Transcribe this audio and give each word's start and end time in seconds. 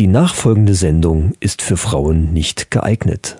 Die 0.00 0.06
nachfolgende 0.06 0.74
Sendung 0.74 1.34
ist 1.40 1.60
für 1.60 1.76
Frauen 1.76 2.32
nicht 2.32 2.70
geeignet. 2.70 3.36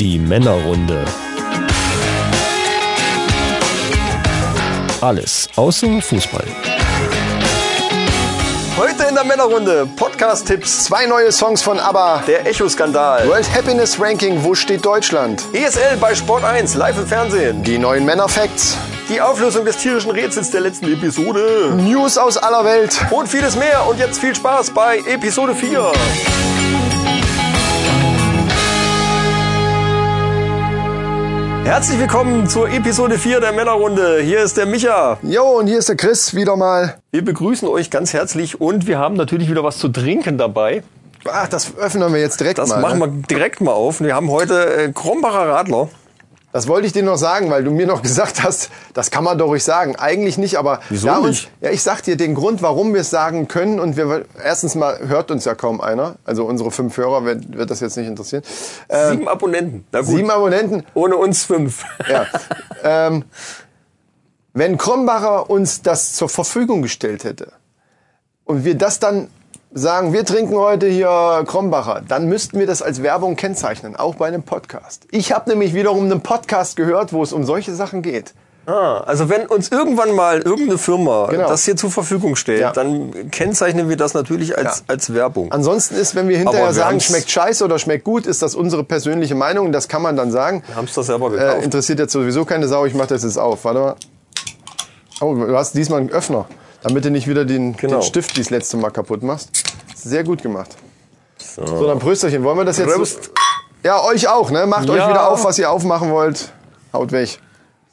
Die 0.00 0.18
Männerrunde. 0.18 1.04
Alles 5.02 5.50
außer 5.54 6.00
Fußball. 6.00 6.46
Heute 8.78 9.04
in 9.06 9.14
der 9.16 9.24
Männerrunde 9.24 9.86
Podcast-Tipps, 9.96 10.84
Zwei 10.84 11.04
neue 11.04 11.30
Songs 11.30 11.60
von 11.60 11.78
ABBA. 11.78 12.22
der 12.26 12.46
Echo-Skandal, 12.46 13.28
World 13.28 13.54
Happiness 13.54 14.00
Ranking, 14.00 14.42
wo 14.42 14.54
steht 14.54 14.82
Deutschland? 14.82 15.42
ESL 15.52 15.98
bei 16.00 16.14
Sport 16.14 16.44
1 16.44 16.74
live 16.74 16.96
im 16.96 17.06
Fernsehen, 17.06 17.62
Die 17.64 17.76
neuen 17.76 18.06
Männer-Facts. 18.06 18.78
Die 19.08 19.20
Auflösung 19.20 19.64
des 19.64 19.76
tierischen 19.78 20.10
Rätsels 20.10 20.50
der 20.50 20.60
letzten 20.60 20.92
Episode 20.92 21.72
News 21.76 22.18
aus 22.18 22.36
aller 22.36 22.64
Welt. 22.64 22.98
und 23.10 23.28
vieles 23.28 23.56
mehr. 23.56 23.86
Und 23.88 23.98
jetzt 23.98 24.20
viel 24.20 24.34
Spaß 24.34 24.70
bei 24.70 24.98
Episode 24.98 25.54
4. 25.54 25.92
Herzlich 31.64 31.98
willkommen 32.00 32.46
zur 32.48 32.68
Episode 32.70 33.18
4 33.18 33.40
der 33.40 33.52
Männerrunde. 33.52 34.20
Hier 34.22 34.40
ist 34.40 34.56
der 34.56 34.64
Micha. 34.66 35.18
Jo, 35.22 35.58
und 35.58 35.66
hier 35.66 35.78
ist 35.78 35.88
der 35.88 35.96
Chris 35.96 36.34
wieder 36.34 36.56
mal. 36.56 36.96
Wir 37.12 37.22
begrüßen 37.24 37.68
euch 37.68 37.90
ganz 37.90 38.14
herzlich 38.14 38.60
und 38.60 38.86
wir 38.86 38.98
haben 38.98 39.16
natürlich 39.16 39.50
wieder 39.50 39.62
was 39.62 39.76
zu 39.78 39.88
trinken 39.88 40.38
dabei. 40.38 40.82
Ach, 41.30 41.46
das 41.48 41.76
öffnen 41.76 42.10
wir 42.12 42.20
jetzt 42.20 42.40
direkt 42.40 42.58
Das 42.58 42.70
mal. 42.70 42.80
machen 42.80 42.98
ne? 43.00 43.06
wir 43.06 43.12
direkt 43.28 43.60
mal 43.60 43.72
auf. 43.72 44.00
Wir 44.00 44.14
haben 44.14 44.30
heute 44.30 44.74
äh, 44.76 44.92
Krombacher 44.92 45.46
Radler. 45.48 45.88
Das 46.50 46.66
wollte 46.66 46.86
ich 46.86 46.94
dir 46.94 47.02
noch 47.02 47.18
sagen, 47.18 47.50
weil 47.50 47.62
du 47.62 47.70
mir 47.70 47.86
noch 47.86 48.00
gesagt 48.08 48.42
hast, 48.42 48.70
das 48.94 49.10
kann 49.10 49.22
man 49.22 49.36
doch 49.36 49.48
ruhig 49.48 49.62
sagen. 49.62 49.96
Eigentlich 49.96 50.38
nicht, 50.38 50.56
aber 50.56 50.80
Wieso 50.88 51.06
da 51.08 51.16
uns- 51.18 51.26
nicht? 51.26 51.50
ja, 51.60 51.70
ich 51.70 51.82
sag 51.82 52.02
dir 52.02 52.16
den 52.16 52.34
Grund, 52.34 52.62
warum 52.62 52.94
wir 52.94 53.02
es 53.02 53.10
sagen 53.10 53.48
können. 53.48 53.78
Und 53.78 53.96
wir 53.96 54.24
erstens 54.42 54.74
mal 54.74 54.98
hört 55.08 55.30
uns 55.30 55.44
ja 55.44 55.54
kaum 55.54 55.80
einer. 55.80 56.16
Also 56.24 56.44
unsere 56.46 56.70
fünf 56.70 56.96
Hörer 56.96 57.24
wird, 57.24 57.52
wird 57.56 57.70
das 57.70 57.80
jetzt 57.80 57.96
nicht 57.98 58.06
interessieren. 58.06 58.42
Äh, 58.88 59.10
Sieben 59.10 59.28
Abonnenten. 59.28 59.84
Na 59.92 60.00
gut. 60.00 60.08
sieben 60.08 60.30
Abonnenten. 60.30 60.84
Ohne 60.94 61.16
uns 61.16 61.44
fünf. 61.44 61.84
Ja. 62.08 62.26
ähm, 62.82 63.24
wenn 64.54 64.78
Krombacher 64.78 65.50
uns 65.50 65.82
das 65.82 66.14
zur 66.14 66.28
Verfügung 66.28 66.82
gestellt 66.82 67.24
hätte 67.24 67.52
und 68.44 68.64
wir 68.64 68.74
das 68.74 68.98
dann 68.98 69.28
sagen, 69.72 70.12
wir 70.12 70.24
trinken 70.24 70.56
heute 70.56 70.86
hier 70.86 71.44
Krombacher, 71.46 72.02
dann 72.06 72.26
müssten 72.28 72.58
wir 72.58 72.66
das 72.66 72.82
als 72.82 73.02
Werbung 73.02 73.36
kennzeichnen, 73.36 73.96
auch 73.96 74.14
bei 74.16 74.26
einem 74.28 74.42
Podcast. 74.42 75.06
Ich 75.10 75.32
habe 75.32 75.50
nämlich 75.50 75.74
wiederum 75.74 76.04
einen 76.04 76.22
Podcast 76.22 76.76
gehört, 76.76 77.12
wo 77.12 77.22
es 77.22 77.32
um 77.32 77.44
solche 77.44 77.74
Sachen 77.74 78.02
geht. 78.02 78.32
Ah, 78.66 78.98
also 79.06 79.30
wenn 79.30 79.46
uns 79.46 79.68
irgendwann 79.70 80.14
mal 80.14 80.40
irgendeine 80.40 80.76
Firma 80.76 81.28
Genau. 81.30 81.48
das 81.48 81.64
hier 81.64 81.76
zur 81.76 81.90
Verfügung 81.90 82.36
stellt, 82.36 82.60
Ja. 82.60 82.70
dann 82.72 83.30
kennzeichnen 83.30 83.88
wir 83.88 83.96
das 83.96 84.12
natürlich 84.12 84.58
als, 84.58 84.80
Ja. 84.80 84.84
als 84.88 85.14
Werbung. 85.14 85.50
Ansonsten 85.52 85.94
ist, 85.94 86.14
wenn 86.14 86.28
wir 86.28 86.36
hinterher 86.36 86.66
wir 86.66 86.74
sagen, 86.74 87.00
schmeckt 87.00 87.30
scheiße 87.30 87.64
oder 87.64 87.78
schmeckt 87.78 88.04
gut, 88.04 88.26
ist 88.26 88.42
das 88.42 88.54
unsere 88.54 88.84
persönliche 88.84 89.34
Meinung 89.34 89.72
das 89.72 89.88
kann 89.88 90.02
man 90.02 90.16
dann 90.16 90.30
sagen. 90.30 90.62
Wir 90.66 90.76
haben 90.76 90.84
es 90.84 90.92
doch 90.92 91.02
selber 91.02 91.28
Äh, 91.28 91.38
gekauft. 91.38 91.62
interessiert 91.64 91.98
jetzt 91.98 92.12
sowieso 92.12 92.44
keine 92.44 92.68
Sau, 92.68 92.84
ich 92.84 92.92
mache 92.94 93.08
das 93.08 93.22
jetzt 93.22 93.38
auf. 93.38 93.64
Warte 93.64 93.80
mal. 93.80 93.94
Oh, 95.22 95.34
du 95.34 95.56
hast 95.56 95.72
diesmal 95.74 96.00
einen 96.00 96.10
Öffner, 96.10 96.44
damit 96.82 97.04
du 97.04 97.10
nicht 97.10 97.26
wieder 97.28 97.44
den, 97.44 97.76
Genau. 97.76 97.94
den 97.98 98.02
Stift 98.02 98.36
wie 98.36 98.40
das 98.40 98.50
letzte 98.50 98.76
Mal 98.76 98.90
kaputt 98.90 99.22
machst. 99.22 99.50
Sehr 99.94 100.24
gut 100.24 100.42
gemacht. 100.42 100.76
So, 101.38 101.86
dann 101.86 101.98
Prösterchen. 101.98 102.42
Wollen 102.44 102.58
wir 102.58 102.64
das 102.64 102.78
jetzt? 102.78 102.94
Prost. 102.94 103.30
Ja, 103.84 104.02
euch 104.04 104.28
auch, 104.28 104.50
ne? 104.50 104.66
Macht 104.66 104.88
euch 104.90 104.96
Ja. 104.98 105.08
wieder 105.10 105.30
auf, 105.30 105.44
was 105.44 105.58
ihr 105.58 105.70
aufmachen 105.70 106.10
wollt. 106.10 106.52
Haut 106.92 107.12
weg. 107.12 107.38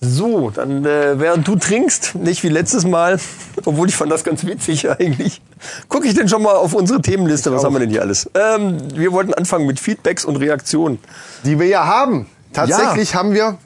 so, 0.01 0.49
dann 0.51 0.85
äh, 0.85 1.19
während 1.19 1.47
du 1.47 1.55
trinkst, 1.55 2.15
nicht 2.15 2.43
wie 2.43 2.49
letztes 2.49 2.85
Mal, 2.85 3.19
obwohl 3.65 3.87
ich 3.89 3.95
fand 3.95 4.11
das 4.11 4.23
ganz 4.23 4.45
witzig 4.45 4.89
eigentlich, 4.99 5.41
gucke 5.89 6.07
ich 6.07 6.13
denn 6.13 6.27
schon 6.27 6.43
mal 6.43 6.53
auf 6.53 6.73
unsere 6.73 7.01
Themenliste. 7.01 7.51
Was 7.51 7.63
haben 7.63 7.73
wir 7.73 7.79
denn 7.79 7.89
hier 7.89 8.01
alles? 8.01 8.29
Ähm, 8.35 8.77
wir 8.95 9.11
wollten 9.13 9.33
anfangen 9.33 9.65
mit 9.65 9.79
Feedbacks 9.79 10.25
und 10.25 10.35
Reaktionen. 10.35 10.99
Die 11.43 11.59
wir 11.59 11.67
ja 11.67 11.85
haben. 11.85 12.27
Tatsächlich 12.53 13.15
haben 13.15 13.33
wir 13.33 13.57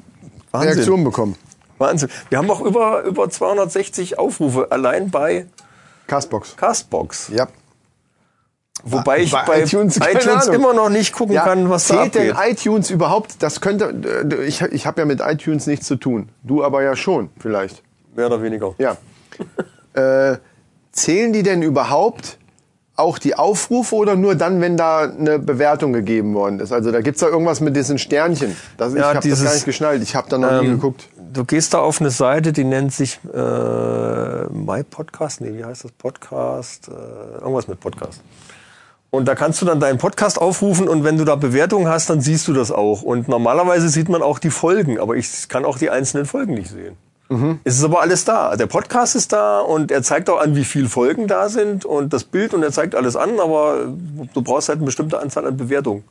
Wahnsinn. 0.51 0.71
Reaktionen 0.73 1.03
bekommen. 1.03 1.35
Wahnsinn. 1.79 2.09
Wir 2.29 2.37
haben 2.37 2.49
auch 2.51 2.61
über, 2.61 3.03
über 3.03 3.29
260 3.29 4.19
Aufrufe 4.19 4.71
allein 4.71 5.09
bei 5.09 5.47
Castbox. 6.07 6.55
Castbox. 6.57 7.29
Ja. 7.33 7.47
Wobei 8.83 9.19
ich 9.19 9.31
Bei 9.31 9.43
bei, 9.45 9.63
iTunes, 9.63 9.97
iTunes, 9.97 10.47
immer 10.47 10.73
noch 10.73 10.89
nicht 10.89 11.13
gucken 11.13 11.35
Ja, 11.35 11.43
kann, 11.43 11.69
was 11.69 11.87
da 11.87 12.03
zählt 12.03 12.15
denn 12.15 12.35
iTunes 12.49 12.89
überhaupt? 12.89 13.43
Das 13.43 13.59
könnte. 13.59 13.93
äh, 14.31 14.45
Ich, 14.45 14.61
ich 14.61 14.85
habe 14.87 15.01
ja 15.01 15.05
mit 15.05 15.19
iTunes 15.21 15.67
nichts 15.67 15.85
zu 15.85 15.97
tun. 15.97 16.29
Du 16.43 16.63
aber 16.63 16.81
ja 16.81 16.95
schon, 16.95 17.29
vielleicht. 17.39 17.83
Mehr 18.15 18.27
oder 18.27 18.41
weniger. 18.41 18.73
Ja. 18.77 18.95
äh, 20.33 20.37
zählen 20.93 21.33
die 21.33 21.43
denn 21.43 21.61
überhaupt 21.61 22.37
auch 22.95 23.17
die 23.17 23.35
Aufrufe 23.35 23.95
oder 23.95 24.15
nur 24.15 24.35
dann, 24.35 24.59
wenn 24.61 24.75
da 24.77 25.01
eine 25.01 25.39
Bewertung 25.39 25.91
gegeben 25.93 26.33
worden 26.33 26.59
ist? 26.59 26.71
Also 26.71 26.91
da 26.91 27.01
gibt's 27.01 27.19
da 27.21 27.27
irgendwas 27.27 27.59
mit 27.61 27.75
diesen 27.75 27.97
Sternchen. 27.97 28.55
Das, 28.77 28.93
ich 28.93 28.99
Ja, 28.99 29.13
habe 29.13 29.29
das 29.29 29.43
gar 29.43 29.53
nicht 29.53 29.65
geschnallt. 29.65 30.03
Ich 30.03 30.15
habe 30.15 30.29
da 30.29 30.37
noch 30.37 30.51
nie 30.61 30.67
Ähm, 30.67 30.75
geguckt. 30.75 31.07
Du 31.31 31.45
gehst 31.45 31.75
da 31.75 31.79
auf 31.79 32.01
eine 32.01 32.09
Seite, 32.09 32.51
die 32.53 32.63
nennt 32.63 32.91
sich 32.91 33.19
äh, 33.31 34.45
My 34.51 34.83
Podcast. 34.83 35.41
Nee, 35.41 35.53
wie 35.53 35.63
heißt 35.63 35.83
das? 35.83 35.91
Podcast? 35.91 36.87
Äh, 36.87 37.41
irgendwas 37.41 37.67
mit 37.67 37.79
Podcast. 37.79 38.21
Und 39.11 39.27
da 39.27 39.35
kannst 39.35 39.61
du 39.61 39.65
dann 39.65 39.79
deinen 39.79 39.99
Podcast 39.99 40.39
aufrufen 40.39 40.87
und 40.87 41.03
wenn 41.03 41.17
du 41.17 41.25
da 41.25 41.35
Bewertungen 41.35 41.87
hast, 41.87 42.09
dann 42.09 42.21
siehst 42.21 42.47
du 42.47 42.53
das 42.53 42.71
auch. 42.71 43.03
Und 43.03 43.27
normalerweise 43.27 43.89
sieht 43.89 44.09
man 44.09 44.23
auch 44.23 44.39
die 44.39 44.49
Folgen, 44.49 44.99
aber 44.99 45.15
ich 45.15 45.49
kann 45.49 45.65
auch 45.65 45.77
die 45.77 45.91
einzelnen 45.91 46.25
Folgen 46.25 46.55
nicht 46.55 46.69
sehen. 46.69 46.95
Es 47.63 47.77
ist 47.77 47.83
aber 47.83 48.01
alles 48.01 48.25
da. 48.25 48.55
Der 48.55 48.65
Podcast 48.65 49.15
ist 49.15 49.31
da 49.31 49.59
und 49.59 49.91
er 49.91 50.01
zeigt 50.01 50.31
auch 50.31 50.41
an, 50.41 50.55
wie 50.55 50.63
viele 50.63 50.89
Folgen 50.89 51.27
da 51.27 51.47
sind 51.47 51.85
und 51.85 52.11
das 52.11 52.23
Bild 52.23 52.55
und 52.55 52.63
er 52.63 52.71
zeigt 52.71 52.95
alles 52.95 53.15
an, 53.15 53.39
aber 53.39 53.85
du 54.33 54.41
brauchst 54.41 54.69
halt 54.69 54.77
eine 54.77 54.87
bestimmte 54.87 55.19
Anzahl 55.19 55.45
an 55.45 55.55
Bewertungen, 55.55 56.03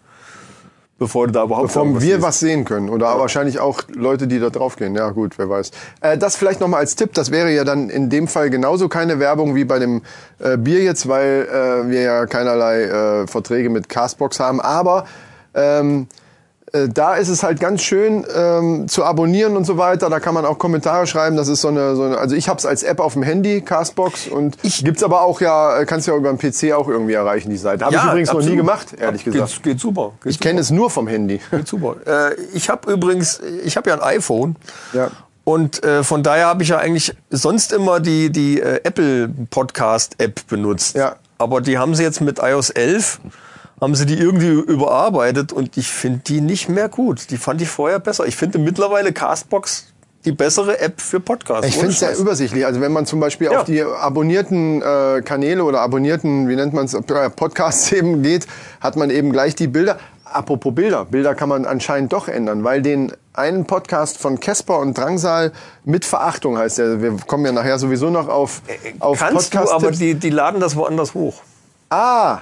bevor 0.99 1.29
da 1.29 1.45
überhaupt 1.45 1.69
Bevor 1.69 1.95
wir 1.95 2.01
siehst. 2.01 2.23
was 2.23 2.41
sehen 2.41 2.65
können. 2.65 2.89
Oder 2.89 3.19
wahrscheinlich 3.19 3.61
auch 3.61 3.83
Leute, 3.89 4.27
die 4.27 4.39
da 4.41 4.51
draufgehen. 4.51 4.95
Ja 4.95 5.11
gut, 5.11 5.39
wer 5.39 5.49
weiß. 5.49 5.71
Äh, 6.01 6.19
das 6.19 6.37
vielleicht 6.37 6.61
nochmal 6.61 6.81
als 6.81 6.97
Tipp. 6.97 7.15
Das 7.15 7.31
wäre 7.31 7.51
ja 7.51 7.65
dann 7.65 7.89
in 7.89 8.11
dem 8.11 8.29
Fall 8.29 8.51
genauso 8.51 8.89
keine 8.89 9.19
Werbung 9.19 9.55
wie 9.55 9.65
bei 9.65 9.79
dem 9.79 10.03
äh, 10.39 10.57
Bier 10.57 10.83
jetzt, 10.83 11.09
weil 11.09 11.49
äh, 11.51 11.91
wir 11.91 12.01
ja 12.03 12.27
keinerlei 12.27 12.83
äh, 12.83 13.27
Verträge 13.27 13.71
mit 13.71 13.89
Castbox 13.89 14.41
haben. 14.41 14.61
Aber 14.61 15.07
ähm, 15.55 16.09
äh, 16.11 16.28
da 16.73 17.15
ist 17.15 17.29
es 17.29 17.43
halt 17.43 17.61
ganz 17.61 17.83
schön 17.83 18.27
ähm, 18.35 18.89
zu 18.89 19.05
abonnieren 19.05 19.57
und 19.57 19.65
so 19.65 19.79
weiter. 19.79 20.11
Da 20.11 20.21
kann 20.21 20.35
man 20.35 20.45
auch 20.45 20.59
Kommentare 20.59 21.07
schreiben. 21.07 21.37
Das 21.37 21.49
ist 21.49 21.61
so 21.61 21.69
eine, 21.69 21.97
so 21.97 22.03
eine 22.03 22.19
also 22.19 22.35
ich 22.35 22.49
habe 22.49 22.59
es 22.59 22.67
als 22.67 22.83
App 22.83 23.01
auf 23.01 23.15
dem 23.15 23.23
Handy, 23.23 23.61
Castbox 23.61 24.29
und 24.29 24.59
gibt's 24.63 25.03
aber 25.03 25.23
auch 25.23 25.41
ja, 25.41 25.81
äh, 25.81 25.87
kannst 25.87 26.07
ja 26.07 26.17
über 26.17 26.33
den 26.33 26.39
PC 26.39 26.73
auch 26.73 26.89
irgendwie 26.89 27.15
erreichen 27.15 27.51
die 27.51 27.57
Seite. 27.57 27.85
Habe 27.85 27.97
ich 27.97 28.03
übrigens 28.03 28.29
noch 28.29 28.35
nie 28.37 28.41
absolut. 28.41 28.59
gemacht, 28.59 28.87
ehrlich 28.99 29.25
gesagt. 29.25 29.55
Geht, 29.55 29.63
geht 29.63 29.81
super. 29.81 30.13
Geht 30.23 30.33
Ich 30.33 30.41
kenne 30.41 30.61
es 30.61 30.71
nur 30.71 30.91
vom 30.91 31.07
Handy. 31.07 31.41
Geht 31.51 31.69
super. 31.69 31.97
Äh, 32.07 32.35
ich 32.55 32.69
habe 32.69 32.93
übrigens, 32.93 33.41
ich 33.65 33.77
habe 33.77 33.91
ja 33.91 33.97
ein 33.97 34.03
iPhone. 34.03 34.57
Ja. 34.93 35.11
Und 35.45 35.83
äh, 35.83 36.05
von 36.05 36.23
daher 36.23 36.47
habe 36.47 36.63
ich 36.63 36.69
ja 36.69 36.79
eigentlich 36.79 37.17
sonst 37.31 37.73
immer 37.73 38.01
die, 38.01 38.31
die 38.31 38.61
äh, 38.61 38.81
Apple 38.85 39.31
Podcast 39.51 40.17
App 40.19 40.47
benutzt. 40.47 40.95
Ja. 40.95 41.17
Aber 41.39 41.61
die 41.61 41.79
haben 41.79 41.95
sie 41.95 42.03
jetzt 42.03 42.21
mit 42.21 42.39
iOS 42.39 42.71
11, 42.71 43.21
haben 43.81 43.95
sie 43.95 44.07
die 44.07 44.19
irgendwie 44.19 44.49
überarbeitet 44.51 45.53
und 45.53 45.77
ich 45.77 45.89
finde 45.91 46.21
die 46.27 46.41
nicht 46.41 46.69
mehr 46.69 46.89
gut. 46.89 47.31
Die 47.31 47.37
fand 47.37 47.61
ich 47.63 47.69
vorher 47.69 47.99
besser. 47.99 48.27
Ich 48.27 48.37
finde 48.37 48.59
mittlerweile 48.59 49.13
Castbox 49.13 49.93
die 50.25 50.33
bessere 50.33 50.81
App 50.81 51.01
für 51.01 51.21
Podcasts. 51.21 51.67
Ich 51.69 51.75
finde 51.77 51.91
es 51.93 52.01
sehr 52.01 52.17
übersichtlich. 52.19 52.67
Also 52.67 52.81
wenn 52.81 52.93
man 52.93 53.07
zum 53.07 53.21
Beispiel 53.21 53.51
Ja. 53.53 53.61
auf 53.61 53.65
die 53.67 53.83
abonnierten 53.83 54.83
äh, 54.83 55.23
Kanäle 55.23 55.63
oder 55.65 55.81
abonnierten, 55.81 56.49
wie 56.49 56.57
nennt 56.57 56.73
man 56.75 56.87
es, 56.87 56.97
Podcasts 57.37 57.93
eben 57.93 58.23
geht, 58.23 58.47
hat 58.81 58.97
man 58.97 59.11
eben 59.11 59.33
gleich 59.33 59.55
die 59.55 59.69
Bilder. 59.69 59.99
Apropos 60.25 60.75
Bilder, 60.75 61.07
Bilder 61.07 61.35
kann 61.35 61.49
man 61.49 61.65
anscheinend 61.65 62.13
doch 62.13 62.29
ändern, 62.29 62.63
weil 62.63 62.83
den 62.83 63.13
einen 63.33 63.65
Podcast 63.65 64.19
von 64.19 64.41
Kesper 64.41 64.79
und 64.81 64.99
Drangsal 64.99 65.53
mit 65.85 66.05
Verachtung 66.05 66.59
heißt 66.59 66.79
der. 66.79 67.01
Wir 67.01 67.17
kommen 67.27 67.47
ja 67.47 67.53
nachher 67.53 67.79
sowieso 67.79 68.11
noch 68.11 68.29
auf, 68.29 68.61
auf 68.99 69.21
Kannst 69.21 69.55
du, 69.55 69.71
aber 69.71 69.93
die, 69.93 70.17
die 70.17 70.31
laden 70.31 70.61
das 70.61 70.77
woanders 70.77 71.15
hoch. 71.15 71.41
Ah, 71.89 72.41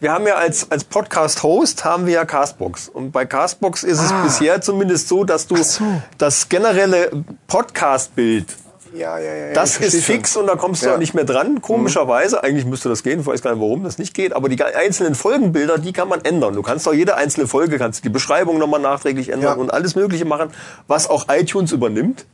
Wir 0.00 0.12
haben 0.12 0.26
ja 0.28 0.34
als, 0.36 0.70
als 0.70 0.84
Podcast-Host 0.84 1.84
haben 1.84 2.06
wir 2.06 2.14
ja 2.14 2.24
Castbox. 2.24 2.88
Und 2.88 3.10
bei 3.10 3.26
Castbox 3.26 3.82
ist 3.82 4.00
es 4.00 4.12
Ah. 4.12 4.22
bisher 4.22 4.60
zumindest 4.60 5.08
so, 5.08 5.24
dass 5.24 5.46
du 5.48 5.56
so. 5.56 5.82
das 6.18 6.48
generelle 6.48 7.10
Podcast-Bild, 7.48 8.46
ja, 8.94 9.18
ja, 9.18 9.34
ja. 9.34 9.52
das 9.54 9.76
ist 9.78 10.04
fix 10.04 10.32
schon. 10.32 10.42
und 10.42 10.46
da 10.48 10.54
kommst 10.56 10.82
du 10.82 10.86
Ja. 10.86 10.92
Mhm. 10.92 10.94
auch 10.96 11.00
nicht 11.00 11.14
mehr 11.14 11.24
dran. 11.24 11.60
Komischerweise, 11.60 12.44
eigentlich 12.44 12.64
müsste 12.64 12.88
das 12.88 13.02
gehen, 13.02 13.20
ich 13.20 13.26
weiß 13.26 13.42
gar 13.42 13.50
nicht, 13.52 13.60
warum 13.60 13.82
das 13.82 13.98
nicht 13.98 14.14
geht, 14.14 14.32
aber 14.34 14.48
die 14.48 14.62
einzelnen 14.62 15.16
Folgenbilder, 15.16 15.78
die 15.78 15.92
kann 15.92 16.08
man 16.08 16.24
ändern. 16.24 16.54
Du 16.54 16.62
kannst 16.62 16.86
auch 16.86 16.92
jede 16.94 17.16
einzelne 17.16 17.48
Folge, 17.48 17.76
kannst 17.78 18.04
die 18.04 18.08
Beschreibung 18.08 18.58
nochmal 18.58 18.80
nachträglich 18.80 19.30
ändern 19.30 19.56
Ja. 19.56 19.60
und 19.60 19.72
alles 19.72 19.96
Mögliche 19.96 20.24
machen, 20.24 20.50
was 20.86 21.10
auch 21.10 21.26
iTunes 21.28 21.72
übernimmt. 21.72 22.24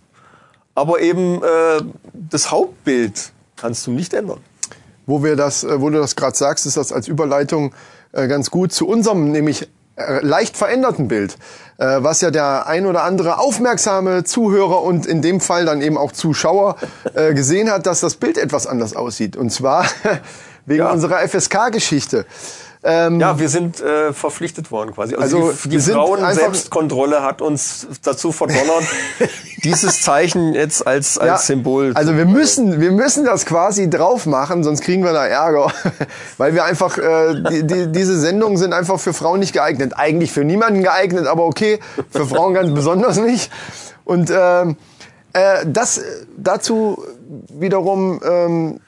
Aber 0.75 1.01
eben 1.01 1.43
äh, 1.43 1.81
das 2.13 2.51
Hauptbild 2.51 3.33
kannst 3.57 3.87
du 3.87 3.91
nicht 3.93 4.13
ändern. 4.13 4.41
Wo 5.07 5.23
wir 5.23 5.37
das, 5.37 5.65
äh, 5.65 5.81
wo 5.81 5.91
du 5.91 5.99
das 5.99 6.17
gerade 6.17 6.37
sagst, 6.37 6.67
ist 6.67 6.77
das 6.77 6.93
als 6.93 7.09
Überleitung 7.09 7.75
äh, 8.13 8.27
ganz 8.29 8.51
gut 8.51 8.73
zu 8.73 8.87
unserem 8.89 9.31
nämlich 9.33 9.69
äh, 9.97 10.21
leicht 10.25 10.57
veränderten 10.57 11.09
Bild, 11.09 11.37
was 11.77 12.21
ja 12.21 12.31
der 12.31 12.69
ein 12.69 12.87
oder 12.87 13.03
andere 13.03 13.39
aufmerksame 13.39 14.23
Zuhörer 14.23 14.83
und 14.83 15.07
in 15.07 15.23
dem 15.23 15.41
Fall 15.41 15.65
dann 15.65 15.83
eben 15.83 15.99
auch 15.99 16.13
Zuschauer 16.13 16.77
gesehen 17.33 17.69
hat, 17.69 17.87
dass 17.87 17.99
das 17.99 18.15
Bild 18.15 18.39
etwas 18.39 18.69
anders 18.69 18.95
aussieht. 18.95 19.37
Und 19.37 19.51
zwar 19.51 19.85
wegen 20.67 20.85
Ja. 20.85 20.93
unserer 20.93 21.19
FSK-Geschichte. 21.27 22.27
Ähm, 22.87 23.19
Ja, 23.19 23.39
wir 23.39 23.49
sind 23.49 23.81
äh, 23.81 24.13
verpflichtet 24.13 24.71
worden 24.71 24.93
quasi. 24.93 25.15
Also, 25.15 25.49
Also, 25.49 25.53
die, 25.65 25.71
die 25.71 25.81
Frauen-Selbstkontrolle 25.81 27.23
hat 27.23 27.41
uns 27.41 27.87
dazu 28.03 28.31
verdonnert, 28.31 28.85
dieses 29.65 30.03
Zeichen 30.03 30.53
jetzt 30.55 30.87
als, 30.87 31.17
als 31.17 31.29
Ja, 31.29 31.39
Symbol. 31.39 31.93
Also 31.95 32.17
wir 32.17 32.27
müssen, 32.27 32.81
wir 32.81 32.93
müssen 32.93 33.25
das 33.25 33.47
quasi 33.47 33.89
drauf 33.89 34.27
machen, 34.27 34.63
sonst 34.63 34.83
kriegen 34.83 35.03
wir 35.03 35.15
da 35.15 35.27
Ärger, 35.27 35.73
weil 36.37 36.55
wir 36.55 36.65
einfach 36.65 36.99
äh, 36.99 37.43
die, 37.51 37.67
die, 37.67 37.91
diese 37.91 38.21
Sendungen 38.21 38.59
sind 38.59 38.75
einfach 38.75 39.01
für 39.01 39.15
Frauen 39.15 39.41
nicht 39.41 39.55
geeignet. 39.55 39.95
Eigentlich 39.97 40.31
für 40.33 40.45
niemanden 40.45 40.83
geeignet, 40.83 41.27
aber 41.27 41.47
okay, 41.47 41.81
für 42.11 42.27
Frauen 42.27 42.53
ganz 42.53 42.73
besonders 42.75 43.19
nicht. 43.19 43.51
Und 44.05 44.31
ähm, 44.31 44.77
äh, 45.33 45.65
das 45.67 46.03
dazu 46.37 47.03
wiederum 47.49 48.21
ähm, 48.23 48.81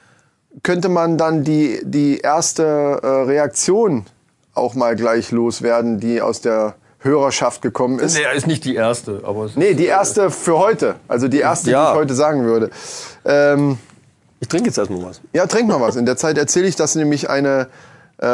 könnte 0.63 0.89
man 0.89 1.17
dann 1.17 1.43
die 1.43 1.81
die 1.83 2.19
erste 2.19 2.63
äh, 3.03 3.07
Reaktion 3.07 4.05
auch 4.53 4.73
mal 4.75 4.95
gleich 4.95 5.31
loswerden, 5.31 5.99
die 5.99 6.21
aus 6.21 6.41
der 6.41 6.75
Hörerschaft 6.99 7.61
gekommen 7.61 7.99
ist. 7.99 8.15
nee, 8.15 8.21
ist 8.35 8.47
nicht 8.47 8.65
die 8.65 8.75
erste, 8.75 9.21
aber 9.23 9.45
es- 9.45 9.55
Nee, 9.55 9.75
die 9.75 9.85
erste 9.85 10.31
für 10.31 10.57
heute. 10.57 10.95
Also 11.07 11.27
die 11.27 11.39
erste, 11.39 11.69
Ja. 11.69 11.85
die 11.85 11.91
ich 11.93 11.99
heute 11.99 12.15
sagen 12.15 12.43
würde. 12.43 12.71
Ähm, 13.23 13.77
ich 14.39 14.47
trinke 14.47 14.67
jetzt 14.67 14.77
erstmal 14.79 15.03
was. 15.03 15.21
ja, 15.33 15.45
trink 15.45 15.67
mal 15.67 15.79
was. 15.79 15.95
In 15.95 16.05
der 16.07 16.17
Zeit 16.17 16.37
erzähle 16.37 16.67
ich, 16.67 16.75
dass 16.75 16.95
nämlich 16.95 17.29
eine, 17.29 17.67
äh, 18.19 18.25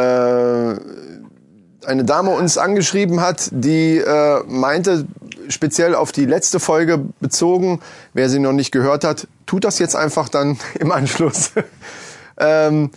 eine 1.85 2.05
Dame 2.05 2.31
uns 2.31 2.57
angeschrieben 2.57 3.19
hat, 3.21 3.49
die 3.51 3.97
äh, 3.97 4.43
meinte, 4.47 5.05
speziell 5.49 5.93
auf 5.93 6.11
die 6.13 6.25
letzte 6.25 6.59
Folge 6.61 6.99
bezogen, 7.19 7.81
wer 8.13 8.29
sie 8.29 8.39
noch 8.39 8.53
nicht 8.53 8.71
gehört 8.71 9.03
hat, 9.03 9.27
tut 9.45 9.65
das 9.65 9.77
jetzt 9.79 9.95
einfach 9.95 10.29
dann 10.29 10.57
im 10.79 10.91
Anschluss. 10.91 11.51
Ähm, 12.37 12.91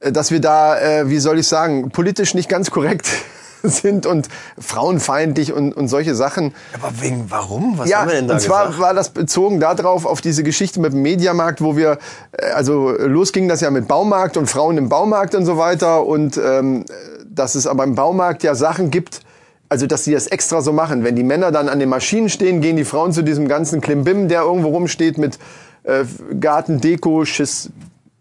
dass 0.00 0.30
wir 0.30 0.40
da, 0.40 0.78
äh, 0.80 1.10
wie 1.10 1.18
soll 1.18 1.38
ich 1.38 1.46
sagen, 1.46 1.90
politisch 1.90 2.34
nicht 2.34 2.48
ganz 2.48 2.70
korrekt 2.70 3.08
sind 3.62 4.06
und 4.06 4.28
frauenfeindlich 4.58 5.52
und, 5.52 5.74
und 5.74 5.88
solche 5.88 6.14
Sachen. 6.14 6.54
Aber 6.72 6.90
wegen 7.00 7.26
warum? 7.28 7.76
Was 7.76 7.88
Ja, 7.88 8.00
haben 8.00 8.08
wir 8.08 8.14
denn 8.16 8.28
da 8.28 8.34
und 8.34 8.40
zwar 8.40 8.66
gesagt? 8.66 8.80
war 8.80 8.94
das 8.94 9.10
bezogen 9.10 9.60
darauf, 9.60 10.06
auf 10.06 10.20
diese 10.20 10.42
Geschichte 10.42 10.80
mit 10.80 10.92
dem 10.92 11.02
Mediamarkt, 11.02 11.60
wo 11.60 11.76
wir, 11.76 11.98
äh, 12.32 12.46
also 12.52 12.90
los 12.90 13.32
ging 13.32 13.48
das 13.48 13.60
ja 13.60 13.70
mit 13.70 13.88
Baumarkt 13.88 14.36
und 14.36 14.48
Frauen 14.48 14.78
im 14.78 14.88
Baumarkt 14.88 15.34
und 15.34 15.44
so 15.44 15.58
weiter 15.58 16.06
und 16.06 16.38
ähm, 16.38 16.84
dass 17.28 17.54
es 17.54 17.66
aber 17.66 17.84
im 17.84 17.94
Baumarkt 17.94 18.42
ja 18.42 18.54
Sachen 18.54 18.90
gibt, 18.90 19.20
also 19.68 19.86
dass 19.86 20.04
die 20.04 20.12
das 20.12 20.26
extra 20.26 20.62
so 20.62 20.72
machen. 20.72 21.04
Wenn 21.04 21.14
die 21.14 21.22
Männer 21.22 21.52
dann 21.52 21.68
an 21.68 21.78
den 21.78 21.88
Maschinen 21.88 22.28
stehen, 22.28 22.60
gehen 22.60 22.76
die 22.76 22.84
Frauen 22.84 23.12
zu 23.12 23.22
diesem 23.22 23.48
ganzen 23.48 23.80
Klimbim, 23.80 24.28
der 24.28 24.42
irgendwo 24.42 24.68
rumsteht 24.68 25.18
mit 25.18 25.38
äh, 25.84 26.04
Gartendeko, 26.40 27.24
Schiss 27.24 27.70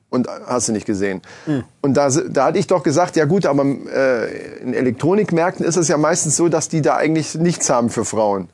und 0.09 0.27
hast 0.47 0.67
du 0.67 0.71
nicht 0.71 0.85
gesehen. 0.85 1.21
Und 1.81 1.93
da, 1.95 2.09
da 2.09 2.45
hatte 2.45 2.57
ich 2.59 2.67
doch 2.67 2.83
gesagt, 2.83 3.15
ja 3.15 3.25
gut, 3.25 3.45
aber 3.45 3.63
äh, 3.63 4.59
in 4.61 4.73
Elektronikmärkten 4.73 5.65
ist 5.65 5.75
es 5.77 5.87
ja 5.87 5.97
meistens 5.97 6.35
so, 6.35 6.49
dass 6.49 6.67
die 6.69 6.81
da 6.81 6.95
eigentlich 6.95 7.35
nichts 7.35 7.69
haben 7.69 7.89
für 7.89 8.05
Frauen. 8.05 8.49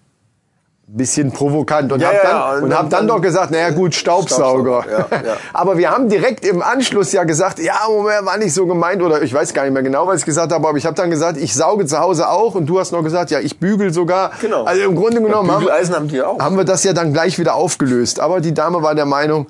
Bisschen 0.88 1.32
provokant 1.32 1.92
und 1.92 2.00
Ja, 2.00 2.10
hab 2.10 2.22
dann, 2.22 2.32
ja, 2.32 2.54
und 2.58 2.64
und 2.66 2.70
dann- 2.70 2.78
hab 2.80 2.90
dann 2.92 3.08
doch 3.08 3.20
gesagt, 3.20 3.50
naja 3.50 3.72
gut, 3.72 3.96
Staubsauger. 3.96 4.84
Staubsauger, 4.84 5.26
ja, 5.26 5.34
aber 5.54 5.80
wir 5.80 5.90
haben 5.90 6.10
direkt 6.10 6.46
im 6.46 6.62
Anschluss 6.62 7.12
ja 7.12 7.24
gesagt, 7.24 7.58
ja, 7.58 7.74
Moment, 7.90 8.24
war 8.28 8.38
nicht 8.38 8.54
so 8.54 8.68
gemeint 8.68 9.02
oder 9.02 9.24
ich 9.24 9.34
weiß 9.34 9.56
gar 9.56 9.64
nicht 9.64 9.74
mehr 9.74 9.82
genau, 9.82 10.06
was 10.06 10.20
ich 10.20 10.26
gesagt 10.26 10.52
habe, 10.54 10.68
aber 10.68 10.78
ich 10.78 10.86
habe 10.86 10.96
dann 10.96 11.10
gesagt, 11.10 11.38
ich 11.38 11.56
sauge 11.56 11.88
zu 11.88 11.98
Hause 12.00 12.30
auch 12.30 12.54
und 12.54 12.68
du 12.68 12.80
hast 12.80 12.92
noch 12.92 13.02
gesagt, 13.02 13.32
ja, 13.32 13.40
ich 13.40 13.60
bügel 13.60 13.92
sogar. 13.92 14.30
Genau. 14.42 14.66
Also 14.66 14.84
im 14.84 14.96
Grunde 14.96 15.22
genommen 15.24 15.50
haben, 15.50 15.66
haben 15.68 16.58
wir 16.58 16.66
das 16.66 16.84
ja 16.84 16.94
dann 16.94 17.14
gleich 17.14 17.40
wieder 17.40 17.56
aufgelöst. 17.56 18.20
Aber 18.20 18.40
die 18.40 18.54
Dame 18.54 18.84
war 18.84 18.94
der 18.94 19.06
Meinung, 19.06 19.48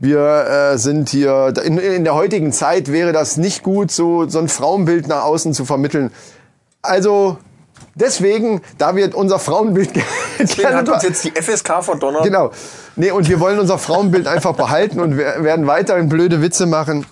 wir 0.00 0.72
äh, 0.74 0.78
sind 0.78 1.08
hier, 1.08 1.52
in, 1.64 1.78
in 1.78 2.04
der 2.04 2.14
heutigen 2.14 2.52
Zeit 2.52 2.92
wäre 2.92 3.12
das 3.12 3.36
nicht 3.36 3.62
gut, 3.62 3.90
so, 3.90 4.28
so 4.28 4.38
ein 4.38 4.48
Frauenbild 4.48 5.08
nach 5.08 5.24
außen 5.24 5.54
zu 5.54 5.64
vermitteln. 5.64 6.12
Also 6.82 7.38
deswegen, 7.94 8.62
da 8.78 8.94
wir 8.94 9.16
unser 9.16 9.38
Frauenbild 9.38 9.90
Deswegen 10.38 10.74
hat 10.74 10.88
uns 10.88 11.02
jetzt 11.02 11.24
die 11.24 11.32
FSK 11.32 11.82
verdonnert. 11.82 12.22
Genau. 12.22 12.52
Nee, 12.94 13.10
und 13.10 13.28
wir 13.28 13.40
wollen 13.40 13.58
unser 13.58 13.78
Frauenbild 13.78 14.28
einfach 14.28 14.54
behalten 14.54 15.00
und 15.00 15.16
wir 15.16 15.42
werden 15.42 15.66
weiterhin 15.66 16.08
blöde 16.08 16.40
Witze 16.42 16.66
machen. 16.66 17.06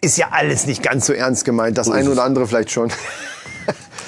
Ist 0.00 0.16
ja 0.16 0.28
alles 0.30 0.66
nicht 0.66 0.82
ganz 0.82 1.06
so 1.06 1.12
ernst 1.12 1.44
gemeint, 1.44 1.76
das 1.76 1.90
ein 1.90 2.06
oder 2.08 2.22
andere 2.22 2.46
vielleicht 2.46 2.70
schon. 2.70 2.92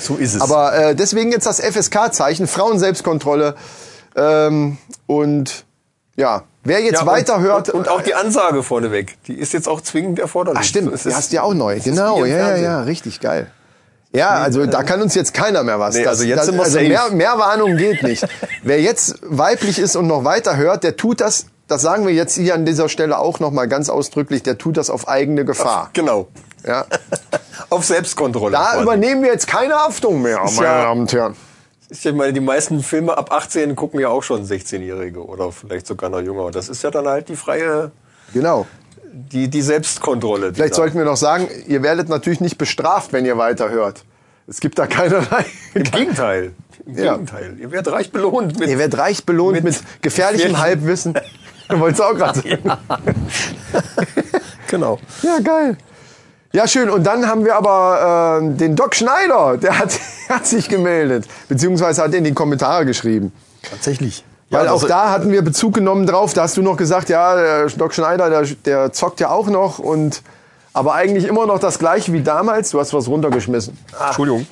So 0.01 0.15
ist 0.15 0.37
es. 0.37 0.41
Aber 0.41 0.73
äh, 0.75 0.95
deswegen 0.95 1.33
jetzt 1.33 1.45
das 1.45 1.61
FSK-Zeichen, 1.61 2.47
Frauenselbstkontrolle. 2.47 3.57
Ähm, 4.15 4.79
und 5.09 5.65
ja, 6.15 6.45
wer 6.65 6.81
jetzt 6.81 7.01
Ja, 7.01 7.07
weiterhört. 7.07 7.71
Und, 7.71 7.81
und 7.81 7.89
auch 7.89 8.03
die 8.03 8.15
Ansage 8.15 8.63
vorneweg. 8.63 9.17
Die 9.27 9.35
ist 9.35 9.53
jetzt 9.53 9.69
auch 9.69 9.81
zwingend 9.81 10.19
erforderlich. 10.19 10.61
Ach 10.63 10.67
stimmt, 10.67 10.91
die 10.91 10.95
ist- 10.95 11.15
hast 11.15 11.33
du 11.33 11.37
ja 11.37 11.43
auch 11.43 11.55
neu. 11.55 11.79
Genau, 11.81 12.25
ja, 12.25 12.51
ja, 12.51 12.57
ja, 12.57 12.81
richtig 12.83 13.21
geil. 13.21 13.51
Ja, 14.13 14.31
also 14.31 14.65
da 14.65 14.83
kann 14.85 15.03
uns 15.03 15.15
jetzt 15.15 15.35
keiner 15.35 15.63
mehr 15.65 15.79
was. 15.79 15.95
Nee, 15.95 16.07
also 16.07 16.25
jetzt 16.25 16.39
das, 16.39 16.47
sind 16.47 16.57
wir 16.57 16.65
also 16.65 16.79
mehr, 16.81 17.11
mehr 17.11 17.39
Warnung 17.39 17.77
geht 17.77 18.03
nicht. 18.03 18.27
Wer 18.63 18.81
jetzt 18.81 19.17
weiblich 19.23 19.79
ist 19.79 19.97
und 19.97 20.07
noch 20.07 20.25
weiter 20.25 20.57
hört, 20.57 20.83
der 20.83 20.97
tut 20.97 21.21
das, 21.21 21.45
das 21.67 21.83
sagen 21.83 22.07
wir 22.07 22.15
jetzt 22.15 22.35
hier 22.35 22.55
an 22.55 22.65
dieser 22.65 22.89
Stelle 22.89 23.19
auch 23.19 23.39
nochmal 23.39 23.69
ganz 23.69 23.91
ausdrücklich, 23.91 24.43
der 24.43 24.57
tut 24.57 24.79
das 24.79 24.89
auf 24.89 25.09
eigene 25.09 25.45
Gefahr. 25.45 25.91
Genau. 25.93 26.29
Ja. 26.67 26.87
Auf 27.71 27.85
Selbstkontrolle. 27.85 28.53
Da 28.53 28.71
quasi. 28.71 28.83
übernehmen 28.83 29.23
wir 29.23 29.31
jetzt 29.31 29.47
keine 29.47 29.75
Haftung 29.75 30.23
mehr, 30.23 30.39
meine 30.43 30.57
ja- 30.57 30.83
Damen 30.85 31.03
und 31.03 31.13
Herren. 31.13 31.37
Ich 31.91 32.05
meine, 32.13 32.33
die 32.35 32.41
meisten 32.41 32.83
Filme 32.83 33.17
ab 33.17 33.33
18 33.33 33.75
gucken 33.75 33.99
ja 34.01 34.09
auch 34.09 34.23
schon 34.23 34.45
16-Jährige 34.45 35.25
oder 35.25 35.51
vielleicht 35.53 35.87
sogar 35.87 36.11
noch 36.11 36.21
jünger. 36.21 36.51
Das 36.51 36.69
ist 36.69 36.83
ja 36.83 36.91
dann 36.91 37.07
halt 37.07 37.29
die 37.29 37.37
freie, 37.37 37.91
Genau. 38.35 38.67
die, 39.13 39.49
die 39.49 39.63
Selbstkontrolle. 39.63 40.51
die 40.51 40.57
Vielleicht 40.57 40.75
sollten 40.75 40.99
wir 40.99 41.07
noch 41.07 41.17
sagen, 41.17 41.49
ihr 41.67 41.83
werdet 41.83 42.09
natürlich 42.11 42.41
nicht 42.41 42.59
bestraft, 42.59 43.13
wenn 43.15 43.25
ihr 43.25 43.39
weiterhört. 43.39 44.05
Es 44.47 44.61
gibt 44.61 44.79
da 44.79 44.87
keinerlei. 44.87 45.47
Im 45.75 45.83
Gegenteil. 45.85 46.53
Im 46.87 46.97
Ja. 46.99 47.13
Gegenteil. 47.15 47.57
Ihr 47.59 47.71
werdet 47.71 47.93
reich 47.93 48.13
belohnt. 48.13 48.59
Mit 48.59 48.69
Ihr 48.69 48.79
werdet 48.79 48.99
reich 48.99 49.25
belohnt 49.25 49.55
mit, 49.55 49.65
Mit 49.65 49.81
gefährlichem 50.03 50.59
Halbwissen. 50.59 51.15
Du 51.71 51.79
wolltest 51.81 52.01
auch 52.01 52.15
gerade 52.15 52.41
sagen. 52.41 52.63
genau. 54.69 54.99
Ja, 55.23 55.39
geil. 55.41 55.77
Ja, 56.53 56.67
schön. 56.67 56.89
Und 56.89 57.05
dann 57.07 57.27
haben 57.29 57.45
wir 57.45 57.57
aber 57.57 58.41
äh, 58.43 58.57
den 58.57 58.75
Doc 58.75 58.95
Schneider, 58.95 59.57
der 59.59 59.79
hat, 59.79 59.99
hat 60.29 60.47
sich 60.47 60.69
gemeldet. 60.69 61.27
Beziehungsweise 61.49 62.03
hat 62.03 62.15
in 62.15 62.25
die 62.25 62.33
Kommentare 62.33 62.87
geschrieben. 62.87 63.33
Tatsächlich. 63.69 64.25
Weil 64.51 64.65
Ja, 64.65 64.71
auch 64.71 64.77
also- 64.77 64.89
da 64.89 65.11
hatten 65.11 65.31
wir 65.31 65.43
Bezug 65.43 65.75
genommen 65.75 66.07
drauf. 66.07 66.33
Da 66.33 66.43
hast 66.43 66.57
du 66.57 66.63
noch 66.63 66.77
gesagt, 66.79 67.11
ja, 67.11 67.37
der 67.37 67.67
Doc 67.67 67.93
Schneider, 67.93 68.31
der, 68.31 68.45
der 68.65 68.93
zockt 68.93 69.21
ja 69.21 69.29
auch 69.31 69.49
noch. 69.49 69.79
Und, 69.79 70.23
aber 70.73 70.95
eigentlich 70.95 71.27
immer 71.27 71.45
noch 71.47 71.59
das 71.59 71.79
gleiche 71.79 72.13
wie 72.15 72.23
damals. 72.23 72.71
Du 72.71 72.81
hast 72.81 72.95
was 72.95 73.09
runtergeschmissen. 73.09 73.77
Entschuldigung. 74.07 74.47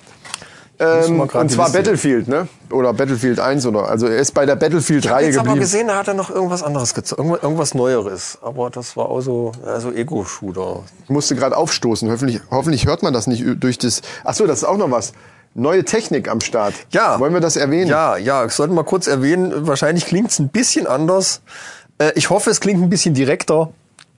Ähm, 0.78 1.20
und 1.20 1.30
zwar 1.30 1.42
Liste- 1.44 1.78
Battlefield, 1.78 2.28
ne? 2.28 2.48
Oder 2.70 2.92
Battlefield 2.92 3.40
1 3.40 3.64
oder. 3.66 3.88
Also 3.88 4.06
er 4.08 4.18
ist 4.18 4.32
bei 4.34 4.44
der 4.44 4.56
Battlefield-Reihe 4.56 5.26
Jetzt 5.26 5.36
aber 5.38 5.44
geblieben. 5.44 5.60
gesehen, 5.60 5.88
da 5.88 5.96
hat 5.96 6.08
er 6.08 6.14
noch 6.14 6.30
irgendwas 6.30 6.62
anderes 6.62 6.92
gezogen. 6.94 7.30
Irgendwas, 7.30 7.74
Neueres. 7.74 8.38
Aber 8.42 8.68
das 8.70 8.96
war 8.96 9.08
auch 9.08 9.20
so, 9.20 9.52
ja, 9.64 9.80
so 9.80 9.90
Ego-Shooter. 9.92 10.82
Ich 11.04 11.08
musste 11.10 11.34
gerade 11.34 11.56
aufstoßen. 11.56 12.10
Hoffentlich, 12.10 12.40
hoffentlich 12.50 12.86
hört 12.86 13.02
man 13.02 13.12
das 13.14 13.26
nicht 13.26 13.44
durch 13.62 13.78
das. 13.78 14.02
Ach 14.24 14.34
so, 14.34 14.46
das 14.46 14.58
ist 14.58 14.64
auch 14.64 14.76
noch 14.76 14.90
was. 14.90 15.12
Neue 15.54 15.84
Technik 15.84 16.28
am 16.28 16.40
Start. 16.42 16.74
Ja. 16.90 17.18
Wollen 17.18 17.32
wir 17.32 17.40
das 17.40 17.56
erwähnen? 17.56 17.88
Ja, 17.88 18.18
ja, 18.18 18.44
ich 18.44 18.52
sollte 18.52 18.74
mal 18.74 18.84
kurz 18.84 19.06
erwähnen, 19.06 19.66
wahrscheinlich 19.66 20.04
klingt 20.04 20.30
es 20.30 20.38
ein 20.38 20.48
bisschen 20.50 20.86
anders. 20.86 21.40
Äh, 21.98 22.12
ich 22.16 22.28
hoffe, 22.28 22.50
es 22.50 22.60
klingt 22.60 22.82
ein 22.82 22.90
bisschen 22.90 23.14
direkter. 23.14 23.70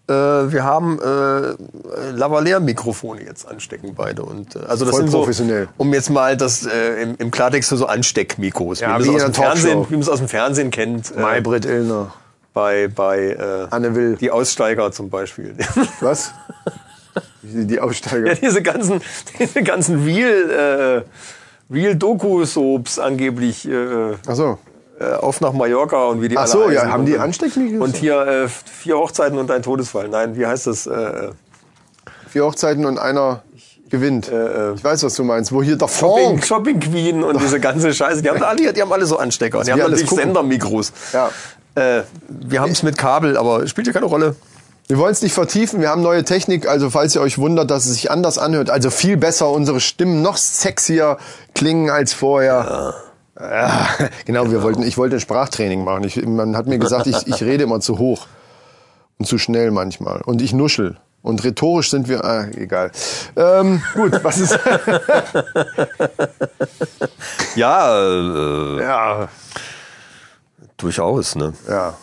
Äh, 0.08 0.12
wir 0.52 0.64
haben 0.64 0.98
äh, 1.00 2.10
Lavalier-Mikrofone 2.12 3.22
jetzt 3.24 3.46
anstecken 3.46 3.94
beide. 3.94 4.22
Und, 4.22 4.56
äh, 4.56 4.60
also 4.66 4.84
das 4.86 4.92
Voll 4.92 5.02
sind 5.02 5.10
so, 5.10 5.18
professionell. 5.18 5.68
um 5.76 5.92
jetzt 5.92 6.08
mal 6.08 6.36
das 6.36 6.64
äh, 6.66 7.02
im, 7.02 7.16
im 7.18 7.30
Klartext 7.30 7.68
so 7.68 7.86
Ansteckmikros, 7.86 8.80
Ja, 8.80 8.98
wie, 8.98 9.04
wie 9.04 9.10
man 9.10 9.16
in 9.16 9.20
es 9.20 9.22
aus 9.22 9.24
einer 9.24 9.32
dem 9.32 9.34
Fernsehen, 9.34 9.86
wie 9.90 9.92
man 9.94 10.00
es 10.00 10.08
aus 10.08 10.18
dem 10.18 10.28
Fernsehen 10.28 10.70
kennt. 10.70 11.14
Äh, 11.14 11.20
Maybrit 11.20 11.66
Illner. 11.66 12.12
bei 12.54 12.88
bei 12.88 13.18
äh, 13.30 13.66
Anne 13.70 13.94
Will. 13.94 14.16
die 14.16 14.30
Aussteiger 14.30 14.90
zum 14.92 15.10
Beispiel. 15.10 15.54
Was? 16.00 16.32
Die, 17.42 17.66
die 17.66 17.80
Aussteiger. 17.80 18.28
Ja, 18.28 18.34
diese 18.34 18.62
ganzen, 18.62 19.00
diese 19.38 19.62
ganzen 19.62 20.04
Real, 20.04 21.04
äh, 21.70 21.72
Real 21.72 21.94
Doku-Soaps 21.96 22.98
angeblich 22.98 23.68
äh, 23.68 24.14
Ach 24.26 24.34
so. 24.34 24.58
Äh, 25.00 25.14
auf 25.14 25.40
nach 25.40 25.52
Mallorca 25.52 26.06
und 26.06 26.22
wie 26.22 26.28
die 26.28 26.36
Ach 26.36 26.42
alle 26.42 26.50
so, 26.50 26.70
ja, 26.70 26.80
heißen. 26.80 26.92
haben 26.92 27.06
die 27.06 27.18
Ansteckmikros? 27.18 27.80
Und 27.80 27.96
hier 27.96 28.20
äh, 28.26 28.48
vier 28.48 28.98
Hochzeiten 28.98 29.38
und 29.38 29.50
ein 29.50 29.62
Todesfall. 29.62 30.08
Nein, 30.08 30.36
wie 30.36 30.46
heißt 30.46 30.66
das? 30.66 30.86
Äh, 30.86 31.30
Vier 32.28 32.44
Hochzeiten 32.44 32.84
und 32.84 32.98
einer 32.98 33.42
gewinnt. 33.88 34.28
äh, 34.30 34.74
ich 34.74 34.84
weiß, 34.84 35.02
was 35.02 35.14
du 35.14 35.24
meinst. 35.24 35.50
Wo 35.52 35.62
hier 35.62 35.76
der 35.76 35.88
Shopping. 35.88 36.42
Shopping 36.42 36.78
Queen 36.78 37.24
und 37.24 37.40
diese 37.40 37.58
ganze 37.58 37.94
Scheiße. 37.94 38.20
Die 38.22 38.28
haben 38.28 38.42
alle, 38.42 38.72
die 38.72 38.82
haben 38.82 38.92
alle 38.92 39.06
so 39.06 39.16
Anstecker. 39.16 39.62
Die 39.62 39.72
haben 39.72 39.78
natürlich 39.78 40.06
gucken. 40.06 40.24
Sendermikros. 40.24 40.92
Ja. 41.12 41.30
Äh, 41.74 42.02
wir 42.28 42.60
haben 42.60 42.72
es 42.72 42.82
mit 42.82 42.98
Kabel, 42.98 43.36
aber 43.38 43.66
spielt 43.66 43.86
ja 43.86 43.92
keine 43.92 44.06
Rolle. 44.06 44.36
Wir 44.88 44.98
wollen 44.98 45.12
es 45.12 45.20
nicht 45.20 45.34
vertiefen, 45.34 45.82
wir 45.82 45.90
haben 45.90 46.00
neue 46.00 46.24
Technik, 46.24 46.66
also 46.66 46.88
falls 46.88 47.14
ihr 47.14 47.20
euch 47.20 47.36
wundert, 47.36 47.70
dass 47.70 47.84
es 47.84 47.92
sich 47.92 48.10
anders 48.10 48.38
anhört, 48.38 48.70
also 48.70 48.88
viel 48.88 49.18
besser, 49.18 49.50
unsere 49.50 49.80
Stimmen 49.80 50.22
noch 50.22 50.38
sexier 50.38 51.18
klingen 51.54 51.90
als 51.90 52.14
vorher. 52.14 52.66
Ja. 52.66 52.94
genau, 54.24 54.50
wir 54.50 54.62
wollten, 54.62 54.82
ich 54.82 54.98
wollte 54.98 55.16
ein 55.16 55.20
Sprachtraining 55.20 55.84
machen. 55.84 56.04
Ich, 56.04 56.24
man 56.26 56.56
hat 56.56 56.66
mir 56.66 56.78
gesagt, 56.78 57.06
ich, 57.06 57.26
ich 57.26 57.42
rede 57.42 57.64
immer 57.64 57.80
zu 57.80 57.98
hoch 57.98 58.26
und 59.18 59.26
zu 59.26 59.38
schnell 59.38 59.70
manchmal. 59.70 60.22
Und 60.22 60.42
ich 60.42 60.52
nuschel. 60.52 60.96
Und 61.22 61.44
rhetorisch 61.44 61.90
sind 61.90 62.08
wir, 62.08 62.24
ah, 62.24 62.46
egal. 62.56 62.90
Ähm, 63.36 63.82
gut, 63.94 64.22
was 64.22 64.38
ist. 64.38 64.58
Ja, 67.54 67.98
äh, 67.98 68.80
ja, 68.80 69.28
durchaus, 70.76 71.34
ne? 71.34 71.54
ja. 71.68 71.94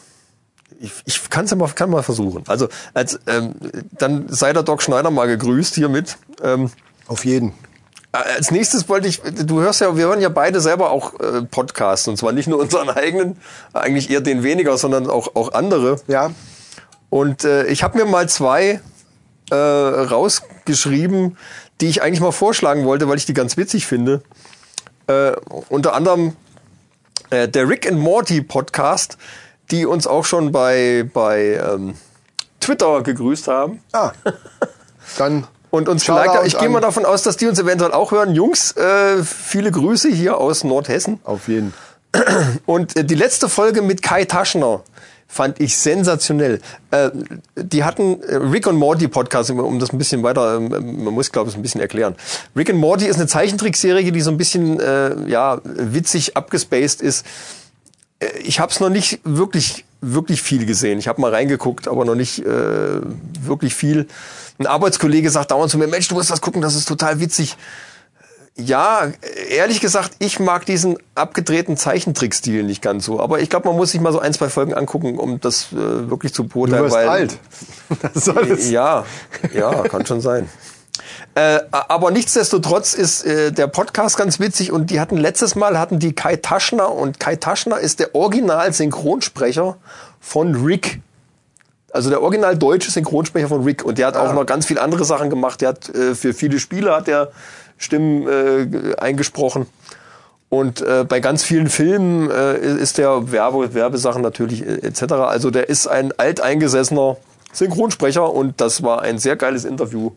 Ich, 0.80 0.92
ich 1.06 1.30
kann's 1.30 1.52
ja 1.52 1.58
mal, 1.58 1.70
kann 1.70 1.90
mal 1.90 2.04
versuchen. 2.04 2.44
Also, 2.48 2.68
als, 2.94 3.18
ähm, 3.28 3.56
dann 3.94 4.28
sei 4.28 4.52
der 4.52 4.64
Doc 4.64 4.84
Schneider 4.84 5.10
mal 5.10 5.28
gegrüßt 5.28 5.76
hiermit. 5.76 6.18
Ähm, 6.44 6.70
Auf 7.08 7.24
jeden. 7.24 7.54
Als 8.22 8.52
nächstes 8.52 8.88
wollte 8.90 9.08
ich, 9.08 9.22
du 9.22 9.62
hörst 9.62 9.82
ja, 9.82 9.96
wir 9.96 10.06
hören 10.06 10.22
ja 10.22 10.30
beide 10.30 10.62
selber 10.62 10.92
auch 10.92 11.20
äh, 11.20 11.42
Podcasts 11.44 12.08
und 12.08 12.18
zwar 12.18 12.32
nicht 12.32 12.48
nur 12.48 12.60
unseren 12.60 12.90
eigenen, 12.90 13.38
eigentlich 13.74 14.10
eher 14.10 14.22
den 14.22 14.44
weniger, 14.44 14.78
sondern 14.78 15.10
auch, 15.10 15.36
auch 15.36 15.54
andere. 15.54 16.00
Ja. 16.08 16.32
Und 17.10 17.44
äh, 17.44 17.66
ich 17.68 17.84
habe 17.84 17.98
mir 17.98 18.06
mal 18.06 18.28
zwei 18.30 18.82
äh, 19.52 19.56
rausgeschrieben, 19.56 21.38
die 21.82 21.88
ich 21.88 22.02
eigentlich 22.02 22.22
mal 22.22 22.32
vorschlagen 22.32 22.86
wollte, 22.86 23.08
weil 23.08 23.18
ich 23.18 23.26
die 23.26 23.34
ganz 23.34 23.58
witzig 23.58 23.86
finde. 23.86 24.22
Äh, 25.08 25.34
unter 25.70 25.94
anderem 25.94 26.36
äh, 27.30 27.48
der 27.48 27.68
Rick 27.70 27.88
and 27.88 28.00
Morty 28.00 28.42
Podcast, 28.42 29.18
die 29.72 29.86
uns 29.86 30.08
auch 30.08 30.26
schon 30.26 30.52
bei, 30.52 31.10
bei 31.14 31.54
ähm, 31.56 31.96
Twitter 32.60 33.02
gegrüßt 33.02 33.48
haben. 33.48 33.82
Ah. 33.92 34.12
Dann. 35.18 35.48
Und 35.76 35.90
uns 35.90 36.04
Shoutout 36.04 36.22
geliked 36.24 36.38
haben. 36.38 36.48
Ich 36.48 36.58
gehe 36.58 36.70
mal 36.70 36.80
davon 36.82 37.06
aus, 37.06 37.24
dass 37.24 37.38
die 37.38 37.48
uns 37.48 37.60
eventuell 37.60 37.92
auch 37.92 38.12
hören. 38.12 38.34
Jungs, 38.36 38.72
äh, 38.74 39.24
viele 39.24 39.72
Grüße 39.72 40.10
hier 40.10 40.38
aus 40.38 40.64
Nordhessen. 40.64 41.20
Auf 41.24 41.48
jeden. 41.48 41.74
Und 42.66 42.96
äh, 42.96 43.04
die 43.04 43.16
letzte 43.16 43.50
Folge 43.50 43.82
mit 43.82 44.02
Kai 44.02 44.26
Taschner 44.26 44.82
fand 45.28 45.60
ich 45.60 45.76
sensationell. 45.78 46.62
Äh, 46.92 47.10
die 47.58 47.84
hatten 47.84 48.22
äh, 48.24 48.36
Rick 48.36 48.68
und 48.68 48.78
Morty 48.78 49.08
Podcast, 49.08 49.50
um- 49.52 49.80
das 49.80 49.92
ein 49.92 49.98
bisschen 49.98 50.24
weiter, 50.24 50.56
ähm, 50.58 51.04
man 51.04 51.14
muss 51.14 51.32
glaube 51.32 51.50
ich 51.50 51.56
ein 51.58 51.62
bisschen 51.62 51.82
erklären. 51.82 52.16
Rick 52.56 52.70
and 52.70 52.80
Morty 52.80 53.06
ist 53.06 53.18
eine 53.18 53.28
Zeichentrickserie, 53.28 54.12
die 54.12 54.22
so 54.22 54.32
ein 54.32 54.38
bisschen 54.38 54.80
äh, 54.80 55.28
ja 55.30 55.60
witzig 55.64 56.38
abgespaced 56.38 57.02
ist. 57.02 57.26
Äh, 58.20 58.28
Ich 58.44 58.60
habe 58.62 58.72
es 58.72 58.80
noch 58.80 58.90
nicht 58.90 59.20
wirklich 59.26 59.84
wirklich 60.02 60.42
viel 60.42 60.66
gesehen. 60.68 61.00
Ich 61.00 61.08
habe 61.08 61.20
mal 61.20 61.32
reingeguckt, 61.32 61.88
aber 61.88 62.06
noch 62.06 62.14
nicht 62.14 62.44
wirklich 62.46 63.74
viel. 63.74 64.06
Ein 64.58 64.68
Arbeitskollege 64.68 65.30
sagt 65.30 65.52
dauernd 65.52 65.72
zu 65.72 65.78
mir, 65.78 65.88
Mensch, 65.88 66.08
du 66.08 66.16
musst 66.16 66.32
das 66.32 66.42
gucken, 66.42 66.62
das 66.62 66.76
ist 66.76 66.88
total 66.88 67.20
witzig. 67.20 67.58
Ja, 68.58 69.12
ehrlich 69.50 69.82
gesagt, 69.82 70.12
ich 70.20 70.40
mag 70.40 70.66
diesen 70.66 70.98
abgedrehten 71.14 71.76
Zeichentrickstil 71.76 72.64
nicht 72.64 72.82
ganz 72.82 73.04
so. 73.04 73.20
Aber 73.20 73.42
ich 73.42 73.50
glaube, 73.50 73.68
man 73.68 73.76
muss 73.76 73.92
sich 73.92 74.00
mal 74.00 74.14
so 74.14 74.20
ein, 74.20 74.34
zwei 74.34 74.48
Folgen 74.48 74.74
angucken, 74.74 75.20
um 75.20 75.42
das 75.42 75.74
äh, 75.74 76.10
wirklich 76.10 76.34
zu 76.34 76.44
Du 76.44 76.50
beurteilen. 76.50 76.84
wirst 76.86 76.96
weil, 76.96 77.10
alt. 77.10 77.38
Das 78.14 78.24
soll 78.24 78.50
es. 78.52 78.70
Ja, 78.70 79.06
ja, 79.54 79.84
kann 79.90 80.06
schon 80.06 80.22
sein. 80.22 80.48
Äh, 81.36 81.60
aber 81.72 82.12
nichtsdestotrotz 82.12 82.94
ist 82.94 83.26
äh, 83.26 83.52
der 83.52 83.68
Podcast 83.68 84.16
ganz 84.16 84.40
witzig 84.40 84.72
und 84.72 84.90
die 84.90 85.02
hatten 85.02 85.18
letztes 85.18 85.56
Mal 85.56 85.78
hatten 85.78 86.00
die 86.00 86.14
Kai 86.14 86.38
Taschner 86.38 86.90
und 86.94 87.20
Kai 87.20 87.36
Taschner 87.36 87.78
ist 87.80 88.00
der 88.00 88.16
Original-Synchronsprecher 88.16 89.76
von 90.22 90.56
Rick. 90.66 91.02
Also 91.92 92.10
der 92.10 92.22
original 92.22 92.58
deutsche 92.58 92.92
Synchronsprecher 92.92 93.48
von 93.48 93.64
Rick 93.64 93.86
und 93.86 93.98
der 93.98 94.08
hat 94.08 94.18
auch 94.18 94.34
noch 94.34 94.46
ganz 94.46 94.66
viele 94.66 94.82
andere 94.82 95.06
Sachen 95.06 95.30
gemacht. 95.30 95.62
Der 95.62 95.70
hat 95.70 95.90
äh, 95.90 96.14
für 96.16 96.34
viele 96.34 96.60
Spiele 96.60 96.94
hat 96.94 97.08
er 97.08 97.32
Stimmen 97.78 98.28
äh, 98.28 98.96
eingesprochen 98.98 99.68
und 100.50 100.82
äh, 100.82 101.06
bei 101.08 101.20
ganz 101.20 101.44
vielen 101.44 101.70
Filmen 101.70 102.30
äh, 102.30 102.58
ist 102.78 102.98
der 102.98 103.32
Werbe 103.32 103.74
Werbesachen 103.74 104.22
natürlich 104.22 104.66
äh, 104.66 104.88
etc. 104.88 105.14
Also 105.14 105.52
der 105.52 105.70
ist 105.70 105.88
ein 105.88 106.12
alteingesessener 106.18 107.18
Synchronsprecher 107.52 108.32
und 108.32 108.62
das 108.62 108.84
war 108.84 109.02
ein 109.02 109.18
sehr 109.18 109.36
geiles 109.36 109.66
Interview. 109.66 110.12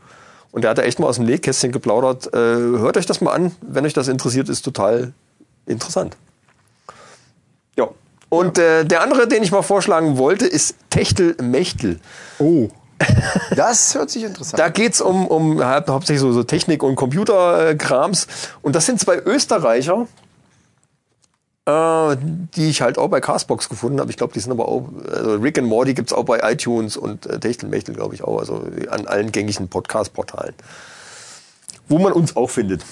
Und 0.50 0.62
der 0.62 0.70
hat 0.70 0.78
da 0.78 0.82
echt 0.82 0.98
mal 0.98 1.06
aus 1.06 1.16
dem 1.16 1.26
Nähkästchen 1.26 1.72
geplaudert. 1.72 2.32
Äh, 2.32 2.36
hört 2.36 2.96
euch 2.96 3.06
das 3.06 3.20
mal 3.20 3.32
an, 3.32 3.52
wenn 3.60 3.84
euch 3.84 3.92
das 3.94 4.08
interessiert, 4.08 4.48
ist 4.48 4.62
total 4.62 5.12
interessant. 5.66 6.16
Ja. 7.76 7.88
Und 8.30 8.58
Äh, 8.58 8.84
der 8.84 9.00
andere, 9.02 9.26
den 9.28 9.42
ich 9.42 9.50
mal 9.52 9.62
vorschlagen 9.62 10.18
wollte, 10.18 10.46
ist 10.46 10.74
Techtel 10.90 11.34
Mechtel. 11.42 12.00
Oh. 12.38 12.68
Das 13.56 13.94
hört 13.94 14.10
sich 14.10 14.24
interessant 14.24 14.58
Da 14.58 14.68
geht's 14.68 15.00
um, 15.00 15.26
um 15.26 15.64
hau- 15.64 15.86
hauptsächlich 15.88 16.20
so, 16.20 16.32
so 16.32 16.42
Technik- 16.42 16.82
und 16.82 16.96
Computerkrams. 16.96 18.26
Und 18.60 18.74
das 18.76 18.86
sind 18.86 19.00
zwei 19.00 19.16
Österreicher, 19.18 20.06
äh, 21.66 22.16
die 22.56 22.68
ich 22.70 22.82
halt 22.82 22.98
auch 22.98 23.08
bei 23.08 23.20
Castbox 23.20 23.68
gefunden 23.68 24.00
habe. 24.00 24.10
Ich 24.10 24.16
glaube, 24.16 24.32
die 24.32 24.40
sind 24.40 24.52
aber 24.52 24.68
auch, 24.68 24.88
also 25.12 25.34
Rick 25.36 25.58
and 25.58 25.68
Morty 25.68 25.94
gibt's 25.94 26.12
auch 26.12 26.24
bei 26.24 26.40
iTunes 26.52 26.96
und 26.96 27.26
äh, 27.26 27.38
Techtelmechtel, 27.38 27.94
glaube 27.94 28.14
ich, 28.14 28.24
auch. 28.24 28.38
Also 28.38 28.64
an 28.90 29.06
allen 29.06 29.32
gängigen 29.32 29.68
Podcast-Portalen. 29.68 30.54
Wo 31.88 31.98
man 31.98 32.12
uns 32.12 32.36
auch 32.36 32.50
findet. 32.50 32.82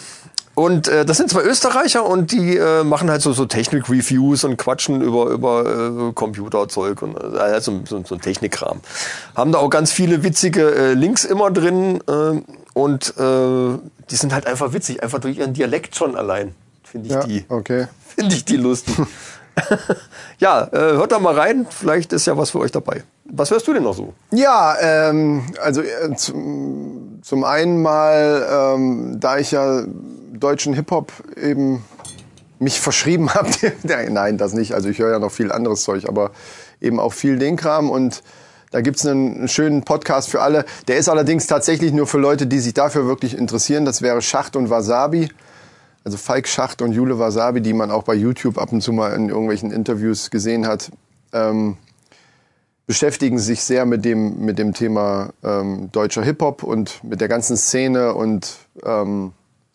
Und 0.57 0.89
äh, 0.89 1.05
das 1.05 1.19
sind 1.19 1.29
zwei 1.29 1.43
Österreicher 1.43 2.07
und 2.07 2.33
die 2.33 2.57
äh, 2.57 2.83
machen 2.83 3.11
halt 3.11 3.21
so, 3.21 3.35
so 3.35 3.45
Technik-Reviews 3.45 4.43
und 4.45 4.57
quatschen 4.57 5.03
über, 5.03 5.27
über 5.27 6.09
äh, 6.09 6.13
Computerzeug 6.15 7.03
und 7.03 7.15
äh, 7.15 7.37
also 7.39 7.83
so, 7.87 8.03
so 8.03 8.15
ein 8.15 8.23
Technikkram. 8.23 8.81
Haben 9.35 9.53
da 9.53 9.59
auch 9.59 9.69
ganz 9.69 9.93
viele 9.93 10.23
witzige 10.23 10.75
äh, 10.75 10.95
Links 10.95 11.27
immer 11.27 11.51
drin 11.51 12.01
äh, 12.09 12.41
und 12.73 13.15
äh, 13.19 13.79
die 14.11 14.17
sind 14.17 14.33
halt 14.33 14.47
einfach 14.47 14.73
witzig, 14.73 15.03
einfach 15.03 15.19
durch 15.19 15.37
ihren 15.37 15.53
Dialekt 15.53 15.95
schon 15.95 16.17
allein. 16.17 16.55
Finde 16.85 17.09
ich 17.09 17.13
Ja, 17.13 17.23
die. 17.25 17.45
okay. 17.51 17.89
Finde 18.17 18.35
ich 18.35 18.47
die 18.47 18.57
lustig. 18.57 18.95
ja, 20.39 20.65
äh, 20.73 20.79
hört 20.97 21.13
da 21.13 21.19
mal 21.19 21.35
rein, 21.39 21.67
vielleicht 21.69 22.15
ist 22.15 22.27
ja 22.27 22.39
was 22.39 22.51
für 22.51 22.61
euch 22.61 22.73
dabei. 22.73 23.03
Was 23.27 23.51
hörst 23.51 23.69
du 23.69 23.75
denn 23.75 23.83
noch 23.83 23.95
so? 23.95 24.15
Ja, 24.31 24.75
ähm, 24.81 25.43
also 25.63 25.83
äh, 25.83 26.15
zum, 26.17 27.19
zum 27.21 27.45
einen 27.45 27.83
mal, 27.83 28.75
ähm, 28.75 29.17
da 29.21 29.37
ich 29.37 29.51
ja 29.51 29.83
deutschen 30.38 30.75
Hip-Hop 30.75 31.12
eben 31.37 31.85
mich 32.59 32.81
verschrieben 32.81 33.35
habe, 33.35 33.50
nein, 34.09 34.38
das 34.38 34.55
nicht, 34.55 34.73
also 34.73 34.88
ich 34.88 34.99
höre 34.99 35.12
ja 35.12 35.19
noch 35.19 35.33
viel 35.33 35.52
anderes 35.52 35.83
Zeug, 35.83 36.09
aber 36.09 36.31
eben 36.81 37.00
auch 37.00 37.12
viel 37.12 37.38
den 37.38 37.57
Kram 37.57 37.90
und 37.90 38.23
da 38.71 38.81
gibt's 38.81 39.07
einen, 39.07 39.37
einen 39.37 39.49
schönen 39.49 39.83
Podcast 39.83 40.28
für 40.28 40.43
alle. 40.43 40.64
Der 40.88 40.97
ist 40.97 41.09
allerdings 41.09 41.47
tatsächlich 41.47 41.93
nur 41.93 42.07
für 42.07 42.19
Leute, 42.19 42.47
die 42.47 42.59
sich 42.59 42.75
dafür 42.75 43.07
wirklich 43.07 43.37
interessieren. 43.37 43.85
Das 43.85 44.02
wäre 44.02 44.21
Schacht 44.21 44.57
und 44.57 44.71
Wasabi. 44.71 45.31
Also 46.05 46.19
Falk 46.19 46.47
Schacht 46.47 46.83
und 46.83 46.93
Jule 46.93 47.19
Wasabi, 47.19 47.61
die 47.61 47.73
man 47.73 47.90
auch 47.90 48.02
bei 48.02 48.14
YouTube 48.14 48.59
ab 48.59 48.73
und 48.73 48.81
zu 48.81 48.93
mal 48.93 49.12
in 49.12 49.28
irgendwelchen 49.28 49.71
Interviews 49.71 50.31
gesehen 50.31 50.66
hat. 50.66 50.90
Ähm, 51.33 51.78
beschäftigen 52.87 53.38
sich 53.38 53.62
sehr 53.62 53.87
mit 53.87 54.05
dem, 54.05 54.45
mit 54.45 54.59
dem 54.59 54.73
Thema 54.73 55.31
ähm, 55.43 55.90
deutscher 55.93 56.23
Hip-Hop 56.23 56.62
und 56.62 57.02
mit 57.02 57.21
der 57.21 57.28
ganzen 57.28 57.57
Szene 57.57 58.14
und 58.14 58.57
ähm, 58.85 59.33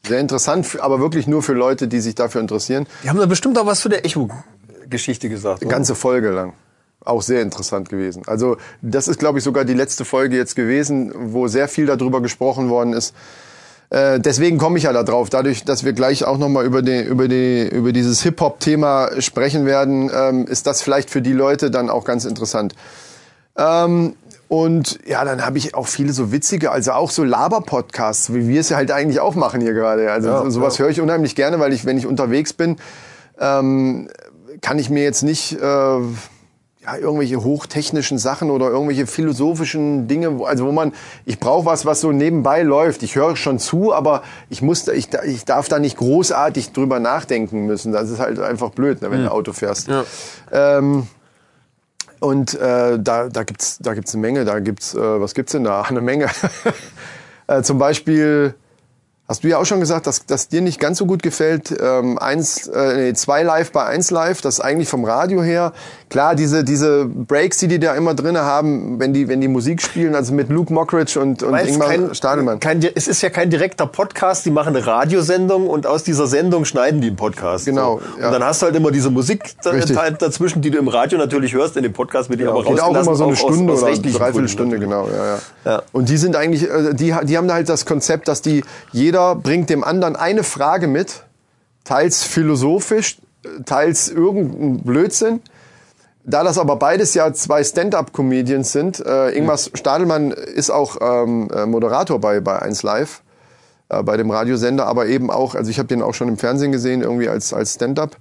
sehr 0.07 0.19
interessant, 0.19 0.79
aber 0.79 0.99
wirklich 0.99 1.27
nur 1.27 1.43
für 1.43 1.53
Leute, 1.53 1.87
die 1.87 1.99
sich 1.99 2.15
dafür 2.15 2.41
interessieren. 2.41 2.87
Die 3.03 3.09
haben 3.09 3.19
da 3.19 3.25
bestimmt 3.25 3.57
auch 3.57 3.65
was 3.65 3.81
zu 3.81 3.89
der 3.89 4.05
Echo-Geschichte 4.05 5.29
gesagt. 5.29 5.61
Eine 5.61 5.71
ganze 5.71 5.95
Folge 5.95 6.29
lang. 6.31 6.53
Auch 7.03 7.21
sehr 7.21 7.41
interessant 7.41 7.89
gewesen. 7.89 8.23
Also 8.27 8.57
das 8.81 9.07
ist, 9.07 9.19
glaube 9.19 9.39
ich, 9.39 9.43
sogar 9.43 9.65
die 9.65 9.73
letzte 9.73 10.05
Folge 10.05 10.37
jetzt 10.37 10.55
gewesen, 10.55 11.11
wo 11.15 11.47
sehr 11.47 11.67
viel 11.67 11.85
darüber 11.85 12.21
gesprochen 12.21 12.69
worden 12.69 12.93
ist. 12.93 13.15
Äh, 13.89 14.19
deswegen 14.19 14.57
komme 14.57 14.77
ich 14.77 14.85
ja 14.85 14.93
da 14.93 15.03
drauf. 15.03 15.29
Dadurch, 15.29 15.65
dass 15.65 15.83
wir 15.83 15.93
gleich 15.93 16.23
auch 16.25 16.37
nochmal 16.37 16.65
über, 16.65 16.81
die, 16.81 17.01
über, 17.01 17.27
die, 17.27 17.67
über 17.67 17.91
dieses 17.91 18.21
Hip-Hop-Thema 18.21 19.19
sprechen 19.19 19.65
werden, 19.65 20.09
ähm, 20.13 20.47
ist 20.47 20.65
das 20.67 20.81
vielleicht 20.81 21.09
für 21.09 21.21
die 21.21 21.33
Leute 21.33 21.71
dann 21.71 21.89
auch 21.89 22.05
ganz 22.05 22.25
interessant. 22.25 22.73
Ähm, 23.57 24.15
und 24.51 24.99
ja, 25.07 25.23
dann 25.23 25.45
habe 25.45 25.57
ich 25.57 25.75
auch 25.75 25.87
viele 25.87 26.11
so 26.11 26.33
witzige, 26.33 26.71
also 26.71 26.91
auch 26.91 27.09
so 27.09 27.23
Laber-Podcasts, 27.23 28.33
wie 28.33 28.49
wir 28.49 28.59
es 28.59 28.67
ja 28.67 28.75
halt 28.75 28.91
eigentlich 28.91 29.21
auch 29.21 29.33
machen 29.35 29.61
hier 29.61 29.71
gerade. 29.71 30.11
Also 30.11 30.27
Ja, 30.27 30.51
sowas 30.51 30.77
höre 30.77 30.89
ich 30.89 30.99
unheimlich 30.99 31.35
gerne, 31.35 31.57
weil 31.61 31.71
ich, 31.71 31.85
wenn 31.85 31.97
ich 31.97 32.05
unterwegs 32.05 32.51
bin, 32.51 32.75
ähm, 33.39 34.09
kann 34.59 34.77
ich 34.77 34.89
mir 34.89 35.03
jetzt 35.03 35.23
nicht 35.23 35.53
äh, 35.53 35.57
ja, 35.63 36.97
irgendwelche 36.99 37.41
hochtechnischen 37.45 38.17
Sachen 38.17 38.51
oder 38.51 38.69
irgendwelche 38.69 39.07
philosophischen 39.07 40.09
Dinge, 40.09 40.41
also 40.45 40.65
wo 40.65 40.73
man, 40.73 40.91
ich 41.25 41.39
brauche 41.39 41.65
was, 41.65 41.85
was 41.85 42.01
so 42.01 42.11
nebenbei 42.11 42.63
läuft. 42.63 43.03
Ich 43.03 43.15
höre 43.15 43.37
schon 43.37 43.57
zu, 43.57 43.93
aber 43.93 44.21
ich 44.49 44.61
muss, 44.61 44.83
da- 44.83 44.91
ich, 44.91 45.07
ich 45.27 45.45
darf 45.45 45.69
da 45.69 45.79
nicht 45.79 45.95
großartig 45.95 46.73
drüber 46.73 46.99
nachdenken 46.99 47.67
müssen. 47.67 47.93
Das 47.93 48.09
ist 48.09 48.19
halt 48.19 48.37
einfach 48.39 48.71
blöd, 48.71 49.01
ne, 49.01 49.11
wenn 49.11 49.23
du 49.23 49.31
Auto 49.31 49.53
fährst. 49.53 49.87
Ja. 49.87 50.03
Ähm, 50.51 51.07
und 52.21 52.53
äh, 52.53 52.99
da, 52.99 53.29
da 53.29 53.43
gibt's 53.43 53.79
da 53.79 53.95
gibt's 53.95 54.13
eine 54.13 54.21
Menge. 54.21 54.45
Da 54.45 54.59
gibt's, 54.59 54.93
äh, 54.93 54.99
was 54.99 55.33
gibt's 55.33 55.53
denn 55.53 55.63
da? 55.63 55.81
Eine 55.89 56.01
Menge. 56.01 56.29
äh, 57.47 57.63
zum 57.63 57.79
Beispiel 57.79 58.53
Hast 59.31 59.45
du 59.45 59.47
ja 59.47 59.59
auch 59.59 59.65
schon 59.65 59.79
gesagt, 59.79 60.07
dass, 60.07 60.25
dass 60.25 60.49
dir 60.49 60.59
nicht 60.59 60.77
ganz 60.77 60.97
so 60.97 61.05
gut 61.05 61.23
gefällt, 61.23 61.73
ähm, 61.81 62.17
eins, 62.19 62.67
äh, 62.67 62.97
nee, 62.97 63.13
zwei 63.13 63.43
Live 63.43 63.71
bei 63.71 63.85
eins 63.85 64.11
Live, 64.11 64.41
das 64.41 64.59
eigentlich 64.59 64.89
vom 64.89 65.05
Radio 65.05 65.41
her. 65.41 65.71
Klar, 66.09 66.35
diese, 66.35 66.65
diese 66.65 67.05
Breaks, 67.05 67.57
die 67.59 67.69
die 67.69 67.79
da 67.79 67.93
immer 67.95 68.13
drinne 68.13 68.41
haben, 68.41 68.99
wenn 68.99 69.13
die, 69.13 69.29
wenn 69.29 69.39
die 69.39 69.47
Musik 69.47 69.81
spielen, 69.81 70.15
also 70.15 70.33
mit 70.33 70.49
Luke 70.49 70.73
Mockridge 70.73 71.17
und, 71.17 71.43
und 71.43 71.55
Ingmar 71.65 71.87
kein- 71.87 72.13
Stadelmann. 72.13 72.59
Kein, 72.59 72.83
es 72.93 73.07
ist 73.07 73.21
ja 73.21 73.29
kein 73.29 73.49
direkter 73.49 73.87
Podcast, 73.87 74.45
die 74.45 74.51
machen 74.51 74.75
eine 74.75 74.85
Radiosendung 74.85 75.67
und 75.69 75.87
aus 75.87 76.03
dieser 76.03 76.27
Sendung 76.27 76.65
schneiden 76.65 76.99
die 76.99 77.07
einen 77.07 77.15
Podcast. 77.15 77.63
Genau, 77.63 77.99
So. 77.99 78.19
ja. 78.19 78.25
Und 78.27 78.33
dann 78.33 78.43
hast 78.43 78.61
du 78.61 78.65
halt 78.65 78.75
immer 78.75 78.91
diese 78.91 79.11
Musik. 79.11 79.43
Teil 79.61 80.11
dazwischen, 80.19 80.61
die 80.61 80.71
du 80.71 80.77
im 80.77 80.89
Radio 80.89 81.17
natürlich 81.17 81.53
hörst, 81.53 81.77
in 81.77 81.83
dem 81.83 81.93
Podcast 81.93 82.29
wird 82.29 82.41
die 82.41 82.45
aber 82.47 82.63
Geht 82.65 82.81
auch 82.81 82.89
immer 82.89 83.15
so 83.15 83.23
eine 83.23 83.31
aus- 83.31 83.39
Stunde 83.39 83.71
aus 83.71 83.79
oder 83.81 83.91
rechtlichen 83.91 84.17
dreiviertel 84.19 84.49
Stunde, 84.49 84.77
natürlich. 84.77 85.07
genau. 85.07 85.17
Ja, 85.17 85.35
ja. 85.35 85.39
Ja. 85.63 85.81
Und 85.93 86.09
die 86.09 86.17
sind 86.17 86.35
eigentlich, 86.35 86.69
äh, 86.69 86.93
die, 86.93 87.15
die 87.23 87.37
haben 87.37 87.47
da 87.47 87.53
halt 87.53 87.69
das 87.69 87.85
Konzept, 87.85 88.27
dass 88.27 88.41
die, 88.41 88.65
jeder 88.91 89.20
bringt 89.41 89.69
dem 89.69 89.83
anderen 89.83 90.15
eine 90.15 90.43
Frage 90.43 90.87
mit, 90.87 91.23
teils 91.83 92.23
philosophisch, 92.23 93.17
teils 93.65 94.09
irgendein 94.09 94.83
Blödsinn. 94.83 95.41
Da 96.23 96.43
das 96.43 96.57
aber 96.57 96.75
beides 96.75 97.13
ja 97.15 97.33
zwei 97.33 97.63
Stand-up-Comedians 97.63 98.71
sind, 98.71 99.03
äh, 99.03 99.31
Ingmar 99.31 99.57
Stadelmann 99.57 100.31
ist 100.31 100.69
auch 100.69 100.97
ähm, 101.01 101.49
äh, 101.51 101.65
Moderator 101.65 102.19
bei, 102.19 102.39
bei 102.39 102.59
1 102.59 102.83
Live, 102.83 103.23
äh, 103.89 104.03
bei 104.03 104.17
dem 104.17 104.29
Radiosender, 104.29 104.85
aber 104.85 105.07
eben 105.07 105.31
auch, 105.31 105.55
also 105.55 105.71
ich 105.71 105.79
habe 105.79 105.87
den 105.87 106.03
auch 106.03 106.13
schon 106.13 106.27
im 106.27 106.37
Fernsehen 106.37 106.71
gesehen, 106.71 107.01
irgendwie 107.01 107.27
als, 107.27 107.53
als 107.53 107.73
Stand-up 107.73 108.17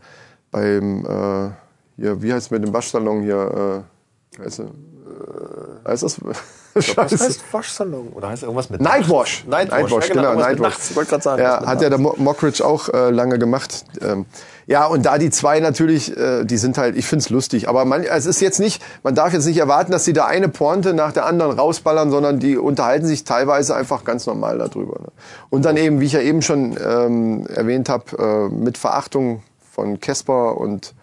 beim, 0.50 1.04
äh, 1.04 1.50
hier, 1.96 2.22
wie 2.22 2.32
heißt 2.32 2.46
es 2.46 2.50
mit 2.50 2.64
dem 2.64 2.72
Waschsalon 2.72 3.20
hier, 3.22 3.84
äh, 4.38 4.42
heißt, 4.42 4.60
äh, 4.60 4.64
heißt 5.86 6.02
das? 6.02 6.20
Was 6.74 6.84
Scheiße. 6.84 7.24
heißt 7.24 7.52
Waschsalon? 7.52 8.08
Oder 8.14 8.28
heißt 8.28 8.42
irgendwas 8.42 8.70
mit 8.70 8.80
Nightwash. 8.80 9.44
Nightwash, 9.46 9.90
ja, 9.90 10.14
genau. 10.14 10.30
genau. 10.30 10.34
Nightwash. 10.34 10.74
Ich 10.90 10.96
wollte 10.96 11.10
gerade 11.10 11.22
sagen. 11.22 11.42
Ja, 11.42 11.66
hat 11.66 11.82
ja 11.82 11.88
der 11.88 11.98
Mockridge 11.98 12.64
auch 12.64 12.88
äh, 12.88 13.10
lange 13.10 13.38
gemacht. 13.38 13.84
Ähm, 14.00 14.26
ja, 14.66 14.86
und 14.86 15.04
da 15.04 15.18
die 15.18 15.30
zwei 15.30 15.58
natürlich, 15.58 16.16
äh, 16.16 16.44
die 16.44 16.56
sind 16.56 16.78
halt, 16.78 16.96
ich 16.96 17.06
find's 17.06 17.28
lustig. 17.28 17.68
Aber 17.68 17.84
man, 17.84 18.04
es 18.04 18.24
ist 18.26 18.40
jetzt 18.40 18.60
nicht, 18.60 18.80
man 19.02 19.16
darf 19.16 19.32
jetzt 19.32 19.46
nicht 19.46 19.58
erwarten, 19.58 19.90
dass 19.90 20.04
sie 20.04 20.12
da 20.12 20.26
eine 20.26 20.48
Pointe 20.48 20.94
nach 20.94 21.12
der 21.12 21.26
anderen 21.26 21.58
rausballern, 21.58 22.10
sondern 22.10 22.38
die 22.38 22.56
unterhalten 22.56 23.04
sich 23.04 23.24
teilweise 23.24 23.74
einfach 23.74 24.04
ganz 24.04 24.26
normal 24.26 24.58
darüber. 24.58 25.00
Ne? 25.00 25.08
Und 25.50 25.64
dann 25.64 25.76
eben, 25.76 26.00
wie 26.00 26.06
ich 26.06 26.12
ja 26.12 26.20
eben 26.20 26.40
schon 26.40 26.76
ähm, 26.80 27.46
erwähnt 27.48 27.88
habe, 27.88 28.48
äh, 28.50 28.54
mit 28.54 28.78
Verachtung 28.78 29.42
von 29.72 29.98
Casper 29.98 30.56
und 30.56 30.94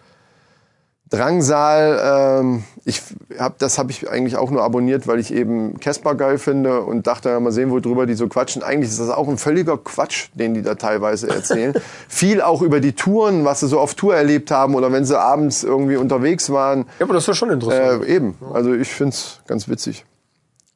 Drangsal, 1.10 2.40
ähm, 2.40 2.64
ich 2.84 3.02
hab, 3.38 3.58
das 3.58 3.78
habe 3.78 3.90
ich 3.90 4.10
eigentlich 4.10 4.36
auch 4.36 4.50
nur 4.50 4.62
abonniert, 4.62 5.06
weil 5.06 5.18
ich 5.18 5.32
eben 5.32 5.80
Casper 5.80 6.14
geil 6.14 6.38
finde 6.38 6.82
und 6.82 7.06
dachte, 7.06 7.30
ja, 7.30 7.40
mal 7.40 7.52
sehen, 7.52 7.70
worüber 7.70 8.04
die 8.04 8.14
so 8.14 8.28
quatschen. 8.28 8.62
Eigentlich 8.62 8.90
ist 8.90 9.00
das 9.00 9.08
auch 9.08 9.28
ein 9.28 9.38
völliger 9.38 9.78
Quatsch, 9.78 10.28
den 10.34 10.54
die 10.54 10.62
da 10.62 10.74
teilweise 10.74 11.28
erzählen. 11.28 11.74
Viel 12.08 12.42
auch 12.42 12.60
über 12.60 12.80
die 12.80 12.92
Touren, 12.92 13.44
was 13.44 13.60
sie 13.60 13.68
so 13.68 13.80
auf 13.80 13.94
Tour 13.94 14.16
erlebt 14.16 14.50
haben 14.50 14.74
oder 14.74 14.92
wenn 14.92 15.04
sie 15.04 15.18
abends 15.18 15.64
irgendwie 15.64 15.96
unterwegs 15.96 16.50
waren. 16.50 16.86
Ja, 16.98 17.06
aber 17.06 17.14
das 17.14 17.24
ist 17.24 17.28
ja 17.28 17.34
schon 17.34 17.50
interessant. 17.50 18.04
Äh, 18.04 18.14
eben, 18.14 18.36
also 18.52 18.74
ich 18.74 18.88
find's 18.88 19.40
ganz 19.46 19.68
witzig. 19.68 20.04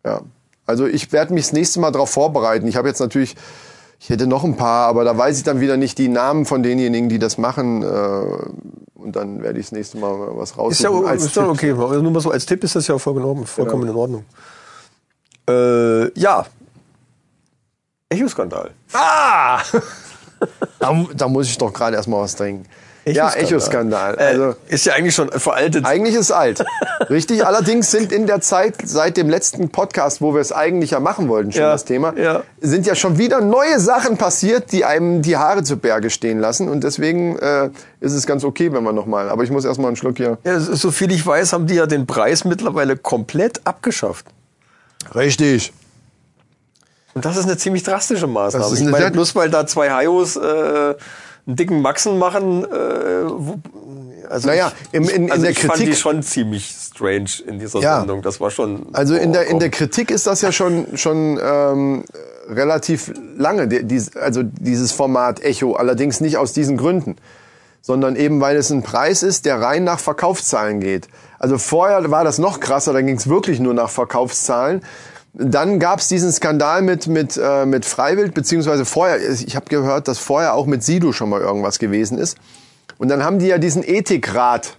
Ja, 0.04 0.22
also 0.66 0.86
ich 0.86 1.12
werde 1.12 1.34
mich 1.34 1.44
das 1.44 1.52
nächste 1.52 1.80
Mal 1.80 1.90
darauf 1.90 2.10
vorbereiten. 2.10 2.66
Ich 2.66 2.76
habe 2.76 2.88
jetzt 2.88 3.00
natürlich, 3.00 3.36
ich 4.02 4.10
hätte 4.10 4.26
noch 4.26 4.42
ein 4.42 4.56
paar, 4.56 4.88
aber 4.88 5.04
da 5.04 5.16
weiß 5.16 5.38
ich 5.38 5.44
dann 5.44 5.60
wieder 5.60 5.76
nicht 5.76 5.96
die 5.96 6.08
Namen 6.08 6.44
von 6.44 6.64
denjenigen, 6.64 7.08
die 7.08 7.20
das 7.20 7.38
machen. 7.38 7.84
Äh, 7.84 8.96
und 8.98 9.14
dann 9.14 9.44
werde 9.44 9.60
ich 9.60 9.66
das 9.66 9.72
nächste 9.72 9.98
Mal 9.98 10.10
was 10.36 10.58
raussuchen. 10.58 10.72
Ist 10.72 10.80
ja, 10.80 11.08
als 11.08 11.24
ist 11.24 11.34
Tipp. 11.34 11.44
okay. 11.44 11.72
Nur 11.72 12.10
mal 12.10 12.20
so 12.20 12.32
als 12.32 12.44
Tipp 12.44 12.64
ist 12.64 12.74
das 12.74 12.88
ja 12.88 12.98
vollkommen, 12.98 13.46
vollkommen 13.46 13.88
in 13.88 13.94
Ordnung. 13.94 14.24
Äh, 15.48 16.18
ja. 16.18 16.44
Echo-Skandal. 18.08 18.72
Ah! 18.92 19.62
Da, 20.80 21.06
da 21.14 21.28
muss 21.28 21.46
ich 21.46 21.56
doch 21.56 21.72
gerade 21.72 21.94
erstmal 21.94 22.22
was 22.22 22.34
trinken. 22.34 22.68
Ja, 23.04 23.32
Echo-Skandal. 23.32 24.14
Äh, 24.18 24.22
Also 24.22 24.54
ist 24.68 24.86
ja 24.86 24.94
eigentlich 24.94 25.14
schon 25.14 25.30
veraltet. 25.30 25.84
eigentlich 25.84 26.14
ist 26.14 26.30
alt. 26.30 26.64
Richtig, 27.10 27.44
allerdings 27.46 27.90
sind 27.90 28.12
in 28.12 28.26
der 28.26 28.40
Zeit 28.40 28.76
seit 28.84 29.16
dem 29.16 29.28
letzten 29.28 29.70
Podcast, 29.70 30.20
wo 30.20 30.34
wir 30.34 30.40
es 30.40 30.52
eigentlich 30.52 30.92
ja 30.92 31.00
machen 31.00 31.28
wollten, 31.28 31.52
schon 31.52 31.62
Ja, 31.62 31.72
das 31.72 31.84
Thema, 31.84 32.16
ja. 32.16 32.42
sind 32.60 32.86
ja 32.86 32.94
schon 32.94 33.18
wieder 33.18 33.40
neue 33.40 33.80
Sachen 33.80 34.18
passiert, 34.18 34.70
die 34.72 34.84
einem 34.84 35.22
die 35.22 35.36
Haare 35.36 35.64
zu 35.64 35.76
Berge 35.76 36.10
stehen 36.10 36.38
lassen. 36.38 36.68
Und 36.68 36.84
deswegen 36.84 37.36
äh, 37.38 37.70
ist 38.00 38.12
es 38.12 38.26
ganz 38.26 38.44
okay, 38.44 38.72
wenn 38.72 38.84
wir 38.84 38.92
nochmal. 38.92 39.30
Aber 39.30 39.42
ich 39.42 39.50
muss 39.50 39.64
erstmal 39.64 39.88
einen 39.88 39.96
Schluck 39.96 40.16
hier. 40.18 40.38
Ja, 40.44 40.60
so 40.60 40.90
viel 40.90 41.10
ich 41.10 41.26
weiß, 41.26 41.52
haben 41.52 41.66
die 41.66 41.74
ja 41.74 41.86
den 41.86 42.06
Preis 42.06 42.44
mittlerweile 42.44 42.96
komplett 42.96 43.60
abgeschafft. 43.64 44.26
Richtig. 45.14 45.72
Und 47.14 47.24
das 47.24 47.36
ist 47.36 47.44
eine 47.44 47.56
ziemlich 47.56 47.82
drastische 47.82 48.26
Maßnahme. 48.26 48.64
Das 48.64 48.72
ist 48.72 48.78
ich 48.78 48.86
eine 48.86 48.90
meine, 48.92 49.10
bloß 49.10 49.34
weil 49.34 49.50
da 49.50 49.66
zwei 49.66 49.90
Hayos 49.90 50.36
äh, 50.36 50.94
einen 51.46 51.56
dicken 51.56 51.82
Maxen 51.82 52.18
machen, 52.18 52.64
äh, 52.64 52.68
wo, 52.68 53.58
also 54.30 54.48
Naja, 54.48 54.72
im- 54.92 55.04
in- 55.08 55.24
in 55.24 55.30
also 55.32 55.42
der 55.42 55.50
ich 55.50 55.58
fand 55.58 55.72
Kritik- 55.74 55.90
die 55.90 55.96
schon 55.96 56.22
ziemlich 56.22 56.74
strange 56.80 57.30
in 57.46 57.58
dieser 57.58 57.80
Ja. 57.80 57.98
Sendung. 57.98 58.22
Das 58.22 58.40
war 58.40 58.50
schon. 58.50 58.86
Also 58.92 59.14
in 59.14 59.32
der, 59.32 59.46
in 59.46 59.58
der 59.58 59.68
oh, 59.68 59.72
Kritik 59.72 60.10
ist 60.10 60.26
das 60.26 60.40
ja 60.40 60.52
schon, 60.52 60.96
schon 60.96 61.38
ähm, 61.42 62.04
relativ 62.48 63.12
lange, 63.36 63.68
die, 63.68 63.84
dies, 63.84 64.16
also 64.16 64.42
dieses 64.42 64.92
Format 64.92 65.40
Echo, 65.42 65.74
allerdings 65.74 66.20
nicht 66.20 66.36
aus 66.38 66.52
diesen 66.52 66.76
Gründen, 66.76 67.16
sondern 67.80 68.14
eben 68.16 68.40
weil 68.40 68.56
es 68.56 68.70
ein 68.70 68.82
Preis 68.82 69.22
ist, 69.22 69.44
der 69.44 69.60
rein 69.60 69.84
nach 69.84 69.98
Verkaufszahlen 69.98 70.80
geht. 70.80 71.08
Also 71.38 71.58
vorher 71.58 72.08
war 72.12 72.22
das 72.24 72.38
noch 72.38 72.60
krasser, 72.60 72.92
da 72.92 73.00
ging 73.02 73.16
es 73.16 73.28
wirklich 73.28 73.58
nur 73.58 73.74
nach 73.74 73.90
Verkaufszahlen. 73.90 74.82
Dann 75.34 75.78
gab 75.78 76.00
es 76.00 76.08
diesen 76.08 76.30
Skandal 76.30 76.82
mit 76.82 77.06
mit 77.06 77.40
äh, 77.42 77.64
mit 77.64 77.86
Freiwild 77.86 78.34
beziehungsweise 78.34 78.84
vorher. 78.84 79.18
Ich 79.30 79.56
habe 79.56 79.66
gehört, 79.66 80.08
dass 80.08 80.18
vorher 80.18 80.54
auch 80.54 80.66
mit 80.66 80.84
Sido 80.84 81.12
schon 81.12 81.30
mal 81.30 81.40
irgendwas 81.40 81.78
gewesen 81.78 82.18
ist. 82.18 82.36
Und 82.98 83.08
dann 83.08 83.24
haben 83.24 83.38
die 83.38 83.46
ja 83.46 83.58
diesen 83.58 83.82
Ethikrat 83.82 84.76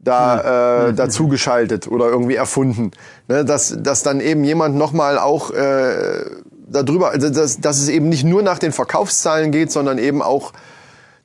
da 0.00 0.88
äh, 0.88 0.94
dazu 0.94 1.28
geschaltet 1.28 1.86
oder 1.86 2.08
irgendwie 2.08 2.34
erfunden, 2.34 2.90
ne, 3.28 3.44
dass 3.44 3.76
dass 3.78 4.02
dann 4.02 4.20
eben 4.20 4.42
jemand 4.42 4.74
nochmal 4.74 5.16
auch 5.16 5.52
äh, 5.52 6.24
darüber, 6.66 7.10
also 7.10 7.30
dass, 7.30 7.60
dass 7.60 7.78
es 7.78 7.88
eben 7.88 8.08
nicht 8.08 8.24
nur 8.24 8.42
nach 8.42 8.58
den 8.58 8.72
Verkaufszahlen 8.72 9.52
geht, 9.52 9.70
sondern 9.70 9.98
eben 9.98 10.22
auch 10.22 10.52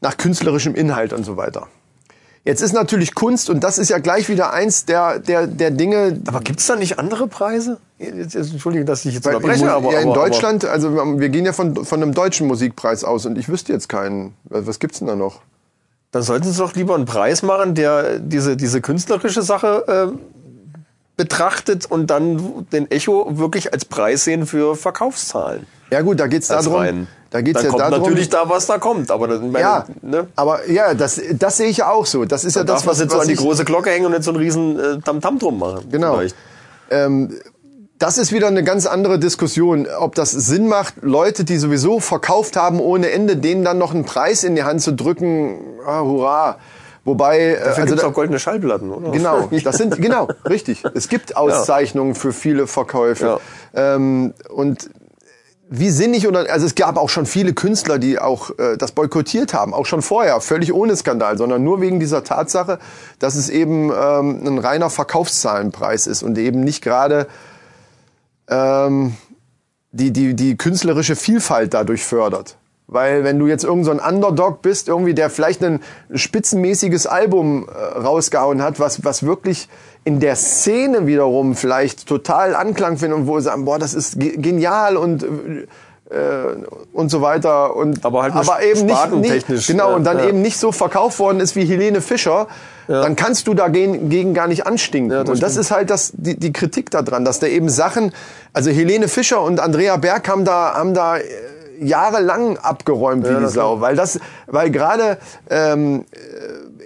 nach 0.01 0.15
künstlerischem 0.17 0.75
Inhalt 0.75 1.11
und 1.11 1.23
so 1.23 1.37
weiter. 1.37 1.67
Jetzt 2.43 2.61
ist 2.61 2.73
natürlich 2.73 3.15
Kunst 3.15 3.49
und 3.49 3.63
das 3.63 3.79
ist 3.79 3.89
ja 3.89 3.97
gleich 3.97 4.29
wieder 4.29 4.53
eins 4.53 4.85
der 4.85 5.17
der 5.17 5.47
der 5.47 5.71
Dinge, 5.71 6.21
Aber 6.27 6.41
gibt's 6.41 6.67
da 6.67 6.75
nicht 6.75 6.99
andere 6.99 7.27
Preise? 7.27 7.79
Jetzt, 7.99 8.35
jetzt, 8.35 8.51
Entschuldigung, 8.51 8.85
dass 8.85 9.05
ich 9.05 9.15
jetzt 9.15 9.25
weil 9.25 9.35
unterbreche, 9.35 9.63
in, 9.63 9.69
aber, 9.69 9.91
ja, 9.91 9.99
in 10.01 10.09
aber, 10.09 10.15
Deutschland, 10.15 10.65
also 10.65 10.93
wir 11.19 11.29
gehen 11.29 11.45
ja 11.45 11.53
von 11.53 11.83
von 11.83 12.01
einem 12.01 12.13
deutschen 12.13 12.45
Musikpreis 12.45 13.03
aus 13.03 13.25
und 13.25 13.37
ich 13.37 13.49
wüsste 13.49 13.73
jetzt 13.73 13.89
keinen. 13.89 14.35
Was 14.43 14.79
gibt's 14.79 14.99
denn 14.99 15.07
da 15.07 15.15
noch? 15.15 15.41
Dann 16.11 16.21
sollten 16.21 16.51
sie 16.51 16.57
doch 16.57 16.73
lieber 16.75 16.95
einen 16.95 17.05
Preis 17.05 17.43
machen, 17.43 17.75
der 17.75 18.19
diese, 18.19 18.55
diese 18.55 18.81
künstlerische 18.81 19.41
Sache 19.41 20.11
äh, 20.13 20.17
betrachtet 21.17 21.85
und 21.85 22.07
dann 22.07 22.67
den 22.71 22.89
Echo 22.89 23.37
wirklich 23.37 23.73
als 23.73 23.85
Preis 23.85 24.23
sehen 24.23 24.45
für 24.45 24.75
Verkaufszahlen. 24.75 25.65
Ja 25.89 26.01
gut, 26.01 26.19
da 26.19 26.27
geht's 26.27 26.47
darum. 26.47 26.75
rein. 26.75 27.07
Da 27.29 27.41
geht's 27.41 27.57
dann 27.57 27.65
ja 27.65 27.69
kommt 27.71 27.81
darum. 27.81 27.99
natürlich 27.99 28.29
da, 28.29 28.47
was 28.47 28.67
da 28.67 28.77
kommt. 28.77 29.11
Aber 29.11 29.27
das, 29.27 29.41
meine, 29.41 29.59
ja, 29.59 29.85
ne? 30.01 30.27
aber 30.35 30.69
ja, 30.69 30.93
das, 30.93 31.19
das 31.33 31.57
sehe 31.57 31.67
ich 31.67 31.77
ja 31.77 31.89
auch 31.91 32.05
so. 32.05 32.23
Das 32.23 32.45
ist 32.45 32.55
ja 32.55 32.63
darf 32.63 32.77
das, 32.77 32.87
was, 32.87 32.99
jetzt 32.99 33.11
so 33.11 33.17
was 33.17 33.23
an 33.23 33.29
die 33.29 33.35
große 33.35 33.65
Glocke 33.65 33.89
hängen 33.89 34.05
und 34.05 34.13
jetzt 34.13 34.25
so 34.25 34.31
einen 34.31 34.39
riesen 34.39 34.79
äh, 34.79 34.99
Tamtam 34.99 35.39
drum 35.39 35.59
machen. 35.59 35.89
Genau. 35.91 36.17
Vielleicht. 36.17 36.35
Das 37.99 38.17
ist 38.17 38.31
wieder 38.31 38.47
eine 38.47 38.63
ganz 38.63 38.85
andere 38.85 39.19
Diskussion, 39.19 39.87
ob 39.99 40.15
das 40.15 40.31
Sinn 40.31 40.67
macht, 40.67 40.95
Leute, 41.01 41.43
die 41.43 41.57
sowieso 41.57 41.99
verkauft 41.99 42.55
haben 42.55 42.79
ohne 42.79 43.09
Ende, 43.09 43.37
denen 43.37 43.63
dann 43.63 43.77
noch 43.77 43.93
einen 43.93 44.05
Preis 44.05 44.43
in 44.43 44.55
die 44.55 44.63
Hand 44.63 44.81
zu 44.81 44.93
drücken. 44.93 45.59
Ah, 45.85 46.01
hurra. 46.01 46.57
Wobei, 47.05 47.39
äh, 47.39 47.53
Dafür 47.53 47.67
also 47.69 47.85
gibt's 47.85 48.01
da, 48.01 48.07
auch 48.09 48.13
goldene 48.13 48.37
Schallplatten, 48.37 48.91
oder? 48.91 49.11
Genau, 49.11 49.49
das 49.63 49.77
sind 49.77 49.99
genau 50.01 50.27
richtig. 50.47 50.83
Es 50.93 51.07
gibt 51.07 51.37
Auszeichnungen 51.37 52.15
für 52.15 52.33
viele 52.33 52.67
Verkäufe 52.67 53.39
ähm, 53.73 54.33
und 54.49 54.89
wie 55.69 55.89
sinnig 55.89 56.27
oder 56.27 56.49
also 56.51 56.65
es 56.65 56.75
gab 56.75 56.97
auch 56.97 57.09
schon 57.09 57.25
viele 57.25 57.53
Künstler, 57.53 57.97
die 57.97 58.19
auch 58.19 58.51
äh, 58.57 58.77
das 58.77 58.91
boykottiert 58.91 59.53
haben, 59.53 59.73
auch 59.73 59.85
schon 59.85 60.01
vorher, 60.01 60.39
völlig 60.39 60.73
ohne 60.73 60.95
Skandal, 60.95 61.37
sondern 61.37 61.63
nur 61.63 61.81
wegen 61.81 61.99
dieser 61.99 62.23
Tatsache, 62.23 62.79
dass 63.19 63.35
es 63.35 63.49
eben 63.49 63.89
ähm, 63.89 64.45
ein 64.45 64.59
reiner 64.59 64.89
Verkaufszahlenpreis 64.89 66.07
ist 66.07 66.23
und 66.23 66.37
eben 66.37 66.61
nicht 66.61 66.83
gerade 66.83 67.27
ähm, 68.49 69.15
die, 69.91 70.11
die, 70.11 70.35
die 70.35 70.57
künstlerische 70.57 71.15
Vielfalt 71.15 71.73
dadurch 71.73 72.03
fördert. 72.03 72.57
Weil 72.89 73.25
wenn 73.25 73.37
du 73.37 73.47
jetzt 73.47 73.65
irgend 73.65 73.83
so 73.83 73.91
ein 73.91 73.99
Underdog 73.99 74.61
bist, 74.61 74.87
irgendwie, 74.87 75.13
der 75.13 75.29
vielleicht 75.29 75.61
ein 75.61 75.81
spitzenmäßiges 76.13 77.05
Album 77.05 77.67
äh, 77.67 77.99
rausgehauen 77.99 78.61
hat, 78.61 78.79
was, 78.79 79.03
was 79.03 79.23
wirklich 79.23 79.67
in 80.05 80.21
der 80.21 80.37
Szene 80.37 81.05
wiederum 81.05 81.55
vielleicht 81.55 82.07
total 82.07 82.55
Anklang 82.55 82.97
findet 82.97 83.19
und 83.19 83.27
wo 83.27 83.39
sie 83.39 83.45
sagen, 83.45 83.65
boah, 83.65 83.77
das 83.77 83.93
ist 83.93 84.19
ge 84.19 84.37
genial 84.37 84.95
und 84.95 85.23
äh, 85.23 85.27
und 86.93 87.09
so 87.09 87.21
weiter 87.21 87.75
und 87.75 88.05
Aber 88.05 88.23
halt 88.23 88.33
nur 88.33 88.61
eben 88.61 88.85
nicht, 89.19 89.49
nicht 89.49 89.67
genau 89.67 89.89
ja, 89.89 89.95
und 89.95 90.05
dann 90.05 90.19
ja. 90.19 90.27
eben 90.27 90.41
nicht 90.41 90.57
so 90.57 90.71
verkauft 90.71 91.19
worden 91.19 91.41
ist 91.41 91.55
wie 91.55 91.65
Helene 91.65 91.99
Fischer, 92.01 92.47
dann 92.87 93.17
kannst 93.17 93.47
du 93.47 93.53
dagegen 93.53 94.09
gegen 94.09 94.33
gar 94.33 94.47
nicht 94.47 94.65
anstinken. 94.65 95.11
Ja, 95.11 95.23
das 95.23 95.29
und 95.29 95.43
das 95.43 95.51
stimmt. 95.51 95.65
ist 95.65 95.71
halt 95.71 95.89
das, 95.89 96.13
die, 96.15 96.39
die 96.39 96.53
Kritik 96.53 96.89
daran, 96.89 97.25
dass 97.25 97.39
da 97.39 97.47
eben 97.47 97.69
Sachen, 97.69 98.13
also 98.53 98.69
Helene 98.69 99.09
Fischer 99.09 99.41
und 99.41 99.59
Andrea 99.59 99.97
Berg 99.97 100.29
haben 100.29 100.45
da, 100.45 100.73
haben 100.73 100.93
da 100.93 101.17
äh, 101.17 101.23
jahrelang 101.79 102.57
abgeräumt 102.57 103.27
wie 103.29 103.35
die 103.35 103.49
Sau, 103.49 103.81
weil 103.81 103.95
das, 103.95 104.19
weil 104.47 104.71
gerade 104.71 105.17
ähm, 105.49 106.05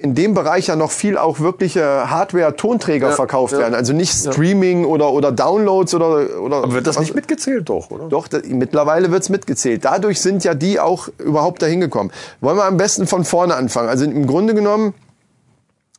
in 0.02 0.16
dem 0.16 0.34
Bereich 0.34 0.68
ja 0.68 0.76
noch 0.76 0.90
viel 0.92 1.18
auch 1.18 1.40
wirkliche 1.40 2.10
Hardware-Tonträger 2.10 3.10
Ja, 3.10 3.16
verkauft 3.16 3.54
ja. 3.54 3.60
werden, 3.60 3.76
also 3.76 3.94
nicht 3.94 4.12
Streaming 4.14 4.84
oder 4.86 5.12
oder 5.12 5.32
Downloads 5.32 5.94
oder 5.94 6.42
oder. 6.42 6.58
Aber 6.64 6.74
wird 6.74 6.88
das 6.88 6.96
was- 6.96 7.02
nicht 7.04 7.16
mitgezählt, 7.16 7.70
doch, 7.70 7.92
oder? 7.92 8.08
Doch, 8.10 8.28
da, 8.28 8.40
mittlerweile 8.48 9.12
wird's 9.12 9.30
mitgezählt. 9.30 9.86
Dadurch 9.86 10.20
sind 10.20 10.44
ja 10.44 10.54
die 10.56 10.80
auch 10.80 11.08
überhaupt 11.20 11.62
dahin 11.62 11.80
gekommen. 11.82 12.12
Wollen 12.40 12.58
wir 12.58 12.66
am 12.66 12.78
besten 12.78 13.06
von 13.06 13.24
vorne 13.26 13.56
anfangen? 13.56 13.90
Also 13.90 14.06
im 14.06 14.26
Grunde 14.26 14.56
genommen 14.56 14.94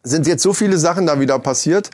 sind 0.02 0.26
jetzt 0.26 0.42
so 0.42 0.52
viele 0.52 0.78
Sachen 0.78 1.06
da 1.06 1.20
wieder 1.20 1.38
passiert. 1.38 1.90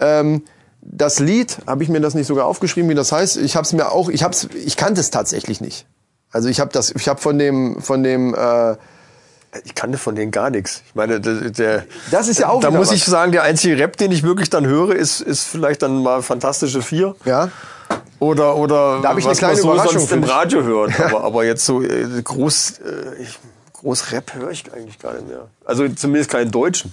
Ähm, 0.00 0.42
das 0.82 1.18
Lied, 1.20 1.58
habe 1.66 1.82
ich 1.82 1.88
mir 1.88 2.00
das 2.00 2.14
nicht 2.14 2.26
sogar 2.26 2.46
aufgeschrieben, 2.46 2.90
wie 2.90 2.94
das 2.94 3.12
heißt? 3.12 3.36
Ich 3.36 3.54
habe 3.56 3.64
es 3.64 3.72
mir 3.72 3.92
auch, 3.92 4.08
ich 4.08 4.22
hab's, 4.24 4.48
ich 4.64 4.76
kannte 4.76 5.00
es 5.00 5.10
tatsächlich 5.10 5.60
nicht. 5.60 5.86
Also 6.30 6.48
ich 6.48 6.58
habe 6.60 6.70
das, 6.72 6.90
ich 6.90 7.08
habe 7.08 7.20
von 7.20 7.38
dem, 7.38 7.80
von 7.80 8.02
dem, 8.02 8.34
äh, 8.34 8.74
Ich 9.64 9.74
kannte 9.74 9.96
von 9.98 10.14
denen 10.14 10.30
gar 10.30 10.50
nichts. 10.50 10.82
Ich 10.86 10.94
meine, 10.94 11.20
der, 11.20 11.50
der 11.50 11.84
Das 12.10 12.28
ist 12.28 12.38
ja 12.38 12.48
auch 12.50 12.60
Da 12.60 12.70
muss 12.70 12.88
was. 12.88 12.94
ich 12.96 13.04
sagen, 13.04 13.32
der 13.32 13.42
einzige 13.44 13.78
Rap, 13.78 13.96
den 13.96 14.12
ich 14.12 14.22
wirklich 14.22 14.50
dann 14.50 14.66
höre, 14.66 14.94
ist, 14.94 15.20
ist 15.22 15.44
vielleicht 15.44 15.82
dann 15.82 16.02
mal 16.02 16.20
Fantastische 16.22 16.82
Vier. 16.82 17.14
ja, 17.24 17.50
Oder, 18.20 18.56
oder 18.56 19.00
Da 19.02 19.16
ich 19.16 19.24
eine 19.24 19.30
was 19.32 19.38
kleine 19.38 19.54
man 19.54 19.62
so 19.62 19.72
Überraschung 19.72 19.98
sonst 20.00 20.12
im. 20.12 20.24
Radio 20.24 20.62
hört. 20.64 21.00
Aber, 21.04 21.24
aber 21.24 21.44
jetzt 21.44 21.64
so 21.64 21.82
äh, 21.82 22.20
groß, 22.22 22.80
äh, 22.80 23.22
ich, 23.22 23.38
groß 23.74 24.12
Rap 24.12 24.34
höre 24.34 24.50
ich 24.50 24.64
eigentlich 24.72 24.98
gar 24.98 25.14
nicht 25.14 25.28
mehr. 25.28 25.46
Also 25.64 25.88
zumindest 25.88 26.30
keinen 26.30 26.50
Deutschen. 26.50 26.92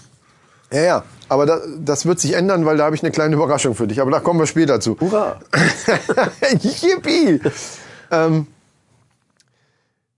ja, 0.72 0.82
ja. 0.82 1.04
Aber 1.28 1.46
da, 1.48 1.60
das 1.80 2.06
wird 2.06 2.20
sich 2.20 2.34
ändern, 2.34 2.66
weil 2.68 2.78
da 2.78 2.86
habe 2.86 2.96
ich 2.96 3.02
eine 3.02 3.12
kleine 3.12 3.36
Überraschung 3.36 3.74
für 3.76 3.88
dich. 3.88 4.00
Aber 4.00 4.12
da 4.12 4.20
kommen 4.20 4.40
wir 4.40 4.46
später 4.46 4.80
zu. 4.80 4.96
Hurra! 5.02 5.40
Yippie! 6.62 7.42
ähm, 8.12 8.48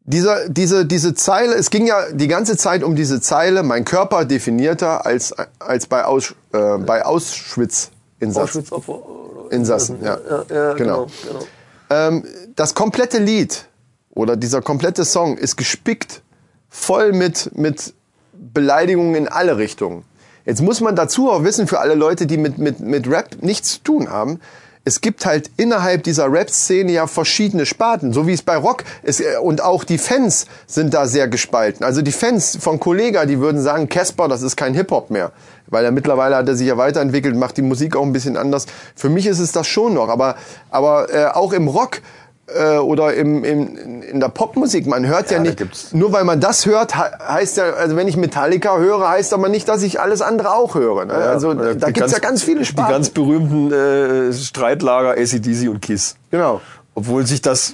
dieser, 0.07 0.47
diese, 0.49 0.85
diese 0.85 1.13
Zeile, 1.13 1.53
es 1.55 1.69
ging 1.69 1.85
ja 1.85 2.11
die 2.13 2.27
ganze 2.29 2.55
Zeit 2.57 2.81
um 2.81 2.95
diese 2.95 3.19
Zeile, 3.21 3.61
mein 3.61 3.83
Körper 3.85 4.23
definierter 4.25 5.05
als, 5.05 5.33
als 5.59 5.85
bei, 5.87 6.05
Aus, 6.05 6.33
äh, 6.53 6.77
bei 6.77 7.05
Auschwitz 7.05 7.91
Insassen. 8.19 8.61
Auschwitz-Opfer. 8.61 8.93
oder- 8.93 9.51
Insassen, 9.51 9.97
ja. 10.01 10.17
Ja, 10.29 10.43
ja, 10.49 10.73
Genau. 10.73 11.05
genau. 11.05 11.07
genau. 11.27 11.45
Ähm, 11.89 12.23
das 12.55 12.73
komplette 12.73 13.17
Lied 13.19 13.65
oder 14.09 14.35
dieser 14.37 14.61
komplette 14.61 15.03
Song 15.05 15.37
ist 15.37 15.57
gespickt 15.57 16.21
voll 16.69 17.11
mit, 17.13 17.51
mit 17.55 17.93
Beleidigungen 18.33 19.15
in 19.15 19.27
alle 19.27 19.57
Richtungen. 19.57 20.03
Jetzt 20.45 20.61
muss 20.61 20.79
man 20.79 20.95
dazu 20.95 21.29
auch 21.29 21.43
wissen, 21.43 21.67
für 21.67 21.79
alle 21.79 21.95
Leute, 21.95 22.25
die 22.27 22.37
mit, 22.37 22.57
mit, 22.57 22.79
mit 22.79 23.09
Rap 23.09 23.37
nichts 23.41 23.73
zu 23.73 23.79
tun 23.83 24.09
haben, 24.09 24.39
es 24.87 25.01
gibt 25.01 25.25
halt 25.25 25.51
innerhalb 25.57 26.03
dieser 26.03 26.31
Rap-Szene 26.31 26.93
ja 26.93 27.07
verschiedene 27.07 27.65
Sparten, 27.65 28.13
so 28.13 28.25
wie 28.25 28.31
es 28.31 28.41
bei 28.41 28.55
Rock 28.55 28.85
ist. 29.03 29.19
äh, 29.19 29.35
Und 29.41 29.61
auch 29.61 29.83
die 29.83 29.97
Fans 29.97 30.45
sind 30.65 30.93
da 30.93 31.07
sehr 31.07 31.27
gespalten. 31.27 31.85
Also 31.85 32.01
die 32.01 32.13
Fans 32.13 32.57
von 32.59 32.79
Kollega, 32.79 33.25
die 33.25 33.39
würden 33.39 33.61
sagen, 33.61 33.89
Casper, 33.89 34.29
das 34.29 34.41
ist 34.41 34.55
kein 34.55 34.73
Hip-Hop 34.73 35.09
mehr. 35.09 35.33
Weil 35.67 35.83
er 35.83 35.91
mittlerweile 35.91 36.37
hat 36.37 36.47
er 36.47 36.55
sich 36.55 36.67
ja 36.67 36.77
weiterentwickelt, 36.77 37.35
macht 37.35 37.57
die 37.57 37.61
Musik 37.63 37.97
auch 37.97 38.03
ein 38.03 38.13
bisschen 38.13 38.37
anders. 38.37 38.65
Für 38.95 39.09
mich 39.09 39.27
ist 39.27 39.39
es 39.39 39.51
das 39.51 39.67
schon 39.67 39.93
noch. 39.93 40.07
Aber, 40.07 40.37
aber 40.69 41.13
äh, 41.13 41.25
auch 41.25 41.51
im 41.51 41.67
Rock 41.67 42.01
äh, 42.47 42.77
oder 42.77 43.13
im, 43.13 43.43
im, 43.43 44.01
in 44.03 44.19
der 44.19 44.29
Popmusik, 44.29 44.87
man 44.87 45.05
hört 45.05 45.29
ja, 45.31 45.37
Ja, 45.37 45.43
nicht, 45.43 45.93
nur 45.93 46.11
weil 46.13 46.23
man 46.23 46.39
das 46.39 46.65
hört, 46.65 46.95
he- 46.95 47.01
heißt 47.27 47.57
ja, 47.57 47.73
also 47.73 47.95
wenn 47.97 48.07
ich 48.07 48.15
Metallica 48.17 48.77
höre, 48.77 49.07
heißt 49.09 49.33
aber 49.33 49.49
nicht, 49.49 49.67
dass 49.67 49.83
ich 49.83 49.99
alles 49.99 50.21
andere 50.21 50.53
auch 50.53 50.75
höre. 50.75 51.05
Ne? 51.05 51.13
also 51.13 51.51
Äh, 51.51 51.75
da 51.75 51.87
die 51.87 51.93
gibt's 51.93 52.13
ja 52.13 52.19
ganz 52.19 52.43
viele 52.43 52.59
Die 52.61 52.65
Sparten. 52.65 52.93
ganz 52.93 53.09
berühmten 53.09 53.71
äh, 53.73 54.33
Streitlager 54.33 55.11
ACDC 55.21 55.69
und 55.69 55.81
KISS. 55.81 56.15
genau. 56.31 56.61
Obwohl 56.95 57.27
sich 57.27 57.41
das, 57.41 57.73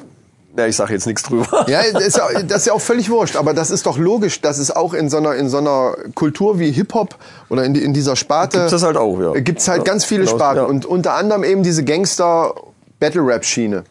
ja, 0.58 0.66
ich 0.66 0.76
sage 0.76 0.94
jetzt 0.94 1.06
nichts 1.08 1.24
drüber. 1.24 1.66
Ja, 1.70 1.82
das 1.94 2.04
ist 2.08 2.18
ja, 2.18 2.42
das 2.42 2.58
ist 2.60 2.66
ja 2.68 2.74
auch 2.74 2.82
völlig 2.82 3.10
wurscht, 3.10 3.36
aber 3.38 3.54
das 3.54 3.70
ist 3.72 3.86
doch 3.86 3.98
logisch, 3.98 4.42
dass 4.42 4.58
es 4.58 4.76
auch 4.76 4.94
in 4.94 5.10
so 5.10 5.18
einer, 5.18 5.36
in 5.36 5.48
so 5.50 5.60
einer 5.60 5.96
Kultur 6.16 6.60
wie 6.60 6.72
Hip-Hop 6.72 7.16
oder 7.50 7.64
in, 7.64 7.74
die- 7.74 7.84
in 7.84 7.94
dieser 7.94 8.16
Sparte 8.16 8.58
Gibt's 8.58 8.72
das 8.72 8.84
halt 8.84 8.98
auch, 8.98 9.20
ja. 9.20 9.32
gibt's 9.40 9.68
halt 9.68 9.80
Ja, 9.80 9.84
ganz 9.86 10.04
viele 10.04 10.26
genau, 10.26 10.36
Sparten 10.36 10.64
ja. 10.64 10.68
und 10.68 10.86
unter 10.86 11.14
anderem 11.14 11.44
eben 11.46 11.64
diese 11.64 11.84
Gangster-Battle-Rap-Schiene. 11.84 13.84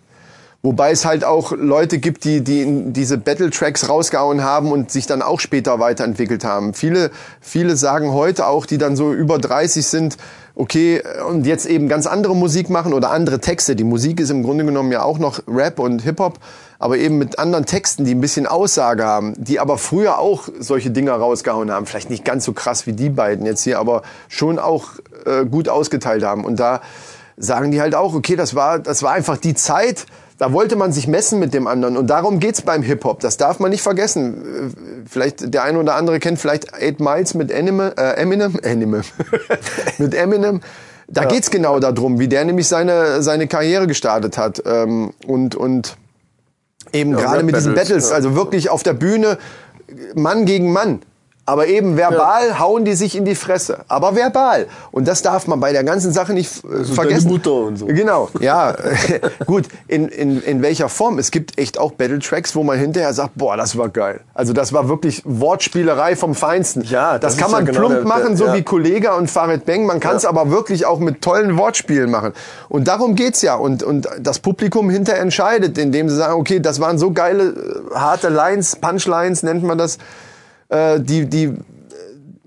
Wobei 0.64 0.92
es 0.92 1.04
halt 1.04 1.24
auch 1.24 1.50
Leute 1.50 1.98
gibt, 1.98 2.22
die, 2.22 2.40
die 2.40 2.92
diese 2.92 3.18
Battle-Tracks 3.18 3.88
rausgehauen 3.88 4.44
haben 4.44 4.70
und 4.70 4.92
sich 4.92 5.06
dann 5.06 5.20
auch 5.20 5.40
später 5.40 5.80
weiterentwickelt 5.80 6.44
haben. 6.44 6.72
Viele, 6.72 7.10
viele 7.40 7.76
sagen 7.76 8.12
heute 8.12 8.46
auch, 8.46 8.64
die 8.64 8.78
dann 8.78 8.94
so 8.94 9.12
über 9.12 9.38
30 9.38 9.84
sind, 9.84 10.16
okay, 10.54 11.02
und 11.28 11.46
jetzt 11.46 11.66
eben 11.66 11.88
ganz 11.88 12.06
andere 12.06 12.36
Musik 12.36 12.70
machen 12.70 12.92
oder 12.92 13.10
andere 13.10 13.40
Texte. 13.40 13.74
Die 13.74 13.82
Musik 13.82 14.20
ist 14.20 14.30
im 14.30 14.44
Grunde 14.44 14.64
genommen 14.64 14.92
ja 14.92 15.02
auch 15.02 15.18
noch 15.18 15.40
Rap 15.48 15.80
und 15.80 16.02
Hip-Hop, 16.02 16.38
aber 16.78 16.96
eben 16.96 17.18
mit 17.18 17.40
anderen 17.40 17.66
Texten, 17.66 18.04
die 18.04 18.14
ein 18.14 18.20
bisschen 18.20 18.46
Aussage 18.46 19.04
haben, 19.04 19.34
die 19.36 19.58
aber 19.58 19.78
früher 19.78 20.20
auch 20.20 20.48
solche 20.60 20.92
Dinger 20.92 21.14
rausgehauen 21.14 21.72
haben. 21.72 21.86
Vielleicht 21.86 22.08
nicht 22.08 22.24
ganz 22.24 22.44
so 22.44 22.52
krass 22.52 22.86
wie 22.86 22.92
die 22.92 23.08
beiden 23.08 23.46
jetzt 23.46 23.64
hier, 23.64 23.80
aber 23.80 24.02
schon 24.28 24.60
auch 24.60 24.90
äh, 25.26 25.44
gut 25.44 25.68
ausgeteilt 25.68 26.22
haben. 26.22 26.44
Und 26.44 26.60
da 26.60 26.82
sagen 27.36 27.72
die 27.72 27.80
halt 27.80 27.96
auch, 27.96 28.14
okay, 28.14 28.36
das 28.36 28.54
war, 28.54 28.78
das 28.78 29.02
war 29.02 29.10
einfach 29.10 29.38
die 29.38 29.54
Zeit, 29.54 30.06
da 30.42 30.52
wollte 30.52 30.74
man 30.74 30.90
sich 30.90 31.06
messen 31.06 31.38
mit 31.38 31.54
dem 31.54 31.68
anderen. 31.68 31.96
Und 31.96 32.08
darum 32.08 32.40
geht's 32.40 32.62
beim 32.62 32.82
Hip-Hop. 32.82 33.20
Das 33.20 33.36
darf 33.36 33.60
man 33.60 33.70
nicht 33.70 33.82
vergessen. 33.82 35.04
Vielleicht 35.08 35.54
der 35.54 35.62
eine 35.62 35.78
oder 35.78 35.94
andere 35.94 36.18
kennt 36.18 36.40
vielleicht 36.40 36.74
Eight 36.74 36.98
Miles 36.98 37.34
mit 37.34 37.54
Anime, 37.54 37.94
äh, 37.96 38.20
Eminem. 38.20 38.58
Eminem. 38.64 39.02
mit 39.98 40.14
Eminem. 40.14 40.60
Da 41.06 41.26
geht's 41.26 41.48
genau 41.48 41.78
darum, 41.78 42.18
wie 42.18 42.26
der 42.26 42.44
nämlich 42.44 42.66
seine, 42.66 43.22
seine 43.22 43.46
Karriere 43.46 43.86
gestartet 43.86 44.36
hat. 44.36 44.60
Ähm, 44.66 45.12
und, 45.28 45.54
und 45.54 45.96
eben 46.92 47.12
gerade 47.12 47.44
mit 47.44 47.54
diesen 47.54 47.74
Rap-Battles, 47.74 48.08
Battles, 48.08 48.10
ja. 48.10 48.16
also 48.16 48.34
wirklich 48.34 48.68
auf 48.68 48.82
der 48.82 48.94
Bühne 48.94 49.38
Mann 50.16 50.44
gegen 50.44 50.72
Mann. 50.72 51.02
Aber 51.44 51.66
eben 51.66 51.96
verbal 51.96 52.60
hauen 52.60 52.84
die 52.84 52.94
sich 52.94 53.16
in 53.16 53.24
die 53.24 53.34
Fresse. 53.34 53.78
Aber 53.88 54.14
verbal. 54.14 54.68
Und 54.92 55.08
das 55.08 55.22
darf 55.22 55.48
man 55.48 55.58
bei 55.58 55.72
der 55.72 55.82
ganzen 55.82 56.12
Sache 56.12 56.34
nicht 56.34 56.64
äh, 56.64 56.84
vergessen. 56.84 57.24
deine 57.24 57.32
Mutter 57.32 57.52
und 57.52 57.76
so. 57.78 57.86
Genau, 57.86 58.28
ja. 58.38 58.76
Gut, 59.46 59.64
in, 59.88 60.06
in, 60.08 60.40
in 60.40 60.62
welcher 60.62 60.88
Form? 60.88 61.18
Es 61.18 61.32
gibt 61.32 61.58
echt 61.58 61.78
auch 61.78 61.92
Battle-Tracks, 61.92 62.54
wo 62.54 62.62
man 62.62 62.78
hinterher 62.78 63.12
sagt, 63.12 63.32
boah, 63.34 63.56
das 63.56 63.76
war 63.76 63.88
geil. 63.88 64.20
Also 64.34 64.52
das 64.52 64.72
war 64.72 64.88
wirklich 64.88 65.22
Wortspielerei 65.24 66.14
vom 66.14 66.36
Feinsten. 66.36 66.82
Ja, 66.82 67.18
das, 67.18 67.34
das 67.34 67.38
kann 67.38 67.48
ist 67.48 67.52
ja 67.52 67.58
man 67.58 67.66
genau 67.66 67.78
plump 67.80 67.94
der- 67.94 68.04
machen, 68.06 68.36
so 68.36 68.46
ja. 68.46 68.54
wie 68.54 68.62
Kollega 68.62 69.16
und 69.16 69.28
Farid 69.28 69.66
Bang. 69.66 69.84
Man 69.84 69.98
kann 69.98 70.14
es 70.14 70.24
aber 70.24 70.50
wirklich 70.50 70.86
auch 70.86 71.00
mit 71.00 71.22
tollen 71.22 71.58
Wortspielen 71.58 72.08
machen. 72.08 72.34
Und 72.68 72.86
darum 72.86 73.16
geht's 73.16 73.42
ja. 73.42 73.56
Und, 73.56 73.82
und 73.82 74.08
das 74.20 74.38
Publikum 74.38 74.90
hinter 74.90 75.14
entscheidet, 75.16 75.76
indem 75.76 76.08
sie 76.08 76.16
sagen, 76.16 76.34
okay, 76.34 76.60
das 76.60 76.78
waren 76.78 76.98
so 76.98 77.10
geile, 77.10 77.48
äh, 77.48 77.94
harte 77.96 78.28
Lines, 78.28 78.76
Punchlines 78.76 79.42
nennt 79.42 79.64
man 79.64 79.76
das, 79.76 79.98
äh, 80.72 81.00
die, 81.00 81.26
die, 81.26 81.44
äh, 81.44 81.54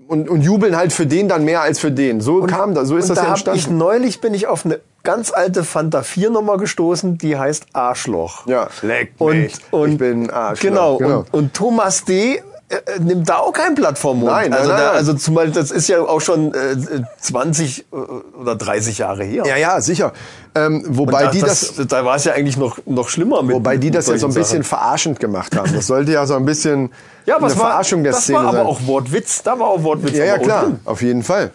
und, 0.08 0.28
und 0.28 0.42
jubeln 0.42 0.76
halt 0.76 0.92
für 0.92 1.06
den 1.06 1.28
dann 1.28 1.44
mehr 1.44 1.62
als 1.62 1.78
für 1.78 1.92
den. 1.92 2.20
So 2.20 2.42
kam 2.42 2.74
das, 2.74 2.88
so 2.88 2.96
ist 2.96 3.04
und 3.04 3.10
das 3.10 3.18
da 3.18 3.24
ja 3.24 3.30
hab 3.30 3.38
ich 3.38 3.46
entstanden. 3.46 3.78
neulich 3.78 4.20
bin 4.20 4.34
ich 4.34 4.46
auf 4.46 4.64
eine 4.64 4.80
ganz 5.02 5.32
alte 5.32 5.62
Fanta 5.62 6.02
4 6.02 6.30
Nummer 6.30 6.58
gestoßen, 6.58 7.16
die 7.18 7.38
heißt 7.38 7.66
Arschloch. 7.72 8.46
Ja, 8.46 8.68
leck 8.82 9.12
und, 9.18 9.36
mich. 9.40 9.54
und 9.70 9.92
Ich 9.92 9.98
bin 9.98 10.30
Arschloch. 10.30 10.68
Genau, 10.68 10.96
Genau. 10.98 11.18
Und, 11.18 11.34
und 11.34 11.54
Thomas 11.54 12.04
D. 12.04 12.42
äh, 12.68 12.98
nimmt 12.98 13.28
da 13.28 13.38
auch 13.38 13.52
kein 13.52 13.76
Blatt 13.76 13.96
vom 13.96 14.18
Mund. 14.20 14.32
Nein, 14.32 14.52
also, 14.52 14.70
nein, 14.70 14.78
da, 14.78 14.90
also 14.90 15.14
zumal 15.14 15.50
das 15.50 15.70
ist 15.70 15.88
ja 15.88 16.00
auch 16.00 16.20
schon 16.20 16.52
äh, 16.52 16.76
20 17.20 17.86
äh, 17.92 17.96
oder 18.40 18.56
30 18.56 18.98
Jahre 18.98 19.22
her. 19.22 19.44
Ja, 19.46 19.56
ja, 19.56 19.80
sicher. 19.80 20.12
Ähm, 20.56 20.82
wobei 20.88 21.24
da, 21.24 21.30
die 21.30 21.40
das, 21.40 21.74
das, 21.74 21.86
da 21.86 22.04
war 22.04 22.16
es 22.16 22.24
ja 22.24 22.32
eigentlich 22.32 22.56
noch 22.56 22.78
noch 22.86 23.08
schlimmer 23.08 23.42
mit 23.42 23.54
wobei 23.54 23.76
die 23.76 23.92
das 23.92 24.08
ja 24.08 24.18
so 24.18 24.26
ein 24.26 24.34
bisschen 24.34 24.62
Sachen. 24.62 24.64
verarschend 24.64 25.20
gemacht 25.20 25.56
haben. 25.56 25.72
Das 25.72 25.86
sollte 25.86 26.10
ja 26.10 26.26
so 26.26 26.34
ein 26.34 26.44
bisschen 26.44 26.90
ja, 27.24 27.36
eine 27.36 27.44
war, 27.44 27.50
Verarschung 27.50 28.02
der 28.02 28.12
das 28.12 28.24
Szene 28.24 28.38
war 28.38 28.46
aber 28.46 28.56
sein. 28.58 28.66
auch 28.66 28.86
Wortwitz. 28.86 29.42
Da 29.44 29.58
war 29.58 29.68
auch 29.68 29.84
Wortwitz. 29.84 30.16
Ja, 30.16 30.24
ja, 30.24 30.38
klar, 30.38 30.64
drin. 30.64 30.80
auf 30.84 31.02
jeden 31.02 31.22
Fall. 31.22 31.52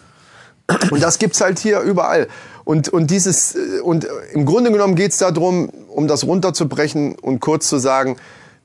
Und 0.92 1.04
das 1.04 1.20
gibt's 1.20 1.42
halt 1.42 1.60
hier 1.60 1.82
überall. 1.82 2.28
Und, 2.64 2.90
und 2.90 3.12
dieses, 3.12 3.56
äh, 3.56 3.82
und 3.82 4.08
im 4.34 4.46
Grunde 4.46 4.72
genommen 4.72 4.96
geht's 4.96 5.18
darum, 5.18 5.70
um 5.90 6.08
das 6.08 6.24
runterzubrechen 6.24 7.16
und 7.16 7.40
kurz 7.42 7.68
zu 7.68 7.80
sagen, 7.80 8.16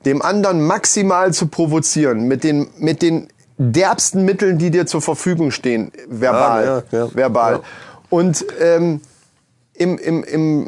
dem 0.05 0.21
anderen 0.21 0.65
maximal 0.65 1.33
zu 1.33 1.47
provozieren, 1.47 2.27
mit 2.27 2.43
den, 2.43 2.67
mit 2.77 3.01
den 3.01 3.27
derbsten 3.57 4.23
Mitteln, 4.25 4.57
die 4.57 4.71
dir 4.71 4.85
zur 4.85 5.01
Verfügung 5.01 5.51
stehen, 5.51 5.91
verbal. 6.07 6.83
Ja, 6.91 6.97
ja, 6.97 7.05
ja. 7.05 7.15
verbal. 7.15 7.53
Ja. 7.53 7.61
Und 8.09 8.45
ähm, 8.61 9.01
im, 9.73 9.97
im, 9.97 10.23
im, 10.23 10.67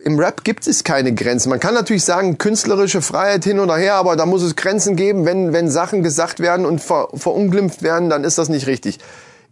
im 0.00 0.18
Rap 0.18 0.44
gibt 0.44 0.66
es 0.66 0.84
keine 0.84 1.14
Grenzen. 1.14 1.48
Man 1.48 1.60
kann 1.60 1.74
natürlich 1.74 2.04
sagen, 2.04 2.36
künstlerische 2.38 3.02
Freiheit 3.02 3.44
hin 3.44 3.58
oder 3.58 3.76
her, 3.76 3.94
aber 3.94 4.16
da 4.16 4.26
muss 4.26 4.42
es 4.42 4.56
Grenzen 4.56 4.96
geben. 4.96 5.24
Wenn, 5.24 5.52
wenn 5.52 5.70
Sachen 5.70 6.02
gesagt 6.02 6.40
werden 6.40 6.66
und 6.66 6.80
ver, 6.80 7.08
verunglimpft 7.14 7.82
werden, 7.82 8.10
dann 8.10 8.24
ist 8.24 8.36
das 8.36 8.48
nicht 8.48 8.66
richtig. 8.66 8.98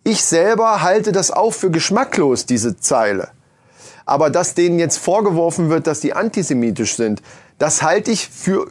Ich 0.05 0.25
selber 0.25 0.83
halte 0.83 1.13
das 1.13 1.31
auch 1.31 1.53
für 1.53 1.71
geschmacklos, 1.71 2.45
diese 2.45 2.77
Zeile. 2.77 3.29
Aber 4.05 4.31
dass 4.31 4.55
denen 4.55 4.79
jetzt 4.79 4.99
vorgeworfen 4.99 5.71
wird, 5.71 5.87
dass 5.87 6.01
die 6.01 6.13
antisemitisch 6.13 6.97
sind, 6.97 7.23
das 7.59 7.83
halte 7.83 8.11
ich 8.11 8.29
für 8.29 8.67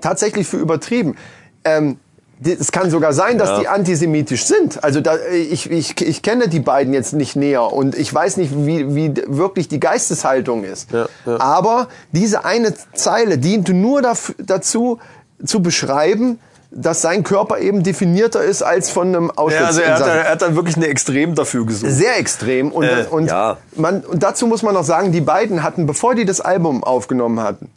tatsächlich 0.00 0.46
für 0.46 0.56
übertrieben. 0.58 1.16
Ähm, 1.64 1.98
es 2.42 2.72
kann 2.72 2.90
sogar 2.90 3.12
sein, 3.12 3.36
dass 3.36 3.60
die 3.60 3.68
antisemitisch 3.68 4.46
sind. 4.46 4.82
Also 4.82 5.02
da, 5.02 5.16
ich, 5.30 5.70
ich, 5.70 6.00
ich 6.00 6.22
kenne 6.22 6.48
die 6.48 6.60
beiden 6.60 6.94
jetzt 6.94 7.12
nicht 7.12 7.36
näher 7.36 7.70
und 7.70 7.94
ich 7.94 8.12
weiß 8.14 8.38
nicht, 8.38 8.52
wie, 8.64 8.94
wie 8.94 9.12
wirklich 9.26 9.68
die 9.68 9.78
Geisteshaltung 9.78 10.64
ist. 10.64 10.90
Ja, 10.90 11.06
ja. 11.26 11.38
Aber 11.38 11.88
diese 12.12 12.46
eine 12.46 12.72
Zeile 12.94 13.36
diente 13.36 13.74
nur 13.74 14.00
daf- 14.00 14.34
dazu, 14.38 15.00
zu 15.44 15.60
beschreiben, 15.60 16.38
dass 16.70 17.02
sein 17.02 17.24
Körper 17.24 17.58
eben 17.58 17.82
definierter 17.82 18.42
ist 18.42 18.62
als 18.62 18.90
von 18.90 19.08
einem 19.08 19.30
Auschwitz. 19.30 19.60
Ja, 19.60 19.66
also 19.66 19.80
er 19.82 19.88
hat, 19.88 19.98
Insassen. 20.00 20.18
er 20.20 20.30
hat 20.30 20.42
dann 20.42 20.54
wirklich 20.56 20.76
eine 20.76 20.86
Extrem 20.86 21.34
dafür 21.34 21.66
gesucht. 21.66 21.90
Sehr 21.92 22.16
extrem. 22.18 22.72
Und, 22.72 22.84
Äh, 22.84 23.04
und, 23.10 23.26
ja. 23.26 23.58
man, 23.76 24.00
und 24.00 24.22
dazu 24.22 24.46
muss 24.46 24.62
man 24.62 24.72
noch 24.72 24.84
sagen, 24.84 25.12
die 25.12 25.20
beiden 25.20 25.62
hatten, 25.62 25.84
bevor 25.86 26.14
die 26.14 26.24
das 26.24 26.40
Album 26.40 26.84
aufgenommen 26.84 27.40
hatten, 27.40 27.70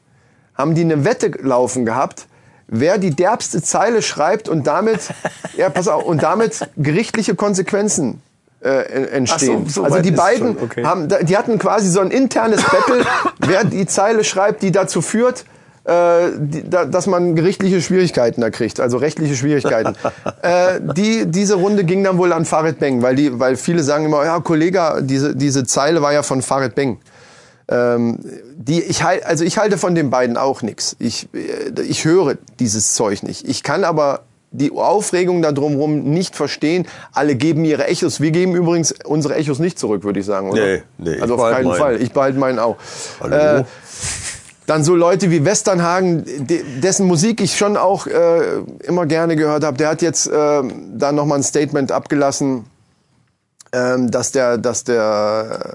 haben 0.56 0.76
die 0.76 0.82
eine 0.82 1.06
Wette 1.06 1.32
laufen 1.42 1.86
gehabt, 1.86 2.28
wer 2.68 2.98
die 2.98 3.12
derbste 3.12 3.62
Zeile 3.62 4.02
schreibt 4.02 4.50
und 4.50 4.68
damit, 4.68 5.00
ja, 5.58 5.70
pass 5.70 5.88
auf, 5.88 6.04
und 6.04 6.24
damit 6.24 6.68
gerichtliche 6.78 7.36
Konsequenzen 7.36 8.22
äh, 8.62 8.70
en- 8.70 9.08
entstehen. 9.10 9.66
So, 9.68 9.82
so 9.82 9.84
also 9.84 10.00
die 10.00 10.12
beiden 10.12 10.56
schon, 10.56 10.64
okay. 10.64 10.84
haben, 10.86 11.08
die 11.24 11.38
hatten 11.38 11.60
quasi 11.60 11.90
so 11.90 12.00
ein 12.00 12.12
internes 12.12 12.64
Battle, 12.64 13.06
wer 13.40 13.64
die 13.64 13.86
Zeile 13.86 14.24
schreibt, 14.24 14.62
die 14.62 14.72
dazu 14.72 15.02
führt, 15.02 15.46
äh, 15.86 16.30
die, 16.38 16.70
da, 16.70 16.86
dass 16.86 17.08
man 17.08 17.36
gerichtliche 17.36 17.82
Schwierigkeiten 17.82 18.40
da 18.40 18.50
kriegt, 18.50 18.80
also 18.80 18.98
rechtliche 18.98 19.36
Schwierigkeiten. 19.36 19.96
äh, 20.42 20.80
die, 20.96 21.26
diese 21.26 21.56
Runde 21.56 21.84
ging 21.84 22.04
dann 22.04 22.18
wohl 22.18 22.32
an 22.32 22.46
Farid 22.46 22.80
Beng, 22.80 23.02
weil, 23.02 23.16
die, 23.16 23.38
weil 23.40 23.58
viele 23.58 23.84
sagen 23.84 24.06
immer, 24.06 24.24
ja, 24.24 24.40
Kollege, 24.40 25.02
diese, 25.02 25.36
diese 25.36 25.66
Zeile 25.66 26.02
war 26.02 26.14
ja 26.14 26.24
von 26.24 26.42
Farid 26.42 26.76
Beng. 26.76 27.00
Ähm, 27.70 28.20
die, 28.56 28.82
ich, 28.82 29.04
halt, 29.04 29.26
also 29.26 29.44
ich 29.46 29.58
halte 29.58 29.78
von 29.78 29.96
den 29.96 30.10
beiden 30.10 30.36
auch 30.38 30.62
nichts. 30.62 30.96
Ich, 31.00 31.30
äh, 31.34 31.82
ich 31.82 32.04
höre 32.06 32.36
dieses 32.60 32.94
Zeug 32.94 33.24
nicht. 33.24 33.48
Ich 33.48 33.64
kann 33.64 33.84
aber 33.84 34.22
die 34.52 34.72
Aufregung 34.72 35.42
da 35.42 35.52
drumherum 35.52 36.04
nicht 36.04 36.36
verstehen. 36.36 36.86
Alle 37.14 37.36
geben 37.36 37.66
ihre 37.66 37.88
Echos. 37.88 38.20
Wir 38.20 38.32
geben 38.32 38.54
übrigens 38.56 38.94
unsere 39.06 39.36
Echos 39.36 39.60
nicht 39.60 39.80
zurück, 39.80 40.04
würde 40.04 40.20
ich 40.20 40.26
sagen. 40.26 40.52
Oder? 40.52 40.62
Nee, 40.66 40.84
nee, 40.98 41.20
also 41.20 41.36
auf 41.36 41.52
keinen 41.52 41.68
meinen. 41.70 41.78
Fall. 41.80 42.02
Ich 42.02 42.12
behalte 42.12 42.38
meinen 42.38 42.60
auch. 42.60 42.76
Hallo? 43.20 43.36
Äh, 43.36 43.64
dann 44.68 44.84
so 44.84 44.96
Leute 44.96 45.32
wie 45.32 45.44
Westernhagen, 45.44 46.24
de- 46.48 46.64
dessen 46.82 47.06
Musik 47.08 47.42
ich 47.42 47.58
schon 47.58 47.76
auch 47.78 48.08
äh, 48.08 48.60
immer 48.84 49.06
gerne 49.06 49.36
gehört 49.36 49.64
habe, 49.64 49.78
der 49.78 49.90
hat 49.90 50.02
jetzt 50.02 50.28
äh, 50.28 50.62
da 50.96 51.12
nochmal 51.12 51.40
ein 51.40 51.44
Statement 51.44 51.92
abgelassen, 51.92 52.66
ähm, 53.74 54.10
dass 54.12 54.32
der, 54.32 54.58
dass 54.58 54.84
der, 54.84 55.74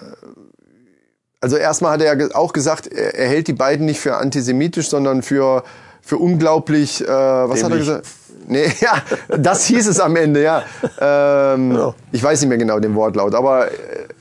also 1.41 1.57
erstmal 1.57 1.93
hat 1.93 2.03
er 2.03 2.37
auch 2.37 2.53
gesagt, 2.53 2.87
er, 2.89 3.29
hält 3.29 3.49
die 3.49 3.53
beiden 3.53 3.87
nicht 3.87 4.01
für 4.01 4.17
antisemitisch, 4.17 4.89
sondern 4.89 5.23
für 5.23 5.63
für 6.01 6.17
unglaublich, 6.17 7.03
äh, 7.03 7.07
was 7.07 7.63
hat 7.63 7.71
er 7.71 7.77
Dämlich. 7.77 7.81
gesagt? 7.81 8.07
Nee, 8.47 8.73
ja, 8.81 9.03
das 9.37 9.67
hieß 9.67 9.89
es 9.89 10.01
am 10.01 10.17
Ende, 10.17 10.43
ja. 10.43 10.63
Ähm, 10.99 11.73
Ja. 11.73 11.95
Ich 12.13 12.23
weiß 12.23 12.41
nicht 12.41 12.49
mehr 12.49 12.57
genau 12.57 12.81
den 12.81 12.95
Wortlaut, 12.95 13.35
aber 13.35 13.71
äh, 13.71 13.75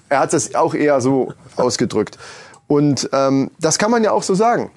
er 0.09 0.19
hat 0.19 0.33
es 0.33 0.53
auch 0.53 0.73
eher 0.73 0.99
so 0.99 1.33
ausgedrückt. 1.55 2.17
Und 2.67 3.09
ähm, 3.13 3.51
das 3.59 3.77
kann 3.77 3.89
man 3.89 4.03
ja 4.03 4.11
auch 4.11 4.23
so 4.23 4.35
sagen. 4.35 4.69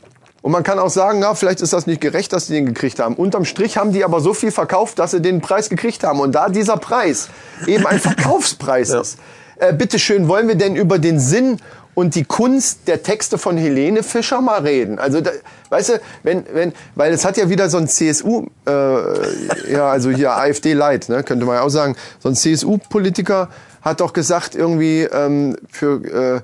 Und 0.43 0.53
man 0.53 0.63
kann 0.63 0.79
auch 0.79 0.89
sagen, 0.89 1.19
na, 1.19 1.35
vielleicht 1.35 1.61
ist 1.61 1.73
das 1.73 1.87
nicht 1.87 2.01
gerecht, 2.01 2.33
dass 2.33 2.47
die 2.47 2.55
den 2.55 2.67
gekriegt 2.67 3.01
haben. 3.01 3.17
Unterm 3.17 3.45
Strich 3.45 3.77
haben 3.77 3.93
die 3.93 4.05
aber 4.05 4.21
so 4.21 4.33
viel 4.33 4.53
verkauft, 4.53 4.99
dass 5.01 5.11
sie 5.11 5.21
den 5.21 5.41
Preis 5.41 5.69
gekriegt 5.69 6.05
haben. 6.05 6.21
Und 6.21 6.33
da 6.33 6.49
dieser 6.49 6.77
Preis 6.77 7.29
eben 7.67 7.87
ein 7.87 7.99
Verkaufspreis 8.01 8.91
ist, 8.91 9.19
äh, 9.57 9.75
bitteschön, 9.75 10.29
wollen 10.29 10.49
wir 10.49 10.55
denn 10.55 10.77
über 10.77 10.99
den 10.99 11.19
Sinn 11.19 11.59
und 12.01 12.15
die 12.15 12.25
Kunst 12.25 12.89
der 12.89 13.03
Texte 13.03 13.37
von 13.37 13.59
Helene 13.59 14.03
Fischer 14.03 14.41
mal 14.41 14.63
reden? 14.63 14.99
Also, 14.99 15.21
da, 15.21 15.31
weißt 15.69 15.91
du, 15.91 16.01
wenn, 16.23 16.45
wenn, 16.53 16.73
weil 16.95 17.13
es 17.13 17.27
hat 17.27 17.37
ja 17.37 17.51
wieder 17.51 17.69
so 17.69 17.77
ein 17.77 17.89
CSU, 17.89 18.47
äh, 18.67 19.73
ja, 19.73 19.91
also 19.91 20.11
hier 20.11 20.33
AfD 20.33 20.73
Light, 20.73 21.11
ne, 21.11 21.23
könnte 21.23 21.45
man 21.45 21.57
ja 21.57 21.63
auch 21.63 21.69
sagen, 21.69 21.97
so 22.19 22.31
ein 22.31 22.35
CSU-Politiker 22.35 23.51
hat 23.83 24.01
doch 24.01 24.15
gesagt, 24.15 24.55
irgendwie 24.55 25.03
ähm, 25.03 25.57
für 25.69 26.05
äh, 26.05 26.41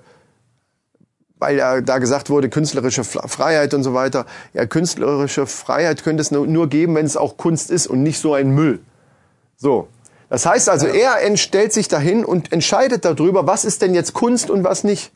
weil 1.39 1.57
ja 1.57 1.81
da 1.81 1.99
gesagt 1.99 2.29
wurde, 2.29 2.51
künstlerische 2.51 3.05
Freiheit 3.05 3.73
und 3.73 3.83
so 3.83 3.95
weiter. 3.95 4.27
Ja, 4.53 4.67
künstlerische 4.67 5.47
Freiheit 5.47 6.03
könnte 6.03 6.21
es 6.21 6.31
nur, 6.31 6.69
geben, 6.69 6.95
wenn 6.95 7.07
es 7.07 7.17
auch 7.17 7.37
Kunst 7.37 7.71
ist 7.71 7.87
und 7.87 8.03
nicht 8.03 8.19
so 8.19 8.35
ein 8.35 8.51
Müll. 8.51 8.81
So. 9.57 9.89
Das 10.29 10.45
heißt 10.45 10.69
also, 10.69 10.87
er 10.87 11.37
stellt 11.37 11.73
sich 11.73 11.89
dahin 11.89 12.25
und 12.25 12.53
entscheidet 12.53 13.05
darüber, 13.05 13.47
was 13.47 13.65
ist 13.65 13.81
denn 13.81 13.95
jetzt 13.95 14.13
Kunst 14.13 14.51
und 14.51 14.65
was 14.65 14.85
nicht. 14.85 15.13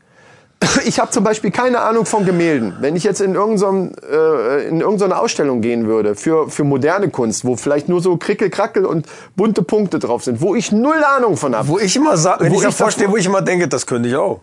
Ich 0.85 0.99
habe 1.01 1.11
zum 1.11 1.25
Beispiel 1.25 1.51
keine 1.51 1.81
Ahnung 1.81 2.07
von 2.07 2.25
Gemälden. 2.25 2.77
Wenn 2.81 2.97
ich 2.97 3.05
jetzt 3.05 3.21
in 3.21 3.35
irgendeine 3.35 3.93
äh, 4.11 4.69
in 4.69 4.81
irgendeine 4.81 5.19
Ausstellung 5.19 5.61
gehen 5.61 5.87
würde 5.87 6.15
für, 6.15 6.49
für 6.51 6.65
moderne 6.65 7.09
Kunst, 7.11 7.45
wo 7.45 7.57
vielleicht 7.57 7.89
nur 7.89 8.01
so 8.03 8.17
Krickel-Krackel 8.17 8.85
und 8.85 9.07
bunte 9.37 9.63
Punkte 9.63 9.99
drauf 9.99 10.25
sind, 10.25 10.41
wo 10.41 10.55
ich 10.55 10.71
null 10.73 11.03
Ahnung 11.17 11.37
von 11.37 11.55
habe. 11.57 11.69
Wo 11.69 11.79
ich 11.79 11.97
immer 11.97 12.17
sage, 12.17 12.45
wenn 12.45 12.53
Wo 12.53 12.61
ich 12.61 12.69
ich 12.69 12.75
vorstelle, 12.75 13.07
davor- 13.07 13.13
wo 13.13 13.17
ich 13.17 13.27
immer 13.27 13.43
denke, 13.43 13.69
das 13.69 13.87
könnte 13.87 14.09
ich 14.09 14.17
auch. 14.17 14.41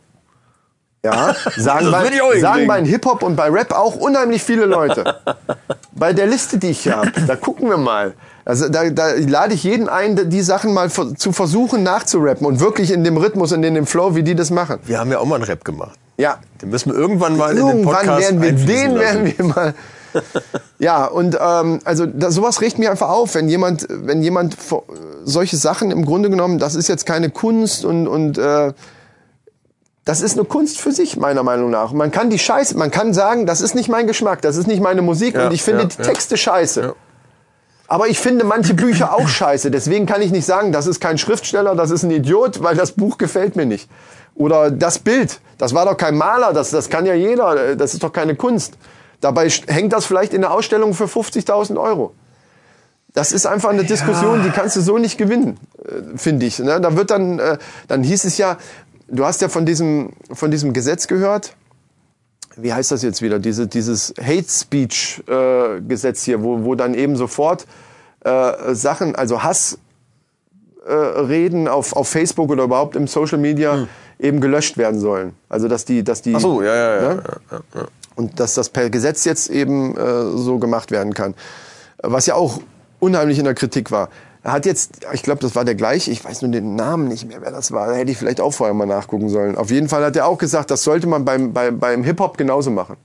Ja, 1.06 1.36
sagen, 1.56 1.92
bei, 1.92 2.40
sagen 2.40 2.68
bei 2.68 2.84
Hip-Hop 2.84 3.22
und 3.24 3.36
bei 3.36 3.50
Rap 3.50 3.72
auch 3.72 3.96
unheimlich 3.96 4.44
viele 4.44 4.66
Leute. 4.66 5.16
bei 5.94 6.12
der 6.14 6.26
Liste, 6.26 6.58
die 6.58 6.72
ich 6.72 6.80
hier 6.80 6.98
habe, 6.98 7.12
da 7.28 7.36
gucken 7.36 7.70
wir 7.70 7.78
mal. 7.78 8.14
Also 8.44 8.68
da, 8.70 8.90
da 8.90 9.12
lade 9.16 9.54
ich 9.54 9.64
jeden 9.64 9.88
ein, 9.90 10.30
die 10.30 10.42
Sachen 10.42 10.74
mal 10.74 10.90
zu 10.90 11.32
versuchen 11.32 11.84
nachzurappen 11.84 12.46
und 12.48 12.60
wirklich 12.60 12.92
in 12.92 13.04
dem 13.04 13.18
Rhythmus 13.18 13.52
und 13.52 13.64
in 13.64 13.76
dem 13.76 13.86
Flow, 13.86 14.16
wie 14.16 14.24
die 14.24 14.36
das 14.36 14.50
machen. 14.50 14.80
Wir 14.86 15.00
haben 15.00 15.12
ja 15.12 15.20
auch 15.20 15.26
mal 15.26 15.36
einen 15.36 15.44
Rap 15.44 15.64
gemacht. 15.64 15.98
Ja, 16.18 16.40
Den 16.62 16.70
müssen 16.70 16.92
wir 16.92 16.98
irgendwann 17.00 17.38
mal 17.38 17.52
in 17.52 17.58
den 17.58 17.68
irgendwann 17.68 17.94
Podcast 17.96 18.22
werden 18.22 18.42
wir 18.42 18.52
den 18.54 18.96
lassen. 18.96 19.00
werden 19.00 19.34
wir 19.38 19.46
mal. 19.46 19.74
Ja, 20.80 21.06
und 21.06 21.38
ähm, 21.40 21.80
also 21.84 22.06
da, 22.08 22.32
sowas 22.32 22.62
regt 22.62 22.80
mir 22.80 22.90
einfach 22.90 23.10
auf, 23.10 23.36
wenn 23.36 23.48
jemand, 23.50 23.86
wenn 23.90 24.24
jemand 24.24 24.56
vor- 24.56 24.84
solche 25.24 25.58
Sachen 25.58 25.92
im 25.92 26.06
Grunde 26.06 26.30
genommen, 26.32 26.58
das 26.58 26.74
ist 26.76 26.88
jetzt 26.88 27.06
keine 27.06 27.30
Kunst 27.30 27.86
und 27.86 28.08
und 28.08 28.38
äh, 28.40 28.74
das 30.06 30.22
ist 30.22 30.38
eine 30.40 30.46
Kunst 30.48 30.80
für 30.80 30.92
sich, 30.92 31.18
meiner 31.18 31.44
Meinung 31.44 31.70
nach. 31.70 31.92
Man 31.92 32.12
kann 32.12 32.30
die 32.30 32.40
Scheiße, 32.40 32.78
man 32.78 32.90
kann 32.92 33.14
sagen, 33.14 33.46
das 33.46 33.62
ist 33.62 33.76
nicht 33.76 33.90
mein 33.90 34.08
Geschmack, 34.08 34.42
das 34.42 34.56
ist 34.56 34.66
nicht 34.66 34.82
meine 34.82 35.02
Musik 35.02 35.36
Ja, 35.36 35.48
und 35.48 35.54
ich 35.54 35.62
finde 35.62 35.84
ja, 35.84 35.88
die 35.90 35.98
ja. 35.98 36.04
Texte 36.04 36.38
scheiße. 36.38 36.82
Ja. 36.82 36.94
Aber 37.90 38.08
ich 38.08 38.18
finde 38.20 38.44
manche 38.46 38.74
Bücher 38.74 39.14
auch 39.14 39.28
scheiße. 39.28 39.70
Deswegen 39.70 40.06
kann 40.06 40.22
ich 40.22 40.32
nicht 40.32 40.46
sagen, 40.46 40.72
das 40.72 40.88
ist 40.88 41.00
kein 41.00 41.18
Schriftsteller, 41.18 41.76
das 41.76 41.92
ist 41.92 42.04
ein 42.04 42.12
Idiot, 42.12 42.64
weil 42.64 42.76
das 42.76 42.94
Buch 42.94 43.18
gefällt 43.18 43.56
mir 43.56 43.66
nicht. 43.66 43.90
Oder 44.38 44.72
das 44.72 45.00
Bild, 45.00 45.40
das 45.58 45.74
war 45.74 45.86
doch 45.86 45.98
kein 45.98 46.16
Maler, 46.16 46.54
das, 46.54 46.70
das 46.70 46.90
kann 46.90 47.06
ja 47.06 47.16
jeder, 47.16 47.76
das 47.76 47.94
ist 47.94 48.04
doch 48.04 48.14
keine 48.14 48.36
Kunst. 48.36 48.78
Dabei 49.20 49.50
hängt 49.50 49.94
das 49.94 50.06
vielleicht 50.06 50.34
in 50.34 50.42
der 50.42 50.52
Ausstellung 50.52 50.94
für 50.94 51.06
50.000 51.06 51.82
Euro. 51.82 52.14
Das 53.14 53.32
ist 53.32 53.48
einfach 53.48 53.70
eine 53.70 53.84
Diskussion, 53.84 54.44
die 54.44 54.52
kannst 54.52 54.76
du 54.76 54.82
so 54.82 55.00
nicht 55.00 55.18
gewinnen, 55.18 55.58
äh, 55.84 56.18
finde 56.18 56.46
ich. 56.46 56.60
Ne? 56.60 56.80
Da 56.80 56.96
wird 56.96 57.10
dann, 57.10 57.40
äh, 57.40 57.58
dann 57.88 58.04
hieß 58.04 58.26
es 58.26 58.38
ja, 58.38 58.58
du 59.08 59.26
hast 59.26 59.42
ja 59.42 59.50
von 59.50 59.66
diesem, 59.66 60.14
von 60.32 60.52
diesem 60.52 60.72
Gesetz 60.72 61.08
gehört. 61.08 61.56
Wie 62.58 62.72
heißt 62.72 62.92
das 62.92 63.02
jetzt 63.02 63.24
wieder? 63.24 63.40
Diese, 63.40 63.66
dieses 63.66 64.14
Hate 64.22 64.48
Speech 64.48 65.24
äh, 65.28 65.82
Gesetz 65.82 66.24
hier, 66.24 66.44
wo, 66.44 66.64
wo 66.64 66.76
dann 66.76 66.94
eben 66.94 67.16
sofort 67.16 67.66
äh, 68.24 68.76
Sachen, 68.76 69.16
also 69.16 69.42
Hass 69.42 69.80
äh, 70.88 71.68
auf, 71.70 71.94
auf 71.94 72.08
Facebook 72.08 72.52
oder 72.52 72.66
überhaupt 72.66 72.96
im 72.96 73.08
Social 73.08 73.40
Media 73.40 73.88
eben 74.20 74.42
gelöscht 74.42 74.78
werden 74.78 75.00
sollen. 75.00 75.34
Also 75.50 75.68
dass 75.68 75.86
die, 75.86 76.04
dass 76.04 76.22
die 76.22 76.36
Ach 76.36 76.40
so, 76.40 76.62
ja, 76.62 76.76
ja, 76.76 77.02
ja. 77.02 77.14
Ne? 77.14 77.22
und 78.16 78.40
dass 78.40 78.56
das 78.56 78.70
per 78.70 78.90
Gesetz 78.90 79.24
jetzt 79.26 79.50
eben 79.50 79.96
äh, 79.96 80.24
so 80.36 80.58
gemacht 80.58 80.92
werden 80.92 81.14
kann. 81.14 81.36
Was 82.02 82.26
ja 82.26 82.36
auch 82.36 82.60
unheimlich 83.00 83.38
in 83.38 83.46
der 83.46 83.54
Kritik 83.54 83.92
war. 83.92 84.10
Er 84.44 84.54
hat 84.54 84.66
jetzt, 84.66 85.06
ich 85.14 85.24
glaube, 85.24 85.42
das 85.42 85.56
war 85.56 85.66
der 85.66 85.76
gleiche, 85.76 86.10
ich 86.10 86.24
weiß 86.26 86.42
nur 86.42 86.52
den 86.52 86.76
Namen 86.76 87.08
nicht 87.10 87.28
mehr, 87.28 87.42
wer 87.42 87.52
das 87.52 87.72
war, 87.72 87.88
da 87.88 87.94
hätte 87.94 88.12
ich 88.12 88.18
vielleicht 88.18 88.42
auch 88.42 88.52
vorher 88.54 88.74
mal 88.74 88.88
nachgucken 88.88 89.30
sollen. 89.30 89.56
Auf 89.56 89.72
jeden 89.72 89.90
Fall 89.90 90.04
hat 90.04 90.16
er 90.16 90.26
auch 90.26 90.38
gesagt, 90.38 90.72
das 90.72 90.84
sollte 90.84 91.06
man 91.06 91.26
beim, 91.26 91.54
beim, 91.54 91.80
beim 91.80 92.04
Hip-Hop 92.04 92.38
genauso 92.38 92.72
machen. 92.72 92.98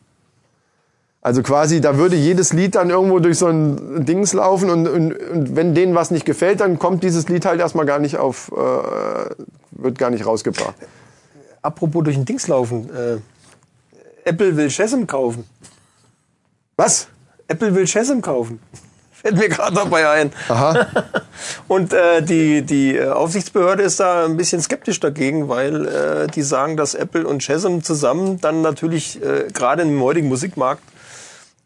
Also 1.20 1.42
quasi, 1.42 1.80
da 1.80 1.98
würde 1.98 2.16
jedes 2.16 2.52
Lied 2.52 2.74
dann 2.74 2.90
irgendwo 2.90 3.18
durch 3.18 3.38
so 3.38 3.46
ein 3.46 4.04
Dings 4.04 4.32
laufen 4.32 4.70
und, 4.70 4.88
und, 4.88 5.12
und 5.12 5.56
wenn 5.56 5.74
denen 5.74 5.94
was 5.94 6.10
nicht 6.10 6.24
gefällt, 6.24 6.60
dann 6.60 6.78
kommt 6.78 7.02
dieses 7.02 7.28
Lied 7.28 7.44
halt 7.44 7.60
erstmal 7.60 7.86
gar 7.86 7.98
nicht 7.98 8.16
auf, 8.16 8.50
äh, 8.52 9.30
wird 9.72 9.98
gar 9.98 10.10
nicht 10.10 10.26
rausgebracht. 10.26 10.74
Apropos 11.62 12.02
durch 12.02 12.16
den 12.16 12.24
Dings 12.24 12.48
laufen. 12.48 12.90
Äh, 12.94 13.18
Apple 14.24 14.56
will 14.56 14.70
Shazam 14.70 15.06
kaufen. 15.06 15.44
Was? 16.76 17.08
Apple 17.48 17.74
will 17.74 17.86
Shazam 17.86 18.20
kaufen. 18.20 18.60
Fällt 19.12 19.36
mir 19.36 19.48
gerade 19.48 19.76
dabei 19.76 20.08
ein. 20.08 20.32
Aha. 20.48 20.86
Und 21.68 21.92
äh, 21.92 22.22
die, 22.22 22.62
die 22.62 22.96
äh, 22.96 23.08
Aufsichtsbehörde 23.08 23.84
ist 23.84 24.00
da 24.00 24.24
ein 24.24 24.36
bisschen 24.36 24.60
skeptisch 24.60 24.98
dagegen, 24.98 25.48
weil 25.48 25.86
äh, 25.86 26.26
die 26.26 26.42
sagen, 26.42 26.76
dass 26.76 26.94
Apple 26.94 27.26
und 27.26 27.42
Shazam 27.42 27.84
zusammen 27.84 28.40
dann 28.40 28.62
natürlich 28.62 29.22
äh, 29.22 29.46
gerade 29.52 29.82
im 29.82 30.00
heutigen 30.00 30.28
Musikmarkt 30.28 30.82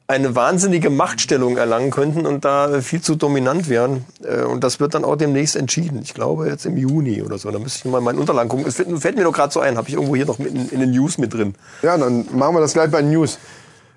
eine 0.09 0.37
wahnsinnige 0.37 0.89
Machtstellung 0.89 1.57
erlangen 1.57 1.91
könnten 1.91 2.27
und 2.27 2.45
da 2.45 2.81
viel 2.81 3.01
zu 3.01 3.17
dominant 3.17 3.69
wären. 3.69 4.05
Äh, 4.23 4.43
und 4.43 4.63
das 4.63 4.79
wird 4.79 4.95
dann 4.95 5.05
auch 5.05 5.17
demnächst 5.17 5.57
entschieden. 5.57 6.01
Ich 6.03 6.15
glaube 6.15 6.49
jetzt 6.49 6.65
im 6.65 6.77
Juni 6.77 7.23
oder 7.23 7.39
so. 7.39 7.51
Da 7.51 7.59
müsste 7.59 7.81
ich 7.81 7.93
mal 7.93 7.99
in 7.99 8.05
meinen 8.05 8.19
Unterlagen 8.19 8.49
gucken. 8.49 8.67
Es 8.67 8.77
fällt, 8.77 9.17
mir 9.17 9.25
doch 9.25 9.33
gerade 9.33 9.53
so 9.53 9.61
ein, 9.61 9.77
habe 9.77 9.89
ich 9.89 9.95
irgendwo 9.95 10.15
hier 10.15 10.27
noch 10.27 10.39
in, 10.39 10.69
in 10.69 10.81
den 10.81 10.91
News 10.91 11.19
mit 11.19 11.35
drin. 11.35 11.55
Ja, 11.83 11.97
dann 11.99 12.27
machen 12.33 12.55
wir 12.55 12.61
das 12.61 12.73
gleich 12.73 12.91
bei 12.91 13.03
den 13.03 13.11
News. 13.11 13.39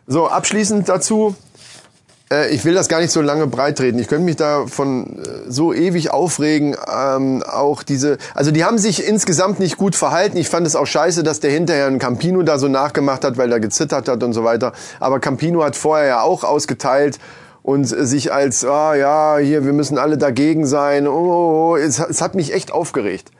So, 0.08 0.28
abschließend 0.28 0.90
dazu. 0.90 1.36
Äh, 2.32 2.50
ich 2.50 2.66
will 2.66 2.74
das 2.74 2.88
gar 2.88 3.02
nicht 3.02 3.12
so 3.12 3.22
lange 3.22 3.48
breitreden. 3.48 4.00
Ich 4.00 4.08
könnte 4.08 4.26
mich 4.26 4.36
da 4.36 4.66
von 4.68 5.20
äh, 5.20 5.30
so 5.48 5.74
ewig 5.74 6.12
aufregen. 6.12 6.76
Ähm, 6.92 7.44
auch 7.44 7.84
diese, 7.84 8.18
also 8.34 8.52
die 8.52 8.64
haben 8.64 8.78
sich 8.78 9.06
insgesamt 9.06 9.60
nicht 9.60 9.78
gut 9.78 9.96
verhalten. 9.96 10.38
Ich 10.38 10.50
fand 10.50 10.66
es 10.68 10.76
auch 10.76 10.88
scheiße, 10.88 11.24
dass 11.24 11.40
der 11.40 11.52
hinterher 11.52 11.88
einen 11.88 12.00
Campino 12.00 12.44
da 12.44 12.58
so 12.58 12.68
nachgemacht 12.68 13.24
hat, 13.24 13.38
weil 13.38 13.52
er 13.52 13.60
gezittert 13.60 14.08
hat 14.08 14.24
und 14.24 14.34
so 14.34 14.44
weiter. 14.44 14.74
Aber 15.00 15.20
Campino 15.20 15.64
hat 15.64 15.76
vorher 15.76 16.08
ja 16.08 16.22
auch 16.22 16.44
ausgeteilt 16.44 17.20
und 17.64 17.86
sich 17.86 18.32
als, 18.32 18.64
ah 18.66 18.96
ja, 18.96 19.38
hier, 19.38 19.66
wir 19.66 19.74
müssen 19.74 19.98
alle 19.98 20.18
dagegen 20.18 20.66
sein. 20.66 21.08
Oh, 21.08 21.12
oh, 21.12 21.72
oh. 21.72 21.76
Es, 21.76 22.00
es 22.00 22.22
hat 22.22 22.36
mich 22.36 22.54
echt 22.54 22.72
aufgeregt. 22.72 23.32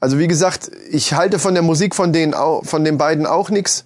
Also 0.00 0.18
wie 0.18 0.28
gesagt, 0.28 0.70
ich 0.90 1.12
halte 1.12 1.38
von 1.38 1.52
der 1.52 1.62
Musik 1.62 1.94
von 1.94 2.12
denen, 2.12 2.34
von 2.62 2.84
den 2.84 2.96
beiden 2.96 3.26
auch 3.26 3.50
nichts. 3.50 3.84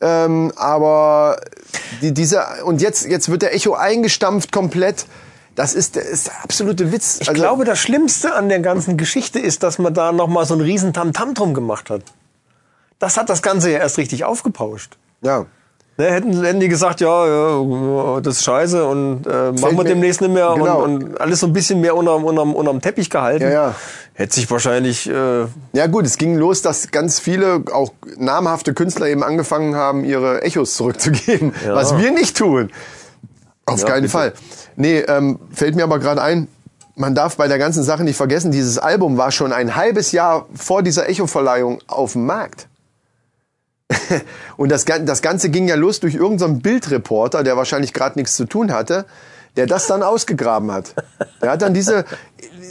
Ähm, 0.00 0.52
aber 0.56 1.38
die, 2.02 2.12
diese 2.12 2.44
und 2.64 2.82
jetzt 2.82 3.06
jetzt 3.06 3.30
wird 3.30 3.42
der 3.42 3.54
Echo 3.54 3.74
eingestampft 3.74 4.52
komplett. 4.52 5.06
Das 5.54 5.72
ist, 5.74 5.96
das 5.96 6.04
ist 6.04 6.26
der 6.26 6.42
absolute 6.44 6.92
Witz. 6.92 7.18
Ich 7.22 7.32
glaube, 7.32 7.64
das 7.64 7.78
Schlimmste 7.78 8.34
an 8.34 8.50
der 8.50 8.60
ganzen 8.60 8.98
Geschichte 8.98 9.38
ist, 9.38 9.62
dass 9.62 9.78
man 9.78 9.94
da 9.94 10.12
noch 10.12 10.28
mal 10.28 10.44
so 10.44 10.52
einen 10.52 10.62
riesen 10.62 10.92
Tamtam 10.92 11.32
drum 11.32 11.54
gemacht 11.54 11.88
hat. 11.88 12.02
Das 12.98 13.16
hat 13.16 13.30
das 13.30 13.40
Ganze 13.40 13.70
ja 13.70 13.78
erst 13.78 13.96
richtig 13.96 14.24
aufgepauscht. 14.24 14.96
ja. 15.22 15.46
Ne, 15.98 16.10
hätten, 16.10 16.44
hätten 16.44 16.60
die 16.60 16.68
gesagt, 16.68 17.00
ja, 17.00 17.26
ja, 17.26 18.20
das 18.20 18.36
ist 18.36 18.44
scheiße 18.44 18.86
und 18.86 19.26
äh, 19.26 19.52
machen 19.52 19.78
wir 19.78 19.84
demnächst 19.84 20.20
nicht 20.20 20.30
mehr 20.30 20.52
Genau. 20.54 20.82
und, 20.82 21.04
und 21.04 21.20
alles 21.22 21.40
so 21.40 21.46
ein 21.46 21.54
bisschen 21.54 21.80
mehr 21.80 21.96
unterm, 21.96 22.22
unterm, 22.24 22.54
unterm 22.54 22.82
Teppich 22.82 23.08
gehalten. 23.08 23.44
Ja, 23.44 23.50
ja. 23.50 23.74
Hätte 24.18 24.34
sich 24.34 24.50
wahrscheinlich 24.50 25.08
äh, 25.10 25.44
Ja 25.74 25.86
gut, 25.88 26.06
es 26.06 26.16
ging 26.16 26.36
los, 26.36 26.62
dass 26.62 26.90
ganz 26.90 27.18
viele, 27.20 27.62
auch 27.70 27.92
namhafte 28.16 28.72
Künstler 28.72 29.08
eben 29.08 29.22
angefangen 29.22 29.74
haben, 29.76 30.04
ihre 30.04 30.42
Echos 30.42 30.74
zurückzugeben. 30.74 31.52
Ja. 31.64 31.74
Was 31.74 31.98
wir 31.98 32.10
nicht 32.12 32.34
tun. 32.36 32.70
Auf 33.66 33.80
Ja, 33.80 33.86
keinen 33.86 34.02
bitte. 34.02 34.12
Fall. 34.12 34.32
Nee, 34.76 35.00
ähm, 35.00 35.38
fällt 35.52 35.76
mir 35.76 35.84
aber 35.84 35.98
gerade 35.98 36.22
ein, 36.22 36.48
man 36.94 37.14
darf 37.14 37.36
bei 37.36 37.46
der 37.46 37.58
ganzen 37.58 37.82
Sache 37.82 38.04
nicht 38.04 38.16
vergessen, 38.16 38.50
dieses 38.52 38.78
Album 38.78 39.18
war 39.18 39.32
schon 39.32 39.52
ein 39.52 39.76
halbes 39.76 40.12
Jahr 40.12 40.46
vor 40.54 40.82
dieser 40.82 41.08
Echo-Verleihung 41.10 41.80
auf 41.86 42.12
dem 42.12 42.24
Markt. 42.24 42.68
Und 44.56 44.70
das, 44.70 44.86
das 44.86 45.20
Ganze 45.20 45.50
ging 45.50 45.68
ja 45.68 45.74
los 45.74 46.00
durch 46.00 46.14
irgendeinen 46.14 46.60
Bildreporter, 46.60 47.42
der 47.44 47.58
wahrscheinlich 47.58 47.92
gerade 47.92 48.18
nichts 48.18 48.34
zu 48.34 48.46
tun 48.46 48.72
hatte, 48.72 49.04
der 49.56 49.66
das 49.66 49.86
dann 49.86 50.02
ausgegraben 50.02 50.72
hat. 50.72 50.94
Der 51.42 51.50
hat 51.50 51.62
dann 51.62 51.74
diese, 51.74 52.04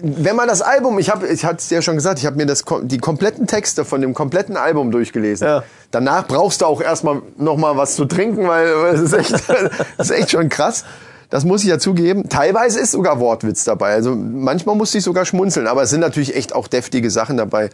wenn 0.01 0.35
man 0.35 0.47
das 0.47 0.61
Album, 0.61 0.99
ich 0.99 1.09
habe, 1.09 1.27
ich 1.27 1.45
hatte 1.45 1.57
es 1.57 1.69
ja 1.69 1.81
schon 1.81 1.95
gesagt, 1.95 2.19
ich 2.19 2.25
habe 2.25 2.37
mir 2.37 2.45
das, 2.45 2.63
die 2.83 2.97
kompletten 2.97 3.47
Texte 3.47 3.85
von 3.85 4.01
dem 4.01 4.13
kompletten 4.13 4.57
Album 4.57 4.91
durchgelesen. 4.91 5.47
Ja. 5.47 5.63
Danach 5.91 6.27
brauchst 6.27 6.61
du 6.61 6.65
auch 6.65 6.81
erstmal 6.81 7.21
noch 7.37 7.57
mal 7.57 7.77
was 7.77 7.95
zu 7.95 8.05
trinken, 8.05 8.47
weil 8.47 8.67
es 8.93 9.01
ist 9.01 9.13
echt, 9.13 9.31
das 9.97 10.09
ist 10.09 10.11
echt 10.11 10.31
schon 10.31 10.49
krass. 10.49 10.85
Das 11.29 11.43
muss 11.43 11.63
ich 11.63 11.69
ja 11.69 11.79
zugeben. 11.79 12.29
Teilweise 12.29 12.79
ist 12.79 12.91
sogar 12.91 13.19
Wortwitz 13.19 13.63
dabei. 13.63 13.93
Also 13.93 14.15
manchmal 14.15 14.75
musste 14.75 14.99
ich 14.99 15.03
sogar 15.03 15.25
schmunzeln, 15.25 15.67
aber 15.67 15.83
es 15.83 15.89
sind 15.89 15.99
natürlich 15.99 16.35
echt 16.35 16.53
auch 16.53 16.67
deftige 16.67 17.09
Sachen 17.09 17.37
dabei, 17.37 17.69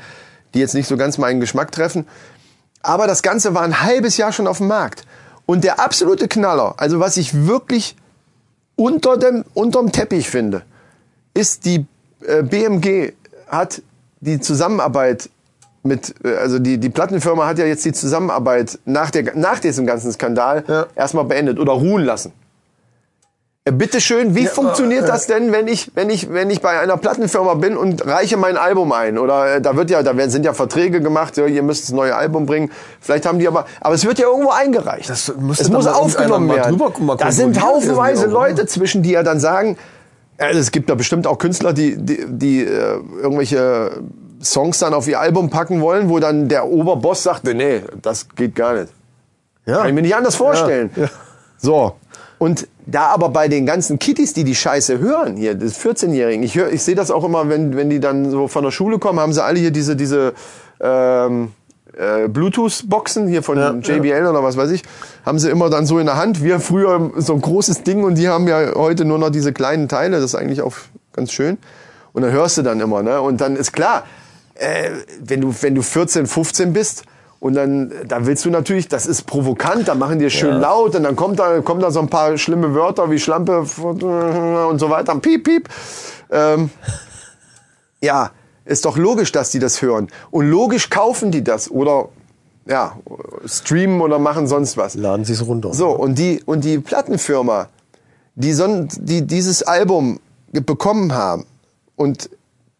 die 0.53 0.59
jetzt 0.59 0.73
nicht 0.73 0.87
so 0.87 0.97
ganz 0.97 1.17
meinen 1.17 1.39
Geschmack 1.39 1.71
treffen. 1.71 2.07
Aber 2.81 3.07
das 3.07 3.21
Ganze 3.21 3.53
war 3.53 3.61
ein 3.61 3.81
halbes 3.81 4.17
Jahr 4.17 4.31
schon 4.31 4.47
auf 4.47 4.57
dem 4.57 4.67
Markt. 4.67 5.03
Und 5.45 5.63
der 5.63 5.79
absolute 5.79 6.27
Knaller, 6.27 6.75
also 6.77 6.99
was 6.99 7.17
ich 7.17 7.45
wirklich 7.45 7.95
unter 8.75 9.17
dem, 9.17 9.43
unterm 9.53 9.91
Teppich 9.91 10.29
finde, 10.29 10.63
ist 11.33 11.65
die 11.65 11.85
BMG 12.43 13.13
hat 13.47 13.81
die 14.21 14.39
Zusammenarbeit 14.39 15.29
mit, 15.83 16.13
äh, 16.23 16.35
also 16.35 16.59
die, 16.59 16.77
die 16.77 16.89
Plattenfirma 16.89 17.47
hat 17.47 17.57
ja 17.57 17.65
jetzt 17.65 17.85
die 17.85 17.93
Zusammenarbeit 17.93 18.79
nach, 18.85 19.11
der, 19.11 19.35
nach 19.35 19.59
diesem 19.59 19.85
ganzen 19.85 20.11
Skandal 20.11 20.63
Ja. 20.67 20.87
erstmal 20.95 21.25
beendet 21.25 21.59
oder 21.59 21.73
ruhen 21.73 22.03
lassen. 22.03 22.31
Äh, 23.63 23.71
Bitte 23.71 24.01
schön, 24.01 24.35
wie 24.35 24.47
funktioniert 24.47 25.07
das 25.07 25.27
denn, 25.27 25.51
wenn 25.51 25.67
ich, 25.67 25.91
wenn 25.95 26.09
ich, 26.09 26.31
wenn 26.31 26.49
ich 26.49 26.61
bei 26.61 26.79
einer 26.79 26.97
Plattenfirma 26.97 27.55
bin 27.55 27.77
und 27.77 28.05
reiche 28.05 28.37
mein 28.37 28.57
Album 28.57 28.91
ein? 28.91 29.17
Oder 29.17 29.55
äh, 29.55 29.61
da 29.61 29.75
wird 29.75 29.89
ja, 29.89 30.01
da 30.03 30.15
werden, 30.17 30.29
sind 30.29 30.45
ja 30.45 30.53
Verträge 30.53 31.01
gemacht, 31.01 31.37
ja, 31.37 31.45
ihr 31.45 31.63
müsst 31.63 31.83
das 31.83 31.91
neue 31.91 32.15
Album 32.15 32.45
bringen. 32.45 32.71
Vielleicht 32.99 33.25
haben 33.25 33.39
die 33.39 33.47
aber, 33.47 33.65
aber 33.79 33.95
es 33.95 34.05
wird 34.05 34.19
ja 34.19 34.27
irgendwo 34.27 34.51
eingereicht. 34.51 35.09
Das 35.09 35.29
es 35.29 35.69
muss 35.69 35.87
aufgenommen 35.87 36.49
werden. 36.49 36.79
da 37.17 37.31
sind 37.31 37.61
haufenweise? 37.61 38.27
Leute 38.27 38.65
zwischen, 38.65 39.03
die 39.03 39.11
ja 39.11 39.23
dann 39.23 39.39
sagen, 39.39 39.77
es 40.49 40.71
gibt 40.71 40.89
da 40.89 40.95
bestimmt 40.95 41.27
auch 41.27 41.37
Künstler, 41.37 41.73
die, 41.73 41.97
die, 41.97 42.25
die 42.27 42.63
äh, 42.63 42.99
irgendwelche 43.21 44.01
Songs 44.43 44.79
dann 44.79 44.93
auf 44.93 45.07
ihr 45.07 45.19
Album 45.19 45.49
packen 45.49 45.81
wollen, 45.81 46.09
wo 46.09 46.19
dann 46.19 46.49
der 46.49 46.67
Oberboss 46.67 47.23
sagt, 47.23 47.43
nee, 47.43 47.53
nee, 47.53 47.81
das 48.01 48.27
geht 48.35 48.55
gar 48.55 48.73
nicht. 48.73 48.93
ja. 49.65 49.77
Kann 49.77 49.87
ich 49.89 49.93
mir 49.93 50.01
nicht 50.01 50.15
anders 50.15 50.35
vorstellen. 50.35 50.89
Ja, 50.95 51.03
ja. 51.03 51.09
So. 51.57 51.95
Und 52.39 52.67
da 52.87 53.07
aber 53.07 53.29
bei 53.29 53.47
den 53.47 53.67
ganzen 53.67 53.99
Kitties, 53.99 54.33
die 54.33 54.43
die 54.43 54.55
Scheiße 54.55 54.97
hören, 54.97 55.37
hier, 55.37 55.53
das 55.53 55.79
14-Jährigen, 55.79 56.41
ich, 56.41 56.55
hör, 56.55 56.71
ich 56.71 56.81
sehe 56.81 56.95
das 56.95 57.11
auch 57.11 57.23
immer, 57.23 57.47
wenn, 57.49 57.77
wenn 57.77 57.91
die 57.91 57.99
dann 57.99 58.31
so 58.31 58.47
von 58.47 58.63
der 58.63 58.71
Schule 58.71 58.97
kommen, 58.97 59.19
haben 59.19 59.31
sie 59.31 59.43
alle 59.43 59.59
hier 59.59 59.69
diese, 59.69 59.95
diese 59.95 60.33
ähm, 60.79 61.51
äh, 61.97 62.27
Bluetooth-Boxen 62.27 63.27
hier 63.27 63.43
von 63.43 63.57
Ja, 63.57 63.71
JBL 63.71 64.25
oder 64.25 64.43
was 64.43 64.57
weiß 64.57 64.71
ich, 64.71 64.83
haben 65.25 65.39
sie 65.39 65.49
immer 65.49 65.69
dann 65.69 65.85
so 65.85 65.99
in 65.99 66.05
der 66.05 66.17
Hand. 66.17 66.43
Wir 66.43 66.59
früher 66.59 67.11
so 67.17 67.33
ein 67.33 67.41
großes 67.41 67.83
Ding 67.83 68.03
und 68.03 68.15
die 68.15 68.29
haben 68.29 68.47
ja 68.47 68.73
heute 68.75 69.05
nur 69.05 69.17
noch 69.17 69.29
diese 69.29 69.53
kleinen 69.53 69.87
Teile. 69.87 70.17
Das 70.17 70.25
ist 70.25 70.35
eigentlich 70.35 70.61
auch 70.61 70.73
ganz 71.13 71.31
schön. 71.31 71.57
Und 72.13 72.23
dann 72.23 72.31
hörst 72.31 72.57
du 72.57 72.61
dann 72.61 72.79
immer, 72.79 73.03
ne? 73.03 73.21
Und 73.21 73.41
dann 73.41 73.55
ist 73.55 73.71
klar, 73.71 74.03
äh, 74.55 74.91
wenn 75.19 75.41
du 75.41 75.53
wenn 75.61 75.75
du 75.75 75.81
14, 75.81 76.27
15 76.27 76.73
bist 76.73 77.03
und 77.39 77.55
dann 77.55 77.91
da 78.07 78.25
willst 78.25 78.45
du 78.45 78.49
natürlich, 78.49 78.87
das 78.87 79.05
ist 79.05 79.23
provokant, 79.23 79.87
da 79.87 79.95
machen 79.95 80.19
die 80.19 80.25
es 80.25 80.33
schön 80.33 80.59
laut 80.59 80.95
und 80.95 81.03
dann 81.03 81.15
kommt 81.15 81.39
da 81.39 81.61
kommen 81.61 81.81
da 81.81 81.91
so 81.91 81.99
ein 81.99 82.09
paar 82.09 82.37
schlimme 82.37 82.73
Wörter 82.75 83.09
wie 83.09 83.19
Schlampe 83.19 83.59
und 83.59 84.79
so 84.79 84.89
weiter, 84.89 85.15
piep 85.19 85.43
piep. 85.43 85.69
Ähm, 86.29 86.69
ja, 88.01 88.31
ist 88.71 88.85
doch 88.85 88.97
logisch, 88.97 89.31
dass 89.31 89.51
die 89.51 89.59
das 89.59 89.81
hören 89.81 90.07
und 90.31 90.49
logisch 90.49 90.89
kaufen 90.89 91.31
die 91.31 91.43
das 91.43 91.69
oder 91.69 92.09
ja, 92.65 92.97
streamen 93.45 94.01
oder 94.01 94.19
machen 94.19 94.47
sonst 94.47 94.77
was. 94.77 94.95
Laden 94.95 95.25
sie 95.25 95.33
es 95.33 95.45
runter. 95.45 95.73
So, 95.73 95.89
und 95.89 96.17
die, 96.17 96.41
und 96.45 96.63
die 96.63 96.79
Plattenfirma, 96.79 97.69
die, 98.35 98.53
son, 98.53 98.87
die 98.97 99.25
dieses 99.25 99.63
Album 99.63 100.19
bekommen 100.51 101.13
haben 101.13 101.45
und 101.95 102.29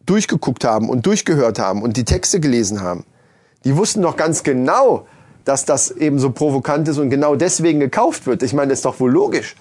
durchgeguckt 0.06 0.64
haben 0.64 0.88
und 0.88 1.06
durchgehört 1.06 1.58
haben 1.58 1.82
und 1.82 1.96
die 1.96 2.04
Texte 2.04 2.40
gelesen 2.40 2.80
haben, 2.80 3.04
die 3.64 3.76
wussten 3.76 4.02
doch 4.02 4.16
ganz 4.16 4.42
genau, 4.42 5.06
dass 5.44 5.64
das 5.64 5.90
eben 5.90 6.18
so 6.18 6.30
provokant 6.30 6.88
ist 6.88 6.98
und 6.98 7.10
genau 7.10 7.34
deswegen 7.34 7.80
gekauft 7.80 8.26
wird. 8.26 8.42
Ich 8.42 8.52
meine, 8.52 8.70
das 8.70 8.78
ist 8.78 8.84
doch 8.84 9.00
wohl 9.00 9.10
logisch. 9.10 9.56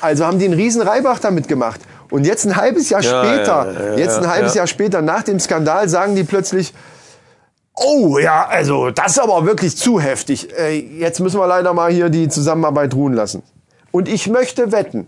Also 0.00 0.24
haben 0.24 0.38
die 0.38 0.44
einen 0.46 0.54
riesen 0.54 0.82
Reibach 0.82 1.18
damit 1.18 1.48
gemacht. 1.48 1.80
Und 2.12 2.24
jetzt 2.26 2.44
ein 2.46 2.56
halbes 2.56 2.90
Jahr 2.90 3.02
Ja, 3.02 3.24
später, 3.24 3.72
ja, 3.72 3.86
ja, 3.92 3.96
jetzt 3.98 4.18
ein 4.18 4.28
halbes 4.28 4.54
ja. 4.54 4.58
Jahr 4.60 4.66
später 4.66 5.02
nach 5.02 5.22
dem 5.22 5.40
Skandal 5.40 5.88
sagen 5.88 6.14
die 6.14 6.24
plötzlich, 6.24 6.72
Oh 7.74 8.18
ja, 8.18 8.46
also 8.46 8.90
das 8.90 9.12
ist 9.12 9.18
aber 9.18 9.46
wirklich 9.46 9.76
zu 9.78 9.98
heftig. 9.98 10.48
Äh, 10.58 10.78
jetzt 10.78 11.20
müssen 11.20 11.40
wir 11.40 11.46
leider 11.46 11.72
mal 11.72 11.90
hier 11.90 12.10
die 12.10 12.28
Zusammenarbeit 12.28 12.94
ruhen 12.94 13.14
lassen. 13.14 13.42
Und 13.90 14.08
ich 14.10 14.28
möchte 14.28 14.72
wetten, 14.72 15.06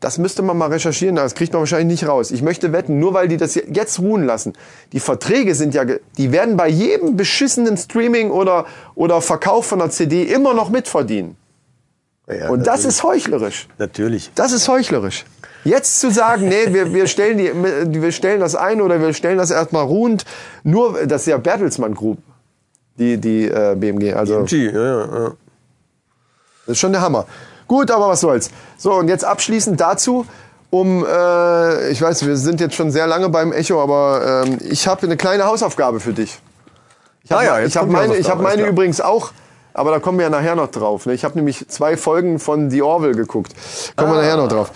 das 0.00 0.16
müsste 0.16 0.40
man 0.42 0.56
mal 0.56 0.68
recherchieren, 0.70 1.16
das 1.16 1.34
kriegt 1.34 1.52
man 1.52 1.60
wahrscheinlich 1.60 2.00
nicht 2.00 2.08
raus. 2.08 2.30
Ich 2.30 2.40
möchte 2.40 2.72
wetten, 2.72 2.98
nur 2.98 3.12
weil 3.12 3.28
die 3.28 3.36
das 3.36 3.54
je- 3.54 3.64
jetzt 3.70 3.98
ruhen 3.98 4.24
lassen. 4.24 4.54
Die 4.92 5.00
Verträge 5.00 5.54
sind 5.54 5.74
ja, 5.74 5.84
die 6.16 6.32
werden 6.32 6.56
bei 6.56 6.68
jedem 6.68 7.16
beschissenen 7.18 7.76
Streaming 7.76 8.30
oder, 8.30 8.64
oder 8.94 9.20
Verkauf 9.20 9.66
von 9.66 9.82
einer 9.82 9.90
CD 9.90 10.22
immer 10.22 10.54
noch 10.54 10.70
mitverdienen. 10.70 11.36
Ja, 12.28 12.48
Und 12.48 12.60
das 12.60 12.84
natürlich. 12.84 12.86
ist 12.88 13.02
heuchlerisch. 13.04 13.68
Natürlich. 13.78 14.30
Das 14.34 14.52
ist 14.52 14.68
heuchlerisch. 14.68 15.24
Jetzt 15.66 15.98
zu 15.98 16.12
sagen, 16.12 16.48
nee, 16.48 16.72
wir, 16.72 16.94
wir, 16.94 17.08
stellen 17.08 17.38
die, 17.38 18.00
wir 18.00 18.12
stellen 18.12 18.38
das 18.38 18.54
ein 18.54 18.80
oder 18.80 19.00
wir 19.00 19.12
stellen 19.12 19.36
das 19.36 19.50
erstmal 19.50 19.84
ruhend, 19.84 20.24
nur, 20.62 21.06
das 21.06 21.22
ist 21.22 21.26
ja 21.26 21.38
Bertelsmann 21.38 21.94
Group, 21.94 22.18
die, 22.98 23.18
die 23.18 23.48
äh, 23.48 23.74
BMG. 23.74 24.14
Also, 24.14 24.44
G, 24.44 24.66
ja, 24.66 24.72
ja, 24.72 25.00
ja. 25.00 25.30
das 26.66 26.74
ist 26.74 26.78
schon 26.78 26.92
der 26.92 27.00
Hammer. 27.00 27.26
Gut, 27.66 27.90
aber 27.90 28.08
was 28.08 28.20
soll's. 28.20 28.50
So, 28.78 28.94
und 28.94 29.08
jetzt 29.08 29.24
abschließend 29.24 29.80
dazu, 29.80 30.24
um, 30.70 31.04
äh, 31.04 31.90
ich 31.90 32.00
weiß, 32.00 32.24
wir 32.24 32.36
sind 32.36 32.60
jetzt 32.60 32.76
schon 32.76 32.92
sehr 32.92 33.08
lange 33.08 33.28
beim 33.28 33.52
Echo, 33.52 33.82
aber 33.82 34.44
ähm, 34.46 34.58
ich 34.70 34.86
habe 34.86 35.02
eine 35.02 35.16
kleine 35.16 35.46
Hausaufgabe 35.46 35.98
für 35.98 36.12
dich. 36.12 36.38
Ich 37.24 37.32
habe 37.32 37.40
Ah 37.40 37.44
ja, 37.44 37.66
ich 37.66 37.76
hab 37.76 37.88
meine, 37.88 38.14
ich 38.14 38.30
hab 38.30 38.40
meine 38.40 38.64
übrigens 38.66 39.00
auch, 39.00 39.32
aber 39.74 39.90
da 39.90 39.98
kommen 39.98 40.18
wir 40.18 40.26
ja 40.26 40.30
nachher 40.30 40.54
noch 40.54 40.70
drauf. 40.70 41.06
Ne? 41.06 41.14
Ich 41.14 41.24
habe 41.24 41.34
nämlich 41.34 41.66
zwei 41.68 41.96
Folgen 41.96 42.38
von 42.38 42.70
The 42.70 42.82
Orville 42.82 43.16
geguckt. 43.16 43.52
Kommen 43.96 44.12
wir 44.12 44.22
nachher 44.22 44.36
noch 44.36 44.48
drauf. 44.48 44.70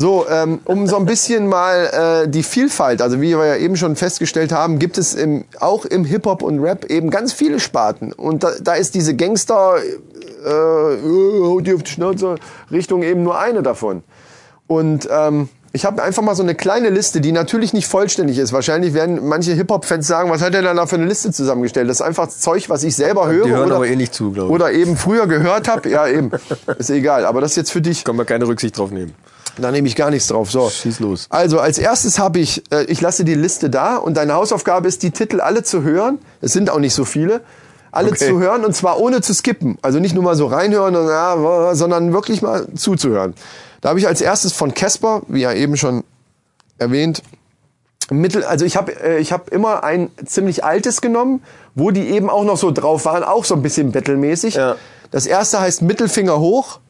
So, 0.00 0.26
ähm, 0.30 0.60
um 0.64 0.86
so 0.86 0.96
ein 0.96 1.04
bisschen 1.04 1.46
mal 1.46 2.22
äh, 2.24 2.28
die 2.28 2.42
Vielfalt, 2.42 3.02
also 3.02 3.20
wie 3.20 3.36
wir 3.36 3.44
ja 3.44 3.56
eben 3.56 3.76
schon 3.76 3.96
festgestellt 3.96 4.50
haben, 4.50 4.78
gibt 4.78 4.96
es 4.96 5.12
im, 5.12 5.44
auch 5.60 5.84
im 5.84 6.06
Hip-Hop 6.06 6.40
und 6.42 6.58
Rap 6.60 6.86
eben 6.86 7.10
ganz 7.10 7.34
viele 7.34 7.60
Sparten. 7.60 8.14
Und 8.14 8.42
da, 8.42 8.52
da 8.62 8.72
ist 8.76 8.94
diese 8.94 9.14
Gangster, 9.14 9.74
äh, 9.76 10.48
äh, 10.48 11.42
haut 11.44 11.66
die 11.66 11.74
auf 11.74 11.82
die 11.82 11.90
Schnauze, 11.90 12.36
Richtung 12.70 13.02
eben 13.02 13.22
nur 13.22 13.38
eine 13.38 13.62
davon. 13.62 14.02
Und 14.66 15.06
ähm, 15.12 15.50
Ich 15.72 15.84
habe 15.84 16.02
einfach 16.02 16.22
mal 16.22 16.34
so 16.34 16.42
eine 16.42 16.54
kleine 16.54 16.88
Liste, 16.88 17.20
die 17.20 17.30
natürlich 17.30 17.72
nicht 17.72 17.86
vollständig 17.86 18.38
ist. 18.38 18.52
Wahrscheinlich 18.52 18.92
werden 18.92 19.28
manche 19.28 19.52
Hip-Hop-Fans 19.52 20.06
sagen, 20.06 20.30
was 20.30 20.40
hat 20.42 20.54
er 20.54 20.62
denn 20.62 20.76
da 20.76 20.86
für 20.86 20.96
eine 20.96 21.06
Liste 21.06 21.30
zusammengestellt? 21.30 21.88
Das 21.88 22.00
ist 22.00 22.06
einfach 22.06 22.28
Zeug, 22.28 22.68
was 22.70 22.82
ich 22.82 22.96
selber 22.96 23.28
höre. 23.28 23.44
Die 23.44 23.52
hören 23.52 23.66
oder, 23.66 23.76
aber 23.76 23.86
eh 23.86 23.96
nicht 23.96 24.14
zu, 24.14 24.32
glaube 24.32 24.48
ich. 24.48 24.54
Oder 24.54 24.72
eben 24.72 24.96
früher 24.96 25.26
gehört 25.26 25.68
habe. 25.68 25.88
Ja, 25.88 26.08
eben. 26.08 26.32
Ist 26.78 26.90
egal. 26.90 27.24
Aber 27.24 27.40
das 27.40 27.52
ist 27.52 27.56
jetzt 27.56 27.70
für 27.70 27.82
dich. 27.82 28.02
Kann 28.02 28.16
man 28.16 28.26
keine 28.26 28.48
Rücksicht 28.48 28.78
drauf 28.78 28.90
nehmen. 28.90 29.14
Da 29.58 29.70
nehme 29.70 29.88
ich 29.88 29.96
gar 29.96 30.10
nichts 30.10 30.28
drauf. 30.28 30.50
So. 30.50 30.70
Schieß 30.70 31.00
los. 31.00 31.26
Also 31.30 31.60
als 31.60 31.78
erstes 31.78 32.18
habe 32.18 32.38
ich, 32.38 32.62
äh, 32.72 32.84
ich 32.84 33.00
lasse 33.00 33.24
die 33.24 33.34
Liste 33.34 33.70
da 33.70 33.96
und 33.96 34.16
deine 34.16 34.34
Hausaufgabe 34.34 34.88
ist, 34.88 35.02
die 35.02 35.10
Titel 35.10 35.40
alle 35.40 35.62
zu 35.62 35.82
hören. 35.82 36.18
Es 36.40 36.52
sind 36.52 36.70
auch 36.70 36.78
nicht 36.78 36.94
so 36.94 37.04
viele. 37.04 37.42
Alle 37.92 38.10
Okay. 38.10 38.28
zu 38.28 38.38
hören 38.38 38.64
und 38.64 38.74
zwar 38.74 39.00
ohne 39.00 39.20
zu 39.20 39.34
skippen. 39.34 39.76
Also 39.82 39.98
nicht 39.98 40.14
nur 40.14 40.22
mal 40.22 40.36
so 40.36 40.46
reinhören, 40.46 40.94
und, 40.94 41.08
ja, 41.08 41.74
sondern 41.74 42.12
wirklich 42.12 42.40
mal 42.40 42.66
zuzuhören. 42.76 43.34
Da 43.80 43.88
habe 43.88 43.98
ich 43.98 44.06
als 44.06 44.20
erstes 44.20 44.52
von 44.52 44.74
Casper, 44.74 45.22
wie 45.26 45.40
ja 45.40 45.52
eben 45.52 45.76
schon 45.76 46.04
erwähnt, 46.78 47.22
Mittel, 48.10 48.42
also 48.44 48.64
ich 48.64 48.76
habe 48.76 48.92
äh, 49.00 49.18
ich 49.18 49.32
habe 49.32 49.50
immer 49.50 49.84
ein 49.84 50.10
ziemlich 50.24 50.64
altes 50.64 51.00
genommen, 51.00 51.42
wo 51.76 51.90
die 51.92 52.08
eben 52.10 52.28
auch 52.28 52.42
noch 52.44 52.56
so 52.56 52.72
drauf 52.72 53.04
waren, 53.04 53.22
auch 53.22 53.44
so 53.44 53.54
ein 53.54 53.62
bisschen 53.62 53.92
battlemäßig. 53.92 54.54
Ja. 54.54 54.76
Das 55.12 55.26
erste 55.26 55.60
heißt 55.60 55.82
Mittelfinger 55.82 56.40
hoch 56.40 56.80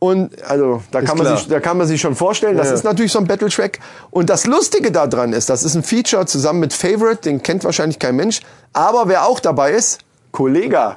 und 0.00 0.42
also 0.42 0.82
da 0.90 1.02
kann 1.02 1.16
man 1.18 1.26
klar. 1.26 1.36
sich 1.38 1.46
da 1.48 1.60
kann 1.60 1.76
man 1.78 1.86
sich 1.86 2.00
schon 2.00 2.16
vorstellen, 2.16 2.56
das 2.56 2.68
Ja. 2.68 2.74
ist 2.74 2.82
natürlich 2.84 3.12
so 3.12 3.18
ein 3.20 3.26
Battle 3.28 3.48
Track 3.50 3.78
und 4.10 4.28
das 4.30 4.46
lustige 4.46 4.90
daran 4.90 5.32
ist, 5.32 5.48
das 5.48 5.62
ist 5.62 5.76
ein 5.76 5.82
Feature 5.84 6.26
zusammen 6.26 6.58
mit 6.60 6.72
Favorite, 6.72 7.20
den 7.22 7.42
kennt 7.42 7.62
wahrscheinlich 7.64 7.98
kein 8.00 8.16
Mensch, 8.16 8.40
aber 8.72 9.06
wer 9.08 9.26
auch 9.26 9.38
dabei 9.40 9.72
ist, 9.72 9.98
Kollega. 10.32 10.96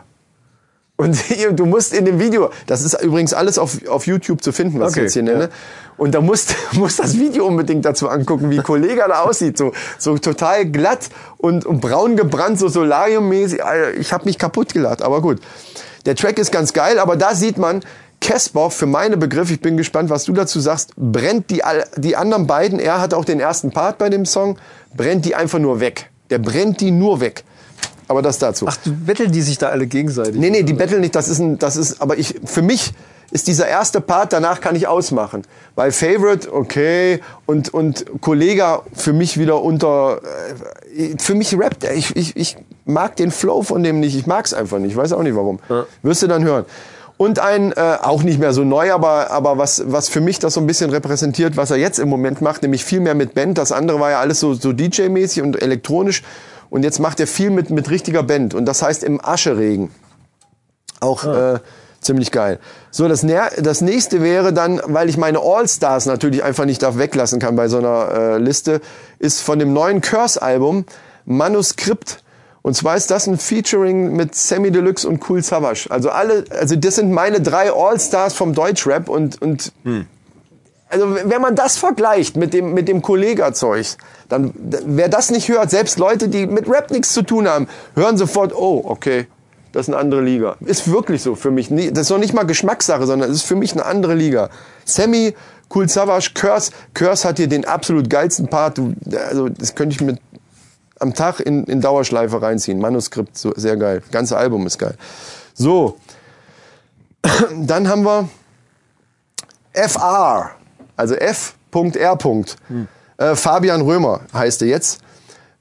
Und 0.96 1.18
du 1.60 1.66
musst 1.66 1.92
in 1.94 2.06
dem 2.06 2.20
Video, 2.20 2.52
das 2.68 2.82
ist 2.84 3.02
übrigens 3.02 3.34
alles 3.34 3.58
auf, 3.58 3.86
auf 3.88 4.06
YouTube 4.06 4.44
zu 4.44 4.52
finden, 4.52 4.80
was 4.80 4.92
ich 4.92 4.98
Okay, 4.98 5.04
jetzt 5.06 5.14
hier 5.14 5.24
nenne. 5.24 5.44
ja. 5.46 5.50
Und 5.98 6.14
da 6.14 6.22
musst, 6.22 6.56
musst 6.74 7.00
das 7.00 7.18
Video 7.18 7.46
unbedingt 7.48 7.84
dazu 7.84 8.10
angucken, 8.10 8.52
wie 8.52 8.60
Kollega 8.60 9.08
da 9.08 9.22
aussieht. 9.24 9.58
So, 9.58 9.74
so 9.98 10.18
total 10.20 10.66
glatt 10.68 11.10
und, 11.38 11.66
und 11.66 11.82
braun 11.82 12.16
gebrannt, 12.16 12.60
so 12.60 12.68
solariummäßig. 12.68 13.60
Ich 14.00 14.14
habe 14.14 14.26
mich 14.26 14.38
kaputt 14.38 14.72
gelacht, 14.74 15.02
aber 15.02 15.22
gut. 15.22 15.40
Der 16.06 16.16
Track 16.16 16.38
ist 16.38 16.52
ganz 16.52 16.74
geil, 16.74 17.00
aber 17.00 17.16
da 17.16 17.34
sieht 17.34 17.58
man, 17.58 17.82
Casper, 18.22 18.70
für 18.70 18.86
meine 18.86 19.18
Begriffe, 19.18 19.54
ich 19.54 19.62
bin 19.62 19.76
gespannt, 19.76 20.10
was 20.10 20.24
du 20.24 20.34
dazu 20.34 20.60
sagst, 20.60 20.94
brennt 20.96 21.50
die, 21.50 21.62
die 21.98 22.16
anderen 22.16 22.48
beiden, 22.48 22.80
er 22.80 23.02
hat 23.02 23.14
auch 23.14 23.26
den 23.26 23.40
ersten 23.40 23.72
Part 23.72 23.98
bei 23.98 24.10
dem 24.10 24.26
Song, 24.26 24.58
brennt 24.96 25.26
die 25.26 25.36
einfach 25.36 25.60
nur 25.60 25.80
weg. 25.80 26.10
Der 26.30 26.40
brennt 26.40 26.80
die 26.80 26.92
nur 26.92 27.20
weg. 27.20 27.44
Aber 28.08 28.22
das 28.22 28.40
dazu. 28.40 28.66
Ach, 28.68 28.78
du 28.84 28.92
betteln 28.92 29.32
die 29.32 29.42
sich 29.42 29.58
da 29.58 29.70
alle 29.70 29.88
gegenseitig? 29.88 30.36
Nee, 30.36 30.50
nee, 30.50 30.64
die 30.64 30.74
betteln 30.74 31.02
nicht, 31.02 31.16
das 31.16 31.28
ist 31.28 31.40
ein, 31.40 31.60
das 31.60 31.76
ist, 31.76 32.02
aber 32.02 32.18
ich, 32.18 32.36
für 32.46 32.62
mich 32.62 32.94
ist 33.32 33.48
dieser 33.48 33.68
erste 33.68 34.00
Part, 34.00 34.32
danach 34.32 34.62
kann 34.62 34.76
ich 34.76 34.88
ausmachen. 34.88 35.42
Weil 35.76 35.92
Favorite, 35.92 36.54
okay, 36.54 37.20
und, 37.46 37.74
und 37.74 38.06
Kollega 38.22 38.84
für 38.94 39.12
mich 39.12 39.40
wieder 39.40 39.62
unter, 39.62 40.22
äh, 40.96 41.16
für 41.20 41.34
mich 41.34 41.58
rappt 41.58 41.84
er. 41.84 41.96
Ich, 41.96 42.16
ich, 42.16 42.38
ich 42.38 42.58
mag 42.86 43.16
den 43.16 43.32
Flow 43.32 43.64
von 43.64 43.82
dem 43.82 44.00
nicht, 44.00 44.16
ich 44.16 44.28
mag's 44.28 44.54
einfach 44.54 44.78
nicht, 44.78 44.92
ich 44.92 44.98
weiß 44.98 45.14
auch 45.14 45.24
nicht 45.24 45.36
warum. 45.36 45.60
Wirst 46.04 46.22
du 46.22 46.28
dann 46.28 46.44
hören. 46.44 46.66
Und 47.18 47.40
ein, 47.40 47.72
äh, 47.74 47.98
auch 48.02 48.24
nicht 48.24 48.40
mehr 48.40 48.54
so 48.54 48.64
neu, 48.64 48.92
aber, 48.92 49.32
aber 49.32 49.58
was, 49.58 49.84
was 49.86 50.10
für 50.10 50.20
mich 50.20 50.40
das 50.40 50.56
so 50.56 50.60
ein 50.60 50.68
bisschen 50.68 50.90
repräsentiert, 50.90 51.58
was 51.58 51.72
er 51.72 51.78
jetzt 51.78 52.00
im 52.00 52.10
Moment 52.10 52.42
macht, 52.42 52.64
nämlich 52.64 52.84
viel 52.84 53.00
mehr 53.00 53.14
mit 53.14 53.34
Band. 53.36 53.58
Das 53.58 53.72
andere 53.72 54.00
war 54.00 54.12
ja 54.12 54.20
alles 54.20 54.40
so, 54.40 54.54
so 54.54 54.72
DJ-mäßig 54.72 55.44
und 55.44 55.62
elektronisch. 55.62 56.24
Und 56.70 56.84
jetzt 56.84 57.00
macht 57.00 57.20
er 57.20 57.28
viel 57.28 57.52
mit, 57.52 57.70
mit 57.70 57.90
richtiger 57.92 58.24
Band. 58.24 58.56
Und 58.56 58.66
das 58.66 58.82
heißt 58.82 59.04
im 59.04 59.24
Ascheregen. 59.24 59.92
Auch 61.02 61.24
äh, 61.26 61.60
ziemlich 62.02 62.32
geil. 62.32 62.60
So, 62.92 63.08
das, 63.08 63.26
das 63.60 63.82
nächste 63.82 64.22
wäre 64.22 64.54
dann, 64.54 64.82
weil 64.86 65.10
ich 65.10 65.18
meine 65.18 65.40
All-Stars 65.40 66.06
natürlich 66.06 66.44
einfach 66.44 66.66
nicht 66.66 66.82
da 66.82 66.98
weglassen 66.98 67.40
kann 67.40 67.56
bei 67.56 67.68
so 67.68 67.78
einer 67.78 68.12
äh, 68.12 68.38
Liste, 68.38 68.82
ist 69.20 69.42
von 69.42 69.60
dem 69.60 69.74
neuen 69.74 70.02
Curse-Album 70.02 70.86
Manuskript. 71.26 72.24
Und 72.64 72.76
zwar 72.76 72.96
ist 72.96 73.12
das 73.12 73.28
ein 73.28 73.38
Featuring 73.38 74.16
mit 74.16 74.34
Sammy 74.34 74.72
Deluxe 74.72 75.08
und 75.08 75.30
Cool 75.30 75.44
Savage. 75.44 75.88
Also 75.90 76.10
alle, 76.10 76.46
also 76.50 76.76
das 76.76 76.96
sind 76.96 77.12
meine 77.12 77.42
drei 77.42 77.72
All-Stars 77.72 78.34
vom 78.34 78.56
Deutschrap 78.56 79.10
und, 79.10 79.40
und 79.42 79.74
also 80.90 81.16
wenn 81.26 81.42
man 81.42 81.56
das 81.56 81.76
vergleicht 81.76 82.38
mit 82.38 82.54
dem, 82.54 82.74
mit 82.74 82.88
dem 82.88 83.02
Kollega-Zeug, 83.02 83.98
dann, 84.30 84.54
wer 84.56 85.10
das 85.10 85.30
nicht 85.30 85.50
hört, 85.50 85.72
selbst 85.72 86.00
Leute, 86.00 86.30
die 86.30 86.48
mit 86.48 86.70
Rap 86.70 86.90
nichts 86.90 87.12
zu 87.14 87.24
tun 87.24 87.50
haben, 87.50 87.68
hören 87.96 88.18
sofort, 88.18 88.56
oh, 88.56 88.82
okay, 88.86 89.28
das 89.74 89.88
ist 89.88 89.94
eine 89.94 90.02
andere 90.02 90.22
Liga. 90.22 90.56
Ist 90.62 90.90
wirklich 90.90 91.24
so 91.24 91.36
für 91.36 91.50
mich. 91.50 91.68
Das 91.70 92.04
ist 92.04 92.10
noch 92.12 92.20
nicht 92.20 92.34
mal 92.34 92.44
Geschmackssache, 92.44 93.08
sondern 93.08 93.32
es 93.32 93.38
ist 93.38 93.46
für 93.46 93.56
mich 93.56 93.74
eine 93.74 93.86
andere 93.86 94.14
Liga. 94.14 94.50
Sammy, 94.86 95.34
Cool 95.74 95.90
Savage, 95.90 96.32
Curse. 96.36 96.72
Curse 96.94 97.28
hat 97.28 97.38
hier 97.38 97.48
den 97.48 97.66
absolut 97.66 98.08
geilsten 98.08 98.48
Part. 98.48 98.78
Du, 98.78 98.94
also, 99.30 99.50
das 99.50 99.74
könnte 99.74 99.96
ich 99.96 100.02
mit 100.02 100.20
am 101.04 101.14
Tag 101.14 101.40
in, 101.40 101.66
in 101.66 101.82
Dauerschleife 101.82 102.42
reinziehen. 102.42 102.80
Manuskript, 102.80 103.38
so, 103.38 103.54
sehr 103.56 103.78
geil. 103.78 104.02
Ganze 104.12 104.38
Album 104.38 104.66
ist 104.66 104.80
geil. 104.80 104.96
So. 105.54 105.98
Dann 107.56 107.88
haben 107.88 108.04
wir 108.04 108.28
FR, 109.74 110.52
also 110.98 111.16
F.R. 111.16 112.18
Äh, 113.18 113.36
Fabian 113.36 113.82
Römer 113.82 114.22
heißt 114.34 114.62
er 114.64 114.68
jetzt. 114.68 115.02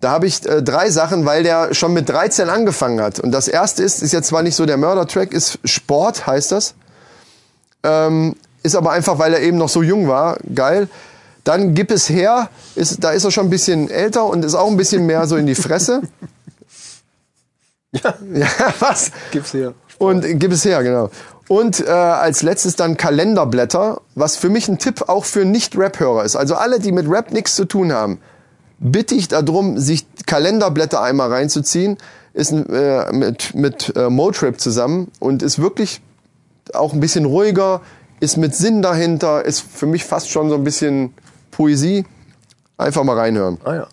Da 0.01 0.11
habe 0.11 0.27
ich 0.27 0.45
äh, 0.47 0.63
drei 0.63 0.91
Sachen, 0.91 1.27
weil 1.27 1.43
der 1.43 1.75
schon 1.75 1.93
mit 1.93 2.09
13 2.09 2.49
angefangen 2.49 3.01
hat. 3.01 3.21
Und 3.21 3.31
das 3.31 3.49
erste 3.49 3.83
ist, 3.83 4.03
ist 4.03 4.13
jetzt 4.13 4.29
zwar 4.29 4.43
nicht 4.43 4.57
so 4.57 4.67
der 4.67 4.77
Mörder-Track, 4.77 5.33
ist 5.33 5.59
Sport, 5.65 6.27
heißt 6.27 6.53
das. 6.53 6.75
Ähm, 7.85 8.35
ist 8.63 8.75
aber 8.75 8.93
einfach, 8.93 9.19
weil 9.19 9.35
er 9.35 9.41
eben 9.41 9.59
noch 9.59 9.69
so 9.69 9.83
jung 9.83 10.09
war, 10.09 10.39
geil. 10.55 10.89
Dann 11.45 11.75
Gib 11.75 11.91
es 11.91 12.09
her, 12.09 12.51
ist, 12.75 13.03
da 13.03 13.11
ist 13.11 13.25
er 13.25 13.31
schon 13.31 13.47
ein 13.47 13.51
bisschen 13.51 13.91
älter 13.91 14.25
und 14.27 14.45
ist 14.45 14.55
auch 14.55 14.69
ein 14.69 14.77
bisschen 14.77 15.07
mehr 15.07 15.27
so 15.27 15.37
in 15.37 15.47
die 15.47 15.55
Fresse. 15.55 16.03
Ja, 17.95 18.15
Ja, 18.35 18.49
was? 18.81 19.11
gib's 19.33 19.53
her. 19.53 19.75
Und 19.99 20.25
gib 20.41 20.51
es 20.51 20.65
her, 20.65 20.83
genau. 20.83 21.11
Und 21.47 21.81
äh, 21.87 21.91
als 21.91 22.43
letztes 22.43 22.75
dann 22.77 22.97
Kalenderblätter, 22.97 24.01
was 24.15 24.37
für 24.37 24.49
mich 24.49 24.69
ein 24.69 24.79
Tipp 24.79 25.09
auch 25.09 25.27
für 25.27 25.45
Nicht-Rap-Hörer 25.45 26.25
ist. 26.25 26.35
Also 26.35 26.55
alle, 26.55 26.81
die 26.81 26.91
mit 26.93 27.07
Rap 27.07 27.33
nichts 27.33 27.55
zu 27.55 27.67
tun 27.67 27.93
haben, 27.93 28.19
bitte 28.79 29.15
ich 29.15 29.29
darum, 29.29 29.79
sich 29.79 30.07
Kalenderblätter 30.27 31.03
einmal 31.03 31.31
reinzuziehen. 31.31 31.99
Ist 32.33 32.53
äh, 32.53 33.13
mit, 33.13 33.55
mit 33.55 33.93
äh, 33.95 34.09
Motrip 34.09 34.59
zusammen 34.59 35.09
und 35.21 35.43
ist 35.43 35.59
wirklich 35.61 36.01
auch 36.73 36.95
ein 36.95 37.01
bisschen 37.01 37.27
ruhiger, 37.27 37.83
ist 38.21 38.39
mit 38.39 38.55
Sinn 38.55 38.81
dahinter, 38.81 39.45
ist 39.45 39.61
für 39.61 39.87
mich 39.87 40.05
fast 40.05 40.31
schon 40.31 40.49
so 40.49 40.55
ein 40.55 40.65
bisschen 40.65 41.13
Poesie. 41.53 42.05
Einfach 42.77 43.05
mal 43.05 43.17
reinhören. 43.17 43.59
Ah 43.65 43.75
ja. 43.75 43.87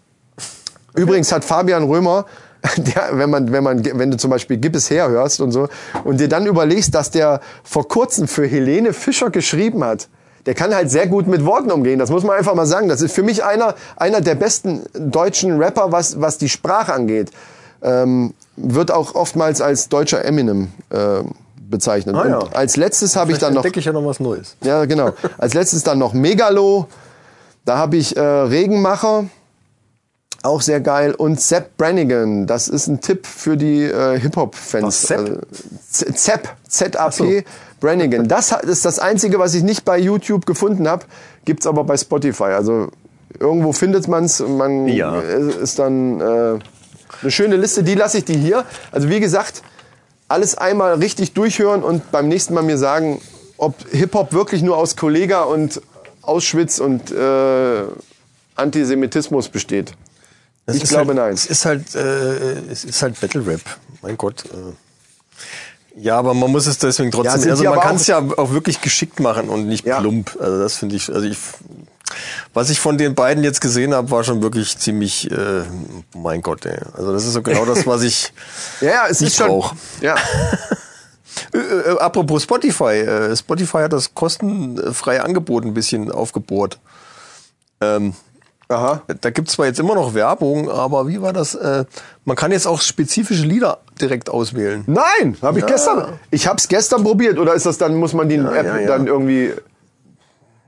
Übrigens 0.96 1.32
hat 1.32 1.46
Fabian 1.46 1.84
Römer, 1.84 2.26
der, 2.78 3.10
wenn 3.14 3.30
man, 3.30 3.52
wenn 3.52 3.64
man, 3.64 3.86
wenn 3.86 4.10
du 4.10 4.18
zum 4.18 4.32
Beispiel 4.32 4.58
Gib 4.58 4.76
es 4.76 4.90
her 4.90 5.10
hörst 5.10 5.40
und 5.40 5.52
so, 5.52 5.70
und 6.04 6.20
dir 6.20 6.28
dann 6.28 6.48
überlegst, 6.48 6.96
dass 6.96 7.12
der 7.12 7.42
vor 7.64 7.88
kurzem 7.88 8.28
für 8.28 8.48
Helene 8.48 8.94
Fischer 8.94 9.30
geschrieben 9.30 9.84
hat, 9.84 10.08
der 10.46 10.56
kann 10.56 10.74
halt 10.74 10.90
sehr 10.90 11.08
gut 11.08 11.28
mit 11.28 11.46
Worten 11.46 11.72
umgehen. 11.72 12.00
Das 12.00 12.10
muss 12.10 12.24
man 12.24 12.38
einfach 12.38 12.56
mal 12.56 12.66
sagen. 12.66 12.90
Das 12.90 13.02
ist 13.02 13.14
für 13.14 13.24
mich 13.24 13.44
einer, 13.44 13.76
einer 13.98 14.22
der 14.22 14.36
besten 14.36 14.82
deutschen 14.94 15.62
Rapper, 15.62 15.92
was, 15.92 16.20
was 16.20 16.38
die 16.38 16.50
Sprache 16.50 16.94
angeht. 16.94 17.30
Ähm, 17.82 18.34
wird 18.56 18.92
auch 18.92 19.16
oftmals 19.16 19.62
als 19.62 19.90
deutscher 19.90 20.26
Eminem 20.26 20.70
äh, 20.90 21.22
bezeichnet. 21.70 22.16
Ah, 22.16 22.28
ja. 22.28 22.40
Als 22.54 22.78
letztes 22.78 23.16
habe 23.16 23.32
ich 23.32 23.38
dann 23.38 23.54
noch 23.54 23.64
entdecke 23.64 23.80
ich 23.80 23.86
ja 23.86 23.94
noch 23.94 24.06
was 24.06 24.20
Neues. 24.20 24.56
ja, 24.64 24.86
genau. 24.86 25.12
Als 25.38 25.54
letztes 25.54 25.84
dann 25.84 26.00
noch 26.00 26.14
Megalo. 26.14 26.88
Da 27.66 27.78
habe 27.78 27.98
ich 27.98 28.16
äh, 28.18 28.22
Regenmacher. 28.22 29.26
Auch 30.42 30.62
sehr 30.62 30.80
geil. 30.80 31.14
Und 31.14 31.42
Sepp 31.42 31.76
Brannigan. 31.78 32.48
Das 32.48 32.68
ist 32.70 32.88
ein 32.88 33.02
Tipp 33.02 33.28
für 33.28 33.58
die 33.58 33.84
äh, 33.84 34.18
Hip-Hop-Fans. 34.20 34.84
Was, 34.86 35.02
Sepp? 35.02 35.20
Also, 35.20 35.38
Z- 35.92 36.18
Zepp. 36.18 36.50
Z-A-P. 36.68 37.40
so. 37.40 37.44
Brannigan. 37.82 38.28
Das 38.28 38.52
ist 38.52 38.86
das 38.86 39.00
Einzige, 39.00 39.40
was 39.40 39.54
ich 39.54 39.64
nicht 39.64 39.84
bei 39.86 39.98
YouTube 39.98 40.46
gefunden 40.46 40.88
habe. 40.88 41.06
Gibt's 41.46 41.68
aber 41.68 41.84
bei 41.84 41.98
Spotify. 41.98 42.44
Also 42.56 42.88
irgendwo 43.40 43.74
findet 43.74 44.08
man's. 44.08 44.40
Man 44.40 44.88
Ja. 44.88 45.20
ist 45.20 45.78
dann 45.80 46.20
äh, 46.22 46.24
eine 47.22 47.32
schöne 47.32 47.58
Liste. 47.58 47.84
Die 47.84 47.96
lasse 47.96 48.20
ich 48.20 48.26
dir 48.26 48.38
hier. 48.38 48.66
Also 48.92 49.10
wie 49.10 49.20
gesagt, 49.20 49.62
alles 50.30 50.56
einmal 50.58 50.96
richtig 50.96 51.34
durchhören 51.34 51.84
und 51.84 52.12
beim 52.12 52.28
nächsten 52.30 52.54
Mal 52.54 52.64
mir 52.64 52.78
sagen, 52.78 53.22
ob 53.58 53.76
Hip-Hop 53.92 54.32
wirklich 54.32 54.62
nur 54.62 54.78
aus 54.78 54.96
Kollega 54.96 55.42
und 55.42 55.82
Auschwitz 56.22 56.80
und 56.80 57.12
äh, 57.12 57.84
Antisemitismus 58.56 59.50
besteht. 59.50 59.94
Es 60.66 60.76
ich 60.76 60.84
glaube 60.84 61.08
halt, 61.08 61.18
nein. 61.18 61.34
Es 61.34 61.46
ist 61.46 61.66
halt, 61.66 61.96
äh, 61.96 62.60
es 62.72 62.84
ist 62.84 63.02
halt 63.02 63.20
Battle 63.20 63.46
Rap. 63.46 63.62
Mein 64.02 64.18
Gott. 64.18 64.44
Äh. 64.46 64.74
Ja, 66.02 66.18
aber 66.20 66.34
man 66.34 66.52
muss 66.52 66.68
es 66.68 66.78
deswegen 66.78 67.10
Ja, 67.10 67.16
trotzdem. 67.16 67.42
sind 67.42 67.52
also 67.52 67.64
man 67.64 67.80
kann 67.80 67.96
es 67.96 68.08
ja 68.08 68.20
auch 68.20 68.52
wirklich 68.52 68.80
geschickt 68.82 69.20
machen 69.20 69.50
und 69.50 69.68
nicht 69.68 69.86
Ja. 69.86 70.00
plump. 70.00 70.38
Also 70.40 70.60
das 70.60 70.76
finde 70.76 70.96
ich. 70.96 71.10
Also 71.12 71.26
ich, 71.28 71.38
was 72.54 72.70
ich 72.70 72.80
von 72.80 72.98
den 72.98 73.16
beiden 73.16 73.44
jetzt 73.44 73.60
gesehen 73.62 73.94
habe, 73.94 74.12
war 74.12 74.24
schon 74.24 74.42
wirklich 74.44 74.78
ziemlich. 74.78 75.30
Äh, 75.32 75.64
mein 76.16 76.42
Gott, 76.42 76.66
ey. 76.66 76.78
Also 76.94 77.12
das 77.14 77.26
ist 77.26 77.34
so 77.34 77.42
genau 77.42 77.66
das, 77.66 77.88
was 77.88 78.04
ich. 78.04 78.32
Ja, 78.82 78.90
ja, 78.90 79.08
es 79.10 79.20
nicht 79.20 79.32
ist 79.32 79.38
schon. 79.38 79.48
brauch. 79.48 79.74
Ja. 80.02 80.16
Äh, 81.54 81.58
äh, 81.58 82.00
apropos 82.00 82.44
Spotify. 82.44 83.00
Äh, 83.00 83.36
Spotify 83.36 83.80
hat 83.80 83.94
das 83.94 84.14
kostenfrei 84.14 85.22
angeboten 85.22 85.70
ein 85.70 85.74
bisschen 85.74 86.12
aufgebohrt. 86.12 86.80
Ähm, 87.82 88.14
Aha. 88.68 89.02
da 89.22 89.30
gibt's 89.32 89.54
zwar 89.54 89.66
jetzt 89.66 89.80
immer 89.80 89.96
noch 89.96 90.14
Werbung, 90.14 90.70
aber 90.70 91.08
wie 91.08 91.22
war 91.22 91.34
das? 91.34 91.56
Äh, 91.56 91.86
man 92.26 92.36
kann 92.36 92.52
jetzt 92.52 92.68
auch 92.68 92.82
spezifische 92.82 93.44
Lieder 93.44 93.80
direkt 94.00 94.30
auswählen. 94.30 94.84
Nein, 94.86 95.38
habe 95.42 95.60
ich 95.60 95.66
gestern. 95.66 96.20
Ich 96.30 96.46
habe 96.46 96.58
es 96.58 96.68
gestern 96.68 97.04
probiert 97.04 97.40
oder 97.40 97.56
ist 97.56 97.66
das 97.66 97.80
dann 97.80 97.96
muss 97.96 98.14
man 98.14 98.30
die 98.30 98.36
App 98.36 98.66
ja, 98.66 98.78
ja. 98.78 98.88
dann 98.88 99.08
irgendwie 99.08 99.54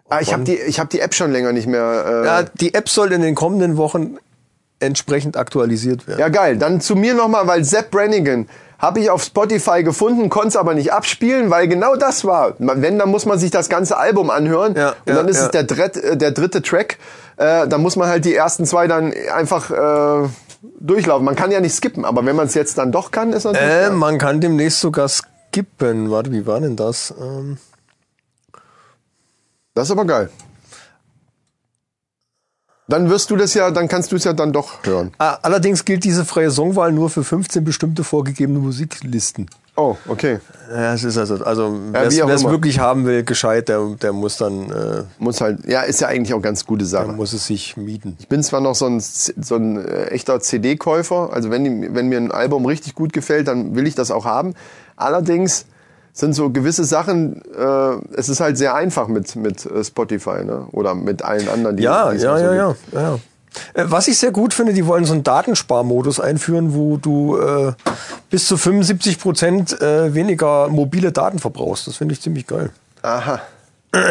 Ah, 0.09 0.19
ich 0.19 0.33
habe 0.33 0.43
die 0.43 0.55
ich 0.55 0.79
habe 0.79 0.89
die 0.89 0.99
App 0.99 1.13
schon 1.13 1.31
länger 1.31 1.53
nicht 1.53 1.67
mehr 1.67 2.05
äh, 2.05 2.25
Ja, 2.25 2.43
die 2.43 2.73
App 2.73 2.89
soll 2.89 3.13
in 3.13 3.21
den 3.21 3.35
kommenden 3.35 3.77
Wochen 3.77 4.17
entsprechend 4.79 5.37
aktualisiert 5.37 6.07
werden. 6.07 6.19
Ja, 6.19 6.29
geil. 6.29 6.57
Dann 6.57 6.81
zu 6.81 6.95
mir 6.95 7.13
nochmal, 7.13 7.47
weil 7.47 7.63
Sepp 7.63 7.91
Brannigan 7.91 8.49
habe 8.81 8.99
ich 8.99 9.09
auf 9.11 9.23
Spotify 9.23 9.83
gefunden, 9.83 10.29
konnte 10.29 10.49
es 10.49 10.55
aber 10.55 10.73
nicht 10.73 10.91
abspielen, 10.91 11.51
weil 11.51 11.67
genau 11.67 11.95
das 11.95 12.25
war. 12.25 12.55
Wenn, 12.57 12.97
dann 12.97 13.09
muss 13.09 13.25
man 13.25 13.37
sich 13.37 13.51
das 13.51 13.69
ganze 13.69 13.97
Album 13.97 14.31
anhören 14.31 14.75
Ja, 14.75 14.89
und 14.89 14.95
ja, 15.05 15.15
dann 15.15 15.27
ist 15.27 15.37
ja. 15.37 15.45
es 15.45 15.51
der, 15.51 15.63
dritt, 15.63 15.97
äh, 15.97 16.17
der 16.17 16.31
dritte 16.31 16.61
Track. 16.63 16.97
Äh, 17.37 17.67
dann 17.67 17.81
muss 17.81 17.95
man 17.95 18.09
halt 18.09 18.25
die 18.25 18.33
ersten 18.35 18.65
zwei 18.65 18.87
dann 18.87 19.13
einfach 19.33 19.69
äh, 19.69 20.27
durchlaufen. 20.79 21.23
Man 21.23 21.35
kann 21.35 21.51
ja 21.51 21.61
nicht 21.61 21.75
skippen, 21.75 22.05
aber 22.05 22.25
wenn 22.25 22.35
man 22.35 22.47
es 22.47 22.55
jetzt 22.55 22.77
dann 22.79 22.91
doch 22.91 23.11
kann, 23.11 23.33
ist 23.33 23.43
natürlich... 23.43 23.87
Äh, 23.87 23.89
man 23.91 24.17
kann 24.17 24.41
demnächst 24.41 24.79
sogar 24.79 25.07
skippen. 25.07 26.09
Warte, 26.09 26.31
wie 26.31 26.47
war 26.47 26.59
denn 26.59 26.75
das? 26.75 27.13
Ähm, 27.19 27.57
Das 29.75 29.87
ist 29.87 29.91
aber 29.91 30.05
geil. 30.05 30.29
Dann 32.91 33.09
wirst 33.09 33.29
du 33.31 33.37
das 33.37 33.53
ja, 33.53 33.71
dann 33.71 33.87
kannst 33.87 34.11
du 34.11 34.17
es 34.17 34.25
ja 34.25 34.33
dann 34.33 34.51
doch 34.51 34.83
hören. 34.83 35.11
ah, 35.17 35.37
allerdings 35.41 35.85
gilt 35.85 36.03
diese 36.03 36.25
freie 36.25 36.51
Songwahl 36.51 36.91
nur 36.91 37.09
für 37.09 37.23
15 37.23 37.63
bestimmte 37.63 38.03
vorgegebene 38.03 38.59
Musiklisten. 38.59 39.49
Oh, 39.77 39.95
okay. 40.09 40.39
Ja, 40.69 40.93
es 40.93 41.05
ist 41.05 41.17
also, 41.17 41.35
also 41.45 41.73
Ja, 41.93 42.27
wer 42.27 42.35
es 42.35 42.43
wirklich 42.43 42.79
haben 42.79 43.05
will, 43.05 43.23
gescheit, 43.23 43.69
der, 43.69 43.95
der 44.01 44.11
muss 44.11 44.35
dann, 44.35 44.69
äh, 44.69 45.03
Muss 45.17 45.39
halt, 45.39 45.65
ja, 45.65 45.81
ist 45.81 46.01
ja 46.01 46.09
eigentlich 46.09 46.33
auch 46.33 46.41
ganz 46.41 46.65
gute 46.65 46.85
Sache. 46.85 47.13
muss 47.13 47.31
es 47.31 47.47
sich 47.47 47.77
mieten. 47.77 48.17
Ich 48.19 48.27
bin 48.27 48.43
zwar 48.43 48.59
noch 48.59 48.75
so 48.75 48.87
ein, 48.87 48.99
so 48.99 49.55
ein 49.55 49.77
äh, 49.77 50.07
echter 50.07 50.41
CD-Käufer, 50.41 51.29
also 51.31 51.49
wenn, 51.49 51.95
wenn 51.95 52.09
mir 52.09 52.17
ein 52.17 52.31
Album 52.31 52.65
richtig 52.65 52.95
gut 52.95 53.13
gefällt, 53.13 53.47
dann 53.47 53.73
will 53.75 53.87
ich 53.87 53.95
das 53.95 54.11
auch 54.11 54.25
haben. 54.25 54.55
Allerdings 54.97 55.65
sind 56.13 56.33
so 56.33 56.49
gewisse 56.49 56.83
Sachen, 56.83 57.41
äh, 57.57 58.17
es 58.17 58.29
ist 58.29 58.39
halt 58.39 58.57
sehr 58.57 58.75
einfach 58.75 59.07
mit, 59.07 59.35
mit 59.35 59.65
äh, 59.65 59.83
Spotify 59.83 60.43
ne? 60.43 60.67
oder 60.71 60.93
mit 60.95 61.21
allen 61.23 61.47
anderen, 61.47 61.77
die 61.77 61.83
Ja, 61.83 62.11
ja, 62.11 62.19
so 62.19 62.25
ja, 62.43 62.53
ja, 62.53 62.75
ja. 62.93 63.19
Äh, 63.73 63.85
Was 63.89 64.07
ich 64.07 64.17
sehr 64.17 64.31
gut 64.31 64.53
finde, 64.53 64.73
die 64.73 64.85
wollen 64.85 65.05
so 65.05 65.13
einen 65.13 65.23
Datensparmodus 65.23 66.19
einführen, 66.19 66.73
wo 66.73 66.97
du 66.97 67.37
äh, 67.37 67.73
bis 68.29 68.47
zu 68.47 68.57
75 68.57 69.19
Prozent 69.19 69.81
äh, 69.81 70.13
weniger 70.13 70.67
mobile 70.67 71.11
Daten 71.11 71.39
verbrauchst. 71.39 71.87
Das 71.87 71.97
finde 71.97 72.13
ich 72.13 72.21
ziemlich 72.21 72.47
geil. 72.47 72.71
Aha. 73.01 73.41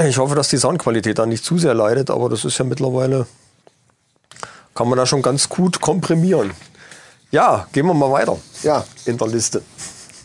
Ich 0.06 0.18
hoffe, 0.18 0.34
dass 0.34 0.48
die 0.48 0.58
Soundqualität 0.58 1.18
da 1.18 1.24
nicht 1.24 1.42
zu 1.44 1.56
sehr 1.58 1.72
leidet, 1.74 2.10
aber 2.10 2.28
das 2.28 2.44
ist 2.44 2.58
ja 2.58 2.66
mittlerweile, 2.66 3.26
kann 4.74 4.88
man 4.88 4.98
da 4.98 5.06
schon 5.06 5.22
ganz 5.22 5.48
gut 5.48 5.80
komprimieren. 5.80 6.50
Ja, 7.30 7.66
gehen 7.72 7.86
wir 7.86 7.94
mal 7.94 8.10
weiter 8.10 8.36
Ja, 8.62 8.84
in 9.06 9.16
der 9.16 9.28
Liste. 9.28 9.62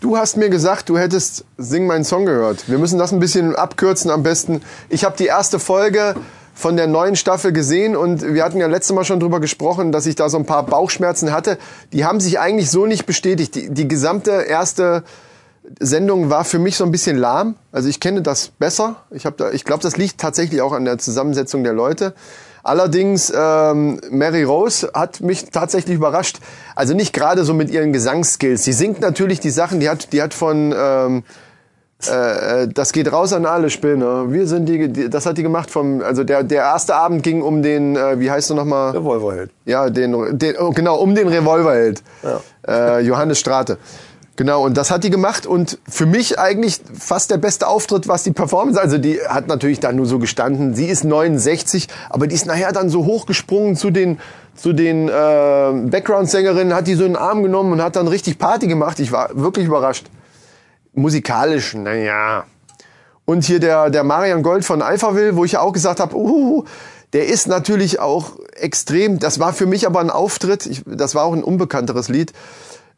Du 0.02 0.18
hast 0.18 0.38
mir 0.38 0.50
gesagt, 0.50 0.90
du 0.90 0.98
hättest 0.98 1.46
Sing 1.58 1.88
meinen 1.88 2.04
Song 2.04 2.26
gehört. 2.26 2.70
Wir 2.70 2.78
müssen 2.78 3.00
das 3.00 3.12
ein 3.12 3.20
bisschen 3.20 3.56
abkürzen 3.56 4.12
am 4.12 4.24
besten. 4.24 4.62
Ich 4.90 5.04
habe 5.04 5.16
die 5.18 5.26
erste 5.26 5.60
Folge 5.60 6.16
von 6.54 6.78
der 6.78 6.88
neuen 6.88 7.16
Staffel 7.16 7.52
gesehen 7.52 7.96
und 7.96 8.34
wir 8.34 8.44
hatten 8.44 8.60
ja 8.60 8.68
letztes 8.68 8.96
Mal 8.96 9.04
schon 9.04 9.20
drüber 9.20 9.40
gesprochen, 9.40 9.92
dass 9.92 10.06
ich 10.06 10.16
da 10.16 10.30
so 10.30 10.38
ein 10.38 10.46
paar 10.46 10.66
Bauchschmerzen 10.66 11.34
hatte. 11.34 11.58
Die 11.92 12.06
haben 12.06 12.22
sich 12.22 12.40
eigentlich 12.40 12.72
so 12.72 12.86
nicht 12.86 13.06
bestätigt. 13.06 13.56
Die, 13.56 13.70
die 13.70 13.88
gesamte 13.88 14.32
erste 14.32 15.04
Sendung 15.80 16.30
war 16.30 16.46
für 16.46 16.60
mich 16.60 16.78
so 16.78 16.86
ein 16.86 16.92
bisschen 16.92 17.18
lahm. 17.18 17.56
Also 17.72 17.90
ich 17.90 18.00
kenne 18.00 18.22
das 18.22 18.48
besser. 18.48 18.98
Ich, 19.12 19.26
hab 19.26 19.38
da, 19.38 19.52
ich 19.52 19.66
glaube, 19.66 19.84
das 19.84 19.98
liegt 19.98 20.20
tatsächlich 20.20 20.62
auch 20.62 20.72
an 20.72 20.86
der 20.86 20.98
Zusammensetzung 20.98 21.64
der 21.64 21.74
Leute. 21.74 22.14
Allerdings, 22.66 23.32
ähm, 23.36 24.02
Mary 24.10 24.42
Rose 24.42 24.90
hat 24.96 25.22
mich 25.22 25.52
tatsächlich 25.52 25.96
überrascht. 25.96 26.40
Also 26.76 26.96
nicht 26.96 27.14
gerade 27.14 27.44
so 27.44 27.54
mit 27.54 27.70
ihren 27.70 27.94
Gesangsskills. 27.94 28.64
Sie 28.64 28.74
singt 28.74 29.02
natürlich 29.02 29.40
die 29.40 29.52
Sachen, 29.52 29.80
die 29.80 29.88
hat, 29.88 30.12
die 30.14 30.22
hat 30.22 30.34
von 30.34 30.74
ähm, 30.76 31.24
äh, 32.10 32.64
äh, 32.64 32.68
das 32.68 32.92
geht 32.92 33.12
raus 33.12 33.34
an 33.34 33.46
alle 33.46 33.70
Spinner. 33.70 34.32
Wir 34.32 34.48
sind 34.48 34.68
die, 34.68 34.90
die, 34.90 35.10
das 35.10 35.26
hat 35.28 35.38
die 35.38 35.44
gemacht 35.44 35.70
vom, 35.70 36.02
also 36.02 36.24
der, 36.24 36.44
der 36.44 36.64
erste 36.64 36.96
Abend 36.96 37.24
ging 37.24 37.44
um 37.44 37.62
den, 37.62 37.96
äh, 37.96 38.20
wie 38.20 38.30
heißt 38.30 38.50
du 38.50 38.56
nochmal? 38.56 38.92
Revolverheld. 38.98 39.52
Ja, 39.66 39.90
den, 39.90 40.38
den 40.38 40.58
oh, 40.58 40.72
genau, 40.72 40.98
um 40.98 41.16
den 41.16 41.28
Revolverheld. 41.28 42.02
Äh, 42.68 43.02
Johannes 43.02 43.40
Strate. 43.40 43.78
Genau, 44.38 44.66
und 44.66 44.76
das 44.76 44.92
hat 44.92 45.06
die 45.06 45.10
gemacht 45.10 45.46
und 45.46 45.80
für 45.88 46.06
mich 46.06 46.38
eigentlich 46.40 46.82
fast 46.94 47.32
der 47.32 47.38
beste 47.38 47.68
Auftritt, 47.68 48.10
was 48.10 48.24
die 48.24 48.32
Performance, 48.32 48.82
also 48.82 48.98
die 48.98 49.22
hat 49.22 49.48
natürlich 49.48 49.80
dann 49.80 49.96
nur 49.96 50.06
so 50.06 50.20
gestanden, 50.20 50.76
sie 50.76 50.88
ist 50.88 51.06
69, 51.06 51.88
aber 52.10 52.28
die 52.28 52.36
ist 52.36 52.46
nachher 52.46 52.74
dann 52.74 52.90
so 52.90 53.06
hochgesprungen 53.06 53.78
zu 53.78 53.92
den, 53.92 54.20
zu 54.54 54.74
den 54.74 55.08
äh, 55.08 55.12
Background-Sängerinnen, 55.12 56.74
hat 56.76 56.88
die 56.88 56.96
so 56.96 57.06
in 57.06 57.14
den 57.14 57.18
Arm 57.18 57.44
genommen 57.44 57.72
und 57.72 57.82
hat 57.82 57.96
dann 57.96 58.10
richtig 58.10 58.38
Party 58.38 58.68
gemacht. 58.68 59.00
Ich 59.00 59.14
war 59.14 59.30
wirklich 59.34 59.68
überrascht. 59.68 60.08
Musikalisch, 60.94 61.74
naja. 61.74 62.44
Und 63.24 63.46
hier 63.46 63.62
der, 63.62 63.90
der 63.90 64.04
Marian 64.04 64.44
Gold 64.44 64.66
von 64.66 64.82
Alphaville, 64.82 65.38
wo 65.38 65.46
ich 65.46 65.54
ja 65.54 65.62
auch 65.62 65.72
gesagt 65.72 66.02
habe, 66.02 66.14
uh, 66.16 66.66
der 67.14 67.28
ist 67.28 67.48
natürlich 67.48 68.02
auch 68.02 68.34
extrem, 68.54 69.20
das 69.20 69.40
war 69.40 69.54
für 69.54 69.66
mich 69.66 69.88
aber 69.88 70.02
ein 70.02 70.10
Auftritt, 70.10 70.66
ich, 70.66 70.84
das 70.86 71.16
war 71.16 71.24
auch 71.24 71.34
ein 71.34 71.44
unbekannteres 71.44 72.10
Lied. 72.10 72.34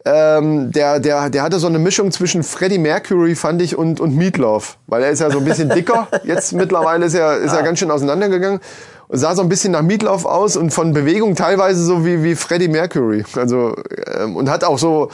Ähm, 0.06 0.72
der, 0.72 1.00
der, 1.00 1.30
der 1.30 1.44
hatte 1.44 1.60
so 1.60 1.68
eine 1.68 1.80
Mischung 1.80 2.12
zwischen 2.12 2.44
Freddie 2.44 2.78
Mercury, 2.78 3.36
fand 3.36 3.62
ich, 3.62 3.78
und, 3.78 4.00
und 4.00 4.16
Meatloaf. 4.16 4.78
Weil 4.88 5.04
er 5.04 5.10
ist 5.10 5.20
ja 5.20 5.30
so 5.30 5.40
ein 5.40 5.46
bisschen 5.46 5.70
dicker. 5.70 6.08
Jetzt 6.24 6.54
mittlerweile 6.54 7.06
ist 7.06 7.14
er, 7.14 7.38
ist 7.38 7.54
er 7.54 7.64
ganz 7.64 7.80
schön 7.80 7.92
auseinandergegangen. 7.92 8.60
Und 9.10 9.18
sah 9.18 9.36
so 9.36 9.42
ein 9.42 9.50
bisschen 9.50 9.72
nach 9.72 9.82
Meatloaf 9.82 10.26
aus 10.26 10.58
und 10.58 10.72
von 10.72 10.94
Bewegung 10.94 11.36
teilweise 11.36 11.84
so 11.84 12.06
wie, 12.06 12.24
wie 12.24 12.36
Freddie 12.36 12.68
Mercury. 12.68 13.24
Also, 13.36 13.76
ähm, 14.20 14.36
und 14.36 14.50
hat 14.50 14.64
auch 14.64 14.78
so, 14.78 15.10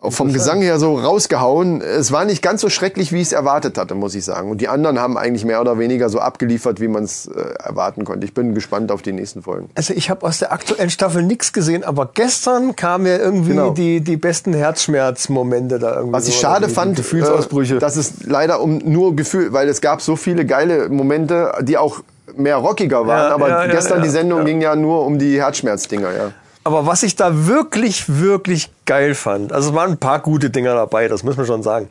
auch 0.00 0.12
vom 0.12 0.32
Gesang 0.32 0.62
her 0.62 0.78
so 0.78 0.96
rausgehauen. 0.96 1.80
Es 1.80 2.12
war 2.12 2.24
nicht 2.24 2.40
ganz 2.40 2.60
so 2.60 2.68
schrecklich, 2.68 3.12
wie 3.12 3.16
ich 3.16 3.28
es 3.28 3.32
erwartet 3.32 3.76
hatte, 3.78 3.96
muss 3.96 4.14
ich 4.14 4.24
sagen. 4.24 4.48
Und 4.48 4.60
die 4.60 4.68
anderen 4.68 5.00
haben 5.00 5.18
eigentlich 5.18 5.44
mehr 5.44 5.60
oder 5.60 5.76
weniger 5.78 6.08
so 6.08 6.20
abgeliefert, 6.20 6.80
wie 6.80 6.86
man 6.86 7.02
es 7.02 7.26
äh, 7.26 7.40
erwarten 7.64 8.04
konnte. 8.04 8.24
Ich 8.24 8.32
bin 8.32 8.54
gespannt 8.54 8.92
auf 8.92 9.02
die 9.02 9.12
nächsten 9.12 9.42
Folgen. 9.42 9.70
Also 9.74 9.94
ich 9.94 10.08
habe 10.08 10.24
aus 10.24 10.38
der 10.38 10.52
aktuellen 10.52 10.90
Staffel 10.90 11.24
nichts 11.24 11.52
gesehen, 11.52 11.82
aber 11.82 12.10
gestern 12.14 12.76
kamen 12.76 13.04
mir 13.04 13.18
irgendwie 13.18 13.50
Genau. 13.50 13.70
die, 13.70 14.00
die 14.00 14.16
besten 14.16 14.54
Herzschmerzmomente 14.54 15.80
da 15.80 15.96
irgendwie. 15.96 16.12
Was 16.12 16.28
ich 16.28 16.34
so, 16.34 16.42
schade 16.42 16.68
fand, 16.68 16.94
Gefühlsausbrüche. 16.94 17.76
Äh, 17.76 17.78
dass 17.80 17.96
es 17.96 18.24
leider 18.24 18.60
um 18.60 18.78
nur 18.78 19.16
Gefühl, 19.16 19.52
weil 19.52 19.68
es 19.68 19.80
gab 19.80 20.00
so 20.00 20.14
viele 20.14 20.46
geile 20.46 20.88
Momente, 20.90 21.52
die 21.62 21.76
auch 21.76 22.00
mehr 22.36 22.56
rockiger 22.56 23.06
waren. 23.08 23.30
Ja, 23.30 23.34
aber 23.34 23.48
ja, 23.48 23.64
ja, 23.64 23.72
gestern 23.72 23.98
ja, 23.98 24.04
die 24.04 24.10
Sendung 24.10 24.40
ja. 24.40 24.44
ging 24.44 24.60
ja 24.60 24.76
nur 24.76 25.04
um 25.04 25.18
die 25.18 25.40
Herzschmerzdinger, 25.40 26.12
ja. 26.16 26.32
Aber 26.68 26.84
was 26.84 27.02
ich 27.02 27.16
da 27.16 27.46
wirklich, 27.46 28.20
wirklich 28.20 28.70
geil 28.84 29.14
fand, 29.14 29.54
also 29.54 29.70
es 29.70 29.74
waren 29.74 29.92
ein 29.92 29.96
paar 29.96 30.20
gute 30.20 30.50
Dinger 30.50 30.74
dabei, 30.74 31.08
das 31.08 31.22
muss 31.22 31.38
man 31.38 31.46
schon 31.46 31.62
sagen. 31.62 31.88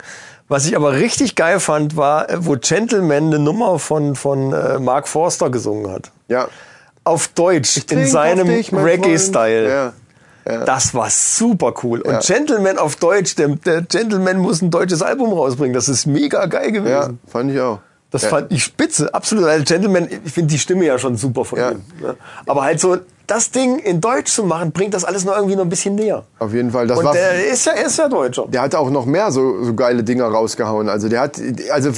Was 0.49 0.67
ich 0.67 0.75
aber 0.75 0.91
richtig 0.93 1.34
geil 1.34 1.59
fand, 1.59 1.97
war, 1.97 2.28
wo 2.41 2.57
Gentleman 2.57 3.25
eine 3.25 3.39
Nummer 3.39 3.80
von, 3.80 4.13
von 4.15 4.53
äh, 4.53 4.78
Mark 4.78 5.07
Forster 5.07 5.49
gesungen 5.49 5.91
hat. 5.91 6.11
Ja. 6.28 6.47
Auf 7.03 7.30
Deutsch, 7.30 7.82
in 7.89 8.05
seinem 8.05 8.47
Reggae-Style. 8.47 9.93
Ja. 10.45 10.63
Das 10.63 10.93
war 10.93 11.09
super 11.09 11.73
cool. 11.82 12.01
Und 12.01 12.11
Ja. 12.11 12.19
Gentleman 12.19 12.78
auf 12.78 12.97
Deutsch, 12.97 13.34
der, 13.34 13.47
der 13.47 13.82
Gentleman 13.82 14.38
muss 14.38 14.61
ein 14.61 14.69
deutsches 14.69 15.01
Album 15.01 15.34
rausbringen. 15.34 15.73
Das 15.73 15.89
ist 15.89 16.05
mega 16.05 16.45
geil 16.45 16.71
gewesen. 16.71 16.91
Ja, 16.93 17.09
fand 17.28 17.49
ich 17.49 17.59
auch. 17.59 17.80
Das 18.09 18.21
ja. 18.23 18.29
fand 18.29 18.51
ich 18.53 18.63
spitze, 18.63 19.13
absolut. 19.13 19.45
Weil 19.45 19.63
Gentleman, 19.63 20.07
ich 20.23 20.31
finde 20.31 20.49
die 20.53 20.59
Stimme 20.59 20.85
ja 20.85 20.97
schon 20.97 21.17
super 21.17 21.43
von 21.43 21.59
Ja. 21.59 21.71
ihm. 21.71 21.81
Ne? 22.01 22.15
Aber 22.45 22.63
halt 22.63 22.79
so, 22.79 22.97
das 23.27 23.51
Ding 23.51 23.79
in 23.79 23.99
Deutsch 23.99 24.31
zu 24.31 24.45
machen, 24.45 24.71
bringt 24.71 24.93
das 24.93 25.03
alles 25.03 25.25
noch 25.25 25.35
irgendwie 25.35 25.57
noch 25.57 25.63
ein 25.63 25.69
bisschen 25.69 25.95
näher. 25.95 26.23
Auf 26.39 26.53
jeden 26.53 26.71
Fall. 26.71 26.87
Das 26.87 26.97
Und 26.97 27.03
war, 27.03 27.11
der 27.13 27.45
ist 27.51 27.65
ja, 27.65 27.73
er 27.73 27.87
ist 27.87 27.97
ja 27.97 28.07
Deutscher. 28.07 28.45
der 28.47 28.61
hat 28.61 28.73
auch 28.75 28.89
noch 28.89 29.05
mehr 29.05 29.31
so, 29.31 29.61
so 29.65 29.73
geile 29.73 30.05
Dinger 30.05 30.27
rausgehauen. 30.27 30.87
Also 30.87 31.09
der 31.09 31.19
hat, 31.19 31.37
also 31.69 31.91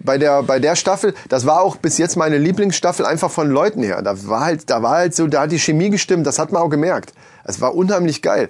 bei 0.00 0.18
der, 0.18 0.42
bei 0.42 0.58
der 0.58 0.74
Staffel, 0.74 1.14
das 1.28 1.46
war 1.46 1.60
auch 1.60 1.76
bis 1.76 1.98
jetzt 1.98 2.16
meine 2.16 2.38
Lieblingsstaffel 2.38 3.06
einfach 3.06 3.30
von 3.30 3.48
Leuten 3.48 3.84
her. 3.84 4.02
Da 4.02 4.16
war 4.26 4.40
halt, 4.40 4.68
da 4.68 4.82
war 4.82 4.96
halt 4.96 5.14
so, 5.14 5.28
da 5.28 5.42
hat 5.42 5.52
die 5.52 5.60
Chemie 5.60 5.90
gestimmt, 5.90 6.26
das 6.26 6.40
hat 6.40 6.50
man 6.50 6.60
auch 6.62 6.70
gemerkt. 6.70 7.12
Es 7.44 7.60
war 7.60 7.76
unheimlich 7.76 8.20
geil. 8.20 8.48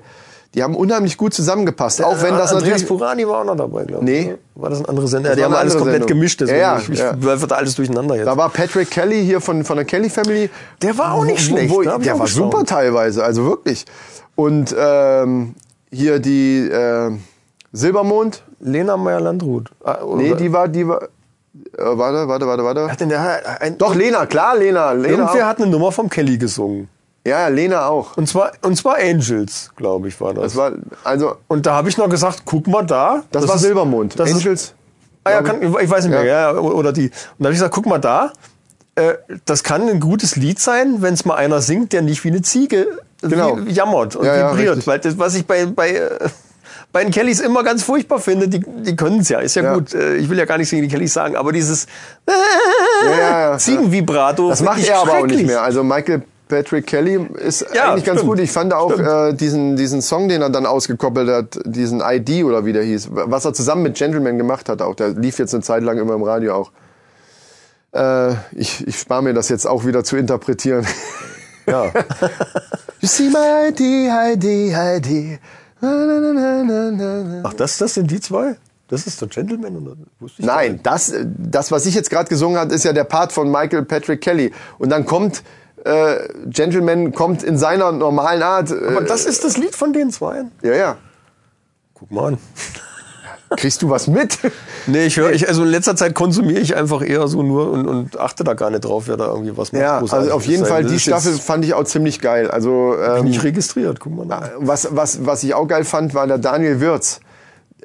Die 0.55 0.63
haben 0.63 0.75
unheimlich 0.77 1.17
gut 1.17 1.33
zusammengepasst, 1.33 2.05
auch 2.05 2.21
wenn 2.21 2.37
das 2.37 2.53
Andreas 2.53 2.83
natürlich... 2.83 2.87
Purani 2.87 3.27
war 3.27 3.41
auch 3.41 3.45
noch 3.45 3.57
dabei, 3.57 3.85
glaube 3.85 4.05
ich. 4.05 4.27
Nee. 4.27 4.35
War 4.55 4.69
das 4.69 4.81
ein 4.81 4.87
anderer 4.87 5.07
Sender? 5.07 5.31
Ja, 5.31 5.37
die 5.37 5.45
haben 5.45 5.55
alles 5.55 5.75
komplett 5.75 6.03
Sendung. 6.03 6.09
gemischt. 6.09 6.41
Deswegen 6.43 6.59
Ja, 6.61 6.75
ja, 6.75 6.79
ich, 6.81 6.91
ich 6.91 6.99
ja. 6.99 7.23
werfe 7.23 7.47
da 7.47 7.55
alles 7.55 7.75
durcheinander 7.75 8.17
jetzt. 8.17 8.27
Da 8.27 8.37
war 8.37 8.51
Patrick 8.51 8.91
Kelly 8.91 9.25
hier 9.25 9.41
von, 9.41 9.65
von 9.65 9.77
der 9.77 9.87
Kelly 9.87 10.11
Family. 10.11 10.51
Der 10.83 10.99
war 10.99 11.15
auch 11.15 11.25
nicht 11.25 11.39
Wo- 11.39 11.55
schlecht, 11.57 11.75
Wo, 11.75 11.81
der 11.83 12.15
auch 12.15 12.19
war 12.19 12.27
super 12.27 12.65
teilweise, 12.65 13.25
also 13.25 13.47
wirklich. 13.47 13.87
Und 14.35 14.75
ähm, 14.79 15.55
hier 15.91 16.19
die 16.19 16.69
äh, 16.69 17.13
Silbermond. 17.73 18.43
Lena 18.61 18.97
Meyer-Landrut. 18.97 19.71
Ah, 19.85 19.99
Nee, 20.17 20.35
die 20.35 20.53
war, 20.53 20.69
die 20.69 20.87
war. 20.87 21.03
Äh, 21.03 21.09
warte, 21.79 22.29
warte, 22.29 22.47
warte, 22.47 22.65
warte. 22.65 22.91
Hat 22.91 23.01
denn 23.01 23.09
der, 23.09 23.61
ein, 23.61 23.79
Doch, 23.79 23.95
Lena, 23.95 24.27
klar, 24.27 24.57
Lena. 24.57 24.93
Lena 24.93 25.09
Irgendwer 25.09 25.47
hat 25.47 25.59
eine 25.61 25.67
Nummer 25.71 25.91
vom 25.93 26.09
Kelly 26.09 26.37
gesungen. 26.39 26.89
Ja, 27.25 27.41
ja, 27.43 27.49
Lena 27.49 27.87
auch. 27.87 28.17
Und 28.17 28.29
zwar, 28.29 28.53
und 28.63 28.75
zwar 28.77 28.97
Angels, 28.97 29.71
glaube 29.77 30.09
ich, 30.09 30.21
war 30.21 30.35
das. 30.35 30.43
Das 30.45 30.57
war, 30.57 30.73
also, 31.05 31.37
und 31.49 31.67
da 31.67 31.75
habe 31.75 31.89
ich 31.89 31.97
noch 31.97 32.09
gesagt, 32.09 32.43
guck 32.45 32.67
mal 32.67 32.83
da. 32.85 33.23
das, 33.31 33.47
war 33.47 33.55
ist- 33.57 33.63
Silbermond. 33.63 34.19
Das 34.19 34.29
ist, 34.31 34.37
Angels. 34.39 34.75
ah, 35.25 35.31
ja, 35.31 35.43
kann, 35.43 35.63
ich 35.63 35.91
weiß 35.91 36.05
nicht 36.05 36.11
mehr. 36.13 36.25
Ja. 36.25 36.53
Ja. 36.53 36.59
oder 36.59 36.93
die. 36.93 37.05
Und 37.07 37.13
da 37.39 37.45
habe 37.45 37.53
ich 37.53 37.59
gesagt, 37.59 37.75
guck 37.75 37.87
mal 37.87 37.99
da. 37.99 38.33
äh, 38.97 39.15
das 39.45 39.63
kann 39.63 39.89
ein 39.89 40.01
gutes 40.01 40.35
Lied 40.37 40.59
sein, 40.59 40.97
wenn 41.01 41.15
es 41.15 41.25
mal 41.25 41.37
einer 41.37 41.61
singt, 41.63 41.93
der 41.93 42.03
nicht 42.03 42.25
wie 42.25 42.29
eine 42.29 42.43
Ziege 42.43 42.89
Genau. 43.23 43.57
wie, 43.65 43.71
jammert 43.71 44.17
und 44.17 44.27
Ja, 44.27 44.37
ja, 44.37 44.51
vibriert. 44.53 44.71
richtig. 44.79 44.87
Weil 44.89 44.99
das, 44.99 45.17
was 45.17 45.35
ich 45.37 45.47
bei, 45.47 45.67
bei, 45.67 45.91
äh, 45.93 46.11
bei 46.91 47.05
den 47.05 47.13
Kellys 47.13 47.39
immer 47.39 47.63
ganz 47.63 47.85
furchtbar 47.85 48.19
finde, 48.19 48.49
die, 48.49 48.59
die 48.83 48.97
können 48.97 49.21
es 49.21 49.29
ja, 49.29 49.39
ist 49.39 49.55
ja, 49.55 49.63
Ja. 49.63 49.75
gut. 49.75 49.95
Äh, 49.95 50.17
Ich 50.17 50.29
will 50.29 50.37
ja 50.39 50.45
gar 50.45 50.59
nichts 50.59 50.73
gegen 50.73 50.83
die 50.83 50.89
Kellys 50.89 51.13
sagen, 51.15 51.37
aber 51.37 51.53
dieses 51.53 51.87
Ja, 52.29 53.17
ja, 53.17 53.41
ja. 53.53 53.59
Ziegenvibrato. 53.59 54.49
Das 54.51 54.61
macht 54.61 54.81
ich 54.81 54.89
er 54.91 54.99
aber 55.03 55.19
auch 55.19 55.27
nicht 55.27 55.47
mehr. 55.47 55.63
Also 55.63 55.85
Michael 55.85 56.23
Patrick 56.53 56.87
Kelly 56.87 57.19
ist 57.39 57.65
Ja, 57.75 57.93
eigentlich 57.93 58.05
ganz 58.05 58.19
stimmt. 58.19 58.33
gut. 58.33 58.41
Ich 58.41 58.53
fand 58.53 58.75
auch 58.75 58.99
äh, 58.99 59.33
diesen, 59.33 59.77
diesen 59.77 60.03
Song, 60.03 60.29
den 60.29 60.43
er 60.43 60.51
dann 60.51 60.67
ausgekoppelt 60.67 61.31
hat, 61.31 61.59
diesen 61.65 62.03
ID 62.05 62.45
oder 62.45 62.67
wie 62.67 62.75
der 62.75 62.83
hieß, 62.83 63.09
was 63.11 63.47
er 63.47 63.55
zusammen 63.55 63.83
mit 63.83 63.95
Gentleman 63.95 64.37
gemacht 64.37 64.69
hat 64.69 64.83
auch. 64.83 64.95
Der 64.95 65.09
lief 65.09 65.39
jetzt 65.39 65.55
eine 65.55 65.63
Zeit 65.63 65.83
lang 65.83 65.99
immer 65.99 66.13
im 66.13 66.23
Radio 66.23 66.55
auch. 66.55 66.73
Äh, 67.95 68.35
ich 68.53 68.87
ich 68.87 68.99
spare 68.99 69.23
mir 69.23 69.33
das 69.33 69.49
jetzt 69.49 69.67
auch 69.67 69.87
wieder 69.87 70.05
zu 70.05 70.17
interpretieren. 70.17 70.87
Ja. 71.65 71.93
You 73.01 73.07
see 73.09 73.31
my 73.31 73.69
ID, 73.69 73.81
ID, 73.81 74.45
ID. 74.75 75.39
Na, 75.81 75.91
na, 75.95 76.93
na. 76.93 77.41
Ach, 77.45 77.55
das, 77.55 77.79
das 77.79 77.95
sind 77.95 78.11
die 78.11 78.21
zwei? 78.21 78.57
Das 78.89 79.07
ist 79.07 79.21
der 79.21 79.29
Gentleman? 79.29 79.77
Oder? 79.77 79.97
Wusste 80.19 80.43
ich 80.43 80.47
Nein, 80.47 80.81
das, 80.83 81.15
das, 81.25 81.71
was 81.71 81.87
ich 81.87 81.95
jetzt 81.95 82.11
gerade 82.11 82.29
gesungen 82.29 82.59
hat, 82.59 82.73
ist 82.73 82.85
ja 82.85 82.93
der 82.93 83.05
Part 83.05 83.33
von 83.33 83.49
Michael 83.49 83.85
Patrick 83.85 84.21
Kelly. 84.21 84.53
Und 84.79 84.91
dann 84.91 85.07
kommt 85.07 85.45
äh, 85.85 86.29
Gentleman 86.47 87.13
kommt 87.13 87.43
in 87.43 87.59
seiner 87.59 87.93
normalen 87.93 88.43
Art. 88.43 88.71
Äh, 88.71 88.75
Aber 88.89 89.03
das 89.03 89.25
ist 89.27 89.45
das 89.45 89.57
Lied 89.57 89.75
von 89.75 89.93
den 89.93 90.11
zwei. 90.11 90.45
ja, 90.63 90.75
ja. 90.75 90.97
Guck 91.95 92.11
mal 92.11 92.27
an. 92.29 92.39
Kriegst 93.57 93.83
du 93.83 93.91
was 93.91 94.07
mit? 94.07 94.39
Nee, 94.87 95.05
ich 95.07 95.19
höre, 95.19 95.31
ich, 95.33 95.47
also 95.47 95.63
in 95.63 95.69
letzter 95.69 95.95
Zeit 95.95 96.15
konsumiere 96.15 96.59
ich 96.61 96.75
einfach 96.75 97.03
eher 97.07 97.29
so 97.29 97.43
nur 97.43 97.71
und, 97.71 97.87
und 97.87 98.19
achte 98.19 98.45
da 98.45 98.55
gar 98.55 98.71
nicht 98.71 98.85
drauf, 98.85 99.05
wer 99.09 99.17
da 99.19 99.27
irgendwie 99.27 99.55
was 99.57 99.73
macht. 99.73 99.83
ja, 99.83 99.99
also 99.99 100.33
auf 100.33 100.47
jeden 100.47 100.65
Fall, 100.65 100.85
die 100.85 100.99
Staffel 100.99 101.33
fand 101.35 101.65
ich 101.65 101.75
auch 101.75 101.85
ziemlich 101.85 102.21
geil. 102.21 102.51
Also 102.51 102.97
ähm, 102.99 103.27
nicht 103.27 103.43
registriert, 103.45 104.01
guck 104.01 104.17
mal 104.17 104.25
nach. 104.27 104.49
was, 104.59 104.89
was, 104.97 105.27
was 105.27 105.43
ich 105.43 105.53
auch 105.55 105.67
geil 105.69 105.85
fand, 105.85 106.15
war 106.15 106.27
der 106.27 106.39
Daniel 106.39 106.81
Wirz. 106.81 107.21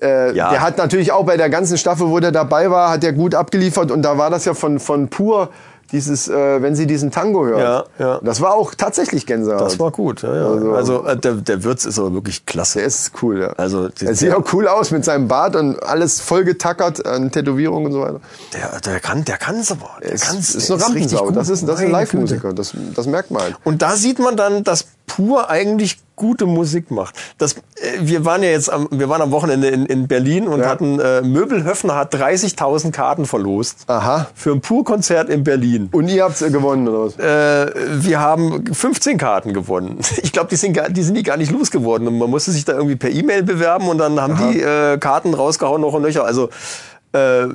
Äh, 0.01 0.33
Ja. 0.35 0.51
Der 0.51 0.61
hat 0.61 0.77
natürlich 0.77 1.11
auch 1.11 1.25
bei 1.25 1.35
der 1.35 1.49
ganzen 1.49 1.77
Staffel, 1.77 2.07
wo 2.07 2.19
der 2.21 2.31
dabei 2.31 2.71
war, 2.71 2.89
hat 2.89 3.03
er 3.03 3.11
gut 3.11 3.35
abgeliefert 3.35 3.91
und 3.91 4.03
da 4.03 4.17
war 4.17 4.29
das 4.29 4.45
ja 4.45 4.53
von, 4.53 4.79
von 4.79 5.09
pur 5.09 5.49
dieses, 5.91 6.27
äh, 6.27 6.61
wenn 6.61 6.75
sie 6.75 6.85
diesen 6.87 7.11
Tango 7.11 7.45
hört. 7.45 7.59
Ja, 7.59 7.85
ja. 7.99 8.19
Das 8.23 8.41
war 8.41 8.53
auch 8.55 8.73
tatsächlich 8.75 9.25
Gänsehaut. 9.25 9.61
Das 9.61 9.79
war 9.79 9.91
gut, 9.91 10.21
ja, 10.21 10.35
ja. 10.35 10.47
Also- 10.47 10.71
Also, 10.73 11.05
äh, 11.05 11.17
der, 11.17 11.33
der 11.35 11.63
Würz 11.63 11.85
ist 11.85 11.97
aber 11.99 12.13
wirklich 12.13 12.45
klasse. 12.45 12.79
Der 12.79 12.87
ist 12.87 13.11
cool, 13.21 13.39
ja. 13.41 13.47
Also, 13.57 13.89
er 14.03 14.15
sieht 14.15 14.33
auch 14.33 14.43
cool 14.53 14.67
aus 14.67 14.91
mit 14.91 15.05
seinem 15.05 15.27
Bart 15.27 15.55
und 15.55 15.81
alles 15.83 16.19
voll 16.21 16.43
getackert 16.43 17.05
an 17.05 17.31
Tätowierungen 17.31 17.87
und 17.87 17.93
so 17.93 18.01
weiter. 18.01 18.19
Der, 18.53 18.79
der 18.81 18.99
kann, 18.99 19.23
der 19.25 19.37
kann's 19.37 19.71
aber. 19.71 19.89
Der 20.03 20.17
kann's, 20.17 20.55
ist 20.55 20.69
der 20.69 20.75
eine 20.77 20.95
richtig 20.95 21.17
Rampensau. 21.19 21.31
Das 21.31 21.49
ist, 21.49 21.67
das 21.67 21.79
ist 21.79 21.85
ein 21.85 21.91
Live-Musiker. 21.91 22.53
Das, 22.53 22.73
das 22.95 23.07
merkt 23.07 23.31
man 23.31 23.41
halt. 23.43 23.55
Und 23.63 23.81
da 23.81 23.95
sieht 23.95 24.19
man 24.19 24.35
dann, 24.35 24.63
dass 24.63 24.85
Pur 25.07 25.49
eigentlich 25.49 25.97
gute 26.15 26.45
Musik 26.45 26.91
macht. 26.91 27.15
Das, 27.37 27.53
äh, 27.53 27.57
wir 28.01 28.25
waren 28.25 28.43
ja 28.43 28.49
jetzt 28.49 28.71
am, 28.71 28.87
wir 28.91 29.07
waren 29.07 29.21
am 29.21 29.31
Wochenende 29.31 29.67
in, 29.69 29.85
in 29.85 30.07
Berlin 30.07 30.47
und 30.47 30.59
Ja. 30.59 30.67
hatten 30.69 30.99
äh, 30.99 31.21
Möbelhöfner 31.21 31.95
hat 31.95 32.13
30.000 32.13 32.91
Karten 32.91 33.25
verlost 33.25 33.85
Aha. 33.87 34.27
für 34.35 34.51
ein 34.51 34.61
Pur-Konzert 34.61 35.29
in 35.29 35.43
Berlin. 35.43 35.89
Und 35.91 36.09
ihr 36.09 36.23
habt's 36.23 36.41
äh, 36.41 36.49
gewonnen, 36.51 36.87
oder 36.87 37.05
was? 37.05 37.17
Äh, 37.17 37.71
wir 38.03 38.19
haben 38.19 38.65
15 38.73 39.17
Karten 39.17 39.53
gewonnen. 39.53 39.99
Ich 40.23 40.31
glaube, 40.33 40.49
die 40.49 40.55
sind 40.55 40.73
gar, 40.73 40.89
die 40.89 41.03
sind 41.03 41.15
die 41.15 41.23
gar 41.23 41.37
nicht 41.37 41.51
losgeworden. 41.51 42.07
Und 42.07 42.17
man 42.17 42.29
musste 42.29 42.51
sich 42.51 42.65
da 42.65 42.73
irgendwie 42.73 42.95
per 42.95 43.09
E-Mail 43.09 43.43
bewerben 43.43 43.87
und 43.87 43.97
dann 43.99 44.19
haben 44.19 44.37
die 44.51 44.59
äh, 44.61 44.97
Karten 44.97 45.33
rausgehauen 45.33 45.81
noch 45.81 45.93
und 45.93 46.01
nöcher. 46.01 46.25
Also 46.25 46.49
äh, 47.13 47.47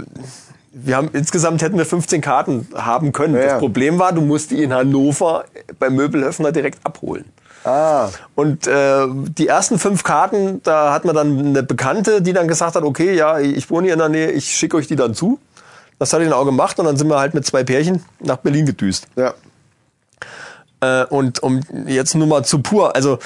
wir 0.72 0.96
haben 0.96 1.10
insgesamt 1.12 1.60
hätten 1.62 1.76
wir 1.76 1.84
15 1.84 2.20
Karten 2.22 2.66
haben 2.74 3.12
können. 3.12 3.34
Ja, 3.34 3.40
ja. 3.40 3.46
Das 3.50 3.58
Problem 3.58 3.98
war, 3.98 4.12
du 4.12 4.22
musst 4.22 4.52
die 4.52 4.62
in 4.62 4.72
Hannover 4.72 5.44
beim 5.78 5.94
Möbelhöfner 5.96 6.50
direkt 6.50 6.78
abholen. 6.84 7.26
Ah. 7.64 8.08
Und 8.34 8.66
äh, 8.66 9.06
die 9.08 9.46
ersten 9.46 9.78
fünf 9.78 10.02
Karten, 10.02 10.62
da 10.62 10.92
hat 10.92 11.04
man 11.04 11.14
dann 11.14 11.38
eine 11.38 11.62
Bekannte, 11.62 12.22
die 12.22 12.32
dann 12.32 12.48
gesagt 12.48 12.74
hat, 12.74 12.82
okay, 12.82 13.14
ja, 13.14 13.38
ich 13.38 13.70
wohne 13.70 13.86
hier 13.86 13.92
in 13.92 13.98
der 13.98 14.08
Nähe, 14.08 14.30
ich 14.30 14.56
schicke 14.56 14.76
euch 14.76 14.86
die 14.86 14.96
dann 14.96 15.14
zu. 15.14 15.38
Das 15.98 16.12
hat 16.12 16.20
ich 16.20 16.28
dann 16.28 16.36
auch 16.36 16.44
gemacht 16.44 16.78
und 16.80 16.86
dann 16.86 16.96
sind 16.96 17.08
wir 17.08 17.18
halt 17.18 17.34
mit 17.34 17.46
zwei 17.46 17.62
Pärchen 17.62 18.04
nach 18.20 18.38
Berlin 18.38 18.66
gedüst. 18.66 19.06
Ja. 19.14 19.34
Äh, 20.80 21.06
und 21.06 21.42
um 21.42 21.60
jetzt 21.86 22.14
nur 22.16 22.26
mal 22.26 22.44
zu 22.44 22.60
pur, 22.60 22.96
also 22.96 23.18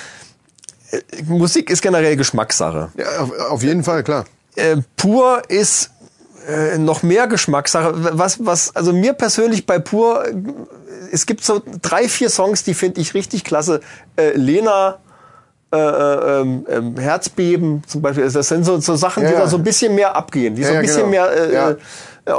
äh, 0.91 1.01
Musik 1.25 1.71
ist 1.71 1.81
generell 1.81 2.17
Geschmackssache. 2.17 2.91
ja 2.97 3.21
auf, 3.21 3.39
auf 3.51 3.63
jeden 3.63 3.83
Fall, 3.83 4.03
klar. 4.03 4.27
Äh, 4.57 4.79
pur 4.97 5.43
ist 5.49 5.91
äh, 6.47 6.79
noch 6.79 7.03
mehr 7.03 7.27
Geschmackssache. 7.27 7.93
Was, 8.19 8.45
was, 8.45 8.75
also 8.77 8.93
mir 8.93 9.13
persönlich 9.13 9.67
bei 9.67 9.79
pur, 9.79 10.27
äh, 10.27 10.35
es 11.13 11.27
gibt 11.27 11.45
so 11.45 11.63
drei, 11.83 12.09
vier 12.09 12.31
Songs, 12.31 12.65
die 12.65 12.75
finde 12.75 13.01
ich 13.01 13.15
richtig 13.15 13.45
klasse. 13.45 13.81
Äh, 14.17 14.33
Lena, 14.37 14.99
äh, 15.73 15.77
äh, 15.77 16.41
ähm, 16.43 16.67
ähm, 16.71 16.97
Herzbeben 16.97 17.83
zum 17.87 18.01
Beispiel, 18.03 18.31
das 18.31 18.49
sind 18.49 18.65
so, 18.65 18.79
so 18.79 18.95
Sachen, 18.97 19.23
Ja, 19.25 19.29
die 19.31 19.35
ja. 19.35 19.41
da 19.41 19.47
so 19.49 19.57
ein 19.57 19.65
bisschen 19.65 19.95
mehr 19.95 20.15
abgehen, 20.15 20.55
die 20.55 20.63
Ja, 20.63 20.69
so 20.69 20.75
ein 20.75 20.77
ja, 20.77 20.81
bisschen 20.83 21.11
genau. 21.11 21.11
mehr, 21.11 21.31
äh, 21.33 21.53
Ja. 21.55 21.71
äh, 21.71 21.77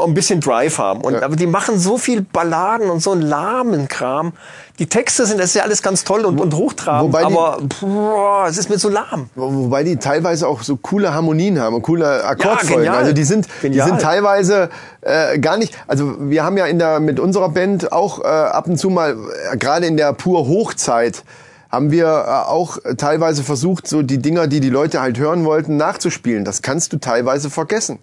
ein 0.06 0.14
bisschen 0.14 0.40
Drive 0.40 0.78
haben. 0.78 1.02
Und, 1.02 1.14
Ja. 1.14 1.24
Aber 1.24 1.36
die 1.36 1.46
machen 1.48 1.78
so 1.78 1.98
viel 1.98 2.22
Balladen 2.22 2.90
und 2.90 3.02
so 3.02 3.12
einen 3.12 3.22
lahmen 3.22 3.88
Kram. 3.90 4.32
Die 4.80 4.86
Texte 4.88 5.26
sind, 5.26 5.40
das 5.40 5.48
ist 5.48 5.56
ja 5.56 5.64
alles 5.64 5.82
ganz 5.82 6.04
toll 6.06 6.24
und, 6.26 6.40
und 6.40 6.54
hochtrabend, 6.54 7.12
wobei 7.14 7.26
die- 7.26 7.34
aber 7.34 7.58
boah, 7.82 8.46
es 8.48 8.58
ist 8.58 8.70
mir 8.70 8.78
so 8.78 8.90
lahm. 8.90 9.30
Wo- 9.36 9.52
Wobei 9.66 9.84
die 9.84 9.98
teilweise 9.98 10.48
auch 10.48 10.62
so 10.62 10.78
coole 10.78 11.14
Harmonien 11.14 11.60
haben 11.60 11.76
und 11.76 11.82
coole 11.82 12.24
Akkordfolgen. 12.24 12.78
genial. 12.78 12.96
also 12.98 13.12
die 13.14 13.24
sind, 13.26 13.48
die 13.64 13.80
sind 13.80 14.00
teilweise 14.02 14.70
äh, 15.02 15.38
gar 15.40 15.58
nicht. 15.58 15.74
Also 15.88 16.14
wir 16.20 16.44
haben 16.46 16.58
ja 16.58 16.66
in 16.66 16.80
der 16.80 17.00
mit 17.02 17.20
unserer 17.20 17.50
Band 17.50 17.92
auch 17.92 18.24
äh, 18.24 18.28
ab 18.28 18.68
und 18.68 18.78
zu 18.78 18.90
mal 18.90 19.18
äh, 19.52 19.58
gerade 19.58 19.86
in 19.86 19.98
der 19.98 20.14
pur 20.14 20.48
Hochzeit 20.48 21.24
haben 21.70 21.92
wir 21.92 22.06
äh, 22.06 22.50
auch 22.50 22.78
teilweise 22.98 23.44
versucht, 23.44 23.88
so 23.88 24.02
die 24.02 24.20
Dinger, 24.20 24.48
die 24.48 24.60
die 24.60 24.70
Leute 24.70 25.02
halt 25.02 25.18
hören 25.18 25.46
wollten, 25.46 25.78
nachzuspielen. 25.78 26.46
Das 26.46 26.62
kannst 26.62 26.94
du 26.94 26.98
teilweise 26.98 27.50
vergessen. 27.50 28.00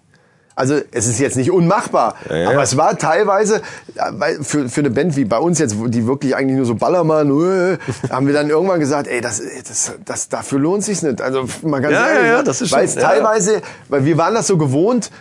Also 0.57 0.79
es 0.91 1.05
ist 1.07 1.19
jetzt 1.19 1.35
nicht 1.35 1.51
unmachbar, 1.51 2.15
ja. 2.29 2.49
aber 2.49 2.63
es 2.63 2.77
war 2.77 2.97
teilweise 2.97 3.61
äh, 3.95 4.41
für, 4.41 4.69
für 4.69 4.79
eine 4.79 4.89
Band 4.89 5.17
wie 5.17 5.25
bei 5.25 5.37
uns 5.37 5.59
jetzt, 5.59 5.75
die 5.87 6.07
wirklich 6.07 6.33
eigentlich 6.33 6.55
nur 6.55 6.65
so 6.65 6.75
Ballermann, 6.75 7.29
äh, 7.29 7.77
haben 8.09 8.25
wir 8.25 8.33
dann 8.33 8.49
irgendwann 8.49 8.79
gesagt, 8.79 9.07
ey, 9.07 9.19
das, 9.19 9.41
das, 9.67 9.93
das 10.05 10.29
dafür 10.29 10.59
lohnt 10.59 10.85
sich's 10.85 11.01
nicht. 11.01 11.21
Also 11.21 11.45
mal 11.63 11.81
ganz 11.81 11.95
Ja, 11.95 12.07
ehrlich, 12.07 12.23
ja, 12.23 12.31
ja, 12.31 12.37
ne? 12.37 12.43
das 12.45 12.61
ist 12.61 12.71
weil 12.71 12.85
es 12.85 12.95
ja, 12.95 13.01
teilweise, 13.01 13.61
weil 13.89 14.05
wir 14.05 14.17
waren 14.17 14.33
das 14.33 14.47
so 14.47 14.57
gewohnt, 14.57 15.11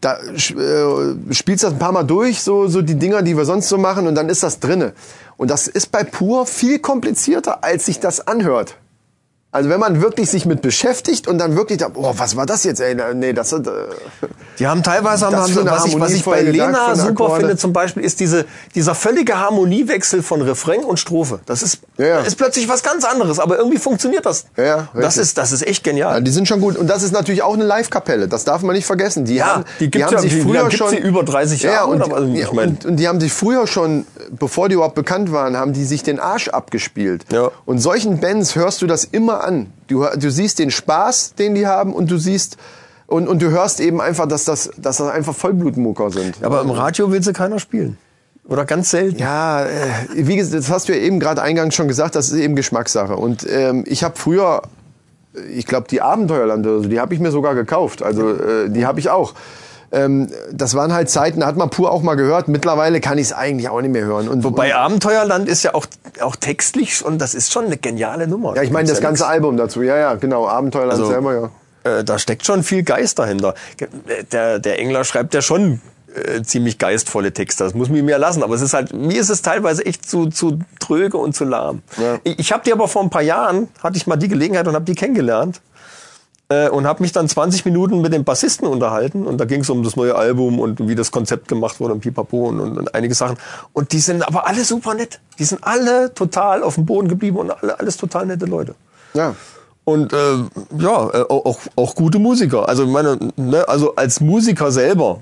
da 0.00 0.18
äh, 0.18 1.34
spielst 1.34 1.64
das 1.64 1.72
ein 1.72 1.78
paar 1.78 1.92
Mal 1.92 2.04
durch, 2.04 2.42
so, 2.42 2.68
so 2.68 2.82
die 2.82 2.96
Dinger, 2.96 3.22
die 3.22 3.36
wir 3.36 3.44
sonst 3.44 3.68
so 3.68 3.78
machen, 3.78 4.06
und 4.06 4.14
dann 4.14 4.28
ist 4.28 4.42
das 4.42 4.60
drinne. 4.60 4.92
Und 5.36 5.50
das 5.50 5.68
ist 5.68 5.90
bei 5.90 6.04
Pur 6.04 6.46
viel 6.46 6.78
komplizierter, 6.78 7.64
als 7.64 7.86
sich 7.86 8.00
das 8.00 8.26
anhört. 8.26 8.76
Also 9.52 9.70
wenn 9.70 9.80
man 9.80 10.02
wirklich 10.02 10.28
sich 10.30 10.44
mit 10.44 10.60
beschäftigt 10.60 11.26
und 11.28 11.38
dann 11.38 11.56
wirklich, 11.56 11.78
da, 11.78 11.88
oh, 11.94 12.12
was 12.16 12.36
war 12.36 12.44
das 12.44 12.64
jetzt, 12.64 12.80
ey, 12.80 12.94
nee, 13.14 13.32
das, 13.32 13.52
äh, 13.52 13.60
Die 14.58 14.66
haben 14.66 14.82
teilweise, 14.82 15.26
haben, 15.26 15.36
haben 15.36 15.54
was, 15.66 15.86
ich, 15.86 15.98
was 15.98 16.12
ich 16.12 16.24
bei 16.24 16.42
Lena 16.42 16.94
super 16.94 17.08
Akkorde. 17.10 17.40
finde 17.40 17.56
zum 17.56 17.72
Beispiel, 17.72 18.02
ist 18.04 18.20
diese, 18.20 18.44
dieser 18.74 18.94
völlige 18.94 19.38
Harmoniewechsel 19.38 20.22
von 20.22 20.42
Refrain 20.42 20.84
und 20.84 20.98
Strophe. 20.98 21.40
Das 21.46 21.62
ist, 21.62 21.78
Ja, 21.96 22.06
ja. 22.06 22.20
ist 22.20 22.36
plötzlich 22.36 22.68
was 22.68 22.82
ganz 22.82 23.04
anderes, 23.04 23.38
aber 23.38 23.56
irgendwie 23.56 23.78
funktioniert 23.78 24.26
das. 24.26 24.44
Ja, 24.58 24.64
ja, 24.64 24.88
das 24.94 25.16
ist, 25.16 25.38
das 25.38 25.52
ist 25.52 25.66
echt 25.66 25.84
genial. 25.84 26.14
Ja, 26.16 26.20
die 26.20 26.30
sind 26.32 26.48
schon 26.48 26.60
gut. 26.60 26.76
Und 26.76 26.88
das 26.88 27.02
ist 27.02 27.12
natürlich 27.12 27.42
auch 27.42 27.54
eine 27.54 27.64
Live-Kapelle. 27.64 28.28
Das 28.28 28.44
darf 28.44 28.62
man 28.62 28.74
nicht 28.76 28.86
vergessen. 28.86 29.24
Die 29.24 29.36
Ja, 29.36 29.46
haben, 29.56 29.64
die 29.80 29.90
gibt's 29.90 30.06
haben 30.08 30.14
ja- 30.16 30.20
sich 30.20 30.34
wie 30.34 30.42
früher 30.42 30.70
schon 30.70 30.90
die? 30.90 30.98
Über 30.98 31.22
30 31.22 31.62
Ja, 31.62 31.70
Jahre, 31.72 31.86
und, 31.92 32.02
oder? 32.02 32.14
Also, 32.16 32.28
ich 32.34 32.52
mein- 32.52 32.68
und, 32.70 32.84
und 32.84 32.96
die 32.96 33.08
haben 33.08 33.20
sich 33.20 33.32
früher 33.32 33.66
schon, 33.66 34.06
bevor 34.30 34.68
die 34.68 34.74
überhaupt 34.74 34.96
bekannt 34.96 35.32
waren, 35.32 35.56
haben 35.56 35.72
die 35.72 35.84
sich 35.84 36.02
den 36.02 36.18
Arsch 36.20 36.48
abgespielt. 36.48 37.24
Ja. 37.32 37.50
Und 37.64 37.78
solchen 37.78 38.20
Bands 38.20 38.54
hörst 38.54 38.82
du 38.82 38.86
das 38.86 39.04
immer 39.04 39.35
an. 39.44 39.72
Du, 39.86 40.04
du 40.16 40.30
siehst 40.30 40.58
den 40.58 40.70
Spaß, 40.70 41.34
den 41.34 41.54
die 41.54 41.66
haben, 41.66 41.92
und 41.92 42.10
du 42.10 42.18
siehst 42.18 42.56
und, 43.06 43.28
und 43.28 43.40
du 43.40 43.50
hörst 43.50 43.80
eben 43.80 44.00
einfach, 44.00 44.26
dass 44.26 44.44
das, 44.44 44.70
dass 44.76 44.96
das 44.96 45.08
einfach 45.08 45.34
Vollblutmucker 45.34 46.10
sind. 46.10 46.42
aber 46.42 46.60
im 46.62 46.70
Radio 46.70 47.10
will 47.12 47.22
sie 47.22 47.32
keiner 47.32 47.58
spielen. 47.60 47.98
Oder 48.48 48.64
ganz 48.64 48.90
selten. 48.90 49.18
Ja, 49.18 49.64
äh, 49.64 49.68
wie 50.14 50.36
gesagt, 50.36 50.62
das 50.62 50.70
hast 50.70 50.88
du 50.88 50.92
ja 50.96 51.00
eben 51.00 51.18
gerade 51.18 51.42
eingangs 51.42 51.74
schon 51.74 51.88
gesagt, 51.88 52.14
das 52.14 52.30
ist 52.30 52.38
eben 52.38 52.54
Geschmackssache. 52.54 53.16
Und 53.16 53.46
ähm, 53.48 53.84
ich 53.86 54.04
habe 54.04 54.16
früher, 54.16 54.62
ich 55.52 55.66
glaube, 55.66 55.88
die 55.88 56.00
Abenteuerlande, 56.00 56.70
also 56.70 56.88
die 56.88 57.00
habe 57.00 57.12
ich 57.14 57.20
mir 57.20 57.32
sogar 57.32 57.54
gekauft. 57.54 58.02
Also 58.02 58.30
äh, 58.30 58.70
die 58.70 58.86
habe 58.86 59.00
ich 59.00 59.10
auch. 59.10 59.34
Ähm, 59.92 60.30
das 60.52 60.74
waren 60.74 60.92
halt 60.92 61.08
Zeiten, 61.10 61.40
da 61.40 61.46
hat 61.46 61.56
man 61.56 61.70
pur 61.70 61.90
auch 61.90 62.02
mal 62.02 62.14
gehört. 62.16 62.48
Mittlerweile 62.48 63.00
kann 63.00 63.18
ich 63.18 63.28
es 63.28 63.32
eigentlich 63.32 63.68
auch 63.68 63.80
nicht 63.80 63.92
mehr 63.92 64.04
hören. 64.04 64.28
Und, 64.28 64.44
Wobei 64.44 64.74
Abenteuerland 64.74 65.48
ist 65.48 65.62
ja 65.62 65.74
auch, 65.74 65.86
auch 66.20 66.36
textlich 66.36 67.04
und 67.04 67.18
das 67.18 67.34
ist 67.34 67.52
schon 67.52 67.66
eine 67.66 67.76
geniale 67.76 68.26
Nummer. 68.26 68.56
ja, 68.56 68.62
ich 68.62 68.70
meine 68.70 68.88
das 68.88 69.00
ganze 69.00 69.22
nix. 69.22 69.32
Album 69.32 69.56
dazu. 69.56 69.82
Ja, 69.82 69.96
ja, 69.96 70.14
genau. 70.14 70.48
Abenteuerland 70.48 70.92
Also, 70.92 71.06
selber, 71.06 71.50
ja. 71.84 71.98
Äh, 71.98 72.04
da 72.04 72.18
steckt 72.18 72.44
schon 72.44 72.62
viel 72.62 72.82
Geist 72.82 73.18
dahinter. 73.18 73.54
Der, 74.32 74.58
der 74.58 74.78
Engler 74.80 75.04
schreibt 75.04 75.34
ja 75.34 75.42
schon 75.42 75.80
äh, 76.14 76.42
ziemlich 76.42 76.78
geistvolle 76.78 77.32
Texte. 77.32 77.62
Das 77.64 77.74
muss 77.74 77.88
mir 77.88 78.02
mehr 78.02 78.18
lassen. 78.18 78.42
Aber 78.42 78.54
es 78.54 78.62
ist 78.62 78.74
halt, 78.74 78.92
mir 78.92 79.20
ist 79.20 79.28
es 79.28 79.42
teilweise 79.42 79.84
echt 79.86 80.08
zu, 80.08 80.26
zu 80.26 80.58
tröge 80.80 81.16
und 81.16 81.34
zu 81.36 81.44
lahm. 81.44 81.82
Ja. 81.98 82.18
Ich, 82.24 82.38
ich 82.38 82.52
habe 82.52 82.64
die 82.64 82.72
aber 82.72 82.88
vor 82.88 83.02
ein 83.02 83.10
paar 83.10 83.22
Jahren, 83.22 83.68
hatte 83.82 83.98
ich 83.98 84.06
mal 84.06 84.16
die 84.16 84.28
Gelegenheit 84.28 84.66
und 84.66 84.74
habe 84.74 84.84
die 84.84 84.94
kennengelernt. 84.94 85.60
Äh, 86.48 86.68
und 86.68 86.86
habe 86.86 87.02
mich 87.02 87.12
dann 87.12 87.28
20 87.28 87.64
Minuten 87.64 88.00
mit 88.00 88.12
dem 88.12 88.24
Bassisten 88.24 88.66
unterhalten 88.68 89.26
und 89.26 89.38
da 89.38 89.44
ging 89.44 89.62
es 89.62 89.70
um 89.70 89.82
das 89.82 89.96
neue 89.96 90.14
Album 90.14 90.60
und 90.60 90.86
wie 90.86 90.94
das 90.94 91.10
Konzept 91.10 91.48
gemacht 91.48 91.80
wurde 91.80 91.94
und 91.94 92.00
pipapo 92.00 92.48
und, 92.48 92.60
und, 92.60 92.78
und 92.78 92.94
einige 92.94 93.14
Sachen. 93.14 93.36
Und 93.72 93.92
die 93.92 93.98
sind 93.98 94.26
aber 94.26 94.46
alle 94.46 94.64
super 94.64 94.94
nett. 94.94 95.20
Die 95.38 95.44
sind 95.44 95.64
alle 95.64 96.14
total 96.14 96.62
auf 96.62 96.76
dem 96.76 96.86
Boden 96.86 97.08
geblieben 97.08 97.36
und 97.38 97.50
alle, 97.50 97.78
alles 97.78 97.96
total 97.96 98.26
nette 98.26 98.46
Leute. 98.46 98.74
Ja. 99.14 99.34
Und 99.84 100.12
äh, 100.12 100.16
ja, 100.78 101.10
äh, 101.10 101.22
auch, 101.28 101.58
auch 101.76 101.94
gute 101.94 102.18
Musiker. 102.18 102.68
Also 102.68 102.86
meine, 102.86 103.18
ne, 103.36 103.68
also 103.68 103.94
als 103.94 104.20
Musiker 104.20 104.72
selber 104.72 105.20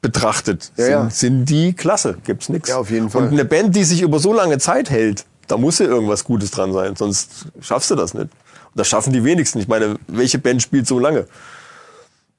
betrachtet 0.00 0.72
Ja, 0.76 0.84
sind, 0.84 0.90
ja. 0.92 1.10
sind 1.10 1.44
die 1.46 1.72
klasse. 1.72 2.16
Gibt's 2.24 2.48
nix. 2.48 2.68
Ja, 2.68 2.78
auf 2.78 2.90
jeden 2.90 3.10
Fall. 3.10 3.22
Und 3.22 3.32
eine 3.32 3.44
Band, 3.44 3.74
die 3.74 3.84
sich 3.84 4.02
über 4.02 4.18
so 4.18 4.32
lange 4.32 4.58
Zeit 4.58 4.90
hält, 4.90 5.24
da 5.46 5.56
muss 5.56 5.78
ja 5.78 5.86
irgendwas 5.86 6.24
Gutes 6.24 6.50
dran 6.50 6.72
sein, 6.72 6.96
sonst 6.96 7.46
schaffst 7.60 7.90
du 7.90 7.94
das 7.94 8.14
nicht. 8.14 8.28
Und 8.74 8.78
das 8.78 8.88
schaffen 8.88 9.12
die 9.12 9.24
wenigsten. 9.24 9.58
Ich 9.58 9.68
meine, 9.68 9.96
welche 10.08 10.38
Band 10.38 10.62
spielt 10.62 10.86
so 10.86 10.98
lange? 10.98 11.26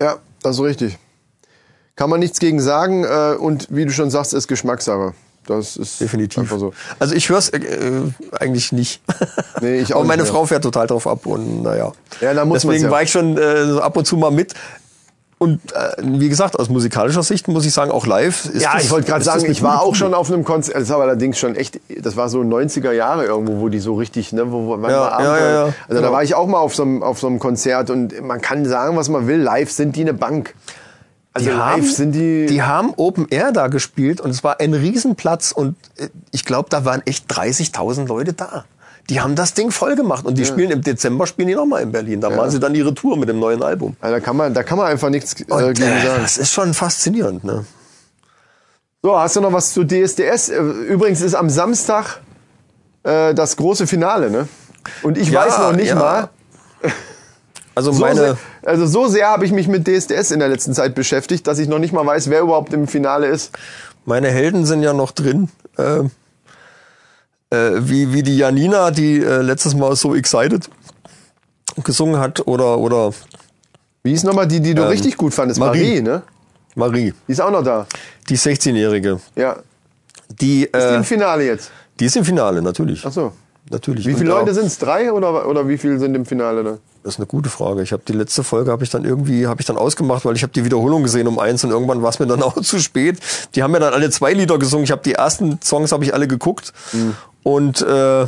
Ja, 0.02 0.18
das 0.42 0.56
ist 0.58 0.62
richtig. 0.64 0.98
Kann 1.96 2.10
man 2.10 2.20
nichts 2.20 2.40
gegen 2.40 2.60
sagen 2.60 3.04
äh, 3.04 3.36
und 3.38 3.68
wie 3.70 3.86
du 3.86 3.92
schon 3.92 4.10
sagst, 4.10 4.34
ist 4.34 4.48
Geschmackssache. 4.48 5.14
Das 5.46 5.76
ist 5.78 6.00
Definitiv. 6.00 6.40
einfach 6.40 6.58
so. 6.58 6.74
Also 7.00 7.14
ich 7.16 7.30
höre 7.30 7.38
es 7.38 7.50
äh, 7.50 7.58
äh, 7.58 8.12
eigentlich 8.40 8.72
nicht. 8.72 9.02
Nee, 9.62 9.80
ich 9.80 9.94
auch 9.94 10.00
Aber 10.00 10.08
meine 10.08 10.24
nicht. 10.24 10.32
Frau 10.32 10.46
fährt 10.46 10.64
total 10.64 10.88
drauf 10.88 11.08
ab 11.08 11.26
und 11.26 11.64
naja. 11.64 11.94
Ja, 12.20 12.34
da 12.34 12.44
muss 12.44 12.64
Deswegen 12.64 12.84
ja. 12.86 12.92
war 12.92 13.02
ich 13.02 13.12
schon 13.12 13.38
äh, 13.38 13.80
ab 13.80 13.96
und 13.96 14.06
zu 14.06 14.18
mal 14.18 14.32
mit. 14.32 14.54
Und 15.44 15.60
äh, 15.74 15.92
wie 16.02 16.30
gesagt, 16.30 16.58
aus 16.58 16.70
musikalischer 16.70 17.22
Sicht 17.22 17.50
muss 17.50 17.66
ich 17.66 17.74
sagen, 17.74 17.92
auch 17.92 18.08
live 18.08 18.46
ist 18.46 18.62
Ja, 18.64 18.74
das, 18.76 18.86
ich 18.86 18.92
wollte 18.92 19.08
gerade 19.12 19.26
sagen, 19.26 19.46
ich 19.52 19.62
war 19.62 19.82
auch 19.82 19.94
schon 19.94 20.14
auf 20.14 20.32
einem 20.32 20.46
Konzert, 20.46 20.78
das 20.78 20.90
aber 20.90 21.04
allerdings 21.04 21.38
schon 21.38 21.56
echt, 21.58 21.82
das 22.02 22.16
war 22.16 22.30
so 22.30 22.40
90er 22.40 22.94
Jahre 22.94 23.26
irgendwo, 23.26 23.60
wo 23.60 23.68
die 23.68 23.80
so 23.80 23.96
richtig, 23.96 24.32
ne, 24.32 24.50
wo, 24.52 24.68
wo 24.68 24.78
man 24.78 24.90
Ja, 24.90 25.02
war 25.02 25.22
ja, 25.22 25.38
ja, 25.38 25.50
ja. 25.52 25.64
Also 25.64 25.74
da 25.90 25.96
Genau. 26.00 26.12
war 26.14 26.24
ich 26.24 26.34
auch 26.36 26.48
mal 26.48 26.60
auf 26.60 26.74
so, 26.76 26.84
einem, 26.84 27.04
auf 27.04 27.20
so 27.20 27.28
einem 27.28 27.40
Konzert 27.40 27.90
und 27.90 28.22
man 28.22 28.40
kann 28.40 28.66
sagen, 28.66 28.96
was 28.96 29.10
man 29.10 29.28
will, 29.28 29.40
live 29.42 29.70
sind 29.70 29.96
die 29.98 30.02
eine 30.02 30.14
Bank. 30.14 30.56
Also 31.34 31.50
die 31.50 31.56
live 31.56 31.72
haben, 31.72 31.84
sind 31.84 32.12
die, 32.14 32.46
die 32.46 32.62
haben 32.62 32.94
Open 32.96 33.28
Air 33.30 33.52
da 33.52 33.68
gespielt 33.68 34.22
und 34.22 34.30
es 34.30 34.44
war 34.44 34.60
ein 34.62 34.74
Riesenplatz 34.74 35.52
und 35.52 35.76
äh, 35.98 36.08
ich 36.32 36.46
glaube, 36.46 36.70
da 36.70 36.86
waren 36.86 37.02
echt 37.06 37.30
30.000 37.32 38.08
Leute 38.08 38.34
da. 38.34 38.66
Die 39.10 39.20
haben 39.20 39.36
das 39.36 39.54
Ding 39.54 39.70
voll 39.72 39.96
gemacht 39.96 40.26
und 40.26 40.38
die 40.38 40.46
spielen 40.46 40.72
im 40.72 40.82
Dezember 40.82 41.28
spielen 41.28 41.50
die 41.50 41.56
nochmal 41.56 41.82
in 41.84 41.92
Berlin. 41.92 42.22
Da 42.22 42.30
machen 42.30 42.50
sie 42.52 42.60
dann 42.60 42.74
ihre 42.74 42.94
Tour 42.94 43.18
mit 43.18 43.28
dem 43.28 43.40
neuen 43.40 43.62
Album. 43.62 43.96
ja, 44.02 44.12
da 44.12 44.20
kann 44.22 44.38
man, 44.38 44.54
da 44.54 44.64
kann 44.64 44.78
man 44.78 44.88
einfach 44.88 45.10
nichts 45.10 45.36
äh, 45.42 45.44
Und, 45.52 45.74
gegen 45.78 45.90
äh, 45.92 46.06
sagen. 46.06 46.22
das 46.22 46.38
ist 46.38 46.52
schon 46.54 46.74
faszinierend, 46.74 47.44
ne? 47.44 47.66
So, 49.02 49.20
hast 49.20 49.36
du 49.36 49.42
noch 49.42 49.52
was 49.52 49.74
zu 49.74 49.84
DSDS? 49.84 50.50
Äh, 50.50 50.58
Übrigens 50.62 51.20
ist 51.22 51.36
am 51.36 51.50
Samstag 51.50 52.22
äh, 53.04 53.34
das 53.34 53.58
große 53.58 53.88
Finale, 53.88 54.32
ne? 54.32 54.48
Und 55.02 55.18
ich 55.18 55.30
Ja, 55.30 55.42
weiß 55.46 55.58
noch 55.58 55.74
nicht 55.74 55.90
ja. 55.90 55.96
mal, 55.96 56.30
Also 57.76 57.92
so 57.92 58.02
meine, 58.02 58.20
sehr, 58.20 58.38
also 58.64 58.86
so 58.86 59.08
sehr 59.08 59.28
habe 59.30 59.46
ich 59.46 59.52
mich 59.52 59.68
mit 59.68 59.88
DSDS 59.88 60.32
in 60.32 60.40
der 60.40 60.48
letzten 60.48 60.74
Zeit 60.74 60.94
beschäftigt, 60.96 61.48
dass 61.48 61.58
ich 61.60 61.68
noch 61.68 61.80
nicht 61.80 61.92
mal 61.92 62.06
weiß, 62.06 62.30
wer 62.30 62.42
überhaupt 62.42 62.72
im 62.72 62.88
Finale 62.88 63.28
ist. 63.28 63.52
meine 64.06 64.30
Helden 64.30 64.66
sind 64.66 64.84
ja 64.84 64.94
noch 64.94 65.12
drin. 65.12 65.50
Äh, 65.78 66.04
äh, 67.54 67.88
wie, 67.90 68.12
wie 68.14 68.24
die 68.24 68.38
Janina, 68.38 68.92
die 68.92 69.20
äh, 69.20 69.42
letztes 69.42 69.76
Mal 69.76 69.96
so 69.96 70.16
excited 70.16 70.70
gesungen 71.84 72.20
hat, 72.20 72.46
oder, 72.48 72.78
oder 72.78 73.12
Wie 74.04 74.14
ist 74.14 74.24
nochmal 74.24 74.48
die, 74.48 74.60
die 74.60 74.74
du 74.76 74.88
richtig 74.88 75.18
gut 75.18 75.34
fandest? 75.34 75.60
Marie. 75.60 75.98
Ähm, 75.98 76.04
Marie. 76.04 76.18
ne? 76.18 76.24
Marie, 76.76 77.14
Die 77.28 77.32
ist 77.32 77.42
auch 77.42 77.52
noch 77.52 77.64
da. 77.64 77.86
die 78.30 78.38
16-Jährige. 78.38 79.20
Ja. 79.36 79.58
Die, 80.42 80.64
Ist 80.64 80.74
die 80.74 80.78
äh, 80.80 80.96
im 80.96 81.04
Finale 81.04 81.46
jetzt? 81.46 81.72
die 82.00 82.06
ist 82.06 82.16
im 82.16 82.26
Finale, 82.26 82.62
natürlich. 82.62 83.04
Ach 83.06 83.12
so. 83.12 83.32
Natürlich. 83.74 84.06
Wie 84.06 84.14
viele 84.14 84.30
Leute 84.30 84.54
sind 84.54 84.68
es? 84.68 84.78
Drei 84.78 85.12
oder, 85.12 85.48
oder 85.48 85.68
wie 85.68 85.78
viele 85.78 86.00
sind 86.00 86.16
im 86.16 86.26
Finale 86.26 86.64
da? 86.64 86.78
Das 87.04 87.16
ist 87.16 87.20
eine 87.20 87.26
gute 87.26 87.50
Frage. 87.50 87.82
Ich 87.82 87.92
habe 87.92 88.04
die 88.08 88.14
letzte 88.14 88.44
Folge 88.44 88.72
habe 88.72 88.84
ich 88.84 88.90
dann 88.90 89.04
irgendwie 89.04 89.48
habe 89.48 89.60
ich 89.60 89.68
dann 89.68 89.78
ausgemacht, 89.78 90.24
weil 90.24 90.36
ich 90.36 90.44
habe 90.44 90.54
die 90.54 90.64
Wiederholung 90.64 91.04
gesehen 91.04 91.28
um 91.28 91.40
eins 91.40 91.64
und 91.64 91.72
irgendwann 91.72 92.02
war 92.02 92.10
es 92.10 92.20
mir 92.20 92.28
dann 92.28 92.42
auch 92.44 92.62
zu 92.62 92.80
spät. 92.80 93.18
Die 93.56 93.64
haben 93.64 93.74
ja 93.74 93.80
dann 93.80 93.94
alle 93.94 94.10
zwei 94.12 94.32
Lieder 94.34 94.58
gesungen. 94.60 94.86
Ich 94.86 94.92
habe 94.92 95.02
die 95.04 95.14
ersten 95.14 95.60
Songs 95.62 95.92
habe 95.92 96.06
ich 96.06 96.14
alle 96.14 96.28
geguckt 96.28 96.72
und 97.42 97.82
äh, 97.82 98.28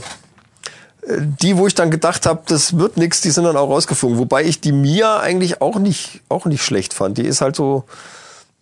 die, 1.08 1.58
wo 1.58 1.68
ich 1.68 1.76
dann 1.76 1.92
gedacht 1.92 2.26
habe, 2.26 2.42
das 2.48 2.78
wird 2.78 2.98
nix, 2.98 3.22
die 3.22 3.30
sind 3.30 3.44
dann 3.44 3.56
auch 3.56 3.70
rausgeflogen. 3.70 4.18
Wobei 4.18 4.44
ich 4.44 4.60
die 4.60 4.72
Mia 4.72 5.20
eigentlich 5.20 5.62
auch 5.62 5.78
nicht 5.78 6.22
auch 6.28 6.46
nicht 6.46 6.64
schlecht 6.64 6.96
fand. 6.96 7.20
Die 7.20 7.26
ist 7.26 7.42
halt 7.42 7.56
so 7.56 7.84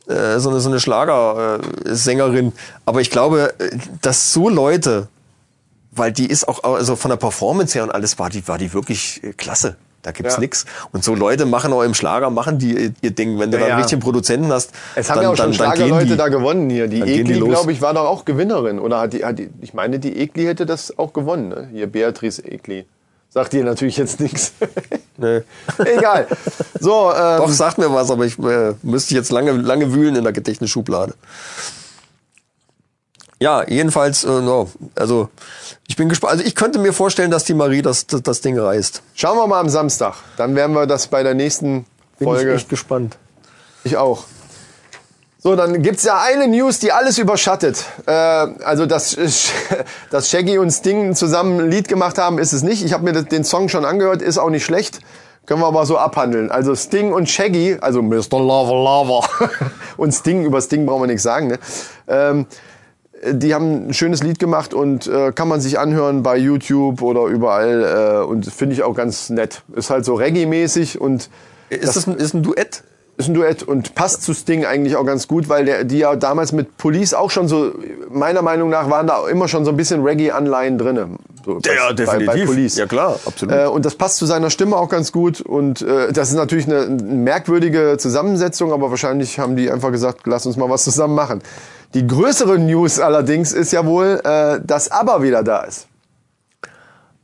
äh, 0.07 0.37
so 0.39 0.49
eine 0.49 0.59
so 0.59 0.69
eine 0.69 0.81
Schlagersängerin. 0.81 2.51
Aber 2.85 2.99
ich 2.99 3.09
glaube, 3.09 3.53
äh, 3.57 3.77
dass 4.01 4.33
so 4.33 4.49
Leute 4.49 5.07
weil 5.95 6.11
die 6.11 6.27
ist 6.27 6.47
auch, 6.47 6.63
also 6.63 6.95
von 6.95 7.09
der 7.09 7.17
Performance 7.17 7.73
her 7.73 7.83
und 7.83 7.91
alles 7.91 8.17
war 8.19 8.29
die, 8.29 8.47
war 8.47 8.57
die 8.57 8.73
wirklich 8.73 9.21
äh, 9.23 9.33
klasse. 9.33 9.75
Da 10.01 10.11
gibt's 10.11 10.33
Ja. 10.33 10.41
nix. 10.41 10.65
Und 10.91 11.03
so 11.05 11.15
Leute 11.15 11.45
machen 11.45 11.71
auch 11.71 11.81
im 11.83 11.93
Schlager, 11.93 12.29
machen 12.29 12.59
die 12.59 12.73
ihr- 12.77 12.93
ihr 13.01 13.11
Ding. 13.11 13.39
Wenn 13.39 13.51
du 13.51 13.57
Ja, 13.57 13.61
da 13.63 13.67
ja. 13.69 13.73
einen 13.75 13.81
richtigen 13.83 14.01
Produzenten 14.01 14.51
hast, 14.51 14.71
Es 14.95 15.09
haben 15.09 15.15
dann, 15.15 15.23
ja 15.23 15.29
auch 15.29 15.37
schon 15.37 15.53
Schlagerleute 15.53 16.17
da 16.17 16.27
gewonnen 16.27 16.69
hier. 16.69 16.89
Die 16.89 17.01
Egli, 17.01 17.39
glaube 17.39 17.71
ich, 17.71 17.81
war 17.81 17.93
doch 17.93 18.03
auch 18.05 18.25
Gewinnerin. 18.25 18.79
Oder 18.79 18.99
hat 18.99 19.13
die, 19.13 19.23
hat 19.23 19.39
die, 19.39 19.49
ich 19.61 19.73
meine, 19.73 19.99
die 19.99 20.17
Egli 20.19 20.43
hätte 20.43 20.65
das 20.65 20.97
auch 20.99 21.13
gewonnen. 21.13 21.47
Ne? 21.49 21.69
Hier, 21.71 21.87
Beatrice 21.87 22.43
Egli. 22.43 22.85
Sagt 23.29 23.53
dir 23.53 23.63
natürlich 23.63 23.95
jetzt 23.97 24.19
nichts. 24.19 24.51
Nee. 25.15 25.41
Egal. 25.85 26.25
So, 26.79 27.11
ähm, 27.11 27.37
Doch, 27.37 27.47
sagt 27.49 27.77
mir 27.77 27.93
was, 27.93 28.09
aber 28.09 28.25
ich 28.25 28.37
äh, 28.39 28.73
müsste 28.81 29.13
jetzt 29.13 29.31
lange, 29.31 29.51
lange 29.51 29.93
wühlen 29.93 30.15
in 30.15 30.23
der 30.23 30.33
Gedächtnisschublade. 30.33 31.13
Ja, 33.43 33.67
jedenfalls, 33.67 34.23
äh, 34.23 34.29
no, 34.29 34.69
also 34.95 35.27
ich 35.89 35.97
bin 35.97 36.07
gespannt. 36.07 36.31
Also 36.31 36.45
ich 36.45 36.55
könnte 36.55 36.79
mir 36.79 36.93
vorstellen, 36.93 37.29
dass 37.29 37.43
die 37.43 37.53
Marie 37.53 37.81
das, 37.81 38.07
das, 38.07 38.21
das 38.21 38.39
Ding 38.39 38.57
reißt. 38.57 39.01
schauen 39.15 39.37
wir 39.37 39.45
mal 39.47 39.59
am 39.59 39.67
Samstag. 39.67 40.15
Dann 40.37 40.55
werden 40.55 40.73
wir 40.73 40.87
das 40.87 41.07
bei 41.07 41.23
der 41.23 41.33
nächsten 41.33 41.85
Bin 42.19 42.25
Folge. 42.25 42.51
ich 42.51 42.55
echt 42.55 42.69
gespannt. 42.69 43.17
Ich 43.83 43.97
auch. 43.97 44.23
So, 45.39 45.57
dann 45.57 45.81
gibt's 45.81 46.05
ja 46.05 46.21
eine 46.21 46.47
News, 46.47 46.79
die 46.79 46.93
alles 46.93 47.17
überschattet. 47.17 47.83
Äh, 48.05 48.11
also, 48.11 48.85
dass, 48.85 49.17
dass 50.09 50.29
Shaggy 50.29 50.57
und 50.57 50.71
Sting 50.71 51.13
zusammen 51.13 51.59
ein 51.59 51.69
Lied 51.69 51.89
gemacht 51.89 52.17
haben, 52.17 52.39
ist 52.39 52.53
es 52.53 52.63
nicht. 52.63 52.85
Ich 52.85 52.93
habe 52.93 53.03
mir 53.03 53.23
den 53.23 53.43
Song 53.43 53.67
schon 53.67 53.83
angehört, 53.83 54.21
ist 54.21 54.37
auch 54.37 54.51
nicht 54.51 54.63
schlecht. 54.63 55.01
Können 55.45 55.59
wir 55.59 55.67
aber 55.67 55.85
so 55.85 55.97
abhandeln. 55.97 56.49
Also 56.49 56.73
Sting 56.75 57.11
und 57.11 57.29
Shaggy, 57.29 57.77
also 57.81 58.01
Mr. 58.01 58.39
Lover 58.39 58.73
Lover 58.73 59.27
und 59.97 60.13
Sting, 60.13 60.45
über 60.45 60.61
Sting 60.61 60.85
brauchen 60.85 61.03
wir 61.03 61.07
nichts 61.07 61.23
sagen, 61.23 61.47
ne? 61.47 61.59
Ähm, 62.07 62.45
die 63.31 63.53
haben 63.53 63.87
ein 63.89 63.93
schönes 63.93 64.23
Lied 64.23 64.39
gemacht 64.39 64.73
und 64.73 65.07
äh, 65.07 65.31
kann 65.31 65.47
man 65.47 65.61
sich 65.61 65.79
anhören 65.79 66.23
bei 66.23 66.37
YouTube 66.37 67.01
oder 67.01 67.25
überall 67.25 68.21
äh, 68.23 68.25
und 68.25 68.45
finde 68.45 68.75
ich 68.75 68.83
auch 68.83 68.95
ganz 68.95 69.29
nett. 69.29 69.63
Ist 69.75 69.89
halt 69.89 70.05
so 70.05 70.15
Reggae-mäßig 70.15 70.99
und 70.99 71.29
Ist 71.69 71.95
das 71.95 72.07
ein, 72.07 72.17
ist 72.17 72.33
ein 72.33 72.43
Duett? 72.43 72.83
ist 73.15 73.27
ein 73.27 73.35
Duett 73.35 73.61
und 73.61 73.93
passt 73.93 74.23
zu 74.23 74.33
Sting 74.33 74.65
eigentlich 74.65 74.95
auch 74.95 75.05
ganz 75.05 75.27
gut, 75.27 75.47
weil 75.47 75.65
der, 75.65 75.83
die 75.83 75.99
ja 75.99 76.15
damals 76.15 76.51
mit 76.51 76.77
Police 76.77 77.13
auch 77.13 77.29
schon 77.29 77.47
so, 77.47 77.71
meiner 78.09 78.41
Meinung 78.41 78.69
nach, 78.69 78.89
waren 78.89 79.05
da 79.05 79.27
immer 79.27 79.47
schon 79.47 79.65
so 79.65 79.71
ein 79.71 79.77
bisschen 79.77 80.03
Reggae-Anleihen 80.03 80.79
drinne. 80.79 81.09
So 81.45 81.59
Ja, 81.63 81.93
bei, 81.93 81.93
bei, 81.93 82.05
bei 82.05 82.17
definitiv. 82.19 82.45
Police. 82.45 82.75
Ja, 82.77 82.87
klar, 82.87 83.19
absolut. 83.25 83.55
Äh, 83.55 83.67
und 83.67 83.85
das 83.85 83.95
passt 83.95 84.17
zu 84.17 84.25
seiner 84.25 84.49
Stimme 84.49 84.77
auch 84.77 84.89
ganz 84.89 85.11
gut 85.11 85.41
und 85.41 85.83
äh, 85.83 86.11
das 86.11 86.29
ist 86.29 86.35
natürlich 86.35 86.65
eine, 86.65 86.81
eine 86.81 87.03
merkwürdige 87.03 87.97
Zusammensetzung, 87.99 88.73
aber 88.73 88.89
wahrscheinlich 88.89 89.37
haben 89.37 89.55
die 89.55 89.69
einfach 89.69 89.91
gesagt, 89.91 90.21
lass 90.25 90.47
uns 90.47 90.57
mal 90.57 90.69
was 90.69 90.83
zusammen 90.83 91.13
machen. 91.13 91.41
Die 91.93 92.07
größere 92.07 92.57
News 92.57 92.99
allerdings 92.99 93.53
ist 93.53 93.71
ja 93.71 93.85
wohl, 93.85 94.19
äh, 94.23 94.59
dass 94.65 94.89
ABBA 94.89 95.21
wieder 95.21 95.43
da 95.43 95.61
ist. 95.61 95.87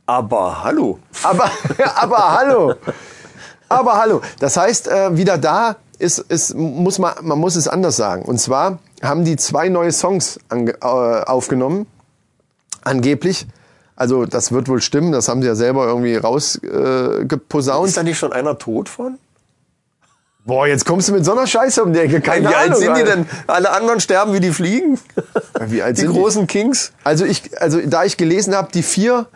Aber 0.06 0.62
hallo. 0.62 0.98
Aber, 1.22 1.50
aber 1.96 2.38
hallo. 2.38 2.74
Aber 3.68 3.98
hallo. 3.98 4.20
Das 4.38 4.56
heißt, 4.56 4.88
äh, 4.88 5.16
wieder 5.16 5.38
da 5.38 5.76
ist, 5.98 6.18
ist, 6.18 6.54
muss 6.54 6.98
man, 6.98 7.14
man 7.22 7.38
muss 7.38 7.56
es 7.56 7.68
anders 7.68 7.96
sagen. 7.96 8.24
Und 8.24 8.38
zwar 8.40 8.78
haben 9.02 9.24
die 9.24 9.36
zwei 9.36 9.68
neue 9.68 9.92
Songs 9.92 10.38
ange, 10.48 10.72
äh, 10.72 10.84
aufgenommen. 10.84 11.86
Angeblich. 12.82 13.46
Also 13.96 14.24
das 14.24 14.52
wird 14.52 14.68
wohl 14.68 14.80
stimmen. 14.80 15.12
Das 15.12 15.28
haben 15.28 15.42
sie 15.42 15.48
ja 15.48 15.54
selber 15.54 15.86
irgendwie 15.86 16.16
rausgeposaunt. 16.16 17.86
Äh. 17.86 17.88
Ist 17.88 17.96
da 17.96 18.02
nicht 18.02 18.18
schon 18.18 18.32
einer 18.32 18.56
tot 18.56 18.88
von? 18.88 19.18
Boah, 20.44 20.66
jetzt 20.66 20.84
kommst 20.86 21.08
du 21.08 21.12
mit 21.12 21.24
so 21.24 21.32
einer 21.32 21.46
Scheiße 21.46 21.82
um 21.82 21.92
die 21.92 22.00
Ecke. 22.00 22.20
Keine 22.20 22.48
wie 22.50 22.54
Ahnung, 22.54 22.72
alt 22.72 22.76
sind 22.78 22.96
die 22.96 23.04
denn? 23.04 23.26
Alle 23.46 23.70
anderen 23.70 24.00
sterben 24.00 24.32
wie 24.32 24.40
die 24.40 24.50
Fliegen. 24.52 24.98
Wie 25.66 25.82
alt 25.82 25.96
die 25.96 26.02
sind 26.02 26.12
die? 26.14 26.18
großen 26.18 26.46
Kings. 26.46 26.92
Also 27.04 27.24
ich, 27.24 27.60
also 27.60 27.78
da 27.84 28.04
ich 28.04 28.16
gelesen 28.16 28.54
habe, 28.56 28.68
die 28.72 28.82
vier 28.82 29.26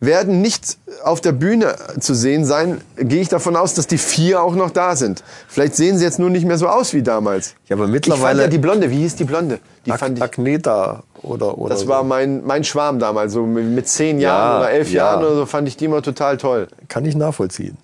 werden 0.00 0.42
nicht 0.42 0.76
auf 1.02 1.20
der 1.22 1.32
Bühne 1.32 1.76
zu 1.98 2.14
sehen 2.14 2.44
sein, 2.44 2.80
gehe 2.96 3.22
ich 3.22 3.28
davon 3.28 3.56
aus, 3.56 3.74
dass 3.74 3.86
die 3.86 3.96
vier 3.98 4.42
auch 4.42 4.54
noch 4.54 4.70
da 4.70 4.96
sind. 4.96 5.24
Vielleicht 5.48 5.74
sehen 5.76 5.96
sie 5.98 6.04
jetzt 6.04 6.18
nur 6.18 6.28
nicht 6.30 6.46
mehr 6.46 6.58
so 6.58 6.68
aus 6.68 6.92
wie 6.92 7.02
damals. 7.02 7.54
Ja, 7.68 7.76
aber 7.76 7.84
Ich 7.84 7.90
fand 7.90 7.92
mittlerweile 7.92 8.42
ja 8.42 8.48
die 8.48 8.58
Blonde, 8.58 8.90
wie 8.90 8.98
hieß 8.98 9.16
die 9.16 9.24
Blonde? 9.24 9.60
Die 9.86 9.92
Ag 9.92 9.98
fand 10.00 10.18
ich, 10.18 10.22
Agneta 10.24 11.02
oder 11.22 11.56
oder 11.58 11.70
das 11.70 11.80
so. 11.82 11.88
war 11.88 12.02
mein, 12.04 12.44
mein 12.44 12.64
Schwarm 12.64 12.98
damals, 12.98 13.32
so 13.32 13.46
mit 13.46 13.64
mit 13.66 13.88
zehn 13.88 14.18
Jahren 14.20 14.52
Ja, 14.52 14.58
oder 14.58 14.70
elf 14.70 14.90
ja. 14.90 15.04
Jahren 15.04 15.24
oder 15.24 15.36
so, 15.36 15.46
fand 15.46 15.68
ich 15.68 15.76
die 15.78 15.86
immer 15.86 16.02
total 16.02 16.36
toll. 16.36 16.68
kann 16.88 17.04
ich 17.06 17.16
nachvollziehen. 17.16 17.78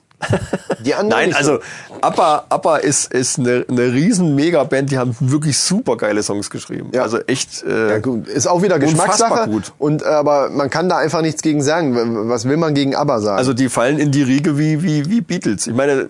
Die 0.84 0.94
anderen 0.94 1.30
Nein, 1.30 1.34
also 1.34 1.58
ABBA, 2.00 2.44
ABBA 2.48 2.76
ist, 2.78 3.12
ist 3.12 3.38
eine, 3.38 3.64
eine 3.68 3.92
riesen 3.92 4.34
Mega-Band, 4.34 4.90
die 4.90 4.98
haben 4.98 5.14
wirklich 5.20 5.58
super 5.58 5.96
geile 5.96 6.22
Songs 6.22 6.50
geschrieben. 6.50 6.90
Ja. 6.92 7.02
Also 7.02 7.18
echt. 7.20 7.62
Äh, 7.64 7.90
Ja, 7.90 7.98
gut. 7.98 8.28
Ist 8.28 8.46
auch 8.46 8.62
wieder 8.62 8.78
Geschmackssache. 8.78 9.48
gut. 9.50 9.72
Und, 9.78 10.02
äh, 10.02 10.06
aber 10.06 10.50
man 10.50 10.70
kann 10.70 10.88
da 10.88 10.96
einfach 10.98 11.22
nichts 11.22 11.42
gegen 11.42 11.62
sagen. 11.62 12.28
Was 12.28 12.46
will 12.46 12.56
man 12.56 12.74
gegen 12.74 12.94
ABBA 12.94 13.20
sagen? 13.20 13.38
Also 13.38 13.52
die 13.54 13.68
fallen 13.68 13.98
in 13.98 14.10
die 14.12 14.22
Riege 14.22 14.56
wie, 14.58 14.82
wie, 14.82 15.08
wie 15.10 15.20
Beatles. 15.20 15.66
Ich 15.66 15.74
meine, 15.74 16.08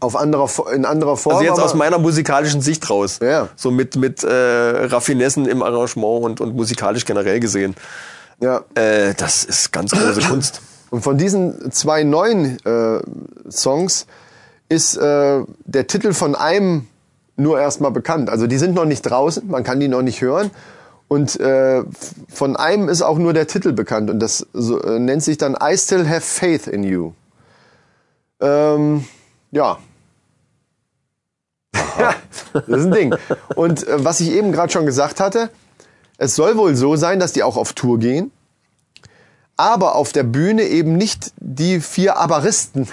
auf 0.00 0.14
anderer, 0.16 0.48
in 0.72 0.84
anderer 0.84 1.16
Form. 1.16 1.36
also 1.36 1.44
jetzt 1.48 1.60
aus 1.60 1.74
meiner 1.74 1.98
musikalischen 1.98 2.60
Sicht 2.60 2.88
raus. 2.88 3.18
Ja. 3.22 3.48
So 3.56 3.70
mit, 3.70 3.96
mit 3.96 4.22
äh, 4.22 4.28
Raffinessen 4.32 5.46
im 5.46 5.62
Arrangement 5.62 6.22
und, 6.24 6.40
und 6.40 6.54
musikalisch 6.54 7.04
generell 7.04 7.40
gesehen. 7.40 7.74
ja. 8.40 8.62
Äh, 8.74 9.14
das 9.16 9.44
ist 9.44 9.72
ganz 9.72 9.90
große 9.92 10.20
Kunst. 10.28 10.60
Und 10.90 11.02
von 11.02 11.18
diesen 11.18 11.70
zwei 11.72 12.02
neuen 12.02 12.58
äh, 12.64 13.00
Songs 13.50 14.06
ist 14.68 14.96
äh, 14.96 15.42
der 15.64 15.86
Titel 15.86 16.12
von 16.12 16.34
einem 16.34 16.86
nur 17.36 17.60
erstmal 17.60 17.90
bekannt. 17.90 18.30
Also 18.30 18.46
die 18.46 18.58
sind 18.58 18.74
noch 18.74 18.84
nicht 18.84 19.02
draußen, 19.02 19.46
man 19.48 19.64
kann 19.64 19.80
die 19.80 19.88
noch 19.88 20.02
nicht 20.02 20.20
hören. 20.20 20.50
Und 21.08 21.40
äh, 21.40 21.84
von 22.28 22.56
einem 22.56 22.88
ist 22.88 23.00
auch 23.00 23.18
nur 23.18 23.32
der 23.32 23.46
Titel 23.46 23.72
bekannt 23.72 24.10
und 24.10 24.18
das 24.18 24.46
so, 24.52 24.82
äh, 24.82 24.98
nennt 24.98 25.22
sich 25.22 25.38
dann 25.38 25.56
I 25.62 25.76
Still 25.78 26.06
Have 26.06 26.20
Faith 26.20 26.66
in 26.66 26.84
You. 26.84 27.12
Ähm, 28.40 29.06
ja. 29.50 29.78
ja, 31.98 32.14
das 32.52 32.68
ist 32.68 32.86
ein 32.86 32.92
Ding. 32.92 33.14
Und 33.54 33.86
äh, 33.88 34.04
was 34.04 34.20
ich 34.20 34.32
eben 34.32 34.52
gerade 34.52 34.70
schon 34.70 34.84
gesagt 34.84 35.20
hatte, 35.20 35.48
es 36.18 36.34
soll 36.34 36.56
wohl 36.58 36.74
so 36.74 36.96
sein, 36.96 37.20
dass 37.20 37.32
die 37.32 37.42
auch 37.42 37.56
auf 37.56 37.72
Tour 37.72 37.98
gehen 37.98 38.30
aber 39.58 39.96
auf 39.96 40.12
der 40.12 40.22
Bühne 40.22 40.62
eben 40.62 40.96
nicht 40.96 41.32
die 41.36 41.80
vier 41.80 42.16
Abaristen, 42.16 42.88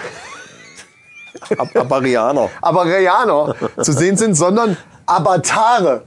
Ab 1.58 1.68
Abarianer. 1.76 2.50
Abarianer 2.60 3.54
zu 3.80 3.92
sehen 3.92 4.16
sind, 4.16 4.34
sondern 4.34 4.76
Avatare. 5.06 6.02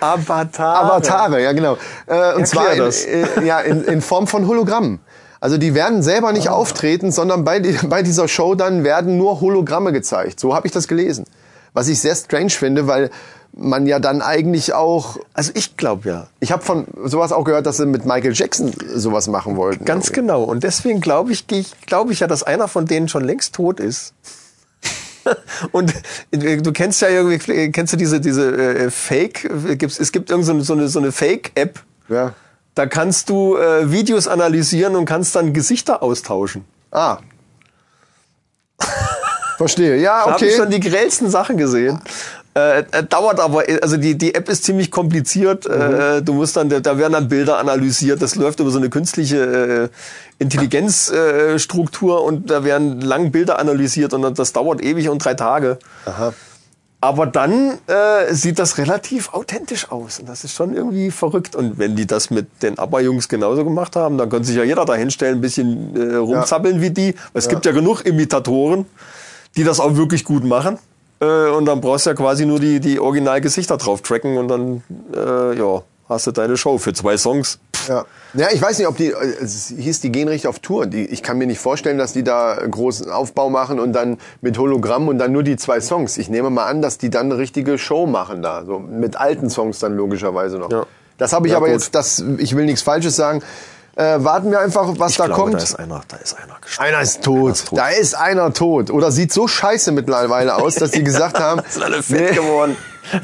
Avatar. 0.00 0.76
Avatare, 0.84 1.42
ja 1.42 1.52
genau. 1.52 1.76
Äh, 2.06 2.34
und 2.34 2.46
zwar 2.46 2.72
in, 2.72 2.78
das. 2.78 3.04
äh, 3.04 3.26
ja, 3.44 3.60
in, 3.60 3.84
in 3.84 4.00
Form 4.00 4.26
von 4.26 4.46
Hologrammen. 4.46 5.00
Also 5.38 5.58
die 5.58 5.74
werden 5.74 6.02
selber 6.02 6.32
nicht 6.32 6.48
auftreten, 6.48 7.12
sondern 7.12 7.44
bei, 7.44 7.60
bei 7.84 8.02
dieser 8.02 8.26
Show 8.26 8.54
dann 8.54 8.84
werden 8.84 9.16
nur 9.16 9.40
Hologramme 9.40 9.92
gezeigt. 9.92 10.40
So 10.40 10.54
habe 10.54 10.66
ich 10.66 10.72
das 10.72 10.88
gelesen. 10.88 11.24
Was 11.72 11.88
ich 11.88 12.00
sehr 12.00 12.14
strange 12.16 12.50
finde, 12.50 12.86
weil 12.86 13.10
man 13.56 13.86
ja 13.86 13.98
dann 13.98 14.22
eigentlich 14.22 14.74
auch... 14.74 15.16
Also 15.34 15.50
ich 15.54 15.76
glaube 15.76 16.08
ja. 16.08 16.26
Ich 16.40 16.52
habe 16.52 16.62
von 16.62 16.86
sowas 17.04 17.32
auch 17.32 17.44
gehört, 17.44 17.66
dass 17.66 17.78
sie 17.78 17.86
mit 17.86 18.04
Michael 18.04 18.34
Jackson 18.34 18.72
sowas 18.94 19.26
machen 19.28 19.56
wollten. 19.56 19.84
Ganz 19.84 20.12
genau. 20.12 20.44
Und 20.44 20.62
deswegen 20.62 21.00
glaube 21.00 21.32
ich, 21.32 21.46
glaube 21.86 22.12
ich 22.12 22.20
ja, 22.20 22.26
dass 22.26 22.42
einer 22.42 22.68
von 22.68 22.86
denen 22.86 23.08
schon 23.08 23.24
längst 23.24 23.54
tot 23.54 23.80
ist. 23.80 24.12
Und 25.72 25.92
äh, 26.30 26.58
du 26.58 26.72
kennst 26.72 27.00
ja 27.00 27.08
irgendwie, 27.08 27.72
kennst 27.72 27.92
du 27.92 27.96
diese, 27.96 28.20
diese 28.20 28.54
äh, 28.54 28.90
Fake, 28.90 29.44
äh, 29.44 29.78
es 29.84 30.12
gibt 30.12 30.30
irgendeine 30.30 30.62
so 30.62 30.74
eine, 30.74 30.88
so 30.88 30.98
eine 30.98 31.10
Fake-App, 31.10 31.80
Ja. 32.08 32.34
da 32.74 32.86
kannst 32.86 33.28
du 33.30 33.56
äh, 33.56 33.90
Videos 33.90 34.28
analysieren 34.28 34.94
und 34.96 35.04
kannst 35.04 35.34
dann 35.34 35.52
Gesichter 35.52 36.02
austauschen. 36.02 36.64
Ah. 36.90 37.18
Verstehe. 39.56 39.96
Ja, 39.96 40.18
Da 40.18 40.24
habe 40.26 40.34
okay. 40.34 40.48
ich 40.48 40.56
schon 40.56 40.70
die 40.70 40.80
grellsten 40.80 41.30
Sachen 41.30 41.56
gesehen. 41.56 42.00
Äh, 42.56 42.78
äh, 42.78 43.04
dauert 43.04 43.38
aber, 43.38 43.64
also 43.82 43.98
die, 43.98 44.16
die 44.16 44.34
App 44.34 44.48
ist 44.48 44.64
ziemlich 44.64 44.90
kompliziert. 44.90 45.66
Äh, 45.66 46.22
du 46.22 46.32
musst 46.32 46.56
dann, 46.56 46.70
da 46.70 46.96
werden 46.96 47.12
dann 47.12 47.28
Bilder 47.28 47.58
analysiert. 47.58 48.22
Das 48.22 48.34
läuft 48.34 48.60
über 48.60 48.70
so 48.70 48.78
eine 48.78 48.88
künstliche 48.88 49.90
äh, 50.40 50.42
Intelligenzstruktur 50.42 52.18
äh, 52.18 52.22
und 52.22 52.50
da 52.50 52.64
werden 52.64 53.02
lang 53.02 53.30
Bilder 53.30 53.58
analysiert 53.58 54.14
und 54.14 54.38
das 54.38 54.54
dauert 54.54 54.82
ewig 54.82 55.10
und 55.10 55.22
drei 55.22 55.34
Tage. 55.34 55.78
Aha. 56.06 56.32
Aber 57.02 57.26
dann 57.26 57.78
äh, 57.88 58.32
sieht 58.32 58.58
das 58.58 58.78
relativ 58.78 59.34
authentisch 59.34 59.92
aus 59.92 60.18
und 60.18 60.26
das 60.26 60.42
ist 60.44 60.54
schon 60.54 60.74
irgendwie 60.74 61.10
verrückt. 61.10 61.54
Und 61.54 61.78
wenn 61.78 61.94
die 61.94 62.06
das 62.06 62.30
mit 62.30 62.62
den 62.62 62.78
ABBA-Jungs 62.78 63.28
genauso 63.28 63.64
gemacht 63.64 63.96
haben, 63.96 64.16
dann 64.16 64.30
könnte 64.30 64.46
sich 64.48 64.56
ja 64.56 64.64
jeder 64.64 64.86
da 64.86 64.94
hinstellen, 64.94 65.38
ein 65.38 65.40
bisschen 65.42 65.94
äh, 65.94 66.16
rumzappeln 66.16 66.80
wie 66.80 66.90
die. 66.90 67.16
Es 67.34 67.48
gibt 67.48 67.66
ja 67.66 67.72
genug 67.72 68.06
Imitatoren, 68.06 68.86
die 69.58 69.64
das 69.64 69.78
auch 69.78 69.96
wirklich 69.96 70.24
gut 70.24 70.42
machen. 70.42 70.78
Äh, 71.20 71.50
und 71.50 71.64
dann 71.66 71.80
brauchst 71.80 72.06
du 72.06 72.10
ja 72.10 72.14
quasi 72.14 72.46
nur 72.46 72.60
die, 72.60 72.80
die 72.80 73.00
Originalgesichter 73.00 73.76
drauf 73.76 74.02
tracken 74.02 74.36
und 74.36 74.48
dann 74.48 74.82
äh, 75.14 75.56
ja, 75.56 75.82
hast 76.08 76.26
du 76.26 76.32
deine 76.32 76.56
Show 76.56 76.78
für 76.78 76.92
zwei 76.92 77.16
Songs. 77.16 77.58
Ja. 77.88 78.04
ja, 78.34 78.48
ich 78.52 78.60
weiß 78.60 78.78
nicht, 78.78 78.88
ob 78.88 78.96
die, 78.96 79.12
äh, 79.12 79.34
es 79.40 79.68
hieß, 79.68 80.00
die 80.00 80.10
gehen 80.10 80.28
richtig 80.28 80.48
auf 80.48 80.58
Tour. 80.58 80.86
Die, 80.86 81.06
ich 81.06 81.22
kann 81.22 81.38
mir 81.38 81.46
nicht 81.46 81.60
vorstellen, 81.60 81.98
dass 81.98 82.12
die 82.12 82.24
da 82.24 82.56
großen 82.68 83.10
Aufbau 83.10 83.48
machen 83.48 83.78
und 83.78 83.92
dann 83.92 84.18
mit 84.40 84.58
Hologramm 84.58 85.08
und 85.08 85.18
dann 85.18 85.32
nur 85.32 85.42
die 85.42 85.56
zwei 85.56 85.80
Songs. 85.80 86.18
Ich 86.18 86.28
nehme 86.28 86.50
mal 86.50 86.66
an, 86.66 86.82
dass 86.82 86.98
die 86.98 87.10
dann 87.10 87.26
eine 87.26 87.38
richtige 87.38 87.78
Show 87.78 88.06
machen 88.06 88.42
da. 88.42 88.64
So 88.64 88.78
mit 88.78 89.16
alten 89.16 89.50
Songs 89.50 89.78
dann 89.78 89.96
logischerweise 89.96 90.58
noch. 90.58 90.70
Ja. 90.70 90.86
Das 91.18 91.32
habe 91.32 91.46
ich 91.46 91.52
Ja, 91.52 91.58
aber 91.58 91.66
gut. 91.66 91.74
jetzt, 91.74 91.94
das, 91.94 92.22
ich 92.38 92.56
will 92.56 92.66
nichts 92.66 92.82
Falsches 92.82 93.16
sagen. 93.16 93.42
Äh, 93.96 94.22
warten 94.22 94.50
wir 94.50 94.60
einfach, 94.60 94.92
was 94.98 95.12
Ich 95.12 95.16
da 95.16 95.24
glaube, 95.24 95.40
kommt. 95.40 95.54
da 95.54 95.58
ist 95.58 95.74
einer, 95.78 96.02
da 96.06 96.16
ist 96.18 96.36
einer 96.36 96.56
gestorben. 96.60 96.88
Einer 96.88 97.00
ist 97.02 97.22
tot. 97.22 97.52
ist 97.52 97.68
tot. 97.68 97.78
Da 97.78 97.88
ist 97.88 98.14
einer 98.14 98.52
tot. 98.52 98.90
Oder 98.90 99.10
sieht 99.10 99.32
so 99.32 99.48
scheiße 99.48 99.90
mittlerweile 99.92 100.54
aus, 100.56 100.74
dass 100.74 100.90
die 100.90 101.02
gesagt 101.02 101.40
haben, 101.40 101.62
Sind 101.68 101.82
alle 101.82 102.02
fett 102.02 102.34
geworden. 102.36 102.76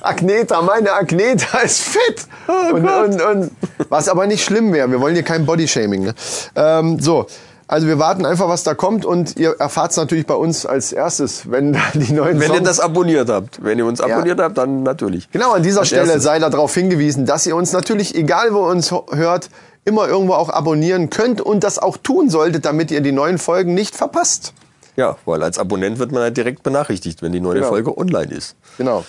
Agneta, 0.00 0.60
meine 0.62 0.92
Agneta 0.92 1.58
ist 1.58 1.82
fit. 1.82 2.26
Oh 2.48 2.74
und, 2.74 2.88
und, 2.88 3.22
und, 3.22 3.50
was 3.88 4.08
aber 4.08 4.26
nicht 4.26 4.44
schlimm 4.44 4.72
wäre. 4.72 4.90
Wir 4.90 5.00
wollen 5.00 5.14
hier 5.14 5.22
kein 5.22 5.46
Bodyshaming. 5.46 6.04
Ne? 6.04 6.14
Ähm, 6.56 6.98
so. 6.98 7.26
Also 7.68 7.88
wir 7.88 7.98
warten 7.98 8.24
einfach, 8.26 8.48
was 8.48 8.62
da 8.62 8.74
kommt 8.74 9.04
und 9.04 9.36
ihr 9.38 9.56
erfahrt 9.58 9.90
es 9.90 9.96
natürlich 9.96 10.24
bei 10.26 10.34
uns 10.34 10.66
als 10.66 10.92
erstes, 10.92 11.50
wenn 11.50 11.72
da 11.72 11.80
die 11.94 12.12
neuen 12.12 12.38
Wenn 12.38 12.46
Songs 12.46 12.60
ihr 12.60 12.64
das 12.64 12.78
abonniert 12.78 13.28
habt. 13.28 13.62
Wenn 13.64 13.76
ihr 13.78 13.86
uns 13.86 14.00
abonniert 14.00 14.40
habt, 14.40 14.56
dann 14.56 14.84
natürlich. 14.84 15.28
Genau, 15.32 15.50
an 15.52 15.64
dieser 15.64 15.80
Als 15.80 15.88
Stelle 15.88 16.02
erstes. 16.02 16.22
sei 16.22 16.38
darauf 16.38 16.72
hingewiesen, 16.72 17.26
dass 17.26 17.44
ihr 17.44 17.56
uns 17.56 17.72
natürlich, 17.72 18.14
egal 18.14 18.54
wo 18.54 18.66
ihr 18.66 18.70
uns 18.70 18.92
hört, 19.10 19.50
immer 19.86 20.06
irgendwo 20.08 20.34
auch 20.34 20.50
abonnieren 20.50 21.08
könnt 21.08 21.40
und 21.40 21.64
das 21.64 21.78
auch 21.78 21.96
tun 21.96 22.28
solltet, 22.28 22.64
damit 22.66 22.90
ihr 22.90 23.00
die 23.00 23.12
neuen 23.12 23.38
Folgen 23.38 23.72
nicht 23.72 23.96
verpasst. 23.96 24.52
Ja, 24.96 25.16
weil 25.24 25.42
als 25.42 25.58
Abonnent 25.58 25.98
wird 25.98 26.12
man 26.12 26.22
halt 26.22 26.36
direkt 26.36 26.62
benachrichtigt, 26.62 27.22
wenn 27.22 27.32
die 27.32 27.40
neue 27.40 27.56
Genau. 27.56 27.68
Folge 27.68 27.96
online 27.96 28.32
ist. 28.32 28.56
Genau. 28.78 29.04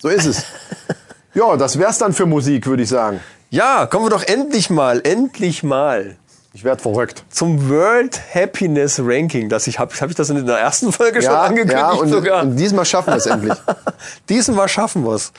So 0.00 0.08
ist 0.08 0.26
es. 0.26 0.44
ja, 1.34 1.56
das 1.56 1.78
wär's 1.78 1.98
dann 1.98 2.12
für 2.12 2.26
Musik, 2.26 2.66
würde 2.66 2.82
ich 2.82 2.88
sagen. 2.88 3.20
Ja, 3.50 3.86
kommen 3.86 4.06
wir 4.06 4.10
doch 4.10 4.22
endlich 4.22 4.68
mal, 4.70 5.00
endlich 5.04 5.62
mal 5.62 6.16
Ich 6.52 6.64
werd 6.64 6.80
verrückt. 6.82 7.24
zum 7.30 7.68
World 7.70 8.20
Happiness 8.34 9.00
Ranking. 9.02 9.48
Das 9.48 9.66
ich 9.66 9.78
habe 9.78 9.94
hab 10.00 10.10
ich 10.10 10.16
das 10.16 10.28
in 10.30 10.44
der 10.46 10.58
ersten 10.58 10.92
Folge 10.92 11.22
schon 11.22 11.32
angekündigt 11.34 11.78
ja 11.78 11.90
und, 11.92 12.08
sogar. 12.10 12.42
und 12.42 12.56
diesmal 12.56 12.84
schaffen 12.84 13.12
wir 13.12 13.16
es 13.16 13.26
endlich. 13.26 13.54
Diesmal 14.28 14.68
schaffen 14.68 15.04
wir's. 15.06 15.32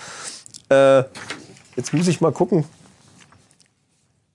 Äh, 0.70 1.04
jetzt 1.76 1.94
muss 1.94 2.08
ich 2.08 2.20
mal 2.22 2.32
gucken. 2.32 2.66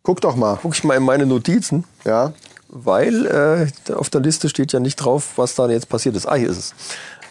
Guck 0.02 0.20
doch 0.20 0.36
mal. 0.36 0.58
Guck 0.62 0.74
ich 0.74 0.84
mal 0.84 0.96
in 0.96 1.02
meine 1.02 1.26
Notizen, 1.26 1.84
Ja. 2.04 2.32
weil 2.68 3.26
äh, 3.26 3.92
auf 3.92 4.08
der 4.10 4.20
Liste 4.20 4.48
steht 4.48 4.72
ja 4.72 4.80
nicht 4.80 4.96
drauf, 4.96 5.32
was 5.36 5.54
da 5.54 5.68
jetzt 5.68 5.88
passiert 5.88 6.16
ist. 6.16 6.26
Ah, 6.26 6.34
hier 6.36 6.48
ist 6.50 6.58
es. 6.58 6.74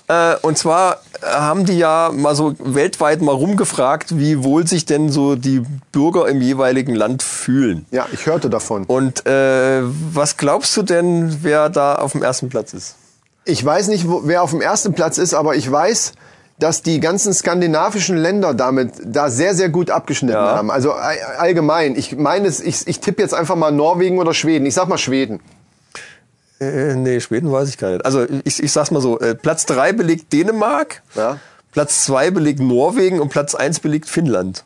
Äh, 0.08 0.36
und 0.42 0.58
zwar 0.58 1.02
äh, 1.22 1.26
haben 1.28 1.66
die 1.66 1.78
ja 1.78 2.12
mal 2.14 2.36
so 2.36 2.56
weltweit 2.60 3.22
mal 3.22 3.34
rumgefragt, 3.34 4.18
wie 4.18 4.44
wohl 4.44 4.68
sich 4.68 4.86
denn 4.86 5.10
so 5.12 5.36
die 5.36 5.62
Bürger 5.92 6.28
im 6.28 6.42
jeweiligen 6.42 6.96
Land 6.96 7.22
fühlen. 7.24 7.86
Ja, 7.92 8.08
ich 8.12 8.26
hörte 8.26 8.50
davon. 8.50 8.86
Und 8.86 9.26
äh, 9.28 9.82
was 9.84 10.38
glaubst 10.38 10.76
du 10.78 10.82
denn, 10.84 11.40
wer 11.44 11.70
da 11.70 11.96
auf 11.96 12.14
dem 12.14 12.24
ersten 12.24 12.50
Platz 12.50 12.74
ist? 12.74 12.96
Ich 13.46 13.64
weiß 13.64 13.88
nicht, 13.88 14.08
wo, 14.10 14.22
wer 14.26 14.42
auf 14.44 14.52
dem 14.52 14.62
ersten 14.62 14.94
Platz 14.94 15.18
ist, 15.18 15.34
aber 15.34 15.56
ich 15.56 15.72
weiß, 15.72 16.14
dass 16.60 16.82
die 16.82 17.00
ganzen 17.00 17.34
skandinavischen 17.34 18.18
Länder 18.18 18.54
damit 18.54 18.92
da 19.04 19.30
sehr, 19.30 19.56
sehr 19.56 19.70
gut 19.70 19.90
abgeschnitten 19.90 20.36
Ja. 20.36 20.58
haben. 20.58 20.70
Also 20.70 20.92
all- 20.92 21.18
allgemein. 21.38 21.96
Ich 21.96 22.16
meine, 22.18 22.48
ich, 22.50 22.86
ich 22.88 23.00
tippe 23.00 23.22
jetzt 23.22 23.34
einfach 23.34 23.56
mal 23.56 23.72
Norwegen 23.72 24.20
oder 24.20 24.34
Schweden. 24.34 24.66
Ich 24.66 24.74
sag 24.74 24.88
mal 24.90 24.98
Schweden. 24.98 25.40
Äh, 26.60 26.96
nee, 26.96 27.22
Schweden 27.22 27.52
weiß 27.52 27.70
ich 27.70 27.78
gar 27.78 27.92
nicht. 27.92 28.06
Also 28.06 28.26
ich, 28.44 28.62
ich 28.62 28.72
sag's 28.72 28.92
mal 28.92 29.02
so, 29.02 29.20
äh, 29.20 29.34
Platz 29.36 29.66
drei 29.66 29.94
belegt 29.94 30.34
Dänemark, 30.34 31.02
Ja. 31.16 31.38
Platz 31.72 32.04
zwei 32.04 32.32
belegt 32.32 32.60
Norwegen 32.60 33.20
und 33.22 33.30
Platz 33.30 33.56
eins 33.56 33.80
belegt 33.80 34.10
Finnland. 34.10 34.66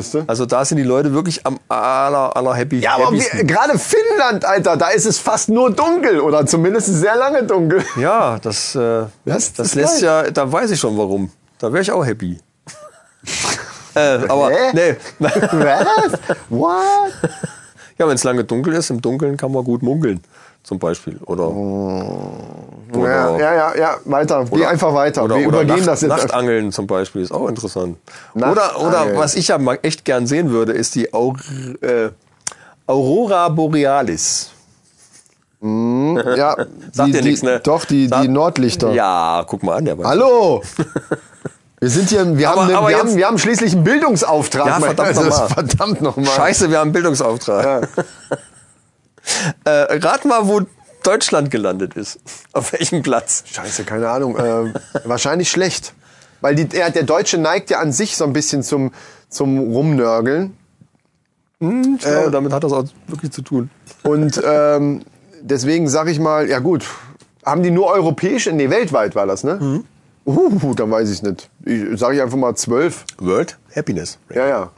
Siehst 0.00 0.14
du? 0.14 0.24
Also 0.26 0.46
da 0.46 0.64
sind 0.64 0.78
die 0.78 0.84
Leute 0.84 1.12
wirklich 1.12 1.44
am 1.46 1.58
aller, 1.68 2.36
aller 2.36 2.54
happy. 2.54 2.78
Ja, 2.80 2.94
aber 2.96 3.10
gerade 3.12 3.78
Finnland, 3.78 4.44
Alter, 4.44 4.76
da 4.76 4.88
ist 4.88 5.06
es 5.06 5.18
fast 5.18 5.48
nur 5.48 5.70
dunkel 5.70 6.20
oder 6.20 6.46
zumindest 6.46 6.86
sehr 6.86 7.16
lange 7.16 7.44
dunkel. 7.44 7.84
Ja, 7.96 8.38
das, 8.38 8.74
äh, 8.74 9.04
Das 9.24 9.52
das, 9.52 9.74
lässt 9.74 10.02
geil. 10.02 10.24
ja, 10.26 10.30
da 10.30 10.50
weiß 10.50 10.70
ich 10.70 10.80
schon 10.80 10.96
warum. 10.96 11.30
Da 11.58 11.72
wäre 11.72 11.82
ich 11.82 11.90
auch 11.90 12.04
happy. 12.06 12.38
äh, 13.94 14.00
aber 14.28 14.50
Hä? 14.50 14.70
nee. 14.72 14.96
Was? 15.18 15.32
What? 16.48 17.12
Ja, 17.98 18.06
wenn 18.06 18.14
es 18.14 18.22
lange 18.24 18.44
dunkel 18.44 18.74
ist, 18.74 18.90
im 18.90 19.00
Dunkeln 19.02 19.36
kann 19.36 19.50
man 19.50 19.64
gut 19.64 19.82
munkeln, 19.82 20.22
zum 20.68 20.78
Beispiel. 20.78 21.18
Oder, 21.24 21.48
oder, 21.48 23.08
Ja, 23.08 23.38
ja, 23.38 23.54
ja, 23.54 23.76
ja, 23.76 23.96
weiter. 24.04 24.44
Geh 24.52 24.66
einfach 24.66 24.92
weiter. 24.92 25.24
Oder, 25.24 25.36
Wir 25.38 25.48
oder 25.48 25.62
übergehen 25.62 25.78
Nacht, 25.78 25.88
das 25.88 26.02
jetzt. 26.02 26.10
Nachtangeln 26.10 26.72
zum 26.72 26.86
Beispiel 26.86 27.22
ist 27.22 27.32
auch 27.32 27.48
interessant. 27.48 27.96
Oder, 28.34 28.78
oder 28.78 29.16
was 29.16 29.34
ich 29.34 29.48
ja 29.48 29.56
mal 29.56 29.78
echt 29.82 30.04
gern 30.04 30.26
sehen 30.26 30.50
würde, 30.50 30.72
ist 30.72 30.94
die 30.94 31.12
Aur, 31.14 31.36
äh, 31.80 32.10
Aurora 32.86 33.48
Borealis. 33.48 34.50
Ja, 35.62 36.54
Sagt 36.92 37.14
dir 37.14 37.22
nichts, 37.22 37.42
ne? 37.42 37.60
Doch, 37.60 37.86
die, 37.86 38.06
Sag- 38.08 38.22
die 38.22 38.28
Nordlichter. 38.28 38.92
Ja, 38.92 39.44
guck 39.46 39.62
mal 39.62 39.76
an, 39.78 39.86
der. 39.86 39.96
Hallo! 40.04 40.62
Wir 41.80 41.90
sind 41.90 42.08
hier, 42.08 42.36
wir, 42.36 42.50
Aber- 42.50 42.64
haben, 42.66 42.74
aber 42.74 42.88
wir, 42.88 42.96
jetzt- 42.96 43.06
haben, 43.06 43.16
wir 43.16 43.26
haben 43.28 43.38
schließlich 43.38 43.72
einen 43.72 43.84
Bildungsauftrag. 43.84 44.66
Ja, 44.66 44.80
verdammt 44.80 45.14
nochmal. 45.14 45.48
Verdammt 45.48 46.00
nochmal. 46.02 46.26
Scheiße, 46.26 46.70
wir 46.70 46.78
haben 46.78 46.86
einen 46.86 46.92
Bildungsauftrag. 46.92 47.88
äh, 49.64 49.70
rat 49.70 50.24
mal, 50.24 50.46
wo 50.48 50.62
Deutschland 51.02 51.50
gelandet 51.50 51.94
ist. 51.94 52.20
Auf 52.52 52.72
welchem 52.72 53.02
Platz? 53.02 53.44
Scheiße, 53.46 53.84
keine 53.84 54.08
Ahnung. 54.08 54.36
Äh, 54.36 54.72
wahrscheinlich 55.04 55.50
schlecht. 55.50 55.94
Weil 56.40 56.54
die, 56.54 56.66
der, 56.66 56.90
der 56.90 57.02
Deutsche 57.02 57.38
neigt 57.38 57.70
ja 57.70 57.80
an 57.80 57.92
sich 57.92 58.16
so 58.16 58.24
ein 58.24 58.32
bisschen 58.32 58.62
zum, 58.62 58.92
zum 59.28 59.58
Rumnörgeln. 59.58 60.56
Ich 61.60 61.98
glaube, 61.98 62.30
damit 62.30 62.52
hat 62.52 62.62
das 62.62 62.72
auch 62.72 62.84
wirklich 63.08 63.32
zu 63.32 63.42
tun. 63.42 63.70
Und 64.04 64.40
ähm, 64.44 65.02
deswegen 65.40 65.88
sage 65.88 66.12
ich 66.12 66.20
mal, 66.20 66.48
ja 66.48 66.60
gut, 66.60 66.84
haben 67.44 67.64
die 67.64 67.72
nur 67.72 67.86
europäische, 67.86 68.52
nee, 68.52 68.70
weltweit 68.70 69.16
war 69.16 69.26
das, 69.26 69.42
ne? 69.42 69.82
Uh, 70.24 70.74
dann 70.74 70.90
weiß 70.90 71.10
ich 71.10 71.22
nicht. 71.22 71.48
Ich 71.64 71.98
sage 71.98 72.16
ich 72.16 72.22
einfach 72.22 72.36
mal 72.36 72.54
zwölf. 72.54 73.04
World 73.18 73.58
Happiness. 73.74 74.18
Ja, 74.32 74.46
ja. 74.46 74.70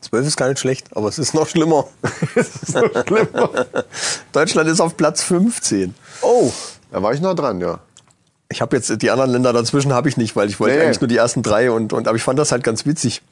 Zwölf 0.00 0.26
ist 0.26 0.36
gar 0.36 0.48
nicht 0.48 0.58
schlecht, 0.58 0.88
aber 0.96 1.08
es 1.08 1.18
ist 1.18 1.34
noch 1.34 1.48
schlimmer. 1.48 1.86
so 2.66 2.80
schlimmer. 3.06 3.66
Deutschland 4.32 4.68
ist 4.68 4.80
auf 4.80 4.96
Platz 4.96 5.22
15. 5.22 5.94
Oh, 6.22 6.52
da 6.92 7.02
war 7.02 7.12
ich 7.12 7.20
noch 7.20 7.34
dran, 7.34 7.60
ja. 7.60 7.80
Ich 8.48 8.60
habe 8.60 8.76
jetzt 8.76 9.02
die 9.02 9.10
anderen 9.10 9.32
Länder 9.32 9.52
dazwischen 9.52 9.92
habe 9.92 10.08
ich 10.08 10.16
nicht, 10.16 10.36
weil 10.36 10.48
ich 10.48 10.60
wollte 10.60 10.76
Nee. 10.76 10.82
eigentlich 10.84 11.00
nur 11.00 11.08
die 11.08 11.16
ersten 11.16 11.42
drei 11.42 11.70
und, 11.70 11.92
und 11.92 12.06
aber 12.06 12.16
ich 12.16 12.22
fand 12.22 12.38
das 12.38 12.52
halt 12.52 12.62
ganz 12.62 12.86
witzig. 12.86 13.22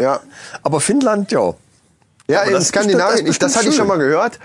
Ja, 0.00 0.20
Aber 0.62 0.80
Finnland, 0.80 1.30
ja. 1.30 1.54
ja 2.28 2.38
Aber 2.40 2.46
in 2.48 2.52
das 2.54 2.62
ist 2.64 2.68
Skandinavien, 2.70 3.10
das 3.10 3.20
ist 3.20 3.28
ich, 3.30 3.38
das 3.38 3.56
hatte 3.56 3.68
ich 3.68 3.76
schon 3.76 3.86
mal 3.86 3.98
gehört. 3.98 4.40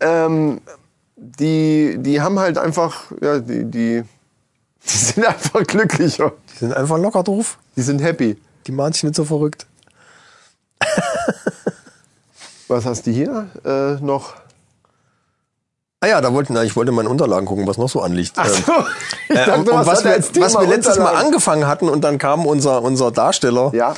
Ähm, 0.00 0.60
die, 1.16 1.96
die 1.98 2.20
haben 2.20 2.38
halt 2.38 2.56
einfach, 2.58 3.02
ja, 3.20 3.38
die, 3.40 3.64
die, 3.64 4.02
die 4.84 4.96
sind 4.96 5.26
einfach 5.26 5.64
glücklicher. 5.64 6.32
Die 6.54 6.58
sind 6.60 6.72
einfach 6.72 6.96
locker 6.98 7.22
drauf. 7.22 7.58
Die 7.76 7.82
sind 7.82 8.00
happy. 8.00 8.38
Die 8.66 8.72
machen 8.72 8.92
sich 8.94 9.02
nicht 9.02 9.16
so 9.16 9.24
verrückt. 9.24 9.66
Was 12.68 12.84
hast 12.86 13.06
du 13.06 13.10
hier 13.10 13.46
äh, 13.64 14.02
noch? 14.04 14.34
Ah 16.00 16.06
ja, 16.06 16.20
da 16.20 16.32
wollten, 16.32 16.56
ich 16.64 16.76
wollte 16.76 16.90
in 16.90 16.96
meinen 16.96 17.08
Unterlagen 17.08 17.46
gucken, 17.46 17.66
was 17.66 17.78
noch 17.78 17.88
so 17.88 18.02
anliegt. 18.02 18.36
Ähm, 18.36 18.44
ich 19.28 19.36
äh, 19.36 19.50
und, 19.52 19.68
und 19.68 19.86
was, 19.86 20.04
wir, 20.04 20.18
was 20.42 20.54
wir 20.54 20.66
letztes 20.66 20.98
Mal 20.98 21.14
angefangen 21.14 21.66
hatten 21.66 21.88
und 21.88 22.02
dann 22.02 22.18
kam 22.18 22.44
unser, 22.46 22.82
unser 22.82 23.10
Darsteller, 23.10 23.70
Ja, 23.74 23.94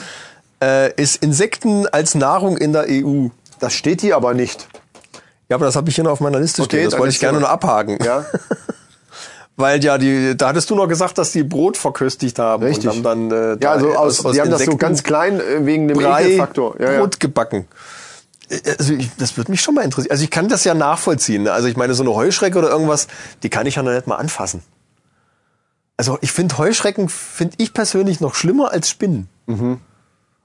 äh, 0.63 0.93
ist 1.01 1.23
Insekten 1.23 1.87
als 1.89 2.15
Nahrung 2.15 2.57
in 2.57 2.73
der 2.73 2.87
EU. 2.89 3.29
das 3.59 3.73
steht 3.73 4.01
hier 4.03 4.17
aber 4.17 4.35
nicht. 4.35 4.69
Ja, 5.49 5.57
aber 5.57 5.67
das 5.67 5.77
habe 5.77 5.89
ich 5.89 5.95
hier 5.95 6.05
noch 6.05 6.13
auf 6.13 6.21
meiner 6.21 6.39
Liste 6.41 6.63
Okay, 6.63 6.77
stehen. 6.77 6.91
Das 6.91 6.99
wollte 6.99 7.13
ich 7.13 7.21
gerne 7.21 7.41
nur 7.41 7.49
abhaken. 7.49 7.99
Ja, 8.05 8.25
Weil 9.57 9.83
ja, 9.83 9.97
die, 9.97 10.37
da 10.37 10.49
hattest 10.49 10.69
du 10.69 10.75
noch 10.75 10.87
gesagt, 10.87 11.17
dass 11.17 11.33
die 11.33 11.43
Brot 11.43 11.79
verköstigt 11.79 12.39
haben 12.39 12.63
Richtig. 12.63 12.85
und 12.91 13.07
haben 13.07 13.31
dann 13.31 13.57
äh, 13.57 13.59
ja 13.63 13.73
also 13.73 13.95
aus, 13.95 14.23
die 14.23 14.41
haben 14.41 14.51
das 14.51 14.65
so 14.65 14.77
ganz 14.77 15.03
klein 15.03 15.41
äh, 15.41 15.65
wegen 15.65 15.89
dem 15.89 15.97
Brei 15.97 16.25
Ekelfaktor. 16.27 16.79
Ja, 16.79 16.93
ja. 16.93 17.01
Brot 17.01 17.19
gebacken. 17.21 17.67
Äh, 18.51 18.59
Also 18.79 18.93
ich, 18.93 19.11
das 19.17 19.39
würde 19.39 19.51
mich 19.51 19.63
schon 19.63 19.75
mal 19.75 19.83
interessieren. 19.83 20.13
Also 20.13 20.25
ich 20.25 20.31
kann 20.31 20.49
das 20.49 20.65
ja 20.65 20.75
nachvollziehen. 20.75 21.49
Also 21.49 21.69
ich 21.69 21.77
meine, 21.77 21.95
so 21.95 22.03
eine 22.03 22.15
Heuschrecke 22.15 22.59
oder 22.59 22.69
irgendwas, 22.69 23.09
die 23.43 23.49
kann 23.49 23.67
ich 23.67 23.77
ja 23.77 23.83
noch 23.83 23.93
nicht 23.93 24.07
mal 24.07 24.17
anfassen. 24.17 24.63
Also 25.97 26.19
ich 26.21 26.33
finde 26.33 26.59
Heuschrecken, 26.59 27.09
finde 27.09 27.55
ich 27.57 27.73
persönlich 27.73 28.21
noch 28.21 28.35
schlimmer 28.35 28.73
als 28.73 28.91
Spinnen. 28.91 29.29
Mhm. 29.47 29.79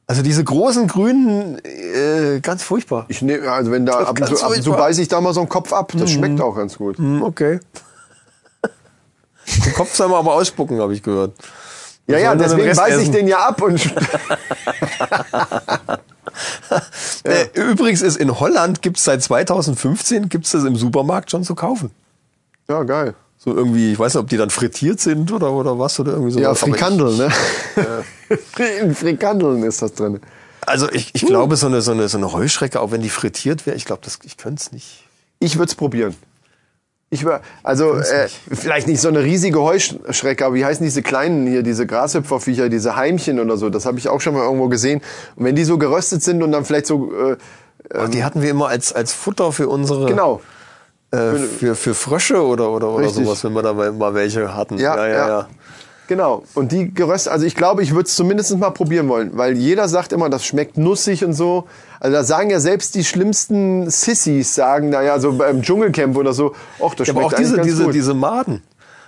Also 0.08 0.24
diese 0.24 0.44
großen 0.44 0.88
grünen, 0.88 1.60
äh, 1.66 2.40
ganz 2.42 2.64
furchtbar. 2.64 3.06
Ich 3.10 3.22
nehme, 3.22 3.50
also 3.52 3.72
wenn 3.72 3.86
da 3.86 4.00
ab 4.00 4.20
und, 4.20 4.28
zu, 4.28 4.44
ab 4.44 4.52
und 4.56 4.62
zu 4.62 4.72
beiße 4.72 5.02
ich 5.02 5.08
da 5.10 5.20
mal 5.20 5.34
so 5.34 5.42
einen 5.42 5.50
Kopf 5.50 5.74
ab. 5.74 5.92
Das 5.98 6.12
schmeckt 6.12 6.40
auch 6.42 6.56
ganz 6.56 6.78
gut. 6.78 6.98
Hm, 6.98 7.22
okay. 7.24 7.60
Den 9.66 9.74
Kopf 9.74 9.96
soll 9.96 10.08
man 10.08 10.18
aber 10.20 10.34
ausspucken, 10.34 10.80
habe 10.80 10.94
ich 10.94 11.04
gehört. 11.04 11.34
Ja, 12.08 12.18
ja, 12.18 12.36
deswegen 12.36 12.76
beiße 12.76 13.02
ich 13.02 13.12
den 13.12 13.28
ja 13.28 13.40
ab 13.48 13.62
und 13.62 13.80
Äh, 17.24 17.46
übrigens 17.54 18.02
ist 18.02 18.18
in 18.18 18.40
Holland 18.40 18.82
gibt's 18.82 19.04
seit 19.04 19.22
2015 19.22 20.30
gibt's 20.30 20.52
das 20.52 20.64
im 20.64 20.76
Supermarkt 20.76 21.30
schon 21.30 21.44
zu 21.44 21.56
kaufen. 21.56 21.92
ja 22.70 22.84
geil. 22.84 23.14
So 23.38 23.56
irgendwie, 23.56 23.92
ich 23.94 24.00
weiß 24.00 24.14
nicht, 24.14 24.22
ob 24.24 24.30
die 24.30 24.38
dann 24.38 24.50
frittiert 24.52 25.00
sind 25.00 25.32
oder, 25.32 25.52
oder 25.52 25.78
was 25.80 26.00
oder 26.00 26.12
irgendwie 26.14 26.32
so. 26.32 26.40
Ja, 26.40 26.54
Frikandeln, 26.54 27.18
ne? 27.18 27.30
In 28.82 28.94
Frikandeln 28.94 29.64
ist 29.64 29.82
das 29.82 29.94
drin. 29.94 30.20
Also 30.62 30.90
ich, 30.92 31.16
ich 31.16 31.26
glaube, 31.26 31.56
so 31.58 31.66
eine, 31.66 31.82
so, 31.82 31.92
eine, 31.92 32.08
so 32.08 32.18
eine 32.20 32.32
Heuschrecke, 32.34 32.80
auch 32.80 32.92
wenn 32.92 33.02
die 33.02 33.10
frittiert 33.10 33.66
wäre, 33.66 33.76
ich 33.76 33.86
glaube, 33.86 34.02
das- 34.06 34.20
ich 34.24 34.38
könnte 34.38 34.62
es 34.62 34.72
nicht. 34.72 35.06
Ich 35.40 35.56
würde 35.58 35.70
es 35.72 35.76
probieren. 35.76 36.16
Ich 37.14 37.26
wär, 37.26 37.42
also 37.62 37.96
äh, 37.96 38.30
vielleicht 38.54 38.88
nicht 38.88 39.02
so 39.02 39.10
eine 39.10 39.22
riesige 39.22 39.60
Heuschrecke, 39.60 40.46
aber 40.46 40.56
wie 40.56 40.64
heißen 40.64 40.82
diese 40.82 41.02
kleinen 41.02 41.46
hier, 41.46 41.62
diese 41.62 41.86
Grashüpferviecher, 41.86 42.70
diese 42.70 42.96
Heimchen 42.96 43.38
oder 43.42 43.58
so? 43.58 43.70
Das 43.70 43.86
habe 43.86 44.00
ich 44.00 44.08
auch 44.08 44.22
schon 44.22 44.34
mal 44.34 44.44
irgendwo 44.44 44.70
gesehen. 44.70 45.02
Und 45.36 45.44
wenn 45.44 45.56
die 45.56 45.66
so 45.66 45.78
geröstet 45.78 46.24
sind 46.24 46.42
und 46.42 46.54
dann 46.54 46.64
vielleicht 46.64 46.86
so 46.86 47.12
äh, 47.14 47.36
Aber 47.94 48.08
die 48.08 48.24
hatten 48.24 48.42
wir 48.42 48.50
immer 48.50 48.70
als, 48.70 48.94
als 48.94 49.12
Futter 49.12 49.52
für 49.52 49.68
unsere, 49.68 50.06
genau, 50.06 50.40
äh, 51.12 51.34
für, 51.34 51.76
für 51.76 51.94
Frösche 51.94 52.42
oder, 52.46 52.72
oder, 52.72 52.88
oder 52.88 53.06
Richtig. 53.06 53.26
sowas, 53.26 53.44
wenn 53.44 53.52
wir 53.52 53.62
da 53.62 53.74
mal 53.74 53.92
mal 53.92 54.14
welche 54.14 54.56
hatten. 54.56 54.78
Ja, 54.78 54.96
ja, 54.96 55.08
ja. 55.08 55.28
ja. 55.28 55.48
Ja. 56.10 56.16
Genau. 56.16 56.44
Und 56.56 56.72
die 56.72 56.94
geröstet, 56.94 57.32
also 57.32 57.46
ich 57.46 57.56
glaube, 57.56 57.84
ich 57.84 57.92
würde 57.92 58.08
es 58.08 58.16
zumindest 58.16 58.58
mal 58.58 58.72
probieren 58.72 59.08
wollen, 59.08 59.38
weil 59.38 59.58
jeder 59.58 59.88
sagt 59.88 60.12
immer, 60.12 60.30
das 60.30 60.46
schmeckt 60.46 60.78
nussig 60.78 61.24
und 61.24 61.34
so. 61.34 61.68
Also 62.00 62.18
da 62.18 62.24
sagen 62.24 62.50
ja 62.50 62.60
selbst 62.60 62.96
die 62.96 63.06
schlimmsten 63.06 63.90
Sissys, 63.90 64.54
sagen 64.56 64.92
da 64.92 65.02
ja 65.02 65.20
so 65.20 65.34
beim 65.34 65.62
Dschungelcamp 65.62 66.18
oder 66.18 66.34
so, 66.34 66.54
ach, 66.84 66.96
das 66.96 67.08
Ja, 67.08 67.14
schmeckt 67.14 67.18
aber 67.18 67.26
auch 67.28 67.34
diese, 67.34 67.56
ganz 67.56 67.68
diese, 67.68 67.84
gut. 67.86 67.94
diese 67.94 68.14
Maden. 68.14 68.62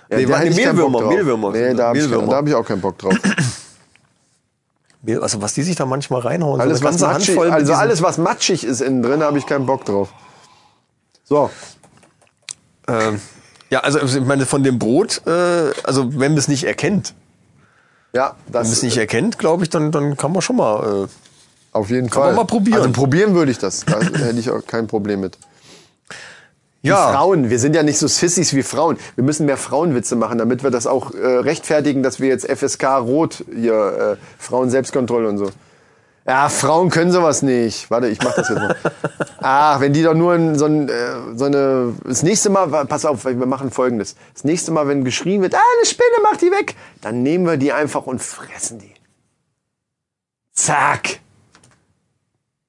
Ja, 0.08 0.16
nee, 0.18 0.28
waren 0.28 0.48
die 0.48 0.54
Mehlwürmer. 0.54 1.02
Mehlwürmer. 1.02 1.50
Nee, 1.50 1.74
da 1.74 1.88
habe 1.88 1.98
ich, 1.98 2.10
da 2.10 2.26
hab 2.36 2.46
ich 2.48 2.54
auch 2.54 2.64
keinen 2.66 2.80
Bock 2.80 2.96
drauf. 2.98 3.14
Also 5.20 5.42
was 5.42 5.52
die 5.52 5.62
sich 5.62 5.76
da 5.76 5.84
manchmal 5.84 6.20
reinhauen. 6.22 6.60
Alles, 6.60 6.78
so 6.78 6.84
was 6.86 6.98
matschig, 6.98 7.38
also 7.38 7.74
alles, 7.74 8.00
was 8.00 8.16
matschig 8.16 8.64
ist 8.64 8.80
innen 8.80 9.02
drin, 9.02 9.22
habe 9.22 9.36
ich 9.36 9.44
keinen 9.46 9.66
Bock 9.66 9.84
drauf. 9.84 10.08
So, 11.24 11.50
Ähm, 12.86 13.20
ja, 13.74 13.80
also 13.80 13.98
ich 13.98 14.24
meine, 14.24 14.46
von 14.46 14.62
dem 14.62 14.78
Brot, 14.78 15.22
äh, 15.26 15.72
also 15.82 16.12
wenn 16.12 16.30
man 16.30 16.38
es 16.38 16.46
nicht 16.46 16.62
erkennt, 16.62 17.12
ja, 18.12 18.36
wenn 18.46 18.52
das 18.52 18.68
man 18.68 18.72
es 18.72 18.82
nicht 18.84 18.96
erkennt, 18.96 19.36
glaube 19.36 19.64
ich, 19.64 19.70
dann, 19.70 19.90
dann 19.90 20.16
kann 20.16 20.32
man 20.32 20.42
schon 20.42 20.54
mal. 20.54 21.06
Äh, 21.06 21.08
auf 21.72 21.90
jeden 21.90 22.08
Kann 22.08 22.22
Fall. 22.22 22.26
man 22.28 22.36
mal 22.36 22.44
probieren. 22.44 22.78
Also 22.78 22.92
probieren 22.92 23.34
würde 23.34 23.50
ich 23.50 23.58
das. 23.58 23.84
Da 23.84 24.00
hätte 24.00 24.38
ich 24.38 24.48
auch 24.48 24.64
kein 24.64 24.86
Problem 24.86 25.22
mit. 25.22 25.38
Die 26.84 26.88
ja, 26.88 27.10
Frauen, 27.14 27.50
wir 27.50 27.58
sind 27.58 27.74
ja 27.74 27.82
nicht 27.82 27.98
so 27.98 28.06
Sissys 28.06 28.54
wie 28.54 28.62
Frauen. 28.62 28.96
Wir 29.16 29.24
müssen 29.24 29.44
mehr 29.44 29.56
Frauenwitze 29.56 30.14
machen, 30.14 30.38
damit 30.38 30.62
wir 30.62 30.70
das 30.70 30.86
auch 30.86 31.12
äh, 31.12 31.26
rechtfertigen, 31.26 32.04
dass 32.04 32.20
wir 32.20 32.28
jetzt 32.28 32.46
FSK 32.46 32.98
Rot 32.98 33.44
hier, 33.52 34.18
äh, 34.20 34.24
Frauen 34.38 34.70
Selbstkontrolle 34.70 35.28
und 35.28 35.38
so. 35.38 35.50
Ja, 36.26 36.48
Frauen 36.48 36.88
können 36.88 37.12
sowas 37.12 37.42
nicht. 37.42 37.90
Warte, 37.90 38.08
ich 38.08 38.18
mach 38.22 38.34
das 38.34 38.48
jetzt 38.48 38.58
mal. 38.58 38.74
Ach, 39.42 39.80
wenn 39.80 39.92
die 39.92 40.02
doch 40.02 40.14
nur 40.14 40.34
in 40.34 40.58
so, 40.58 40.64
ein, 40.64 40.88
äh, 40.88 40.92
so 41.34 41.44
eine. 41.44 41.92
Das 42.04 42.22
nächste 42.22 42.48
Mal, 42.48 42.86
pass 42.86 43.04
auf, 43.04 43.26
wir 43.26 43.34
machen 43.34 43.70
folgendes. 43.70 44.16
Das 44.32 44.42
nächste 44.44 44.70
Mal, 44.72 44.88
wenn 44.88 45.04
geschrien 45.04 45.42
wird, 45.42 45.54
ah, 45.54 45.58
eine 45.76 45.86
Spinne, 45.86 46.16
mach 46.22 46.38
die 46.38 46.50
weg, 46.50 46.76
dann 47.02 47.22
nehmen 47.22 47.44
wir 47.46 47.58
die 47.58 47.72
einfach 47.74 48.06
und 48.06 48.22
fressen 48.22 48.78
die. 48.78 48.94
Zack. 50.54 51.18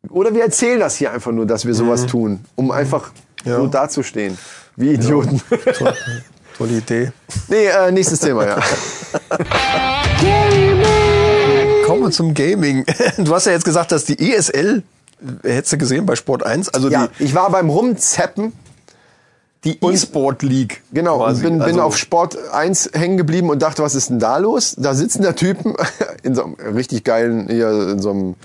Oder 0.10 0.34
wir 0.34 0.43
erzählen 0.43 0.80
das 0.80 0.97
hier 0.97 1.12
einfach 1.12 1.32
nur, 1.32 1.45
dass 1.45 1.66
wir 1.66 1.74
sowas 1.74 2.06
tun, 2.06 2.43
um 2.56 2.72
einfach 2.72 3.12
Ja. 3.45 3.58
so 3.58 3.68
dazustehen. 3.68 4.38
Wie 4.76 4.93
Idioten. 4.93 5.41
toll, 5.78 5.93
tolle 6.58 6.74
Idee. 6.74 7.12
nee, 7.47 7.68
äh, 7.68 7.91
nächstes 7.91 8.20
Thema, 8.20 8.45
ja. 8.45 8.58
Wir 12.06 12.12
zum 12.12 12.34
Gaming. 12.34 12.86
Du 13.18 13.34
hast 13.34 13.45
ja 13.45 13.51
jetzt 13.51 13.66
gesagt, 13.66 13.91
dass 13.91 14.06
die 14.06 14.32
ESL, 14.34 14.84
äh, 15.43 15.49
hättest 15.53 15.74
du 15.74 15.78
gesehen 15.78 16.06
bei 16.06 16.16
Sport 16.16 16.43
1, 16.45 16.70
also 16.70 16.89
ja, 16.89 17.08
die, 17.20 17.26
ich 17.26 17.36
war 17.36 17.49
beim 17.51 17.70
Rumzappen, 17.70 18.53
die 19.64 19.80
E-Sport 19.84 20.43
League. 20.43 20.84
genau, 20.93 21.18
quasi. 21.18 21.41
bin, 21.41 21.53
bin 21.53 21.62
Also- 21.64 21.82
auf 21.82 21.97
Sport 21.97 22.38
1 22.51 22.91
hängen 22.93 23.18
geblieben 23.18 23.49
und 23.49 23.62
dachte, 23.62 23.82
was 23.82 23.95
ist 23.95 24.10
denn 24.10 24.20
da 24.20 24.38
los? 24.38 24.76
Da 24.78 24.93
sitzen 24.93 25.24
da 25.24 25.34
Typen 25.34 25.74
in 26.24 26.36
so 26.36 26.43
einem 26.43 26.56
richtig 26.76 27.03
geilen, 27.03 27.47
hier, 27.49 27.70
in 27.89 27.99
so 27.99 28.12
einem 28.12 28.36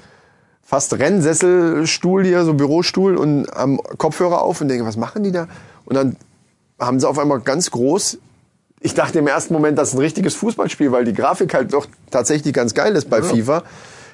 fast 0.62 0.92
Rennsesselstuhl 0.98 2.24
hier, 2.24 2.44
so 2.44 2.54
Bürostuhl 2.54 3.16
und 3.16 3.48
am 3.54 3.78
Kopfhörer 3.98 4.40
auf 4.40 4.61
und 4.61 4.68
denke, 4.68 4.86
was 4.86 4.96
machen 4.96 5.22
die 5.22 5.32
da? 5.32 5.48
Und 5.84 5.96
dann 5.96 6.16
haben 6.78 6.98
sie 7.00 7.08
auf 7.08 7.18
einmal 7.18 7.40
ganz 7.40 7.70
groß, 7.70 8.18
ich 8.80 8.94
dachte 8.94 9.18
im 9.18 9.26
ersten 9.26 9.52
Moment, 9.52 9.78
das 9.78 9.88
ist 9.90 9.94
ein 9.94 10.00
richtiges 10.00 10.34
Fußballspiel, 10.36 10.90
weil 10.92 11.04
die 11.04 11.12
Grafik 11.12 11.52
halt 11.54 11.72
doch 11.72 11.86
tatsächlich 12.10 12.52
ganz 12.54 12.74
geil 12.74 12.96
ist 12.96 13.10
bei 13.10 13.22
FIFA. 13.22 13.62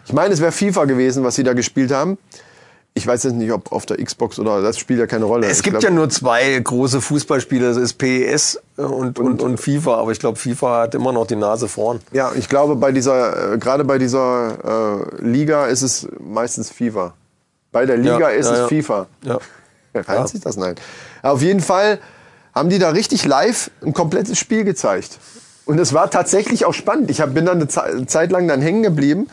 Ich 0.04 0.12
meine, 0.12 0.34
es 0.34 0.40
wäre 0.40 0.52
FIFA 0.52 0.84
gewesen, 0.86 1.24
was 1.24 1.34
sie 1.36 1.42
da 1.44 1.52
gespielt 1.52 1.92
haben. 1.92 2.18
Ich 2.94 3.06
weiß 3.06 3.24
jetzt 3.24 3.34
nicht, 3.34 3.52
ob 3.52 3.72
auf 3.72 3.84
der 3.84 4.02
Xbox 4.02 4.38
oder 4.38 4.62
das 4.62 4.78
spielt 4.78 4.98
ja 4.98 5.06
keine 5.06 5.26
Rolle. 5.26 5.46
Es 5.48 5.58
Ich 5.58 5.62
gibt 5.64 5.74
glaub- 5.80 5.82
ja 5.84 5.90
nur 5.90 6.08
zwei 6.08 6.58
große 6.58 7.02
Fußballspiele, 7.02 7.68
das 7.68 7.76
ist 7.76 7.94
PES 7.98 8.58
und, 8.78 9.18
und, 9.18 9.42
und 9.42 9.60
FIFA, 9.60 9.96
aber 9.98 10.12
ich 10.12 10.18
glaube, 10.18 10.38
FIFA 10.38 10.80
hat 10.82 10.94
immer 10.94 11.12
noch 11.12 11.26
die 11.26 11.36
Nase 11.36 11.68
vorn. 11.68 12.00
Ja, 12.12 12.32
ich 12.34 12.48
glaube, 12.48 12.74
bei 12.76 12.92
dieser, 12.92 13.52
äh, 13.54 13.58
gerade 13.58 13.84
bei 13.84 13.98
dieser 13.98 15.02
äh, 15.20 15.22
Liga 15.22 15.66
ist 15.66 15.82
es 15.82 16.08
meistens 16.20 16.70
FIFA. 16.70 17.12
Bei 17.70 17.84
der 17.84 17.98
Liga 17.98 18.18
Ja, 18.18 18.28
ist 18.28 18.46
ja, 18.46 18.52
es 18.54 18.58
ja. 18.60 18.68
FIFA. 18.68 19.06
Ja. 19.24 19.38
Reizt 19.94 20.32
sich 20.32 20.40
das? 20.40 20.56
Nein. 20.56 20.74
Auf 21.22 21.42
jeden 21.42 21.60
Fall 21.60 21.98
haben 22.57 22.70
die 22.70 22.78
da 22.78 22.88
richtig 22.90 23.24
live 23.26 23.70
ein 23.84 23.92
komplettes 23.92 24.38
Spiel 24.38 24.64
gezeigt. 24.64 25.18
Und 25.66 25.78
es 25.78 25.92
war 25.92 26.11
tatsächlich 26.11 26.64
auch 26.64 26.72
spannend. 26.74 27.11
Ich 27.11 27.22
bin 27.22 27.44
dann 27.44 27.57
eine 27.59 27.68
Ze- 27.68 28.07
Zeit 28.07 28.30
lang 28.32 28.48
dann 28.48 28.62
hängen 28.62 28.82
geblieben. 28.82 29.28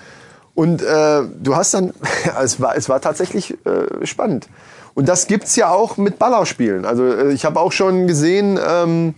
Und 0.55 0.82
äh, 0.82 1.21
du 1.41 1.55
hast 1.55 1.74
dann, 1.74 1.93
es 2.43 2.59
war, 2.59 2.76
es 2.76 2.89
war 2.89 2.99
tatsächlich 3.01 3.55
äh, 3.65 4.05
spannend. 4.05 4.49
Und 4.93 5.07
das 5.07 5.28
gibt's 5.28 5.55
ja 5.55 5.69
auch 5.69 5.97
mit 5.97 6.19
Ballerspielen. 6.19 6.86
Also 6.86 7.05
äh, 7.05 7.32
ich 7.32 7.45
habe 7.45 7.59
auch 7.59 7.71
schon 7.71 8.07
gesehen, 8.07 8.59
ähm, 8.67 9.15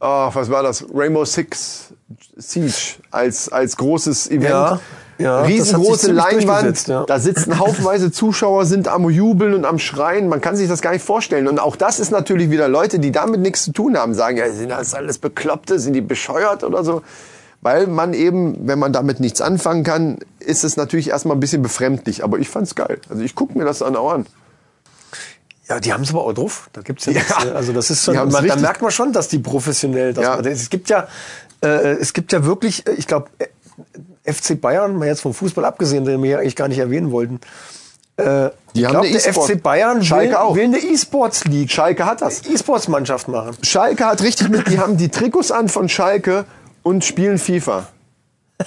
ah, 0.00 0.30
was 0.32 0.50
war 0.50 0.62
das? 0.62 0.84
Rainbow 0.94 1.24
Six 1.24 1.94
Siege 2.36 2.96
als, 3.10 3.48
als 3.50 3.76
großes 3.76 4.28
Event. 4.28 4.50
Ja, 4.50 4.80
ja, 5.18 5.40
das 5.40 5.48
Riesengroße 5.48 6.12
Leinwand. 6.12 6.86
ja. 6.86 7.04
Da 7.04 7.18
sitzen 7.18 7.58
haufenweise 7.58 8.10
Zuschauer, 8.12 8.64
sind 8.66 8.88
am 8.88 9.08
Jubeln 9.10 9.54
und 9.54 9.64
am 9.64 9.78
Schreien. 9.78 10.28
Man 10.28 10.40
kann 10.40 10.56
sich 10.56 10.68
das 10.68 10.80
gar 10.80 10.92
nicht 10.92 11.04
vorstellen. 11.04 11.48
Und 11.48 11.58
auch 11.58 11.76
das 11.76 11.98
ist 12.00 12.10
natürlich 12.10 12.50
wieder 12.50 12.68
Leute, 12.68 12.98
die 12.98 13.10
damit 13.12 13.40
nichts 13.40 13.64
zu 13.64 13.72
tun 13.72 13.96
haben, 13.98 14.14
sagen, 14.14 14.36
ja, 14.36 14.50
sind 14.50 14.70
das 14.70 14.94
alles 14.94 15.18
Bekloppte, 15.18 15.78
sind 15.78 15.92
die 15.94 16.00
bescheuert 16.00 16.62
oder 16.64 16.84
so. 16.84 17.02
Weil 17.60 17.88
man 17.88 18.14
eben, 18.14 18.68
wenn 18.68 18.78
man 18.78 18.92
damit 18.92 19.18
nichts 19.18 19.40
anfangen 19.40 19.82
kann, 19.82 20.18
ist 20.38 20.62
es 20.62 20.76
natürlich 20.76 21.08
erstmal 21.10 21.36
ein 21.36 21.40
bisschen 21.40 21.62
befremdlich. 21.62 22.22
Aber 22.22 22.38
ich 22.38 22.48
fand's 22.48 22.76
geil. 22.76 23.00
Also 23.10 23.22
ich 23.22 23.34
gucke 23.34 23.58
mir 23.58 23.64
das 23.64 23.80
dann 23.80 23.96
auch 23.96 24.12
an. 24.12 24.26
Ja, 25.68 25.80
die 25.80 25.92
haben 25.92 26.02
es 26.04 26.10
aber 26.10 26.24
auch 26.24 26.32
drauf. 26.32 26.70
Da 26.72 26.80
gibt's 26.80 27.04
ja, 27.06 27.12
Ja. 27.12 27.18
nichts, 27.18 27.44
ne? 27.44 27.54
also 27.54 27.72
das 27.72 27.90
ist 27.90 28.04
schon, 28.04 28.14
man, 28.14 28.46
da 28.46 28.56
merkt 28.56 28.80
man 28.80 28.90
schon, 28.90 29.12
dass 29.12 29.28
die 29.28 29.38
professionell, 29.38 30.14
dass 30.14 30.24
Ja. 30.24 30.38
es 30.40 30.70
gibt 30.70 30.88
ja, 30.88 31.08
äh, 31.62 31.66
es 31.96 32.12
gibt 32.14 32.32
ja 32.32 32.44
wirklich, 32.44 32.86
äh, 32.86 32.92
ich 32.92 33.06
glaube, 33.06 33.26
FC 34.24 34.60
Bayern, 34.60 34.96
mal 34.96 35.06
jetzt 35.06 35.20
vom 35.20 35.34
Fußball 35.34 35.64
abgesehen, 35.64 36.04
den 36.04 36.22
wir 36.22 36.38
eigentlich 36.38 36.56
gar 36.56 36.68
nicht 36.68 36.78
erwähnen 36.78 37.10
wollten. 37.10 37.40
Äh, 38.16 38.50
Die 38.74 38.84
haben 38.84 38.92
glaub, 38.92 39.04
eine 39.04 39.12
der 39.12 39.26
E-Sport- 39.28 39.50
FC 39.50 39.62
Bayern 39.62 40.02
Schalke 40.02 40.30
will, 40.30 40.36
auch. 40.36 40.56
will 40.56 40.64
eine 40.64 40.78
E-Sports 40.78 41.44
League, 41.44 41.70
Schalke 41.70 42.04
hat 42.04 42.20
das. 42.20 42.44
E-Sports-Mannschaft 42.46 43.28
machen. 43.28 43.56
Schalke 43.62 44.04
hat 44.06 44.22
richtig 44.22 44.48
mit, 44.48 44.68
die 44.68 44.78
haben 44.78 44.96
die 44.96 45.08
Trikots 45.08 45.50
an 45.52 45.68
von 45.68 45.88
Schalke 45.88 46.44
und 46.82 47.04
spielen 47.04 47.38
FIFA. 47.38 47.86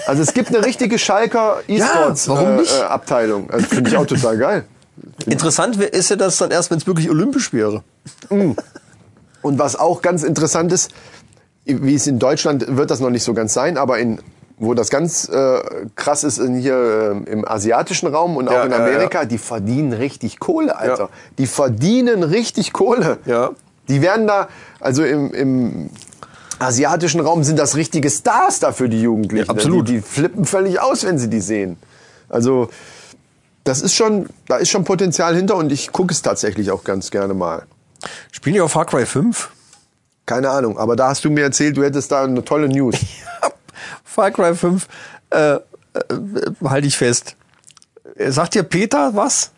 Also 0.07 0.21
es 0.23 0.33
gibt 0.33 0.47
eine 0.55 0.65
richtige 0.65 0.97
Schalker 0.97 1.57
E-Sports 1.67 2.27
Ja, 2.27 2.41
äh, 2.41 2.61
äh, 2.61 2.81
Abteilung. 2.83 3.49
Also 3.51 3.65
finde 3.67 3.89
ich 3.89 3.97
auch 3.97 4.05
total 4.05 4.37
geil. 4.37 4.65
Interessant 5.25 5.75
ist 5.81 6.09
ja 6.09 6.15
das 6.15 6.37
dann 6.37 6.51
erst, 6.51 6.71
wenn 6.71 6.77
es 6.77 6.87
wirklich 6.87 7.09
olympisch 7.09 7.51
wäre. 7.51 7.83
Und 8.29 8.55
was 9.59 9.75
auch 9.75 10.01
ganz 10.01 10.23
interessant 10.23 10.71
ist, 10.71 10.91
wie 11.65 11.95
es 11.95 12.07
in 12.07 12.19
Deutschland 12.19 12.65
wird 12.77 12.89
das 12.89 12.99
noch 13.01 13.09
nicht 13.09 13.23
so 13.23 13.33
ganz 13.33 13.53
sein, 13.53 13.77
aber 13.77 13.99
in 13.99 14.19
wo 14.61 14.75
das 14.75 14.89
ganz 14.91 15.27
äh, 15.27 15.59
krass 15.95 16.23
ist 16.23 16.37
in 16.37 16.53
hier 16.55 16.75
äh, 17.25 17.31
im 17.31 17.47
asiatischen 17.47 18.07
Raum 18.07 18.37
und 18.37 18.47
auch 18.47 18.53
Ja, 18.53 18.63
in 18.65 18.71
ja, 18.71 18.77
Amerika, 18.77 19.25
die 19.25 19.39
verdienen 19.39 19.91
richtig 19.91 20.39
Kohle, 20.39 20.77
Alter. 20.77 21.03
Ja. 21.05 21.09
Die 21.39 21.47
verdienen 21.47 22.21
richtig 22.21 22.71
Kohle. 22.71 23.17
Ja. 23.25 23.51
Die 23.87 24.03
werden 24.03 24.27
da, 24.27 24.49
also 24.79 25.03
im, 25.03 25.33
im 25.33 25.89
asiatischen 26.59 27.21
Raum 27.21 27.43
sind 27.43 27.57
das 27.57 27.75
richtige 27.75 28.11
Stars 28.11 28.59
da 28.59 28.71
für 28.71 28.87
die 28.87 29.01
Jugendlichen. 29.01 29.47
Ja, 29.47 29.51
absolut. 29.51 29.87
Die, 29.87 29.93
die 29.93 30.01
flippen 30.01 30.45
völlig 30.45 30.79
aus, 30.79 31.03
wenn 31.05 31.17
sie 31.17 31.27
die 31.27 31.41
sehen. 31.41 31.77
Also 32.29 32.69
das 33.63 33.81
ist 33.81 33.95
schon, 33.95 34.27
da 34.47 34.57
ist 34.57 34.69
schon 34.69 34.83
Potenzial 34.83 35.35
hinter 35.35 35.55
und 35.55 35.71
ich 35.71 35.91
gucke 35.91 36.13
es 36.13 36.21
tatsächlich 36.21 36.69
auch 36.69 36.83
ganz 36.83 37.09
gerne 37.09 37.33
mal. 37.33 37.63
Spielen 38.31 38.53
die 38.53 38.61
auf 38.61 38.73
Far 38.73 38.85
Cry 38.85 39.07
5? 39.07 39.49
Keine 40.27 40.51
Ahnung, 40.51 40.77
aber 40.77 40.95
da 40.95 41.09
hast 41.09 41.25
du 41.25 41.31
mir 41.31 41.41
erzählt, 41.41 41.77
du 41.77 41.83
hättest 41.83 42.11
da 42.11 42.23
eine 42.23 42.45
tolle 42.45 42.69
News. 42.69 42.95
Far 44.13 44.31
Cry 44.31 44.53
5, 44.55 44.87
äh, 45.29 45.53
äh, 45.53 45.59
halte 46.65 46.87
ich 46.87 46.97
fest. 46.97 47.35
Äh, 48.15 48.31
Sagt 48.31 48.55
dir 48.55 48.63
Peter 48.63 49.11
was? 49.15 49.51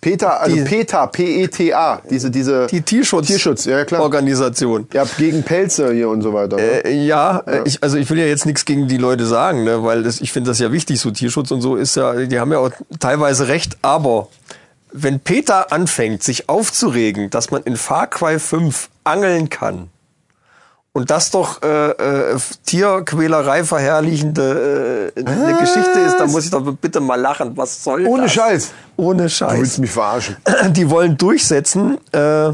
Peter, 0.00 0.40
also 0.40 0.56
Die- 0.56 0.62
PETA, 0.62 1.08
P-E-T-A, 1.08 2.00
diese, 2.08 2.30
diese 2.30 2.66
Die 2.68 2.80
Tierschutz, 2.80 3.26
Tierschutz, 3.26 3.66
ja 3.66 3.84
klar. 3.84 4.00
Organisation. 4.00 4.88
Ja, 4.94 5.04
gegen 5.18 5.42
Pelze 5.42 5.92
hier 5.92 6.08
und 6.08 6.22
so 6.22 6.32
weiter. 6.32 6.56
Ne? 6.56 6.84
Äh, 6.86 7.04
ja, 7.04 7.40
äh, 7.40 7.60
Ich, 7.66 7.82
also 7.82 7.98
ich 7.98 8.08
will 8.08 8.18
ja 8.18 8.24
jetzt 8.24 8.46
nichts 8.46 8.64
gegen 8.64 8.88
die 8.88 8.96
Leute 8.96 9.26
sagen, 9.26 9.64
ne, 9.64 9.84
weil 9.84 10.02
das, 10.02 10.22
ich 10.22 10.32
finde 10.32 10.48
das 10.50 10.58
ja 10.58 10.72
wichtig, 10.72 10.98
so 11.00 11.10
Tierschutz 11.10 11.50
und 11.50 11.60
so 11.60 11.76
ist 11.76 11.96
ja, 11.96 12.14
die 12.14 12.40
haben 12.40 12.50
ja 12.50 12.58
auch 12.60 12.70
teilweise 12.98 13.48
recht, 13.48 13.76
aber 13.82 14.28
wenn 14.90 15.20
Peter 15.20 15.70
anfängt, 15.70 16.22
sich 16.22 16.48
aufzuregen, 16.48 17.28
dass 17.28 17.50
man 17.50 17.62
in 17.64 17.76
Far 17.76 18.06
Cry 18.06 18.38
5 18.38 18.88
angeln 19.04 19.50
kann 19.50 19.88
und 20.92 21.10
das 21.10 21.30
doch 21.30 21.62
äh, 21.62 21.90
äh, 21.90 22.38
Tierquälerei 22.66 23.64
verherrlichende 23.64 25.12
äh, 25.16 25.20
eine 25.24 25.58
Geschichte 25.58 26.00
ist, 26.00 26.18
dann 26.18 26.30
muss 26.30 26.44
ich 26.44 26.50
doch 26.50 26.62
bitte 26.80 27.00
mal 27.00 27.20
lachen. 27.20 27.56
Was 27.56 27.82
soll 27.84 28.06
Ohne 28.06 28.24
das? 28.24 28.32
Scheiß. 28.32 28.72
Ohne 28.96 29.24
Du 29.24 29.28
Scheiß. 29.30 29.58
willst 29.58 29.78
mich 29.78 29.90
verarschen. 29.90 30.36
Die 30.70 30.90
wollen 30.90 31.16
durchsetzen, 31.16 31.98
äh, 32.12 32.52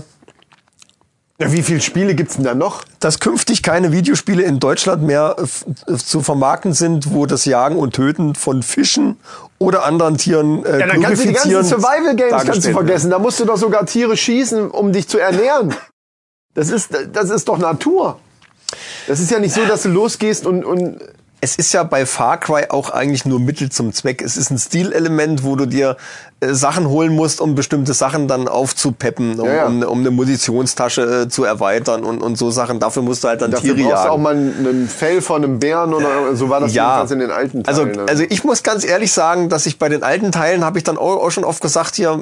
wie 1.39 1.63
viele 1.63 1.81
Spiele 1.83 2.15
gibt's 2.15 2.37
denn 2.37 2.45
da 2.45 2.55
noch? 2.55 2.83
dass 3.01 3.21
künftig 3.21 3.63
keine 3.63 3.93
Videospiele 3.93 4.43
in 4.43 4.59
Deutschland 4.59 5.03
mehr 5.03 5.37
zu 5.97 6.23
vermarkten 6.23 6.73
sind, 6.73 7.13
wo 7.13 7.27
das 7.27 7.45
Jagen 7.45 7.77
und 7.77 7.95
Töten 7.95 8.35
von 8.35 8.65
Fischen 8.65 9.17
oder 9.59 9.85
anderen 9.85 10.17
Tieren 10.17 10.65
äh, 10.65 10.81
Ja, 10.81 10.87
dann 10.89 11.01
kannst 11.03 11.23
du 11.23 11.29
die 11.29 11.35
ganzen 11.35 11.51
glorifizieren 11.51 11.83
Survival 11.83 12.17
Games 12.17 12.45
kannst 12.45 12.67
du 12.67 12.73
vergessen. 12.73 13.11
Da 13.11 13.19
musst 13.21 13.39
du 13.39 13.45
doch 13.45 13.59
sogar 13.59 13.87
Tiere 13.87 14.17
schießen, 14.17 14.71
um 14.73 14.93
dich 14.93 15.09
zu 15.09 15.19
ernähren. 15.19 15.73
Das 16.55 16.69
ist, 16.71 16.91
das 17.13 17.31
ist 17.31 17.47
doch 17.49 17.59
Natur. 17.59 18.19
Das 19.07 19.21
ist 19.21 19.31
ja 19.31 19.39
nicht 19.39 19.55
so, 19.55 19.65
dass 19.65 19.83
du 19.83 19.89
losgehst 19.89 20.47
und, 20.47 20.65
und 20.65 20.99
Es 21.41 21.57
ist 21.57 21.73
ja 21.75 21.83
bei 21.85 22.07
Far 22.07 22.39
Cry 22.41 22.65
auch 22.71 22.91
eigentlich 22.91 23.25
nur 23.25 23.39
Mittel 23.39 23.71
zum 23.71 23.93
Zweck. 23.93 24.23
Es 24.23 24.37
ist 24.37 24.51
ein 24.51 24.59
Stilelement, 24.59 25.45
wo 25.45 25.55
du 25.55 25.67
dir 25.67 25.97
äh, 26.41 26.55
Sachen 26.55 26.89
holen 26.89 27.15
musst, 27.15 27.41
um 27.41 27.55
bestimmte 27.55 27.93
Sachen 27.95 28.27
dann 28.27 28.49
aufzupeppen, 28.49 29.39
um, 29.39 29.47
Ja, 29.47 29.55
ja. 29.55 29.67
um, 29.67 29.83
um 29.83 30.01
eine 30.01 30.11
Munitionstasche 30.11 31.03
äh, 31.03 31.29
zu 31.29 31.45
erweitern 31.45 32.05
und, 32.05 32.23
und 32.23 32.37
so 32.37 32.51
Sachen. 32.51 32.81
Dafür 32.81 33.03
musst 33.03 33.23
du 33.23 33.29
halt 33.29 33.43
dann 33.43 33.51
dafür 33.53 33.77
Tiere 33.77 33.89
brauchst 33.91 34.05
du 34.07 34.09
auch 34.09 34.13
jagen. 34.19 34.23
mal 34.23 34.35
einen 34.35 34.89
Fell 34.89 35.21
von 35.23 35.45
einem 35.45 35.59
Bären 35.61 35.95
oder 35.95 36.35
so 36.35 36.49
war 36.49 36.61
das 36.61 36.73
jedenfalls 36.75 37.11
in 37.11 37.19
den 37.21 37.31
alten 37.31 37.63
also, 37.67 37.83
Teilen. 37.85 37.97
ne? 37.97 38.07
also 38.09 38.25
ich 38.29 38.43
muss 38.43 38.63
ganz 38.63 38.85
ehrlich 38.85 39.13
sagen, 39.13 39.49
dass 39.49 39.67
ich 39.67 39.79
bei 39.79 39.89
den 39.89 40.03
alten 40.03 40.33
Teilen 40.33 40.65
habe 40.65 40.79
ich 40.79 40.85
dann 40.85 40.97
auch, 40.97 41.23
auch 41.23 41.31
schon 41.31 41.45
oft 41.45 41.61
gesagt 41.63 41.95
hier, 41.97 42.19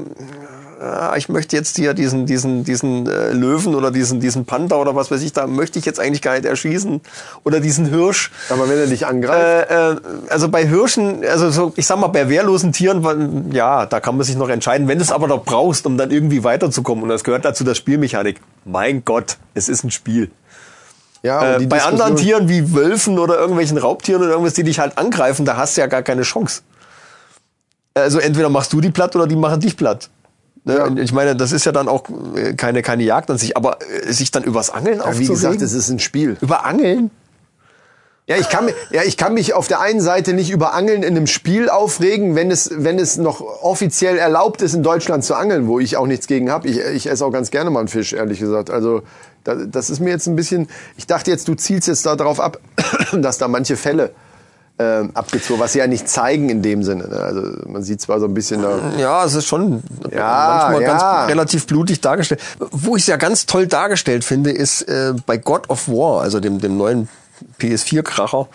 ja, 0.84 1.16
ich 1.16 1.30
möchte 1.30 1.56
jetzt 1.56 1.76
hier 1.76 1.94
diesen 1.94 2.26
diesen 2.26 2.62
diesen 2.64 3.06
äh, 3.08 3.32
Löwen 3.32 3.74
oder 3.74 3.90
diesen 3.90 4.20
diesen 4.20 4.44
Panther 4.44 4.78
oder 4.78 4.94
was 4.94 5.10
weiß 5.10 5.22
ich, 5.22 5.32
da 5.32 5.46
möchte 5.46 5.78
ich 5.78 5.86
jetzt 5.86 5.98
eigentlich 5.98 6.20
gar 6.20 6.34
nicht 6.34 6.44
erschießen 6.44 7.00
oder 7.42 7.60
diesen 7.60 7.86
Hirsch. 7.86 8.30
aber 8.50 8.68
wenn 8.68 8.78
er 8.78 8.86
dich 8.86 9.06
angreift, 9.06 9.70
Äh, 9.70 9.92
äh, 9.92 9.96
also 10.28 10.50
bei 10.50 10.66
Hirschen, 10.66 11.24
also 11.24 11.48
so, 11.50 11.72
ich 11.76 11.86
sag 11.86 11.98
mal, 11.98 12.08
bei 12.08 12.28
wehrlosen 12.28 12.72
Tieren, 12.72 13.50
ja, 13.52 13.86
da 13.86 14.00
kann 14.00 14.16
man 14.16 14.26
sich 14.26 14.36
noch 14.36 14.50
entscheiden. 14.50 14.86
Wenn 14.86 14.98
du 14.98 15.04
es 15.04 15.12
aber 15.12 15.26
doch 15.26 15.42
brauchst, 15.44 15.86
um 15.86 15.96
dann 15.96 16.10
irgendwie 16.10 16.44
weiterzukommen, 16.44 17.02
und 17.02 17.08
das 17.08 17.24
gehört 17.24 17.44
dazu, 17.46 17.64
das 17.64 17.78
Spielmechanik. 17.78 18.40
Mein 18.66 19.04
Gott, 19.04 19.38
es 19.54 19.68
ist 19.70 19.84
ein 19.84 19.90
Spiel. 19.90 20.30
ja, 21.22 21.56
Äh, 21.56 21.66
bei 21.66 21.82
anderen 21.82 22.16
Tieren 22.16 22.48
wie 22.48 22.74
Wölfen 22.74 23.18
oder 23.18 23.38
irgendwelchen 23.38 23.78
Raubtieren 23.78 24.20
oder 24.22 24.32
irgendwas, 24.32 24.54
die 24.54 24.64
dich 24.64 24.78
halt 24.78 24.98
angreifen, 24.98 25.46
da 25.46 25.56
hast 25.56 25.76
du 25.76 25.80
ja 25.80 25.86
gar 25.86 26.02
keine 26.02 26.22
Chance. 26.22 26.60
Also 27.94 28.18
entweder 28.18 28.48
machst 28.48 28.72
du 28.72 28.80
die 28.80 28.90
platt 28.90 29.14
oder 29.16 29.26
die 29.26 29.36
machen 29.36 29.60
dich 29.60 29.76
platt. 29.76 30.10
Ne? 30.64 30.76
Ja. 30.76 30.84
Und 30.84 30.98
Ich 30.98 31.12
meine, 31.12 31.36
das 31.36 31.52
ist 31.52 31.64
ja 31.64 31.72
dann 31.72 31.88
auch 31.88 32.04
äh, 32.34 32.54
keine, 32.54 32.82
keine 32.82 33.04
Jagd 33.04 33.30
an 33.30 33.38
sich, 33.38 33.56
aber 33.56 33.78
äh, 33.82 34.12
sich 34.12 34.30
dann 34.30 34.42
übers 34.42 34.70
Angeln 34.70 34.98
ja, 34.98 35.04
wie 35.04 35.08
aufzuregen. 35.08 35.34
gesagt, 35.34 35.62
es 35.62 35.72
ist 35.74 35.90
ein 35.90 35.98
Spiel. 35.98 36.36
über 36.40 36.64
Angeln? 36.64 37.10
Ja, 38.26 38.36
ich 38.36 38.48
kann, 38.48 38.70
ja, 38.90 39.02
ich 39.02 39.18
kann 39.18 39.34
mich 39.34 39.52
auf 39.52 39.68
der 39.68 39.80
einen 39.80 40.00
Seite 40.00 40.32
nicht 40.32 40.50
über 40.50 40.72
Angeln 40.72 41.02
in 41.02 41.14
einem 41.14 41.26
Spiel 41.26 41.68
aufregen, 41.68 42.34
wenn 42.34 42.50
es, 42.50 42.70
wenn 42.72 42.98
es 42.98 43.18
noch 43.18 43.42
offiziell 43.42 44.16
erlaubt 44.16 44.62
ist, 44.62 44.72
in 44.72 44.82
Deutschland 44.82 45.24
zu 45.24 45.34
angeln, 45.34 45.66
wo 45.66 45.78
ich 45.78 45.98
auch 45.98 46.06
nichts 46.06 46.26
gegen 46.26 46.50
habe. 46.50 46.66
Ich, 46.66 46.78
ich 46.78 47.10
esse 47.10 47.26
auch 47.26 47.30
ganz 47.30 47.50
gerne 47.50 47.68
mal 47.68 47.80
einen 47.80 47.88
Fisch, 47.88 48.14
ehrlich 48.14 48.40
gesagt. 48.40 48.70
Also 48.70 49.02
da, 49.44 49.56
das 49.56 49.90
ist 49.90 50.00
mir 50.00 50.08
jetzt 50.08 50.26
ein 50.26 50.36
bisschen. 50.36 50.68
Ich 50.96 51.06
dachte 51.06 51.30
jetzt, 51.30 51.48
du 51.48 51.54
zielst 51.54 51.86
jetzt 51.86 52.06
darauf 52.06 52.40
ab, 52.40 52.60
dass 53.12 53.36
da 53.36 53.46
manche 53.46 53.76
Fälle 53.76 54.12
ähm, 54.78 55.10
abgezogen, 55.14 55.60
was 55.60 55.72
sie 55.72 55.78
ja 55.78 55.86
nicht 55.86 56.08
zeigen 56.08 56.48
in 56.50 56.60
dem 56.62 56.82
Sinne. 56.82 57.08
Ne? 57.08 57.16
Also 57.16 57.42
man 57.66 57.82
sieht 57.82 58.00
zwar 58.00 58.18
so 58.18 58.26
ein 58.26 58.34
bisschen 58.34 58.62
da. 58.62 58.92
Ja, 58.98 59.24
es 59.24 59.34
ist 59.34 59.46
schon 59.46 59.82
Ja, 60.10 60.68
manchmal 60.72 60.82
ja. 60.82 60.88
ganz 60.96 61.30
relativ 61.30 61.66
blutig 61.66 62.00
dargestellt. 62.00 62.40
Wo 62.58 62.96
ich 62.96 63.02
es 63.02 63.06
ja 63.06 63.16
ganz 63.16 63.46
toll 63.46 63.66
dargestellt 63.68 64.24
finde, 64.24 64.50
ist 64.50 64.82
äh, 64.82 65.14
bei 65.26 65.36
God 65.36 65.70
of 65.70 65.88
War, 65.88 66.22
also 66.22 66.40
dem, 66.40 66.60
dem 66.60 66.76
neuen 66.76 67.08
PS4-Kracher, 67.60 68.48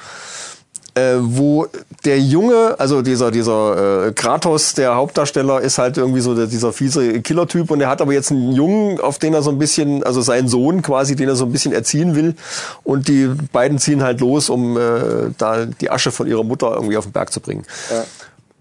äh, 0.99 1.17
wo 1.19 1.67
der 2.05 2.19
Junge, 2.19 2.75
also 2.77 3.01
dieser, 3.01 3.31
dieser 3.31 4.07
äh, 4.07 4.11
Kratos, 4.11 4.73
der 4.73 4.95
Hauptdarsteller, 4.95 5.61
ist 5.61 5.77
halt 5.77 5.97
irgendwie 5.97 6.21
so 6.21 6.35
der, 6.35 6.47
dieser 6.47 6.73
fiese 6.73 7.21
Killer-Typ 7.21 7.71
und 7.71 7.81
er 7.81 7.89
hat 7.89 8.01
aber 8.01 8.13
jetzt 8.13 8.31
einen 8.31 8.53
Jungen, 8.53 8.99
auf 8.99 9.19
den 9.19 9.33
er 9.33 9.41
so 9.41 9.49
ein 9.49 9.57
bisschen, 9.57 10.03
also 10.03 10.21
seinen 10.21 10.47
Sohn 10.47 10.81
quasi, 10.81 11.15
den 11.15 11.29
er 11.29 11.35
so 11.35 11.45
ein 11.45 11.51
bisschen 11.51 11.73
erziehen 11.73 12.15
will 12.15 12.35
und 12.83 13.07
die 13.07 13.29
beiden 13.51 13.79
ziehen 13.79 14.03
halt 14.03 14.19
los, 14.21 14.49
um 14.49 14.77
äh, 14.77 15.31
da 15.37 15.65
die 15.65 15.89
Asche 15.91 16.11
von 16.11 16.27
ihrer 16.27 16.43
Mutter 16.43 16.71
irgendwie 16.73 16.97
auf 16.97 17.05
den 17.05 17.13
Berg 17.13 17.31
zu 17.31 17.39
bringen. 17.39 17.63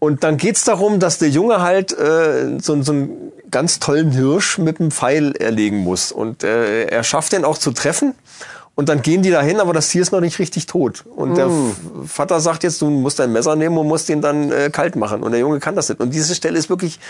Und 0.01 0.23
dann 0.23 0.37
geht's 0.37 0.65
darum, 0.65 1.01
dass 1.01 1.19
der 1.19 1.29
Junge 1.29 1.61
halt 1.61 1.93
äh, 1.93 2.59
so, 2.61 2.81
so 2.83 2.93
einen 2.93 3.33
ganz 3.51 3.81
tollen 3.81 4.13
Hirsch 4.13 4.59
mit 4.59 4.81
einem 4.81 4.91
Pfeil 4.91 5.35
erlegen 5.37 5.79
muss. 5.79 6.13
Und 6.13 6.45
äh, 6.45 6.85
er 6.85 7.03
schafft 7.03 7.33
den 7.33 7.45
auch 7.45 7.59
zu 7.59 7.73
treffen. 7.73 8.15
Und 8.79 8.89
dann 8.89 9.03
gehen 9.03 9.23
die 9.23 9.31
dahin, 9.33 9.59
aber 9.59 9.73
das 9.73 9.89
Tier 9.89 10.03
ist 10.03 10.13
noch 10.13 10.21
nicht 10.21 10.39
richtig 10.39 10.67
tot. 10.67 11.03
Und 11.17 11.35
der 11.37 11.49
Mm. 11.49 11.71
F- 12.05 12.13
Vater 12.13 12.39
sagt 12.39 12.63
jetzt, 12.63 12.81
du 12.81 12.89
musst 12.89 13.19
dein 13.19 13.33
Messer 13.33 13.57
nehmen 13.57 13.77
und 13.77 13.89
musst 13.89 14.09
ihn 14.09 14.21
dann 14.23 14.53
äh, 14.53 14.71
kalt 14.71 14.95
machen. 14.95 15.25
Und 15.25 15.33
der 15.33 15.41
Junge 15.41 15.59
kann 15.59 15.75
das 15.75 15.89
nicht. 15.89 16.01
Und 16.01 16.15
diese 16.15 16.33
Stelle 16.37 16.57
ist 16.57 16.71
wirklich 16.71 17.01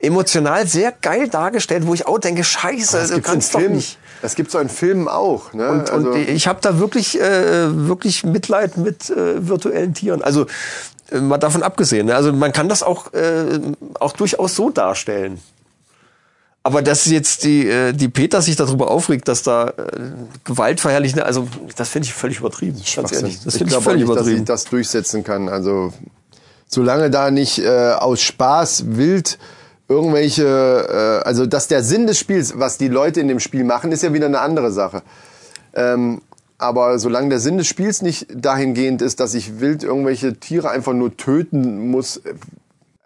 emotional 0.00 0.66
sehr 0.66 0.90
geil 0.90 1.28
dargestellt, 1.28 1.86
wo 1.86 1.94
ich 1.94 2.08
auch 2.08 2.18
denke, 2.18 2.42
scheiße, 2.42 2.96
Das 2.96 3.10
du 3.10 3.20
kannst 3.20 3.54
doch 3.54 3.60
Filmen. 3.60 3.76
nicht. 3.76 3.98
Das 4.20 4.34
gibt's 4.34 4.52
so 4.52 4.58
in 4.58 4.68
Filmen 4.68 5.06
auch. 5.06 5.52
Ne? 5.52 5.68
Und, 5.70 5.90
also, 5.92 6.10
und 6.10 6.16
ich 6.16 6.48
habe 6.48 6.58
da 6.60 6.80
wirklich, 6.80 7.20
äh, 7.20 7.86
wirklich 7.86 8.24
Mitleid 8.24 8.76
mit 8.76 9.08
äh, 9.10 9.46
virtuellen 9.48 9.94
Tieren. 9.94 10.22
Also 10.22 10.46
äh, 11.12 11.20
mal 11.20 11.38
davon 11.38 11.62
abgesehen. 11.62 12.06
Ne? 12.06 12.16
Also 12.16 12.32
man 12.32 12.50
kann 12.52 12.68
das 12.68 12.82
auch, 12.82 13.12
äh, 13.12 13.60
auch 14.00 14.14
durchaus 14.14 14.56
so 14.56 14.70
darstellen. 14.70 15.40
Aber 16.64 16.82
dass 16.82 17.06
jetzt 17.06 17.42
die, 17.44 17.66
äh, 17.66 17.92
die 17.92 18.08
Peter 18.08 18.40
sich 18.40 18.54
darüber 18.54 18.90
aufregt, 18.90 19.26
dass 19.26 19.42
da 19.42 19.68
äh, 19.68 19.72
Gewaltverherrlichende, 20.44 21.24
also 21.26 21.48
das 21.76 21.88
finde 21.88 22.06
ich 22.06 22.14
völlig 22.14 22.38
übertrieben. 22.38 22.80
Ganz 22.94 23.12
ehrlich. 23.12 23.40
Das 23.42 23.54
ich 23.54 23.58
finde 23.58 23.72
ich 23.72 23.78
auch 23.78 23.82
völlig 23.82 24.06
nicht, 24.06 24.10
dass 24.10 24.26
ich 24.26 24.32
übertrieben. 24.32 24.44
das 24.44 24.64
durchsetzen 24.66 25.24
kann. 25.24 25.48
Also 25.48 25.92
solange 26.68 27.10
da 27.10 27.30
nicht 27.30 27.58
äh, 27.58 27.92
aus 27.92 28.22
Spaß 28.22 28.96
wild 28.96 29.38
irgendwelche, 29.88 30.44
äh, 31.22 31.26
also 31.26 31.46
dass 31.46 31.66
der 31.66 31.82
Sinn 31.82 32.06
des 32.06 32.18
Spiels, 32.18 32.54
was 32.56 32.78
die 32.78 32.88
Leute 32.88 33.20
in 33.20 33.28
dem 33.28 33.40
Spiel 33.40 33.64
machen, 33.64 33.90
ist 33.90 34.02
ja 34.02 34.12
wieder 34.12 34.26
eine 34.26 34.40
andere 34.40 34.70
Sache. 34.70 35.02
Ähm, 35.74 36.22
aber 36.58 37.00
solange 37.00 37.28
der 37.28 37.40
Sinn 37.40 37.58
des 37.58 37.66
Spiels 37.66 38.02
nicht 38.02 38.28
dahingehend 38.32 39.02
ist, 39.02 39.18
dass 39.18 39.34
ich 39.34 39.58
wild 39.58 39.82
irgendwelche 39.82 40.38
Tiere 40.38 40.70
einfach 40.70 40.92
nur 40.92 41.16
töten 41.16 41.90
muss, 41.90 42.18
äh, 42.18 42.34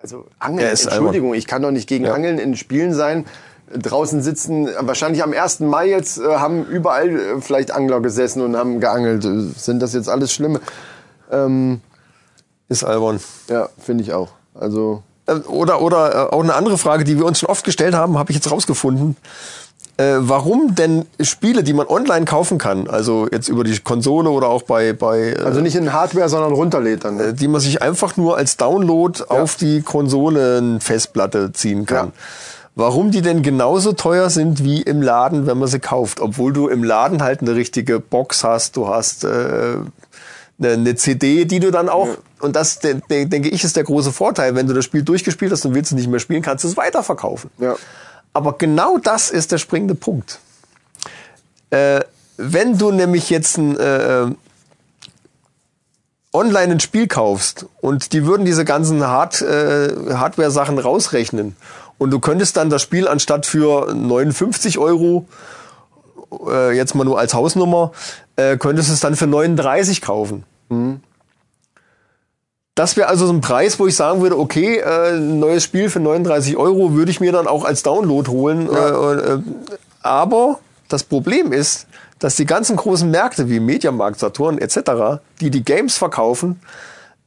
also 0.06 0.26
Angeln, 0.38 0.66
Ja, 0.66 0.72
ist 0.72 0.86
Entschuldigung, 0.86 1.34
ich 1.34 1.46
kann 1.48 1.62
doch 1.62 1.72
nicht 1.72 1.88
gegen 1.88 2.04
Ja. 2.04 2.14
Angeln 2.14 2.38
in 2.38 2.56
Spielen 2.56 2.94
sein, 2.94 3.24
draußen 3.72 4.22
sitzen, 4.22 4.68
wahrscheinlich 4.80 5.22
am 5.24 5.32
1. 5.32 5.60
Mai 5.60 5.88
jetzt 5.88 6.18
äh, 6.18 6.36
haben 6.36 6.64
überall 6.66 7.08
äh, 7.08 7.40
vielleicht 7.40 7.72
Angler 7.72 8.00
gesessen 8.00 8.40
und 8.42 8.56
haben 8.56 8.78
geangelt. 8.80 9.24
Äh, 9.24 9.40
Sind 9.58 9.80
das 9.80 9.92
jetzt 9.94 10.08
alles 10.08 10.32
Schlimme? 10.32 10.60
Ähm, 11.32 11.80
Ist 12.68 12.84
albern. 12.84 13.18
ja, 13.50 13.68
finde 13.78 14.04
ich 14.04 14.12
auch. 14.12 14.28
Also 14.54 15.02
Oder, 15.48 15.82
oder 15.82 16.32
auch 16.32 16.42
eine 16.44 16.54
andere 16.54 16.78
Frage, 16.78 17.02
die 17.02 17.18
wir 17.18 17.24
uns 17.26 17.40
schon 17.40 17.48
oft 17.48 17.64
gestellt 17.64 17.94
haben, 17.94 18.16
habe 18.16 18.30
ich 18.30 18.36
jetzt 18.36 18.48
rausgefunden. 18.50 19.16
Äh, 19.98 20.16
warum 20.18 20.74
denn 20.74 21.06
Spiele, 21.20 21.62
die 21.62 21.73
man 21.73 21.86
online 21.86 22.27
kaufen 22.27 22.59
kann, 22.59 22.86
also 22.86 23.27
jetzt 23.32 23.48
über 23.48 23.64
die 23.64 23.78
Konsole 23.78 24.28
oder 24.28 24.48
auch 24.48 24.62
bei, 24.62 24.93
bei 24.93 25.31
äh, 25.31 25.43
also 25.43 25.62
nicht 25.62 25.74
in 25.74 25.94
Hardware, 25.94 26.28
sondern 26.28 26.52
runterlädt 26.52 27.05
dann. 27.05 27.18
äh, 27.18 27.32
die 27.32 27.48
man 27.48 27.62
sich 27.62 27.81
einfach 27.81 28.18
nur 28.18 28.36
als 28.36 28.59
Download 28.59 29.24
auf 29.28 29.56
die 29.56 29.81
Konsolenfestplatte 29.81 31.52
ziehen 31.52 31.86
kann. 31.86 32.09
Ja. 32.09 32.12
Warum 32.74 33.10
die 33.10 33.23
denn 33.23 33.40
genauso 33.43 33.94
teuer 33.94 34.28
sind 34.28 34.62
wie 34.62 34.82
im 34.82 35.01
Laden, 35.01 35.47
wenn 35.47 35.56
man 35.56 35.68
sie 35.68 35.81
kauft, 35.81 36.20
obwohl 36.20 36.52
du 36.52 36.68
im 36.68 36.85
Laden 36.85 37.23
halt 37.23 37.40
eine 37.40 37.55
richtige 37.55 37.98
Box 37.98 38.44
hast, 38.44 38.77
du 38.77 38.89
hast 38.89 39.24
äh, 39.24 39.28
eine, 40.59 40.73
eine 40.73 40.94
CD, 40.94 41.47
die 41.47 41.59
du 41.59 41.70
dann 41.70 41.89
auch 41.89 42.09
und 42.40 42.55
das 42.55 42.81
de, 42.81 43.01
de, 43.09 43.24
denke 43.24 43.48
ich 43.48 43.64
ist 43.64 43.77
der 43.77 43.85
große 43.85 44.12
Vorteil, 44.12 44.55
wenn 44.55 44.66
du 44.66 44.74
das 44.74 44.85
Spiel 44.85 45.02
durchgespielt 45.02 45.52
hast 45.52 45.64
und 45.64 45.74
willst 45.74 45.93
es 45.93 45.97
nicht 45.97 46.10
mehr 46.10 46.20
spielen, 46.20 46.43
kannst 46.43 46.64
du 46.64 46.68
es 46.68 46.77
weiterverkaufen. 46.77 47.48
Ja. 47.59 47.77
Aber 48.36 48.58
genau 48.58 48.98
das 48.98 49.30
ist 49.30 49.50
der 49.50 49.56
springende 49.56 49.94
Punkt. 49.94 50.40
Äh, 51.70 52.00
wenn 52.36 52.76
du 52.76 52.90
nämlich 52.92 53.30
jetzt 53.30 53.56
ein 53.56 53.78
äh, 53.78 54.26
online 56.34 56.72
ein 56.72 56.80
Spiel 56.80 57.08
kaufst 57.08 57.64
und 57.80 58.12
die 58.12 58.26
würden 58.26 58.44
diese 58.44 58.66
ganzen 58.66 59.06
Hard, 59.06 59.40
äh, 59.40 60.12
Hardware-Sachen 60.12 60.78
rausrechnen 60.78 61.56
und 61.96 62.10
du 62.10 62.20
könntest 62.20 62.58
dann 62.58 62.68
das 62.68 62.82
Spiel 62.82 63.08
anstatt 63.08 63.46
für 63.46 63.94
59 63.94 64.78
Euro, 64.78 65.26
äh, 66.46 66.76
jetzt 66.76 66.94
mal 66.94 67.04
nur 67.04 67.18
als 67.18 67.32
Hausnummer, 67.32 67.92
äh, 68.36 68.58
könntest 68.58 68.90
es 68.90 69.00
dann 69.00 69.16
für 69.16 69.26
39 69.26 70.02
kaufen. 70.02 70.44
Das 72.76 72.96
wäre 72.96 73.08
also 73.08 73.26
so 73.26 73.32
ein 73.32 73.40
Preis, 73.40 73.80
wo 73.80 73.86
ich 73.86 73.96
sagen 73.96 74.20
würde, 74.20 74.38
okay, 74.38 74.76
äh, 74.76 75.16
ein 75.16 75.40
neues 75.40 75.64
Spiel 75.64 75.88
für 75.88 75.98
39 75.98 76.58
Euro 76.58 76.92
würde 76.92 77.10
ich 77.10 77.20
mir 77.20 77.32
dann 77.32 77.46
auch 77.46 77.64
als 77.64 77.82
Download 77.82 78.30
holen. 78.30 78.68
Äh, 78.70 78.78
äh, 78.78 79.42
aber 80.02 80.60
das 80.88 81.02
Problem 81.02 81.52
ist, 81.52 81.86
dass 82.18 82.36
die 82.36 82.44
ganzen 82.44 82.76
großen 82.76 83.10
Märkte 83.10 83.48
wie 83.48 83.60
Mediamarkt, 83.60 84.18
Saturn 84.18 84.58
etc., 84.58 85.22
die 85.40 85.50
die 85.50 85.64
Games 85.64 85.96
verkaufen, 85.96 86.60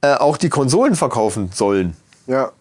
äh, 0.02 0.14
auch 0.14 0.38
die 0.38 0.50
Konsolen 0.50 0.96
verkaufen 0.96 1.50
sollen. 1.52 1.98
Ja. 2.28 2.52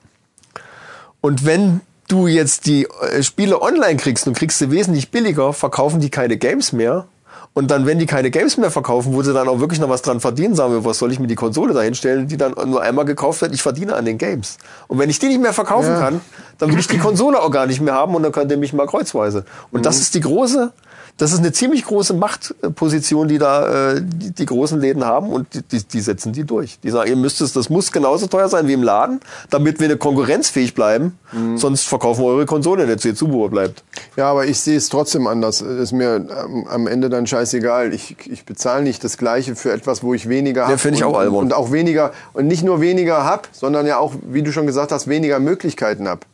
Und 1.20 1.44
wenn 1.44 1.82
du 2.08 2.26
jetzt 2.26 2.64
die 2.64 2.88
äh, 3.02 3.22
Spiele 3.22 3.60
online 3.60 3.98
kriegst 3.98 4.26
und 4.26 4.34
kriegst 4.34 4.58
sie 4.58 4.70
wesentlich 4.70 5.10
billiger, 5.10 5.52
verkaufen 5.52 6.00
die 6.00 6.08
keine 6.08 6.38
Games 6.38 6.72
mehr. 6.72 7.06
Und 7.54 7.70
dann, 7.70 7.86
wenn 7.86 7.98
die 7.98 8.06
keine 8.06 8.30
Games 8.30 8.56
mehr 8.56 8.70
verkaufen, 8.70 9.14
wo 9.14 9.22
sie 9.22 9.32
dann 9.32 9.48
auch 9.48 9.58
wirklich 9.58 9.80
noch 9.80 9.88
was 9.88 10.02
dran 10.02 10.20
verdienen, 10.20 10.54
sagen 10.54 10.72
wir, 10.72 10.84
was 10.84 10.98
soll 10.98 11.10
ich 11.10 11.18
mir 11.18 11.26
die 11.26 11.34
Konsole 11.34 11.74
da 11.74 11.80
hinstellen, 11.80 12.28
die 12.28 12.36
dann 12.36 12.54
nur 12.66 12.82
einmal 12.82 13.04
gekauft 13.04 13.40
wird, 13.40 13.52
ich 13.52 13.62
verdiene 13.62 13.94
an 13.96 14.04
den 14.04 14.16
Games. 14.18 14.58
Und 14.86 14.98
wenn 14.98 15.10
ich 15.10 15.18
die 15.18 15.26
nicht 15.26 15.40
mehr 15.40 15.52
verkaufen 15.52 15.90
Ja. 15.90 15.98
kann, 15.98 16.20
dann 16.58 16.70
will 16.72 16.78
ich 16.78 16.86
die 16.86 16.98
Konsole 16.98 17.40
auch 17.40 17.50
gar 17.50 17.66
nicht 17.66 17.80
mehr 17.80 17.94
haben 17.94 18.14
und 18.14 18.22
dann 18.22 18.32
könnt 18.32 18.50
ihr 18.52 18.58
mich 18.58 18.72
mal 18.72 18.86
kreuzweise. 18.86 19.44
Und 19.72 19.86
das 19.86 19.98
ist 19.98 20.14
die 20.14 20.20
große, 20.20 20.72
das 21.18 21.32
ist 21.32 21.40
eine 21.40 21.52
ziemlich 21.52 21.84
große 21.84 22.14
Machtposition, 22.14 23.28
die 23.28 23.38
da 23.38 23.92
äh, 23.92 24.02
die, 24.02 24.30
die 24.30 24.46
großen 24.46 24.80
Läden 24.80 25.04
haben 25.04 25.30
und 25.30 25.52
die, 25.52 25.62
die, 25.62 25.84
die 25.84 26.00
setzen 26.00 26.32
die 26.32 26.44
durch. 26.44 26.78
Die 26.80 26.90
sagen, 26.90 27.10
ihr 27.10 27.16
müsst 27.16 27.40
es, 27.40 27.52
das 27.52 27.68
muss 27.68 27.92
genauso 27.92 28.28
teuer 28.28 28.48
sein 28.48 28.68
wie 28.68 28.72
im 28.72 28.82
Laden, 28.82 29.20
damit 29.50 29.80
wir 29.80 29.86
eine 29.86 29.96
konkurrenzfähig 29.96 30.74
bleiben, 30.74 31.18
sonst 31.56 31.82
verkaufen 31.88 32.22
wir 32.22 32.28
eure 32.28 32.46
Konsole 32.46 32.86
nicht, 32.86 33.00
so 33.00 33.08
ihr 33.08 33.14
Zubehör 33.14 33.48
bleibt. 33.48 33.82
Ja, 34.16 34.30
aber 34.30 34.46
ich 34.46 34.60
sehe 34.60 34.76
es 34.76 34.88
trotzdem 34.88 35.26
anders. 35.26 35.60
Ist 35.60 35.92
mir 35.92 36.16
ähm, 36.16 36.66
am 36.68 36.86
Ende 36.86 37.10
dann 37.10 37.26
scheißegal. 37.26 37.92
Ich, 37.92 38.16
ich 38.26 38.44
bezahle 38.44 38.82
nicht 38.82 39.04
das 39.04 39.18
Gleiche 39.18 39.56
für 39.56 39.72
etwas, 39.72 40.02
wo 40.02 40.14
ich 40.14 40.28
weniger 40.28 40.66
habe. 40.68 40.78
finde 40.78 40.98
ich 40.98 41.04
und, 41.04 41.14
auch 41.14 41.18
albern. 41.18 41.40
Und 41.40 41.52
auch 41.52 41.72
weniger, 41.72 42.12
und 42.32 42.46
nicht 42.46 42.62
nur 42.62 42.80
weniger 42.80 43.24
hab, 43.24 43.48
sondern 43.52 43.86
ja 43.86 43.98
auch, 43.98 44.14
wie 44.22 44.42
du 44.42 44.52
schon 44.52 44.66
gesagt 44.66 44.92
hast, 44.92 45.08
weniger 45.08 45.40
Möglichkeiten 45.40 46.08
hab. 46.08 46.24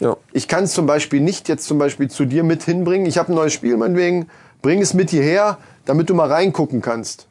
Ja. 0.00 0.16
Ich 0.32 0.48
kann 0.48 0.64
es 0.64 0.72
zum 0.72 0.86
Beispiel 0.86 1.20
nicht 1.20 1.48
jetzt 1.48 1.66
zum 1.66 1.78
Beispiel 1.78 2.10
zu 2.10 2.24
dir 2.24 2.42
mit 2.44 2.62
hinbringen. 2.64 3.06
Ich 3.06 3.18
habe 3.18 3.32
ein 3.32 3.34
neues 3.36 3.52
Spiel, 3.52 3.76
meinetwegen. 3.76 4.28
Bring 4.62 4.80
es 4.80 4.94
mit 4.94 5.10
hierher, 5.10 5.58
damit 5.84 6.08
du 6.10 6.14
mal 6.14 6.30
reingucken 6.30 6.80
kannst. 6.80 7.26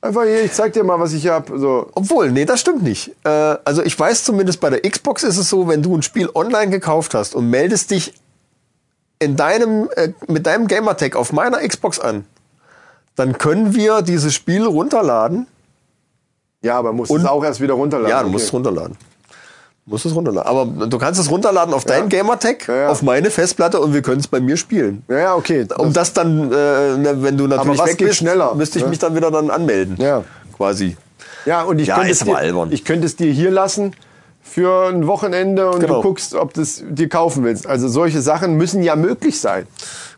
Einfach 0.00 0.24
hier, 0.24 0.44
ich 0.44 0.52
zeig 0.52 0.72
dir 0.74 0.84
mal, 0.84 1.00
was 1.00 1.12
ich 1.14 1.28
hab. 1.28 1.48
So. 1.54 1.88
Obwohl, 1.94 2.30
nee, 2.30 2.44
das 2.44 2.60
stimmt 2.60 2.82
nicht. 2.82 3.12
Äh, 3.24 3.28
also 3.28 3.82
ich 3.82 3.98
weiß 3.98 4.24
zumindest 4.24 4.60
bei 4.60 4.68
der 4.70 4.80
Xbox 4.82 5.22
ist 5.22 5.38
es 5.38 5.48
so, 5.48 5.66
wenn 5.66 5.82
du 5.82 5.96
ein 5.96 6.02
Spiel 6.02 6.28
online 6.34 6.70
gekauft 6.70 7.14
hast 7.14 7.34
und 7.34 7.48
meldest 7.48 7.90
dich 7.90 8.12
in 9.18 9.36
deinem, 9.36 9.88
äh, 9.96 10.10
mit 10.28 10.46
deinem 10.46 10.66
Gamertag 10.66 11.16
auf 11.16 11.32
meiner 11.32 11.66
Xbox 11.66 11.98
an, 12.00 12.26
dann 13.16 13.38
können 13.38 13.74
wir 13.74 14.02
dieses 14.02 14.34
Spiel 14.34 14.64
runterladen. 14.66 15.46
Ja, 16.60 16.76
aber 16.78 16.92
musst 16.92 17.10
Und- 17.10 17.20
es 17.20 17.26
auch 17.26 17.42
erst 17.44 17.60
wieder 17.60 17.74
runterladen. 17.74 18.10
ja, 18.10 18.18
du 18.20 18.24
Okay. 18.26 18.32
musst 18.32 18.46
es 18.46 18.52
runterladen. 18.52 18.96
Musst 19.86 20.06
es 20.06 20.14
runterladen. 20.14 20.48
Aber 20.48 20.86
du 20.86 20.98
kannst 20.98 21.20
es 21.20 21.30
runterladen 21.30 21.74
auf 21.74 21.84
deinen 21.84 22.08
Gamertag, 22.08 22.66
Ja, 22.68 22.74
ja. 22.76 22.88
auf 22.88 23.02
meine 23.02 23.30
Festplatte 23.30 23.78
und 23.80 23.92
wir 23.92 24.00
können 24.00 24.20
es 24.20 24.26
bei 24.28 24.40
mir 24.40 24.56
spielen. 24.56 25.02
Ja, 25.08 25.18
ja, 25.18 25.34
okay. 25.34 25.66
Um 25.76 25.92
das 25.92 26.14
dann, 26.14 26.50
äh, 26.50 26.96
ne, 26.96 27.16
wenn 27.22 27.36
du 27.36 27.46
natürlich 27.46 27.78
was 27.78 27.90
weg 27.90 27.98
bist, 27.98 28.16
schneller, 28.16 28.54
müsste 28.54 28.78
ich 28.78 28.86
mich 28.86 28.98
dann 28.98 29.14
wieder 29.14 29.30
dann 29.30 29.50
anmelden. 29.50 29.96
Ja. 29.98 30.24
Quasi. 30.56 30.96
Ja, 31.44 31.62
und 31.64 31.78
ich, 31.80 31.88
Ja, 31.88 31.96
könnte, 31.96 32.12
es 32.12 32.22
aber 32.22 32.30
dir, 32.32 32.36
albern. 32.38 32.72
ich 32.72 32.84
könnte 32.86 33.06
es 33.06 33.16
dir 33.16 33.30
hier 33.30 33.50
lassen 33.50 33.94
für 34.42 34.88
ein 34.88 35.06
Wochenende 35.06 35.68
und 35.70 35.80
Genau. 35.80 35.96
du 35.96 36.02
guckst, 36.02 36.34
ob 36.34 36.54
du 36.54 36.62
es 36.62 36.82
dir 36.88 37.10
kaufen 37.10 37.44
willst. 37.44 37.66
Also 37.66 37.88
solche 37.88 38.22
Sachen 38.22 38.54
müssen 38.56 38.82
ja 38.82 38.96
möglich 38.96 39.38
sein. 39.38 39.66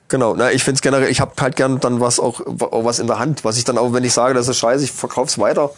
Genau, 0.09 0.34
na, 0.36 0.52
ich 0.52 0.62
find's 0.62 0.82
generell, 0.82 1.09
ich 1.10 1.20
habe 1.20 1.32
halt 1.40 1.56
gern 1.56 1.80
dann 1.80 2.01
was 2.01 2.20
auch, 2.20 2.40
auch 2.47 2.84
was 2.84 3.01
in 3.01 3.09
der 3.09 3.18
Hand, 3.18 3.44
was 3.44 3.56
ich 3.59 3.64
dann 3.64 3.76
auch, 3.78 3.93
wenn 3.93 4.05
ich 4.05 4.12
sage, 4.12 4.34
das 4.34 4.47
ist 4.47 4.59
scheiße, 4.59 4.84
ich 4.84 4.93
verkauf's 4.93 5.36
weiter, 5.40 5.70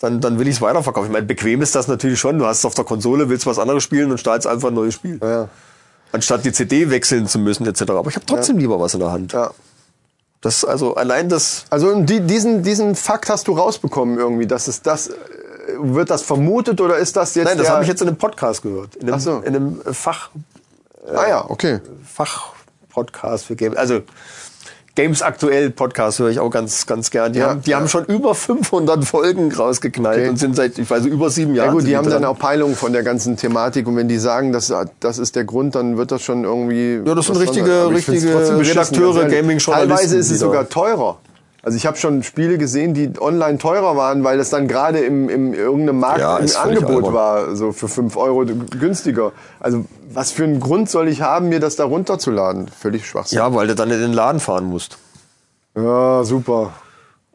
dann, 0.00 0.20
dann 0.20 0.38
will 0.38 0.46
ich's 0.48 0.60
weiterverkaufen. 0.60 1.08
Ich 1.08 1.12
meine, 1.12 1.26
bequem 1.26 1.62
ist 1.62 1.74
das 1.74 1.88
natürlich 1.88 2.18
schon. 2.18 2.38
Du 2.38 2.46
hast 2.46 2.58
es 2.58 2.64
auf 2.64 2.74
der 2.74 2.84
Konsole, 2.84 3.28
willst 3.28 3.46
was 3.46 3.58
anderes 3.58 3.82
spielen 3.82 4.10
und 4.10 4.18
startest 4.18 4.46
einfach 4.46 4.68
ein 4.68 4.74
neues 4.74 4.94
Spiel. 4.94 5.18
Ja. 5.22 5.48
Anstatt 6.12 6.44
die 6.44 6.52
CD 6.52 6.90
wechseln 6.90 7.26
zu 7.26 7.38
müssen, 7.38 7.66
etc. 7.66 7.82
Aber 7.90 8.08
ich 8.08 8.16
habe 8.16 8.24
trotzdem 8.24 8.58
lieber 8.58 8.80
was 8.80 8.94
in 8.94 9.00
der 9.00 9.10
Hand. 9.10 9.32
Ja. 9.32 9.50
Das, 10.40 10.64
also 10.64 10.94
allein 10.94 11.28
das, 11.28 11.64
Also 11.68 12.00
die, 12.02 12.20
diesen, 12.20 12.62
diesen 12.62 12.94
Fakt 12.94 13.28
hast 13.28 13.48
du 13.48 13.58
rausbekommen 13.58 14.18
irgendwie, 14.18 14.46
dass 14.46 14.68
es 14.68 14.82
das, 14.82 15.08
äh, 15.08 15.14
wird 15.78 16.10
das 16.10 16.22
vermutet 16.22 16.80
oder 16.80 16.96
ist 16.96 17.16
das 17.16 17.34
jetzt 17.34 17.46
nein, 17.46 17.58
das 17.58 17.68
habe 17.68 17.82
ich 17.82 17.88
jetzt 17.88 18.00
in 18.00 18.08
einem 18.08 18.16
Podcast 18.16 18.62
gehört. 18.62 18.94
In 18.96 19.10
einem, 19.10 19.20
so. 19.20 19.38
in 19.38 19.56
einem 19.56 19.82
Fach, 19.92 20.30
Ah 21.14 21.28
ja, 21.28 21.50
okay. 21.50 21.80
Fach-Podcast 22.04 23.46
für 23.46 23.56
Games. 23.56 23.76
Also 23.76 24.02
Games 24.98 25.22
aktuell 25.22 25.70
Podcast 25.70 26.18
höre 26.18 26.28
ich 26.30 26.40
auch 26.40 26.50
ganz, 26.50 26.84
ganz 26.86 27.10
gern. 27.12 27.32
Die, 27.32 27.38
Ja, 27.38 27.50
haben, 27.50 27.62
die 27.62 27.70
ja. 27.70 27.76
haben 27.78 27.86
schon 27.86 28.04
über 28.06 28.34
500 28.34 29.04
Folgen 29.04 29.52
rausgeknallt 29.52 30.18
Okay. 30.18 30.28
und 30.28 30.38
sind 30.40 30.56
seit, 30.56 30.76
ich 30.76 30.90
weiß, 30.90 31.06
über 31.06 31.30
sieben 31.30 31.54
Ja 31.54 31.62
Jahren. 31.64 31.74
gut, 31.74 31.82
sind 31.82 31.90
die 31.90 31.96
haben 31.96 32.08
dran. 32.08 32.22
dann 32.22 32.30
auch 32.32 32.36
Peilung 32.38 32.74
von 32.74 32.92
der 32.92 33.04
ganzen 33.04 33.36
Thematik 33.36 33.86
und 33.86 33.94
wenn 33.96 34.08
die 34.08 34.18
sagen, 34.18 34.52
das, 34.52 34.74
das 34.98 35.18
ist 35.18 35.36
der 35.36 35.44
Grund, 35.44 35.76
dann 35.76 35.96
wird 35.98 36.10
das 36.10 36.22
schon 36.22 36.42
irgendwie... 36.42 37.00
Ja, 37.06 37.14
das 37.14 37.26
sind 37.26 37.36
richtige- 37.38 37.88
richtige 37.90 38.58
Redakteure. 38.58 39.26
Gaming-Journalisten, 39.28 39.70
Teilweise 39.72 40.16
ist 40.16 40.30
es 40.32 40.40
sogar 40.40 40.68
teurer. 40.68 41.18
Also 41.68 41.76
ich 41.76 41.84
habe 41.84 41.98
schon 41.98 42.22
Spiele 42.22 42.56
gesehen, 42.56 42.94
die 42.94 43.12
online 43.20 43.58
teurer 43.58 43.94
waren, 43.94 44.24
weil 44.24 44.40
es 44.40 44.48
dann 44.48 44.68
gerade 44.68 45.00
im, 45.00 45.28
im 45.28 45.52
irgendeinem 45.52 46.00
Markt 46.00 46.20
Ja, 46.20 46.38
im 46.38 46.48
Angebot 46.56 47.12
war, 47.12 47.54
so 47.56 47.72
für 47.72 47.88
5 47.88 48.16
Euro 48.16 48.46
günstiger. 48.46 49.32
Also 49.60 49.84
was 50.10 50.30
für 50.30 50.44
einen 50.44 50.60
Grund 50.60 50.88
soll 50.88 51.08
ich 51.08 51.20
haben, 51.20 51.50
mir 51.50 51.60
das 51.60 51.76
da 51.76 51.84
runterzuladen? 51.84 52.68
Völlig 52.68 53.06
schwachsinn. 53.06 53.36
Ja, 53.36 53.54
weil 53.54 53.66
du 53.66 53.74
dann 53.74 53.90
in 53.90 54.00
den 54.00 54.14
Laden 54.14 54.40
fahren 54.40 54.64
musst. 54.64 54.96
Ja, 55.76 56.24
super. 56.24 56.72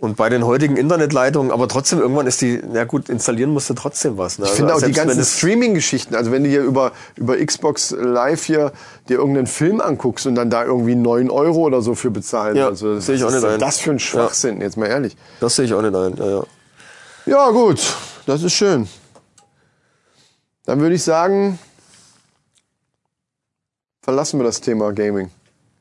Und 0.04 0.18
bei 0.18 0.28
den 0.28 0.46
heutigen 0.46 0.76
Internetleitungen, 0.76 1.50
aber 1.50 1.70
trotzdem 1.70 2.00
irgendwann 2.00 2.28
ist 2.28 2.42
die, 2.42 2.62
na 2.74 2.84
gut, 2.84 3.08
installieren 3.08 3.52
musst 3.52 3.70
du 3.70 3.74
trotzdem 3.74 4.18
was. 4.18 4.38
Ne? 4.38 4.48
Ich 4.48 4.52
finde 4.52 4.76
auch 4.76 4.82
die 4.82 4.92
ganzen 4.92 5.22
es- 5.22 5.38
Streaming-Geschichten, 5.38 6.14
also 6.14 6.30
wenn 6.30 6.44
du 6.44 6.50
hier 6.50 6.62
über, 6.62 6.92
über 7.16 7.38
Xbox 7.38 7.92
Live 7.92 8.44
hier 8.44 8.74
dir 9.08 9.20
irgendeinen 9.20 9.48
Film 9.48 9.80
anguckst 9.80 10.26
und 10.28 10.36
dann 10.36 10.50
da 10.50 10.66
irgendwie 10.66 10.96
9 10.96 11.30
Euro 11.30 11.62
oder 11.62 11.82
so 11.82 11.96
für 11.96 12.12
bezahlen. 12.12 12.58
Ja, 12.58 12.68
also, 12.68 13.00
sehe 13.00 13.16
ich 13.16 13.24
auch 13.24 13.32
nicht 13.32 13.46
ein. 13.46 13.62
das 13.62 13.80
für 13.80 13.92
ein 13.92 14.00
Schwachsinn, 14.00 14.60
jetzt 14.60 14.76
mal 14.76 14.88
ehrlich. 14.88 15.16
Das 15.40 15.56
sehe 15.56 15.64
ich 15.64 15.74
auch 15.74 15.82
nicht 15.82 15.96
ein. 15.96 16.18
Ja, 16.18 16.30
ja. 16.30 16.44
Ja, 17.26 17.50
gut, 17.52 17.80
das 18.26 18.44
ist 18.44 18.52
schön. 18.52 18.90
Dann 20.66 20.82
würde 20.82 20.96
ich 20.96 21.04
sagen, 21.04 21.58
verlassen 24.02 24.38
wir 24.38 24.44
das 24.44 24.60
Thema 24.60 24.92
Gaming. 24.92 25.32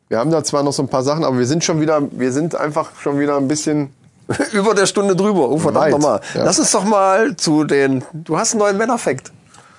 Wir 0.08 0.20
haben 0.20 0.30
da 0.30 0.44
zwar 0.44 0.62
noch 0.62 0.72
so 0.72 0.84
ein 0.84 0.88
paar 0.88 1.02
Sachen, 1.02 1.24
aber 1.24 1.38
wir 1.38 1.46
sind 1.46 1.64
schon 1.64 1.80
wieder, 1.80 2.00
wir 2.12 2.30
sind 2.30 2.54
einfach 2.54 2.94
schon 3.00 3.18
wieder 3.18 3.36
ein 3.36 3.48
bisschen. 3.48 3.92
Über 4.52 4.74
der 4.74 4.86
Stunde 4.86 5.16
drüber. 5.16 5.48
Oh, 5.48 5.58
verdammt 5.58 5.90
nochmal. 5.90 6.20
ja. 6.34 6.44
Lass 6.44 6.58
uns 6.58 6.70
doch 6.70 6.84
mal 6.84 7.36
zu 7.36 7.64
den. 7.64 8.04
Du 8.12 8.38
hast 8.38 8.52
einen 8.52 8.60
neuen 8.60 8.76
Männerfakt. 8.76 9.32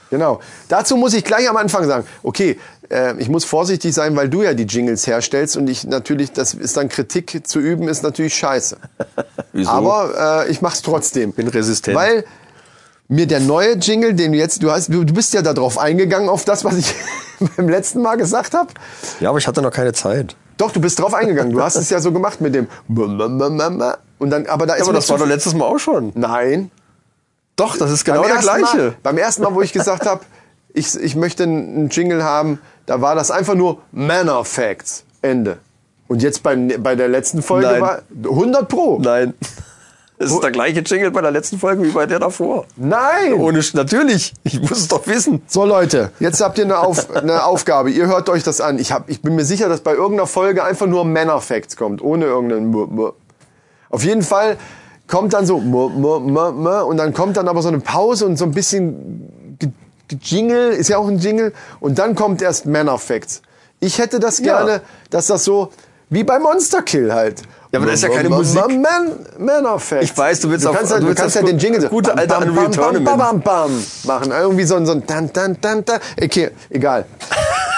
Genau. 0.10 0.40
Dazu 0.68 0.96
muss 0.96 1.14
ich 1.14 1.24
gleich 1.24 1.50
am 1.50 1.58
Anfang 1.58 1.86
sagen, 1.86 2.06
okay, 2.22 2.60
äh, 2.92 3.16
ich 3.18 3.30
muss 3.30 3.46
vorsichtig 3.46 3.94
sein, 3.96 4.16
weil 4.16 4.30
du 4.30 4.44
ja 4.44 4.54
die 4.54 4.66
Jingles 4.66 5.08
herstellst 5.08 5.58
und 5.58 5.68
ich 5.68 5.86
natürlich, 5.86 6.32
das 6.32 6.54
ist 6.54 6.78
dann 6.78 6.88
Kritik 6.88 7.48
zu 7.48 7.60
üben, 7.60 7.88
ist 7.88 8.04
natürlich 8.04 8.36
scheiße. 8.36 8.78
Wieso? 9.54 9.72
Aber 9.72 10.46
äh, 10.46 10.52
ich 10.52 10.62
mach's 10.62 10.84
trotzdem. 10.84 11.34
Bin 11.34 11.48
resistent. 11.48 11.98
Weil 11.98 12.26
mir 13.08 13.26
der 13.28 13.40
neue 13.40 13.76
Jingle, 13.78 14.14
den 14.14 14.34
du 14.34 14.38
jetzt, 14.38 14.62
du 14.62 14.72
hast, 14.72 14.90
du, 14.90 15.04
du 15.04 15.14
bist 15.14 15.34
ja 15.34 15.42
darauf 15.42 15.78
eingegangen, 15.78 16.30
auf 16.30 16.46
das, 16.46 16.64
was 16.64 16.78
ich 16.78 16.94
beim 17.58 17.70
letzten 17.70 18.02
Mal 18.02 18.18
gesagt 18.18 18.54
habe. 18.54 18.70
ja, 19.20 19.30
aber 19.30 19.40
ich 19.40 19.48
hatte 19.48 19.62
noch 19.62 19.72
keine 19.72 19.94
Zeit. 19.94 20.36
Doch, 20.58 20.72
du 20.72 20.80
bist 20.80 21.00
drauf 21.00 21.14
eingegangen. 21.14 21.52
Du 21.52 21.62
hast 21.62 21.76
es 21.76 21.90
ja 21.90 22.00
so 22.00 22.12
gemacht 22.12 22.42
mit 22.42 22.54
dem 22.54 22.68
und 22.88 24.30
dann, 24.30 24.46
aber 24.48 24.66
da 24.66 24.76
ist 24.76 24.84
aber 24.84 24.94
mir 24.94 24.98
das 25.00 25.10
war 25.10 25.18
doch 25.18 25.28
letztes 25.28 25.54
Mal 25.54 25.66
auch 25.66 25.80
schon. 25.80 26.12
Nein, 26.16 26.72
Doch, 27.56 27.78
das 27.78 27.92
ist 27.92 28.06
genau 28.06 28.24
der 28.24 28.38
gleiche. 28.38 28.78
Mal, 28.78 28.96
beim 29.04 29.18
ersten 29.18 29.44
Mal, 29.44 29.54
wo 29.54 29.62
ich 29.62 29.74
gesagt 29.74 30.06
habe, 30.06 30.22
ich, 30.74 30.96
ich 30.96 31.16
möchte 31.16 31.44
einen 31.44 31.90
Jingle 31.90 32.24
haben, 32.24 32.60
da 32.86 33.02
war 33.02 33.16
das 33.16 33.32
einfach 33.32 33.56
nur 33.56 33.80
Manner 33.92 34.44
Facts. 34.44 35.04
Ende. 35.22 35.58
Und 36.08 36.22
jetzt 36.22 36.44
beim, 36.44 36.68
bei 36.80 36.96
der 36.96 37.08
letzten 37.08 37.42
Folge 37.42 37.68
Nein. 37.68 37.82
war 37.82 38.00
100 38.24 38.68
Pro. 38.68 39.00
Nein. 39.00 39.34
Es 40.24 40.32
ist 40.32 40.44
der 40.44 40.52
gleiche 40.52 40.80
Jingle 40.82 41.12
bei 41.12 41.22
der 41.22 41.32
letzten 41.32 41.60
Folge 41.60 41.84
wie 41.84 41.92
bei 41.92 42.06
der 42.06 42.20
davor. 42.20 42.66
Nein! 42.76 43.34
Ohne 43.34 43.62
natürlich. 43.74 44.34
Ich 44.44 44.62
muss 44.62 44.72
es 44.72 44.88
doch 44.88 45.06
wissen. 45.08 45.42
So 45.48 45.66
Leute, 45.66 46.12
jetzt 46.20 46.42
habt 46.42 46.58
ihr 46.58 46.66
eine, 46.66 46.80
Auf, 46.80 47.16
eine 47.16 47.46
Aufgabe. 47.46 47.92
Ihr 47.92 48.08
hört 48.08 48.30
euch 48.30 48.44
das 48.44 48.62
an. 48.62 48.80
Ich, 48.80 48.92
hab, 48.92 49.10
ich 49.10 49.22
bin 49.22 49.36
mir 49.36 49.46
sicher, 49.46 49.70
dass 49.70 49.82
bei 49.82 49.94
irgendeiner 49.94 50.28
Folge 50.28 50.64
einfach 50.64 50.88
nur 50.88 51.06
Manner 51.06 51.42
Facts 51.42 51.76
kommt, 51.76 52.02
ohne 52.02 52.26
irgendeinen 52.26 52.74
M 52.74 52.98
M. 52.98 53.12
Auf 53.90 54.04
jeden 54.04 54.22
Fall 54.24 54.58
kommt 55.08 55.34
dann 55.34 55.46
so 55.46 55.58
M 55.58 55.74
M 55.74 56.38
M 56.38 56.38
M 56.38 56.84
und 56.88 56.98
dann 56.98 57.14
kommt 57.14 57.38
dann 57.38 57.48
aber 57.48 57.62
so 57.62 57.68
eine 57.68 57.80
Pause 57.80 58.26
und 58.26 58.38
so 58.38 58.46
ein 58.46 58.52
bisschen 58.52 59.30
Jingle, 60.22 60.72
ist 60.72 60.90
ja 60.90 60.98
auch 60.98 61.08
ein 61.08 61.20
Jingle 61.20 61.54
und 61.80 62.00
dann 62.00 62.16
kommt 62.16 62.42
erst 62.42 62.66
Manner 62.66 62.98
Facts. 62.98 63.42
Ich 63.80 63.98
hätte 63.98 64.20
das 64.20 64.40
Ja. 64.40 64.58
gerne, 64.58 64.82
dass 65.10 65.28
das 65.28 65.44
so 65.44 65.70
wie 66.14 66.24
bei 66.24 66.40
Monster 66.40 66.82
Kill 66.82 67.12
halt. 67.14 67.42
Ja, 67.72 67.80
aber 67.80 67.88
da 67.88 67.94
ist 67.94 68.04
ja 68.04 68.10
keine 68.10 68.30
Musik. 68.30 68.62
Man, 68.68 69.26
Manner 69.40 69.80
Facts. 69.80 70.04
Ich 70.06 70.16
weiß, 70.18 70.42
du 70.42 70.52
willst 70.52 70.64
du 70.64 70.70
auf- 70.70 70.76
kannst, 70.78 70.92
ja- 70.92 70.98
du 70.98 71.02
du 71.04 71.08
willst 71.10 71.22
kannst 71.22 71.36
ja 71.36 71.42
das 71.42 71.50
den 71.50 71.58
Jingle 71.60 71.82
so 71.82 71.88
gute 71.90 72.16
alte 72.16 72.28
bam, 72.28 72.40
bam, 72.42 72.50
Unreal 72.50 72.66
bam, 72.70 72.76
bam, 72.76 72.94
Tournament. 73.04 73.18
bam, 73.18 73.42
bam 73.42 73.84
machen. 74.04 74.32
Irgendwie 74.32 74.64
so 74.66 74.76
ein, 74.76 74.86
so 74.86 74.92
ein 74.92 75.04
dann, 75.08 75.32
dann, 75.34 75.58
dann, 75.60 75.84
dann. 75.84 76.00
Okay, 76.22 76.52
egal. 76.70 77.06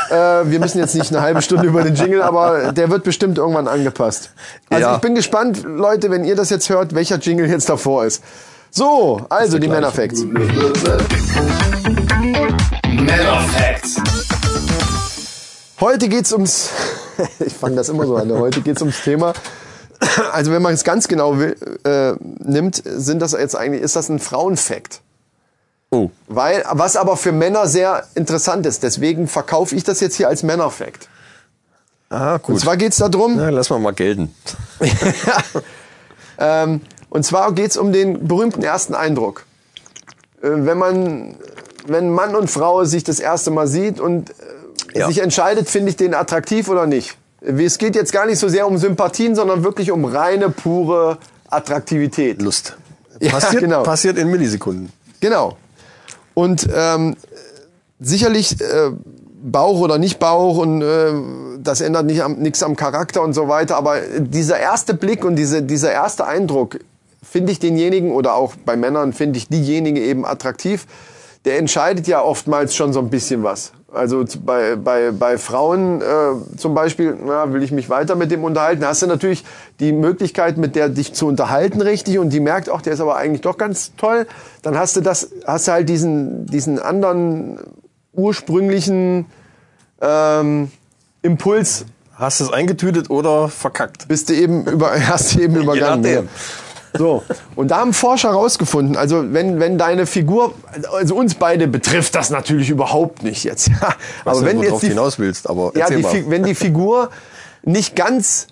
äh, 0.10 0.16
wir 0.16 0.60
müssen 0.60 0.80
jetzt 0.80 0.96
nicht 0.96 1.12
eine 1.14 1.22
halbe 1.22 1.42
Stunde 1.42 1.66
über 1.68 1.82
den 1.84 1.96
Jingle, 1.96 2.22
aber 2.24 2.74
der 2.74 2.90
wird 2.92 3.04
bestimmt 3.06 3.38
irgendwann 3.38 3.70
angepasst. 3.70 4.32
Also 4.70 4.82
Ja. 4.86 4.96
ich 4.96 5.02
bin 5.02 5.16
gespannt, 5.16 5.64
Leute, 5.66 6.12
wenn 6.12 6.26
ihr 6.26 6.36
das 6.36 6.50
jetzt 6.50 6.68
hört, 6.70 6.94
welcher 6.94 7.18
Jingle 7.18 7.50
jetzt 7.50 7.70
davor 7.70 8.04
ist. 8.06 8.22
So, 8.72 9.22
also 9.30 9.58
die 9.60 9.68
gleiche. 9.68 9.82
Männerfacts. 9.82 10.26
Männerfacts. 12.86 13.96
Heute 15.80 16.10
geht's 16.10 16.34
ums, 16.34 16.70
ich 17.40 17.54
fange 17.54 17.76
das 17.76 17.90
immer 17.90 18.06
so 18.06 18.16
an, 18.16 18.32
heute 18.34 18.62
geht's 18.62 18.82
ums 18.82 19.04
Thema. 19.04 19.34
Also 20.34 20.52
wenn 20.52 20.62
man 20.62 20.74
es 20.74 20.84
ganz 20.84 21.08
genau 21.08 21.38
will, 21.40 21.56
äh, 21.84 22.14
nimmt, 22.22 22.82
sind 22.86 23.22
das 23.22 23.32
jetzt 23.32 23.56
eigentlich, 23.56 23.82
ist 23.82 23.96
das 23.96 24.10
ein 24.10 24.20
Frauenfakt. 24.20 25.02
Oh. 25.92 26.10
Weil, 26.28 26.64
was 26.72 26.96
aber 26.98 27.16
für 27.16 27.32
Männer 27.32 27.68
sehr 27.68 28.04
interessant 28.16 28.66
ist. 28.66 28.84
Deswegen 28.84 29.28
verkaufe 29.28 29.76
ich 29.76 29.84
das 29.84 30.00
jetzt 30.02 30.16
hier 30.16 30.28
als 30.28 30.44
Männerfakt. 30.44 31.08
Ah, 32.10 32.38
gut. 32.38 32.56
Und 32.56 32.60
zwar 32.60 32.78
geht's 32.78 32.98
darum, 32.98 33.36
Na, 33.38 33.50
lass 33.50 33.70
mal 33.70 33.80
mal 33.80 33.94
gelten. 33.94 34.34
ähm, 36.38 36.82
und 37.10 37.26
zwar 37.26 37.54
geht's 37.54 37.78
um 37.78 37.92
den 37.92 38.28
berühmten 38.28 38.64
ersten 38.64 38.94
Eindruck. 38.94 39.46
Äh, 40.42 40.50
wenn 40.52 40.78
man, 40.78 41.36
wenn 41.88 42.10
Mann 42.10 42.36
und 42.36 42.52
Frau 42.52 42.84
sich 42.84 43.04
das 43.04 43.20
erste 43.20 43.52
Mal 43.52 43.68
sieht 43.68 44.00
und 44.00 44.32
äh, 44.32 44.34
Ja. 44.94 45.08
sich 45.08 45.20
entscheidet, 45.20 45.70
finde 45.70 45.90
ich 45.90 45.98
den 45.98 46.14
attraktiv 46.14 46.70
oder 46.70 46.86
nicht. 46.86 47.18
Es 47.42 47.78
geht 47.78 47.96
jetzt 47.96 48.12
gar 48.12 48.26
nicht 48.26 48.40
so 48.40 48.48
sehr 48.48 48.66
um 48.68 48.78
Sympathien, 48.78 49.36
sondern 49.36 49.64
wirklich 49.64 49.92
um 49.92 50.06
reine, 50.06 50.50
pure 50.50 51.18
Attraktivität. 51.50 52.42
Lust. 52.42 52.78
Ja, 53.22 53.32
Passiert, 53.32 53.62
genau. 53.64 53.84
passiert 53.84 54.18
in 54.18 54.30
Millisekunden. 54.30 54.92
Genau. 55.22 55.56
Und 56.34 56.68
ähm, 56.76 57.16
sicherlich 57.98 58.60
äh, 58.60 58.92
Bauch 59.42 59.80
oder 59.80 59.98
nicht 59.98 60.20
Bauch 60.20 60.58
und 60.58 60.82
äh, 60.82 61.14
das 61.60 61.80
ändert 61.80 62.08
nicht 62.08 62.24
am, 62.24 62.34
nichts 62.34 62.62
am 62.62 62.76
Charakter 62.76 63.22
und 63.22 63.34
so 63.34 63.48
weiter. 63.48 63.78
Aber 63.78 64.02
dieser 64.18 64.60
erste 64.60 64.96
Blick 64.96 65.24
und 65.24 65.36
diese, 65.36 65.64
dieser 65.64 65.92
erste 65.92 66.26
Eindruck 66.26 66.80
finde 67.24 67.52
ich 67.52 67.60
denjenigen 67.60 68.12
oder 68.12 68.36
auch 68.36 68.56
bei 68.66 68.76
Männern 68.76 69.14
finde 69.14 69.38
ich 69.38 69.48
diejenige 69.48 70.02
eben 70.02 70.26
attraktiv. 70.26 70.86
Der 71.46 71.58
entscheidet 71.60 72.08
ja 72.08 72.22
oftmals 72.22 72.76
schon 72.76 72.92
so 72.92 73.00
ein 73.00 73.10
bisschen 73.10 73.44
was. 73.44 73.72
Also 73.96 74.26
bei, 74.46 74.76
bei, 74.76 75.12
bei 75.12 75.38
Frauen 75.38 76.02
äh, 76.02 76.58
zum 76.58 76.76
Beispiel, 76.76 77.18
na, 77.26 77.52
will 77.54 77.64
ich 77.64 77.72
mich 77.72 77.90
weiter 77.90 78.16
mit 78.16 78.32
dem 78.32 78.44
unterhalten, 78.44 78.86
hast 78.86 79.02
du 79.02 79.08
natürlich 79.08 79.44
die 79.80 79.92
Möglichkeit, 79.92 80.58
mit 80.58 80.76
der 80.76 80.90
dich 80.90 81.14
zu 81.14 81.28
unterhalten 81.28 81.82
richtig 81.82 82.20
und 82.20 82.32
die 82.32 82.40
merkt 82.40 82.70
auch, 82.70 82.82
der 82.82 82.94
ist 82.94 83.00
aber 83.00 83.16
eigentlich 83.16 83.42
doch 83.42 83.58
ganz 83.58 83.94
toll. 83.96 84.28
Dann 84.62 84.78
hast 84.78 84.96
du 84.96 85.02
das, 85.02 85.32
hast 85.46 85.68
du 85.68 85.72
halt 85.72 85.90
diesen, 85.90 86.46
diesen 86.46 86.80
anderen 86.80 87.60
ursprünglichen 88.14 89.26
ähm, 90.02 90.72
Impuls, 91.22 91.86
Hast 92.18 92.40
du 92.40 92.46
es 92.46 92.54
eingetütet 92.54 93.10
oder 93.10 93.50
verkackt? 93.50 94.08
bist 94.08 94.30
du 94.30 94.34
eben 94.34 94.66
über, 94.66 94.92
hast 95.08 95.36
du 95.36 95.42
eben 95.42 95.56
übergangen. 95.56 96.30
So, 96.98 97.24
und 97.56 97.72
da 97.72 97.78
haben 97.78 97.94
Forscher 97.94 98.30
rausgefunden, 98.30 98.96
also 98.96 99.34
wenn, 99.34 99.60
wenn 99.60 99.78
deine 99.78 100.06
Figur, 100.06 100.54
also 100.94 101.16
uns 101.16 101.36
beide 101.36 101.68
betrifft 101.68 102.16
das 102.16 102.30
natürlich 102.30 102.70
überhaupt 102.70 103.24
nicht 103.24 103.44
jetzt, 103.44 103.68
ja. 103.82 103.96
Aber 104.24 104.42
wenn 104.44 104.62
du 104.62 104.68
jetzt 104.68 104.84
die, 104.84 104.88
hinaus 104.88 105.20
willst, 105.20 105.50
aber 105.50 105.72
ja, 105.76 105.90
die, 105.90 106.30
wenn 106.30 106.44
die 106.44 106.56
Figur 106.56 107.10
nicht 107.64 107.96
ganz 107.96 108.48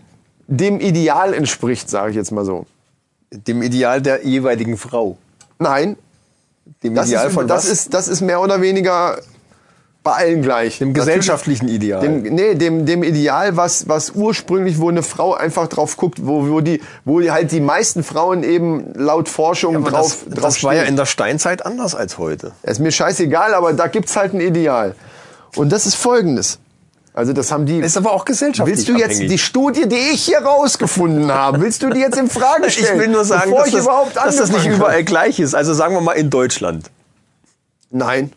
dem 0.48 0.80
Ideal 0.80 1.34
entspricht, 1.34 1.90
sage 1.90 2.12
ich 2.12 2.16
jetzt 2.16 2.32
mal 2.32 2.46
so. 2.46 2.66
dem 3.32 3.62
Ideal 3.62 4.02
der 4.02 4.26
jeweiligen 4.26 4.78
Frau. 4.78 5.18
Nein, 5.60 5.98
Dem 6.84 6.96
das, 6.96 7.08
Ideal 7.08 7.28
ist, 7.28 7.34
von 7.34 7.48
das, 7.48 7.66
was? 7.66 7.72
ist, 7.72 7.94
das 7.94 8.08
ist 8.08 8.22
mehr 8.22 8.42
oder 8.42 8.62
weniger 8.62 9.18
bei 10.04 10.12
allen 10.12 10.42
gleich. 10.42 10.80
dem 10.80 10.94
gesellschaftlichen 10.94 11.68
Ideal. 11.70 12.02
Dem, 12.02 12.24
nee, 12.24 12.56
dem, 12.56 12.86
dem 12.86 13.04
Ideal, 13.04 13.56
was, 13.56 13.88
was 13.88 14.12
ursprünglich, 14.12 14.80
wo 14.80 14.90
eine 14.90 15.02
Frau 15.04 15.34
einfach 15.34 15.68
drauf 15.68 15.96
guckt, 15.96 16.26
wo, 16.26 16.50
wo, 16.50 16.60
die, 16.60 16.82
wo 17.06 17.20
die 17.22 17.32
halt 17.32 17.52
die 17.52 17.62
meisten 17.62 18.04
Frauen 18.04 18.44
eben 18.44 18.94
laut 18.96 19.30
Forschung 19.30 19.78
aber 19.78 19.92
drauf, 19.92 20.18
das, 20.26 20.36
drauf 20.36 20.44
das 20.56 20.64
war 20.64 20.74
ja 20.74 20.82
stehen. 20.82 20.90
in 20.90 20.96
der 20.98 21.06
Steinzeit 21.06 21.66
anders 21.66 21.96
als 21.96 22.18
heute. 22.18 22.52
Ist 22.64 22.80
mir 22.80 22.92
scheißegal, 22.92 23.54
aber 23.54 23.74
da 23.74 23.88
gibt's 23.88 24.16
halt 24.16 24.34
ein 24.34 24.42
Ideal. 24.42 24.96
Und 25.56 25.72
das 25.72 25.86
ist 25.86 25.96
folgendes. 25.96 26.60
Also 27.14 27.32
das 27.32 27.52
haben 27.52 27.66
die. 27.66 27.78
Ist 27.80 27.96
aber 27.96 28.12
auch 28.12 28.26
gesellschaftlich 28.26 28.76
Willst 28.76 28.90
du 28.90 28.94
jetzt 28.94 29.12
abhängig. 29.12 29.30
die 29.30 29.38
Studie, 29.38 29.88
die 29.88 30.14
ich 30.14 30.24
hier 30.24 30.40
rausgefunden 30.40 31.32
habe, 31.32 31.62
willst 31.62 31.84
du 31.84 31.92
die 31.92 32.00
jetzt 32.00 32.18
in 32.18 32.28
Frage 32.28 32.66
Ich 32.68 32.74
stellen? 32.80 33.00
will 33.00 33.08
nur 33.08 33.24
sagen, 33.24 33.52
dass, 33.52 33.68
ich 33.68 33.74
das, 33.76 33.86
dass 34.16 34.36
das 34.38 34.52
nicht 34.52 34.66
überall 34.66 34.94
habe? 34.94 35.04
gleich 35.04 35.40
ist. 35.40 35.54
Also 35.54 35.74
sagen 35.76 35.94
wir 35.94 36.02
mal 36.02 36.14
in 36.14 36.32
Deutschland. 36.32 36.90
Nein. 37.92 38.32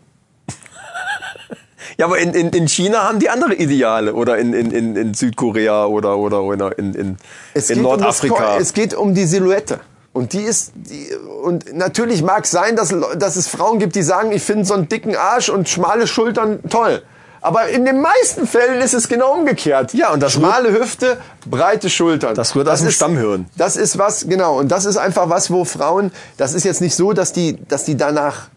Ja, 1.98 2.06
aber 2.06 2.18
in, 2.18 2.35
in, 2.35 2.51
in 2.51 2.68
China 2.68 3.05
haben 3.05 3.18
die 3.18 3.31
andere 3.31 3.55
Ideale 3.55 4.14
oder 4.14 4.36
in, 4.36 4.52
in, 4.52 4.70
in, 4.70 4.97
in 4.97 5.14
Südkorea 5.14 5.86
oder, 5.86 6.18
oder 6.18 6.43
oder 6.43 6.78
in, 6.78 6.94
in, 6.94 7.16
Es 7.55 7.70
in 7.70 7.82
Nordafrika. 7.82 8.56
Um 8.56 8.60
es 8.60 8.73
geht 8.74 8.94
um 8.94 9.14
die 9.14 9.27
Silhouette. 9.27 9.81
Und 10.12 10.32
die 10.32 10.43
ist, 10.43 10.73
die, 10.74 11.14
und 11.43 11.74
natürlich 11.74 12.23
mag 12.23 12.44
es 12.44 12.51
sein, 12.51 12.74
dass, 12.74 12.94
dass 13.18 13.36
es 13.36 13.48
Frauen 13.48 13.78
gibt, 13.78 13.94
die 13.97 14.02
sagen, 14.02 14.32
ich 14.32 14.43
finde 14.43 14.64
so 14.64 14.74
einen 14.74 14.89
dicken 14.89 15.14
Arsch 15.14 15.51
und 15.51 15.68
schmale 15.68 16.06
Schultern 16.06 16.60
toll. 16.70 17.02
Aber 17.43 17.68
in 17.68 17.85
den 17.85 18.01
meisten 18.01 18.47
Fällen 18.47 18.81
ist 18.81 18.94
es 18.94 19.09
genau 19.09 19.35
umgekehrt. 19.35 19.94
Ja, 19.94 20.12
und 20.12 20.20
das 20.20 20.32
schmale 20.32 20.73
Hüfte, 20.73 21.18
breite 21.48 21.89
Schultern. 21.90 22.35
Das 22.35 22.56
rührt 22.56 22.68
aus 22.68 22.81
dem 22.81 22.89
ist, 22.89 22.94
Stammhirn. 22.94 23.47
Das 23.56 23.77
ist 23.77 23.98
was, 23.98 24.27
genau. 24.27 24.59
Und 24.59 24.68
das 24.73 24.85
ist 24.85 24.97
einfach 24.97 25.28
was, 25.28 25.51
wo 25.51 25.64
Frauen, 25.64 26.10
das 26.39 26.55
ist 26.55 26.64
jetzt 26.64 26.81
nicht 26.81 26.97
so, 26.97 27.12
dass 27.12 27.32
die, 27.32 27.56
dass 27.68 27.85
die 27.85 27.97
danach 27.97 28.48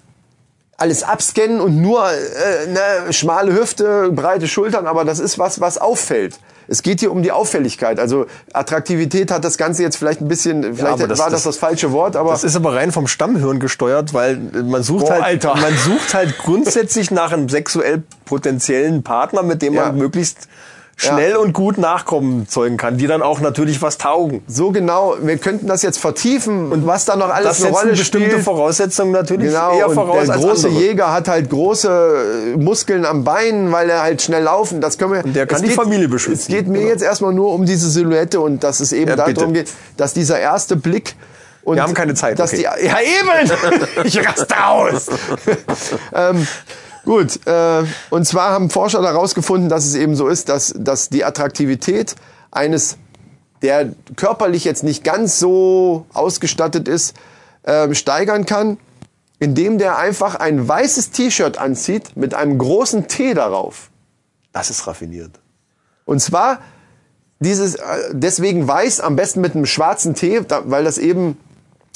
alles 0.79 1.03
abscannen 1.03 1.59
und 1.61 1.81
nur 1.81 2.03
äh, 2.09 2.67
ne, 2.67 3.11
schmale 3.13 3.53
Hüfte, 3.53 4.11
breite 4.11 4.47
Schultern, 4.47 4.87
aber 4.87 5.05
das 5.05 5.19
ist 5.19 5.37
was, 5.39 5.59
was 5.61 5.77
auffällt. 5.77 6.39
Es 6.71 6.83
geht 6.83 6.99
hier 6.99 7.11
um 7.11 7.23
die 7.23 7.31
Auffälligkeit. 7.31 7.99
Also 7.99 8.27
Attraktivität 8.53 9.31
hat 9.31 9.43
das 9.43 9.57
Ganze 9.57 9.81
jetzt 9.81 9.97
vielleicht 9.97 10.21
ein 10.21 10.27
bisschen, 10.27 10.61
vielleicht 10.75 10.93
aber 10.93 11.07
das- 11.07 11.17
war 11.19 11.29
das, 11.31 11.43
das- 11.43 11.57
falsche 11.57 11.91
Wort, 11.91 12.15
aber 12.15 12.29
Das 12.31 12.43
ist 12.43 12.55
aber 12.55 12.75
rein 12.75 12.91
vom 12.91 13.07
Stammhirn 13.07 13.59
gesteuert, 13.59 14.13
weil 14.13 14.37
man 14.37 14.83
sucht 14.83 15.05
Boah, 15.07 15.13
halt, 15.13 15.45
Alter. 15.45 15.55
man 15.59 15.75
sucht 15.75 16.13
halt 16.13 16.37
grundsätzlich 16.37 17.09
nach 17.09 17.31
einem 17.31 17.49
sexuell 17.49 18.03
potenziellen 18.25 19.01
Partner, 19.01 19.41
mit 19.41 19.61
dem 19.63 19.73
Ja. 19.73 19.87
man 19.87 19.97
möglichst 19.97 20.47
schnell 21.01 21.35
und 21.37 21.53
gut 21.53 21.77
Nachkommen 21.77 22.47
zeugen 22.47 22.77
kann, 22.77 22.97
die 22.97 23.07
dann 23.07 23.21
auch 23.21 23.39
natürlich 23.39 23.81
was 23.81 23.97
taugen. 23.97 24.43
so 24.47 24.71
genau, 24.71 25.15
wir 25.21 25.37
könnten 25.37 25.67
das 25.67 25.81
jetzt 25.81 25.97
vertiefen 25.99 26.71
und 26.71 26.85
was 26.85 27.05
da 27.05 27.15
noch 27.15 27.29
alles 27.29 27.57
Das 27.59 27.63
eine 27.63 27.73
Rolle 27.75 27.89
bestimmte 27.91 28.29
spielt. 28.31 28.43
Voraussetzungen 28.43 29.11
natürlich 29.11 29.47
Genau, 29.47 29.77
eher 29.77 29.89
voraus 29.89 30.25
der 30.25 30.35
als 30.35 30.43
große 30.43 30.67
andere. 30.67 30.83
Jäger 30.83 31.13
hat 31.13 31.27
halt 31.27 31.49
große 31.49 32.53
äh, 32.53 32.57
Muskeln 32.57 33.05
am 33.05 33.23
Bein, 33.23 33.71
weil 33.71 33.89
er 33.89 34.01
halt 34.01 34.21
schnell 34.21 34.43
laufen. 34.43 34.81
Das 34.81 34.97
können 34.97 35.13
wir. 35.13 35.23
Und 35.25 35.35
der 35.35 35.47
kann 35.47 35.61
die 35.61 35.69
geht, 35.69 35.75
Familie 35.77 36.07
beschützen. 36.09 36.41
Es 36.41 36.47
geht 36.47 36.67
mir 36.67 36.79
Genau. 36.79 36.89
jetzt 36.91 37.01
erstmal 37.03 37.33
nur 37.33 37.53
um 37.53 37.65
diese 37.65 37.89
Silhouette 37.89 38.39
und 38.41 38.63
dass 38.63 38.79
es 38.81 38.91
eben 38.91 39.09
Ja, 39.09 39.15
bitte. 39.23 39.33
darum 39.39 39.53
geht, 39.53 39.69
dass 39.97 40.13
dieser 40.13 40.39
erste 40.39 40.75
Blick 40.75 41.15
und 41.63 41.75
Wir 41.75 41.83
haben 41.83 41.93
keine 41.93 42.13
Zeit, 42.15 42.39
Dass 42.39 42.51
okay. 42.53 42.65
die, 42.81 42.85
ja 42.87 42.97
eben. 42.99 43.51
ich 44.05 44.17
raste 44.27 44.55
aus. 44.65 45.07
ähm, 46.13 46.47
gut. 47.05 47.45
Äh, 47.47 47.83
und 48.09 48.25
zwar 48.25 48.51
haben 48.51 48.69
Forscher 48.69 49.01
herausgefunden, 49.03 49.69
dass 49.69 49.85
es 49.85 49.95
eben 49.95 50.15
so 50.15 50.27
ist, 50.27 50.49
dass 50.49 50.73
dass 50.77 51.09
die 51.09 51.23
Attraktivität 51.25 52.15
eines 52.51 52.97
der 53.61 53.93
körperlich 54.15 54.63
jetzt 54.63 54.83
nicht 54.83 55.03
ganz 55.03 55.39
so 55.39 56.05
ausgestattet 56.13 56.87
ist, 56.87 57.15
ähm, 57.65 57.93
steigern 57.93 58.45
kann, 58.45 58.77
indem 59.39 59.77
der 59.77 59.97
einfach 59.97 60.35
ein 60.35 60.67
weißes 60.67 61.11
T-Shirt 61.11 61.57
anzieht 61.57 62.15
mit 62.15 62.33
einem 62.33 62.57
großen 62.57 63.07
T 63.07 63.33
darauf. 63.33 63.89
Das 64.53 64.69
ist 64.69 64.87
raffiniert. 64.87 65.39
Und 66.05 66.19
zwar 66.21 66.59
dieses 67.39 67.75
äh, 67.75 67.81
deswegen 68.11 68.67
weiß 68.67 68.99
am 69.01 69.15
besten 69.15 69.41
mit 69.41 69.55
einem 69.55 69.65
schwarzen 69.65 70.13
T, 70.13 70.41
weil 70.65 70.83
das 70.83 70.97
eben 70.97 71.37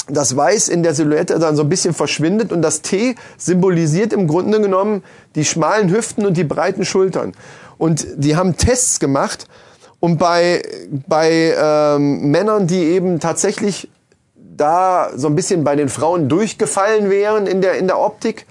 das 0.09 0.35
Weiß 0.35 0.67
in 0.67 0.83
der 0.83 0.93
Silhouette 0.93 1.39
dann 1.39 1.55
so 1.55 1.63
ein 1.63 1.69
bisschen 1.69 1.93
verschwindet 1.93 2.51
und 2.51 2.61
das 2.61 2.81
T 2.81 3.15
symbolisiert 3.37 4.11
im 4.13 4.27
Grunde 4.27 4.59
genommen 4.59 5.03
die 5.35 5.45
schmalen 5.45 5.89
Hüften 5.89 6.25
und 6.25 6.35
die 6.35 6.43
breiten 6.43 6.83
Schultern. 6.85 7.33
Und 7.77 8.05
die 8.15 8.35
haben 8.35 8.57
Tests 8.57 8.99
gemacht 8.99 9.45
und 9.99 10.17
bei, 10.17 10.61
bei 11.07 11.55
ähm, 11.57 12.31
Männern, 12.31 12.67
die 12.67 12.83
eben 12.83 13.19
tatsächlich 13.19 13.89
da 14.35 15.09
so 15.15 15.27
ein 15.27 15.35
bisschen 15.35 15.63
bei 15.63 15.75
den 15.75 15.89
Frauen 15.89 16.29
durchgefallen 16.29 17.09
wären 17.09 17.47
in 17.47 17.61
der, 17.61 17.75
in 17.75 17.87
der 17.87 17.99
Optik, 17.99 18.45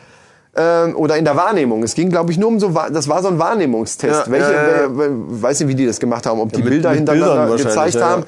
ähm, 0.54 0.96
oder 0.96 1.16
in 1.16 1.24
der 1.24 1.36
Wahrnehmung. 1.36 1.82
Es 1.82 1.94
ging, 1.94 2.10
glaube 2.10 2.32
ich, 2.32 2.38
nur 2.38 2.48
um 2.48 2.60
so, 2.60 2.74
das 2.92 3.08
war 3.08 3.22
so 3.22 3.28
ein 3.28 3.38
Wahrnehmungstest. 3.38 4.26
Ja, 4.26 4.30
Welche, 4.32 4.52
ja, 4.52 4.82
ja. 4.82 4.88
weiß 4.90 5.60
nicht, 5.60 5.68
wie 5.68 5.74
die 5.74 5.86
das 5.86 5.98
gemacht 5.98 6.26
haben, 6.26 6.40
ob 6.40 6.52
die 6.52 6.62
mit- 6.62 6.70
Bilder 6.70 6.90
mit 6.90 6.98
Bildern 7.06 7.18
hintereinander 7.18 7.50
wahrscheinlich, 7.52 7.94
gezeigt 7.94 8.04
haben. 8.04 8.24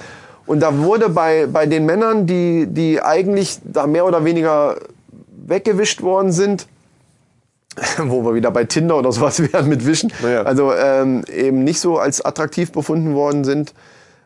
Und 0.46 0.60
da 0.60 0.76
wurde 0.78 1.08
bei, 1.08 1.46
bei 1.46 1.66
den 1.66 1.86
Männern, 1.86 2.26
die, 2.26 2.66
die 2.68 3.00
eigentlich 3.00 3.58
da 3.64 3.86
mehr 3.86 4.04
oder 4.06 4.24
weniger 4.24 4.76
weggewischt 5.46 6.02
worden 6.02 6.32
sind, 6.32 6.66
wo 7.98 8.22
wir 8.24 8.34
wieder 8.34 8.50
bei 8.50 8.64
Tinder 8.64 8.96
oder 8.98 9.10
sowas 9.12 9.40
wären 9.52 9.68
mit 9.68 9.86
Wischen, 9.86 10.12
Ja. 10.22 10.42
also 10.42 10.72
ähm, 10.72 11.24
eben 11.34 11.64
nicht 11.64 11.80
so 11.80 11.98
als 11.98 12.24
attraktiv 12.24 12.72
befunden 12.72 13.14
worden 13.14 13.44
sind, 13.44 13.74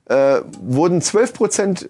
äh, 0.07 0.40
wurden 0.62 1.01
12% 1.01 1.89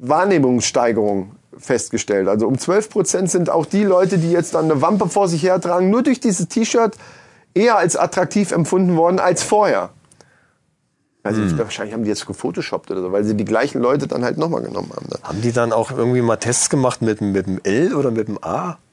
Wahrnehmungssteigerung 0.00 1.32
festgestellt. 1.58 2.28
Also 2.28 2.46
um 2.46 2.54
12% 2.54 3.26
sind 3.28 3.50
auch 3.50 3.66
die 3.66 3.84
Leute, 3.84 4.18
die 4.18 4.30
jetzt 4.32 4.54
dann 4.54 4.64
eine 4.70 4.80
Wampe 4.80 5.08
vor 5.08 5.28
sich 5.28 5.42
hertragen, 5.42 5.90
nur 5.90 6.02
durch 6.02 6.20
dieses 6.20 6.48
T-Shirt 6.48 6.94
eher 7.54 7.76
als 7.76 7.96
attraktiv 7.96 8.52
empfunden 8.52 8.96
worden 8.96 9.18
als 9.18 9.42
vorher. 9.42 9.90
Also 11.22 11.42
ich, 11.42 11.56
wahrscheinlich 11.58 11.92
haben 11.92 12.04
die 12.04 12.08
jetzt 12.08 12.26
gefotoshoppt 12.26 12.90
oder 12.90 13.02
so, 13.02 13.12
weil 13.12 13.24
sie 13.24 13.34
die 13.34 13.44
gleichen 13.44 13.80
Leute 13.82 14.06
dann 14.06 14.24
halt 14.24 14.38
nochmal 14.38 14.62
genommen 14.62 14.90
haben. 14.96 15.06
Ne? 15.10 15.18
Haben 15.22 15.42
die 15.42 15.52
dann 15.52 15.72
auch 15.72 15.90
irgendwie 15.90 16.22
mal 16.22 16.36
Tests 16.36 16.70
gemacht 16.70 17.02
mit, 17.02 17.20
mit 17.20 17.46
dem 17.46 17.60
L 17.62 17.94
oder 17.94 18.10
mit 18.10 18.28
dem 18.28 18.42
A? 18.42 18.78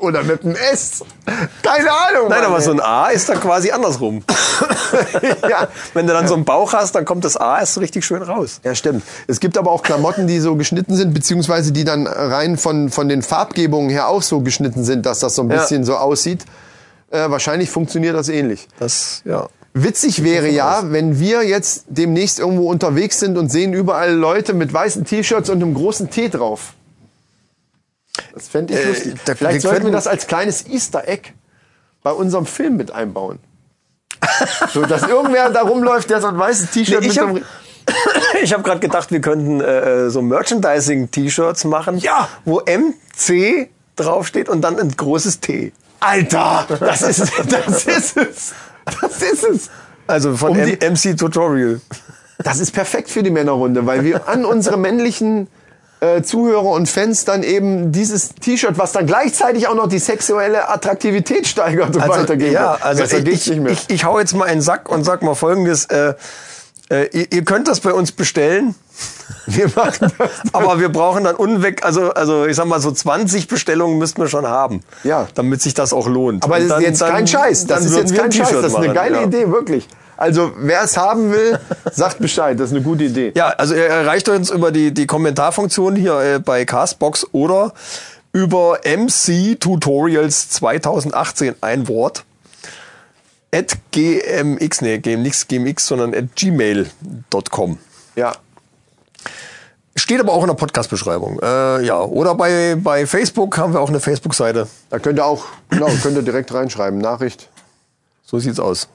Oder 0.00 0.22
mit 0.22 0.42
einem 0.44 0.56
S. 0.56 1.04
Keine 1.62 1.90
Ahnung. 1.92 2.28
Nein, 2.30 2.40
Mann, 2.40 2.46
aber 2.46 2.56
ey. 2.56 2.62
so 2.62 2.70
ein 2.70 2.80
A 2.80 3.08
ist 3.08 3.28
dann 3.28 3.38
quasi 3.38 3.70
andersrum. 3.70 4.24
ja. 5.48 5.68
Wenn 5.92 6.06
du 6.06 6.14
dann 6.14 6.26
so 6.26 6.34
einen 6.34 6.46
Bauch 6.46 6.72
hast, 6.72 6.94
dann 6.94 7.04
kommt 7.04 7.24
das 7.24 7.36
A 7.36 7.60
erst 7.60 7.74
so 7.74 7.80
richtig 7.80 8.04
schön 8.04 8.22
raus. 8.22 8.60
Ja, 8.64 8.74
stimmt. 8.74 9.02
Es 9.26 9.40
gibt 9.40 9.58
aber 9.58 9.70
auch 9.70 9.82
Klamotten, 9.82 10.26
die 10.26 10.40
so 10.40 10.56
geschnitten 10.56 10.96
sind, 10.96 11.12
beziehungsweise 11.12 11.72
die 11.72 11.84
dann 11.84 12.06
rein 12.06 12.56
von, 12.56 12.88
von 12.88 13.08
den 13.10 13.22
Farbgebungen 13.22 13.90
her 13.90 14.08
auch 14.08 14.22
so 14.22 14.40
geschnitten 14.40 14.84
sind, 14.84 15.04
dass 15.04 15.20
das 15.20 15.34
so 15.34 15.42
ein 15.42 15.50
Ja. 15.50 15.60
bisschen 15.60 15.84
so 15.84 15.96
aussieht. 15.96 16.44
Äh, 17.10 17.28
wahrscheinlich 17.30 17.70
funktioniert 17.70 18.16
das 18.16 18.30
ähnlich. 18.30 18.68
Das, 18.78 19.20
ja. 19.26 19.48
Witzig 19.72 20.24
wäre 20.24 20.48
ja, 20.48 20.90
wenn 20.90 21.20
wir 21.20 21.44
jetzt 21.46 21.84
demnächst 21.88 22.40
irgendwo 22.40 22.68
unterwegs 22.70 23.20
sind 23.20 23.38
und 23.38 23.50
sehen 23.50 23.72
überall 23.72 24.12
Leute 24.12 24.52
mit 24.52 24.72
weißen 24.72 25.04
T-Shirts 25.04 25.48
und 25.48 25.62
einem 25.62 25.74
großen 25.74 26.10
T 26.10 26.28
drauf. 26.28 26.74
Das 28.34 28.48
fände 28.48 28.74
ich 28.74 28.80
Äh, 28.80 28.88
lustig. 28.88 29.14
da- 29.24 29.34
Vielleicht 29.36 29.54
wir 29.54 29.60
sollten 29.70 29.84
wir 29.86 29.92
das 29.92 30.06
als 30.08 30.26
kleines 30.26 30.66
Easter 30.68 31.06
Egg 31.06 31.30
bei 32.02 32.10
unserem 32.12 32.46
Film 32.46 32.76
mit 32.76 32.90
einbauen. 32.90 33.38
so, 34.74 34.82
dass 34.84 35.02
irgendwer 35.02 35.50
da 35.50 35.62
rumläuft, 35.62 36.10
der 36.10 36.20
so 36.20 36.26
ein 36.26 36.38
weißes 36.38 36.70
T-Shirt 36.72 37.00
Nee, 37.02 37.06
mit 37.08 37.12
ich 37.16 37.22
einem... 37.22 37.44
Ich 38.42 38.52
habe 38.52 38.62
gerade 38.62 38.80
gedacht, 38.80 39.10
wir 39.10 39.20
könnten 39.20 39.60
äh, 39.60 40.06
äh, 40.06 40.10
so 40.10 40.20
Merchandising-T-Shirts 40.22 41.64
machen, 41.64 41.98
Ja. 41.98 42.28
wo 42.44 42.60
MC 42.60 43.68
draufsteht 43.96 44.48
und 44.48 44.60
dann 44.62 44.78
ein 44.78 44.90
großes 44.96 45.40
T. 45.40 45.72
Alter, 46.00 46.66
das 46.80 47.02
ist, 47.02 47.32
das 47.48 47.84
ist 47.84 48.16
es. 48.16 48.52
Das 48.84 49.22
ist 49.22 49.44
es. 49.44 49.70
Also 50.06 50.36
von 50.36 50.50
Um 50.52 50.58
M 50.58 50.66
die- 50.78 50.86
MC 51.10 51.16
Tutorial. 51.16 51.80
Das 52.38 52.58
ist 52.58 52.72
perfekt 52.72 53.10
für 53.10 53.22
die 53.22 53.30
Männerrunde, 53.30 53.86
weil 53.86 54.02
wir 54.02 54.26
an 54.28 54.44
unsere 54.44 54.76
männlichen 54.78 55.48
äh, 56.00 56.22
Zuhörer 56.22 56.64
und 56.70 56.88
Fans 56.88 57.26
dann 57.26 57.42
eben 57.42 57.92
dieses 57.92 58.30
T-Shirt, 58.30 58.78
was 58.78 58.92
dann 58.92 59.06
gleichzeitig 59.06 59.68
auch 59.68 59.74
noch 59.74 59.86
die 59.88 59.98
sexuelle 59.98 60.68
Attraktivität 60.70 61.46
steigert 61.46 61.94
und 61.94 62.08
weitergeben. 62.08 62.52
ja, 62.52 62.78
also 62.80 63.04
ich, 63.04 63.12
ich, 63.12 63.46
nicht 63.48 63.60
mehr. 63.60 63.72
ich, 63.72 63.84
ich 63.90 64.04
hau 64.04 64.18
jetzt 64.18 64.34
mal 64.34 64.46
einen 64.46 64.62
Sack 64.62 64.88
und 64.88 65.04
sag 65.04 65.22
mal 65.22 65.34
folgendes. 65.34 65.84
Äh, 65.86 66.14
äh, 66.90 67.04
ihr, 67.12 67.30
ihr 67.32 67.44
könnt 67.44 67.68
das 67.68 67.80
bei 67.80 67.92
uns 67.92 68.12
bestellen. 68.12 68.74
wir 69.46 69.68
machen 69.74 70.12
das. 70.18 70.30
Aber 70.52 70.80
wir 70.80 70.90
brauchen 70.90 71.24
dann 71.24 71.36
unweg, 71.36 71.84
also, 71.84 72.10
also 72.12 72.46
ich 72.46 72.56
sag 72.56 72.66
mal, 72.66 72.80
so 72.80 72.90
20 72.90 73.48
Bestellungen 73.48 73.98
müssten 73.98 74.20
wir 74.20 74.28
schon 74.28 74.46
haben. 74.46 74.82
Ja. 75.04 75.28
Damit 75.34 75.62
sich 75.62 75.74
das 75.74 75.92
auch 75.92 76.06
lohnt. 76.06 76.44
Aber 76.44 76.58
das 76.60 76.78
ist 76.78 76.80
jetzt 76.80 77.00
dann- 77.00 77.10
kein 77.10 77.26
Scheiß. 77.26 77.66
Das 77.66 77.84
ist 77.84 77.96
jetzt 77.96 78.14
kein 78.14 78.26
ein 78.26 78.32
Scheiß. 78.32 78.50
Das 78.50 78.72
ist 78.72 78.76
eine 78.76 78.92
geile 78.92 79.16
ja. 79.16 79.22
Idee, 79.24 79.50
wirklich. 79.50 79.88
Also, 80.16 80.52
wer 80.58 80.82
es 80.82 80.98
haben 80.98 81.32
will, 81.32 81.58
sagt 81.92 82.18
Bescheid. 82.18 82.60
Das 82.60 82.70
ist 82.70 82.76
eine 82.76 82.84
gute 82.84 83.04
Idee. 83.04 83.32
Ja, 83.34 83.48
also 83.48 83.74
ihr 83.74 83.86
erreicht 83.86 84.28
uns 84.28 84.50
über 84.50 84.70
die, 84.70 84.92
die 84.92 85.06
Kommentarfunktion 85.06 85.96
hier 85.96 86.20
äh, 86.20 86.38
bei 86.38 86.66
Castbox 86.66 87.26
oder 87.32 87.72
über 88.32 88.80
MC 88.84 89.58
Tutorials 89.58 90.50
2018 90.50 91.54
ein 91.62 91.88
Wort 91.88 92.24
at 93.52 93.78
gmx, 93.90 94.82
nee, 94.82 94.98
gmx, 94.98 95.48
gmx, 95.48 95.86
sondern 95.86 96.14
at 96.14 96.36
gmail.com. 96.36 97.78
Ja. 98.14 98.32
Steht 99.96 100.20
aber 100.20 100.32
auch 100.32 100.42
in 100.42 100.48
der 100.48 100.54
Podcast-Beschreibung. 100.54 101.40
Äh, 101.42 101.84
ja, 101.84 102.00
oder 102.00 102.34
bei, 102.34 102.76
bei 102.76 103.06
Facebook 103.06 103.58
haben 103.58 103.72
wir 103.72 103.80
auch 103.80 103.88
eine 103.88 104.00
Facebook-Seite. 104.00 104.68
Da 104.88 104.98
könnt 104.98 105.18
ihr 105.18 105.24
auch, 105.24 105.44
genau, 105.68 105.88
könnt 106.02 106.16
ihr 106.16 106.22
direkt 106.22 106.54
reinschreiben. 106.54 106.98
Nachricht. 106.98 107.48
So 108.24 108.38
sieht's 108.38 108.60
aus. 108.60 108.88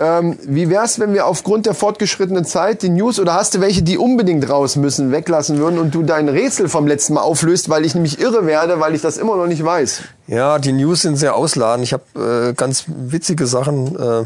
Ähm, 0.00 0.38
wie 0.42 0.70
wär's, 0.70 0.98
wenn 0.98 1.14
wir 1.14 1.26
aufgrund 1.26 1.66
der 1.66 1.74
fortgeschrittenen 1.74 2.44
Zeit 2.44 2.82
die 2.82 2.88
News 2.88 3.20
oder 3.20 3.34
hast 3.34 3.54
du 3.54 3.60
welche, 3.60 3.82
die 3.82 3.96
unbedingt 3.96 4.48
raus 4.48 4.74
müssen, 4.74 5.12
weglassen 5.12 5.58
würden 5.58 5.78
und 5.78 5.94
du 5.94 6.02
dein 6.02 6.28
Rätsel 6.28 6.68
vom 6.68 6.88
letzten 6.88 7.14
Mal 7.14 7.20
auflöst, 7.20 7.68
weil 7.68 7.84
ich 7.84 7.94
nämlich 7.94 8.18
irre 8.18 8.44
werde, 8.44 8.80
weil 8.80 8.94
ich 8.94 9.02
das 9.02 9.18
immer 9.18 9.36
noch 9.36 9.46
nicht 9.46 9.64
weiß. 9.64 10.02
Ja, 10.26 10.58
die 10.58 10.72
News 10.72 11.02
sind 11.02 11.16
sehr 11.16 11.36
ausladend. 11.36 11.84
Ich 11.84 11.92
habe 11.92 12.48
äh, 12.50 12.54
ganz 12.54 12.84
witzige 12.88 13.46
Sachen, 13.46 13.96
äh, 13.96 14.20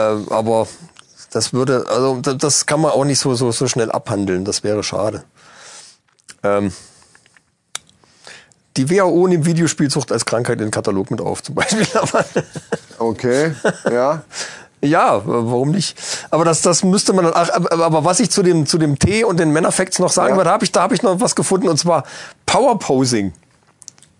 äh, 0.00 0.16
aber 0.30 0.66
das 1.32 1.52
würde, 1.52 1.86
also 1.88 2.20
da- 2.20 2.34
das 2.34 2.66
kann 2.66 2.80
man 2.80 2.92
auch 2.92 3.04
nicht 3.04 3.18
so 3.18 3.34
so 3.34 3.50
so 3.52 3.66
schnell 3.66 3.90
abhandeln. 3.90 4.44
Das 4.44 4.62
wäre 4.62 4.82
schade. 4.82 5.24
Ähm, 6.42 6.72
die 8.76 8.88
WHO 8.90 9.26
nimmt 9.28 9.44
Videospielsucht 9.44 10.12
als 10.12 10.24
Krankheit 10.24 10.54
in 10.58 10.66
den 10.66 10.70
Katalog 10.70 11.10
mit 11.10 11.20
auf, 11.20 11.42
zum 11.42 11.54
Beispiel. 11.54 11.86
Aber, 11.94 12.24
Okay, 12.98 13.54
ja. 13.90 14.22
ja, 14.80 15.20
warum 15.26 15.70
nicht? 15.72 15.98
Aber 16.30 16.44
das, 16.44 16.62
das 16.62 16.82
müsste 16.84 17.12
man. 17.12 17.30
Ach, 17.34 17.50
aber, 17.50 18.04
was 18.04 18.20
ich 18.20 18.30
zu 18.30 18.42
dem 18.42 18.66
zu 18.66 18.78
dem 18.78 18.98
T 18.98 19.24
und 19.24 19.38
den 19.40 19.52
Männerfacts 19.52 19.98
noch 19.98 20.10
sagen 20.10 20.30
Ja. 20.30 20.36
würde, 20.38 20.50
habe 20.50 20.64
ich 20.64 20.72
da 20.72 20.82
habe 20.82 20.94
ich 20.94 21.02
noch 21.02 21.20
was 21.20 21.34
gefunden 21.34 21.68
und 21.68 21.78
zwar 21.78 22.04
Power 22.46 22.78
Posing. 22.78 23.32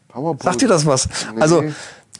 Powerpoint. 0.09 0.43
Sagt 0.43 0.61
dir 0.61 0.69
das 0.69 0.85
was? 0.85 1.09
Also 1.41 1.65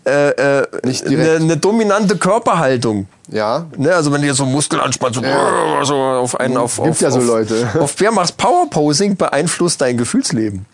äh, 0.05 0.31
äh, 0.31 0.67
eine, 0.83 1.31
eine 1.33 1.57
dominante 1.57 2.17
Körperhaltung. 2.17 3.07
Ja. 3.29 3.67
Ne, 3.77 3.95
also 3.95 4.13
wenn 4.13 4.21
du 4.21 4.27
jetzt 4.27 4.39
so 4.39 4.47
Muskeln 4.47 4.81
anspannst, 4.81 5.21
so, 5.21 5.85
so 5.85 5.95
auf 5.95 6.39
einen 6.41 6.57
auf 6.57 6.77
Gibt 6.77 6.89
auf, 6.89 7.01
ja 7.01 7.11
so 7.11 7.21
auf, 7.21 7.27
Leute. 7.27 7.69
Auf 7.79 7.95
Bär 7.97 8.11
machst 8.11 8.37
Power 8.37 8.69
Posing 8.69 9.17
beeinflusst 9.17 9.81
dein 9.81 9.97
Gefühlsleben. 9.97 10.67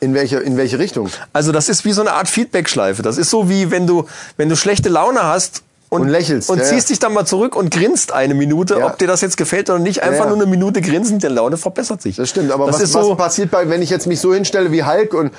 In 0.00 0.14
welche, 0.14 0.38
in 0.38 0.56
welche 0.56 0.78
Richtung? 0.78 1.10
Also 1.32 1.52
das 1.52 1.68
ist 1.68 1.84
wie 1.84 1.92
so 1.92 2.00
eine 2.00 2.12
Art 2.12 2.28
Feedback-Schleife. 2.28 3.02
Das 3.02 3.18
ist 3.18 3.30
so 3.30 3.48
wie 3.48 3.70
wenn 3.70 3.86
du 3.86 4.06
wenn 4.36 4.48
du 4.48 4.56
schlechte 4.56 4.88
Laune 4.88 5.24
hast 5.24 5.62
und, 5.90 6.02
Und 6.02 6.08
lächelst, 6.08 6.50
und 6.50 6.58
ja, 6.58 6.64
ziehst 6.64 6.88
ja. 6.88 6.92
dich 6.92 6.98
dann 6.98 7.14
mal 7.14 7.24
zurück 7.24 7.56
und 7.56 7.70
grinst 7.70 8.12
eine 8.12 8.34
Minute, 8.34 8.78
Ja. 8.78 8.86
ob 8.88 8.98
dir 8.98 9.06
das 9.06 9.22
jetzt 9.22 9.38
gefällt 9.38 9.70
oder 9.70 9.78
nicht. 9.78 10.02
Einfach 10.02 10.26
nur 10.26 10.36
eine 10.36 10.44
Minute 10.44 10.82
grinsen, 10.82 11.18
der 11.18 11.30
Laune 11.30 11.56
verbessert 11.56 12.02
sich. 12.02 12.16
Das 12.16 12.28
stimmt, 12.28 12.50
aber 12.50 12.66
das 12.66 12.76
was, 12.76 12.82
ist 12.82 12.92
so, 12.92 13.10
was 13.10 13.16
passiert 13.16 13.50
bei, 13.50 13.70
wenn 13.70 13.80
ich 13.80 13.88
jetzt 13.88 14.06
mich 14.06 14.20
so 14.20 14.34
hinstelle 14.34 14.70
wie 14.70 14.84
Hulk 14.84 15.14
und 15.14 15.32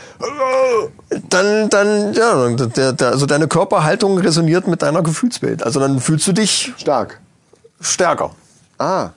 dann, 1.30 1.70
dann, 1.70 2.14
ja, 2.14 2.50
der, 2.50 2.94
der, 2.94 3.08
also 3.10 3.28
deine 3.28 3.48
Körperhaltung 3.48 4.18
resoniert 4.18 4.68
mit 4.68 4.82
deiner 4.82 5.04
Gefühlswelt. 5.04 5.62
Also 5.62 5.80
dann 5.80 6.00
fühlst 6.00 6.28
du 6.28 6.32
dich 6.32 6.74
stark. 6.78 7.20
stärker. 7.80 8.32
Ah. 8.80 9.10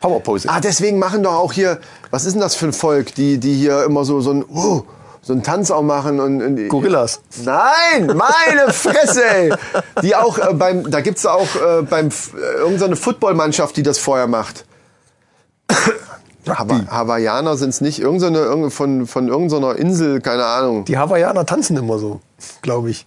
Powerpose. 0.00 0.48
Ah, 0.48 0.60
deswegen 0.60 0.98
machen 0.98 1.22
doch 1.22 1.34
auch 1.34 1.52
hier, 1.52 1.78
was 2.10 2.24
ist 2.24 2.32
denn 2.34 2.40
das 2.40 2.54
für 2.54 2.66
ein 2.66 2.72
Volk, 2.72 3.14
die, 3.14 3.38
die 3.38 3.54
hier 3.54 3.84
immer 3.84 4.04
so, 4.04 4.20
so 4.20 4.32
ein, 4.32 4.44
uh, 4.44 4.82
so 5.28 5.34
einen 5.34 5.42
Tanz 5.42 5.70
auch 5.70 5.82
machen 5.82 6.20
und, 6.20 6.40
und 6.40 6.68
Gorillas. 6.68 7.20
Nein, 7.44 8.16
meine 8.16 8.72
Fresse, 8.72 9.22
ey. 9.26 9.52
Die 10.00 10.16
auch 10.16 10.38
äh, 10.38 10.54
beim, 10.54 10.90
da 10.90 11.02
gibt's 11.02 11.26
auch 11.26 11.54
äh, 11.54 11.82
beim 11.82 12.08
äh, 12.08 12.56
irgendeine 12.56 12.96
Footballmannschaft, 12.96 13.76
die 13.76 13.82
das 13.82 13.98
vorher 13.98 14.26
macht. 14.26 14.64
Hawa 16.48 16.80
Hawaiianer 16.88 17.58
sind's 17.58 17.82
nicht, 17.82 17.98
irgendeine 17.98 18.38
irgend 18.38 18.72
von 18.72 19.06
von 19.06 19.28
irgendeiner 19.28 19.76
Insel, 19.76 20.22
keine 20.22 20.46
Ahnung. 20.46 20.86
Die 20.86 20.96
Hawaiianer 20.96 21.44
tanzen 21.44 21.76
immer 21.76 21.98
so, 21.98 22.20
glaube 22.62 22.88
ich. 22.88 23.06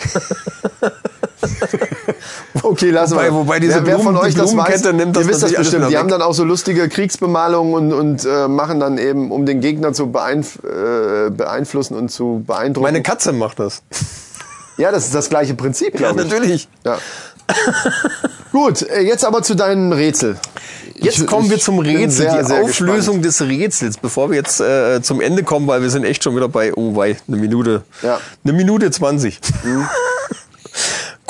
Okay, 2.62 2.92
Wobei- 2.94 3.24
wir. 3.24 3.34
wobei 3.34 3.60
diese 3.60 3.74
wer, 3.76 3.86
wer 3.86 3.98
von 3.98 4.14
Blumen- 4.14 4.20
die 4.22 4.26
euch 4.28 4.34
das 4.34 4.56
weiß, 4.56 4.92
nimmt 4.92 5.16
das 5.16 5.24
ihr 5.24 5.28
wisst 5.30 5.42
das 5.42 5.54
bestimmt. 5.54 5.90
Die 5.90 5.96
haben 5.96 6.08
dann 6.08 6.22
auch 6.22 6.34
so 6.34 6.44
lustige 6.44 6.88
Kriegsbemalungen 6.88 7.74
und, 7.74 7.92
und 7.92 8.24
äh, 8.26 8.48
machen 8.48 8.80
dann 8.80 8.98
eben, 8.98 9.30
um 9.30 9.46
den 9.46 9.60
Gegner 9.60 9.92
zu 9.92 10.10
beeinf 10.10 10.58
äh, 10.64 11.30
beeinflussen 11.30 11.94
und 11.96 12.10
zu 12.10 12.42
beeindrucken. 12.46 12.84
Meine 12.84 13.02
Katze 13.02 13.32
macht 13.32 13.58
das. 13.60 13.82
ja, 14.76 14.90
das 14.92 15.06
ist 15.06 15.14
das 15.14 15.28
gleiche 15.30 15.54
Prinzip, 15.54 15.94
Ja, 15.94 16.10
glaube 16.12 16.22
ich. 16.22 16.28
natürlich. 16.30 16.68
Ja. 16.84 16.98
Gut, 18.52 18.82
äh, 18.82 19.00
jetzt 19.00 19.24
aber 19.24 19.42
zu 19.42 19.54
deinem 19.54 19.92
Rätsel. 19.92 20.36
Jetzt 20.94 21.18
Ich- 21.20 21.26
kommen 21.26 21.48
wir 21.50 21.58
zum 21.58 21.78
Rätsel, 21.78 22.30
sehr, 22.30 22.42
die 22.44 22.52
Auflösung 22.52 23.22
des 23.22 23.40
Rätsels, 23.40 23.96
bevor 23.96 24.30
wir 24.30 24.36
jetzt 24.36 24.60
äh, 24.60 25.00
zum 25.02 25.20
Ende 25.20 25.42
kommen, 25.44 25.66
weil 25.66 25.80
wir 25.82 25.90
sind 25.90 26.04
echt 26.04 26.22
schon 26.24 26.36
wieder 26.36 26.48
bei, 26.48 26.74
oh 26.74 26.94
wei, 26.96 27.16
eine 27.26 27.36
Minute. 27.38 27.82
Ja. 28.02 28.16
Mhm. 28.16 28.20
Eine 28.44 28.52
Minute 28.58 28.90
zwanzig. 28.90 29.40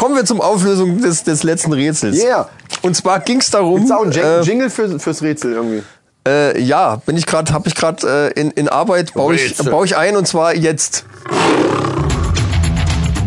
kommen 0.01 0.17
wir 0.17 0.25
zum 0.25 0.41
Auflösung 0.41 1.03
des, 1.03 1.25
des 1.25 1.43
letzten 1.43 1.75
Rätsels. 1.75 2.17
Yeah. 2.17 2.49
Und 2.81 2.97
zwar 2.97 3.21
ging 3.21 3.39
es 3.39 3.51
darum. 3.51 3.85
Ist 3.85 3.93
auch 3.93 4.03
ein 4.03 4.11
Jing- 4.11 4.25
äh, 4.25 4.41
Jingle 4.41 4.71
für, 4.71 4.99
fürs 4.99 5.21
Rätsel 5.21 5.53
irgendwie. 5.53 5.83
Äh, 6.27 6.59
ja, 6.59 6.97
bin 7.05 7.19
ich 7.19 7.27
gerade, 7.27 7.53
habe 7.53 7.69
ich 7.69 7.75
gerade 7.75 8.33
äh, 8.35 8.41
in, 8.41 8.51
in 8.53 8.71
Arbeit 8.71 9.13
baue 9.13 9.35
ich, 9.35 9.59
baue 9.59 9.85
ich 9.85 9.99
ein 9.99 10.17
und 10.17 10.27
zwar 10.27 10.55
jetzt. 10.57 11.05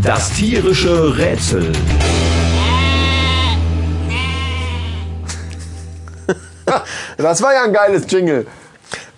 Das 0.01 0.31
tierische 0.31 1.15
Rätsel. 1.15 1.73
Das 7.17 7.41
war 7.43 7.53
ja 7.53 7.65
ein 7.65 7.73
geiles 7.73 8.05
Jingle. 8.09 8.47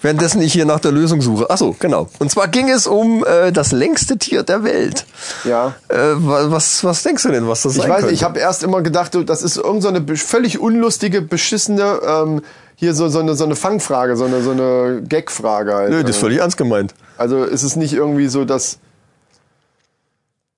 Währenddessen 0.06 0.40
ich 0.42 0.54
hier 0.54 0.66
nach 0.66 0.80
der 0.80 0.92
Lösung 0.92 1.20
suche. 1.22 1.48
Ach 1.50 1.58
so, 1.58 1.76
genau. 1.80 2.08
Und 2.20 2.30
zwar 2.30 2.48
ging 2.48 2.70
es 2.70 2.86
um 2.86 3.26
äh, 3.26 3.52
das 3.52 3.72
längste 3.72 4.18
Tier 4.18 4.44
der 4.44 4.64
Welt. 4.64 5.04
Ja. 5.46 5.74
Äh, 5.88 5.96
wa- 6.18 6.46
was, 6.52 6.84
was 6.84 7.02
denkst 7.02 7.24
du 7.24 7.30
denn, 7.30 7.48
was 7.48 7.64
das 7.64 7.76
Ich 7.76 7.82
sein 7.82 7.90
weiß, 7.90 8.00
könnte? 8.02 8.14
ich 8.14 8.24
habe 8.24 8.38
erst 8.40 8.62
immer 8.64 8.84
gedacht, 8.84 9.18
das 9.26 9.42
ist 9.42 9.58
irgendeine 9.58 10.06
so 10.08 10.16
völlig 10.16 10.60
unlustige, 10.60 11.24
beschissene, 11.24 12.00
ähm, 12.08 12.42
hier 12.76 12.94
so, 12.94 13.10
so, 13.10 13.18
eine, 13.20 13.34
so 13.36 13.46
eine 13.46 13.56
Fangfrage, 13.56 14.16
so 14.16 14.26
eine, 14.26 14.42
so 14.44 14.52
eine 14.52 15.02
Gagfrage 15.10 15.74
halt. 15.74 15.90
Nö, 15.90 16.02
das 16.04 16.12
ist 16.12 16.18
völlig 16.18 16.38
ernst 16.40 16.58
gemeint. 16.58 16.94
Also 17.18 17.44
ist 17.44 17.64
es 17.64 17.76
nicht 17.76 17.94
irgendwie 17.94 18.28
so 18.28 18.46
das 18.46 18.78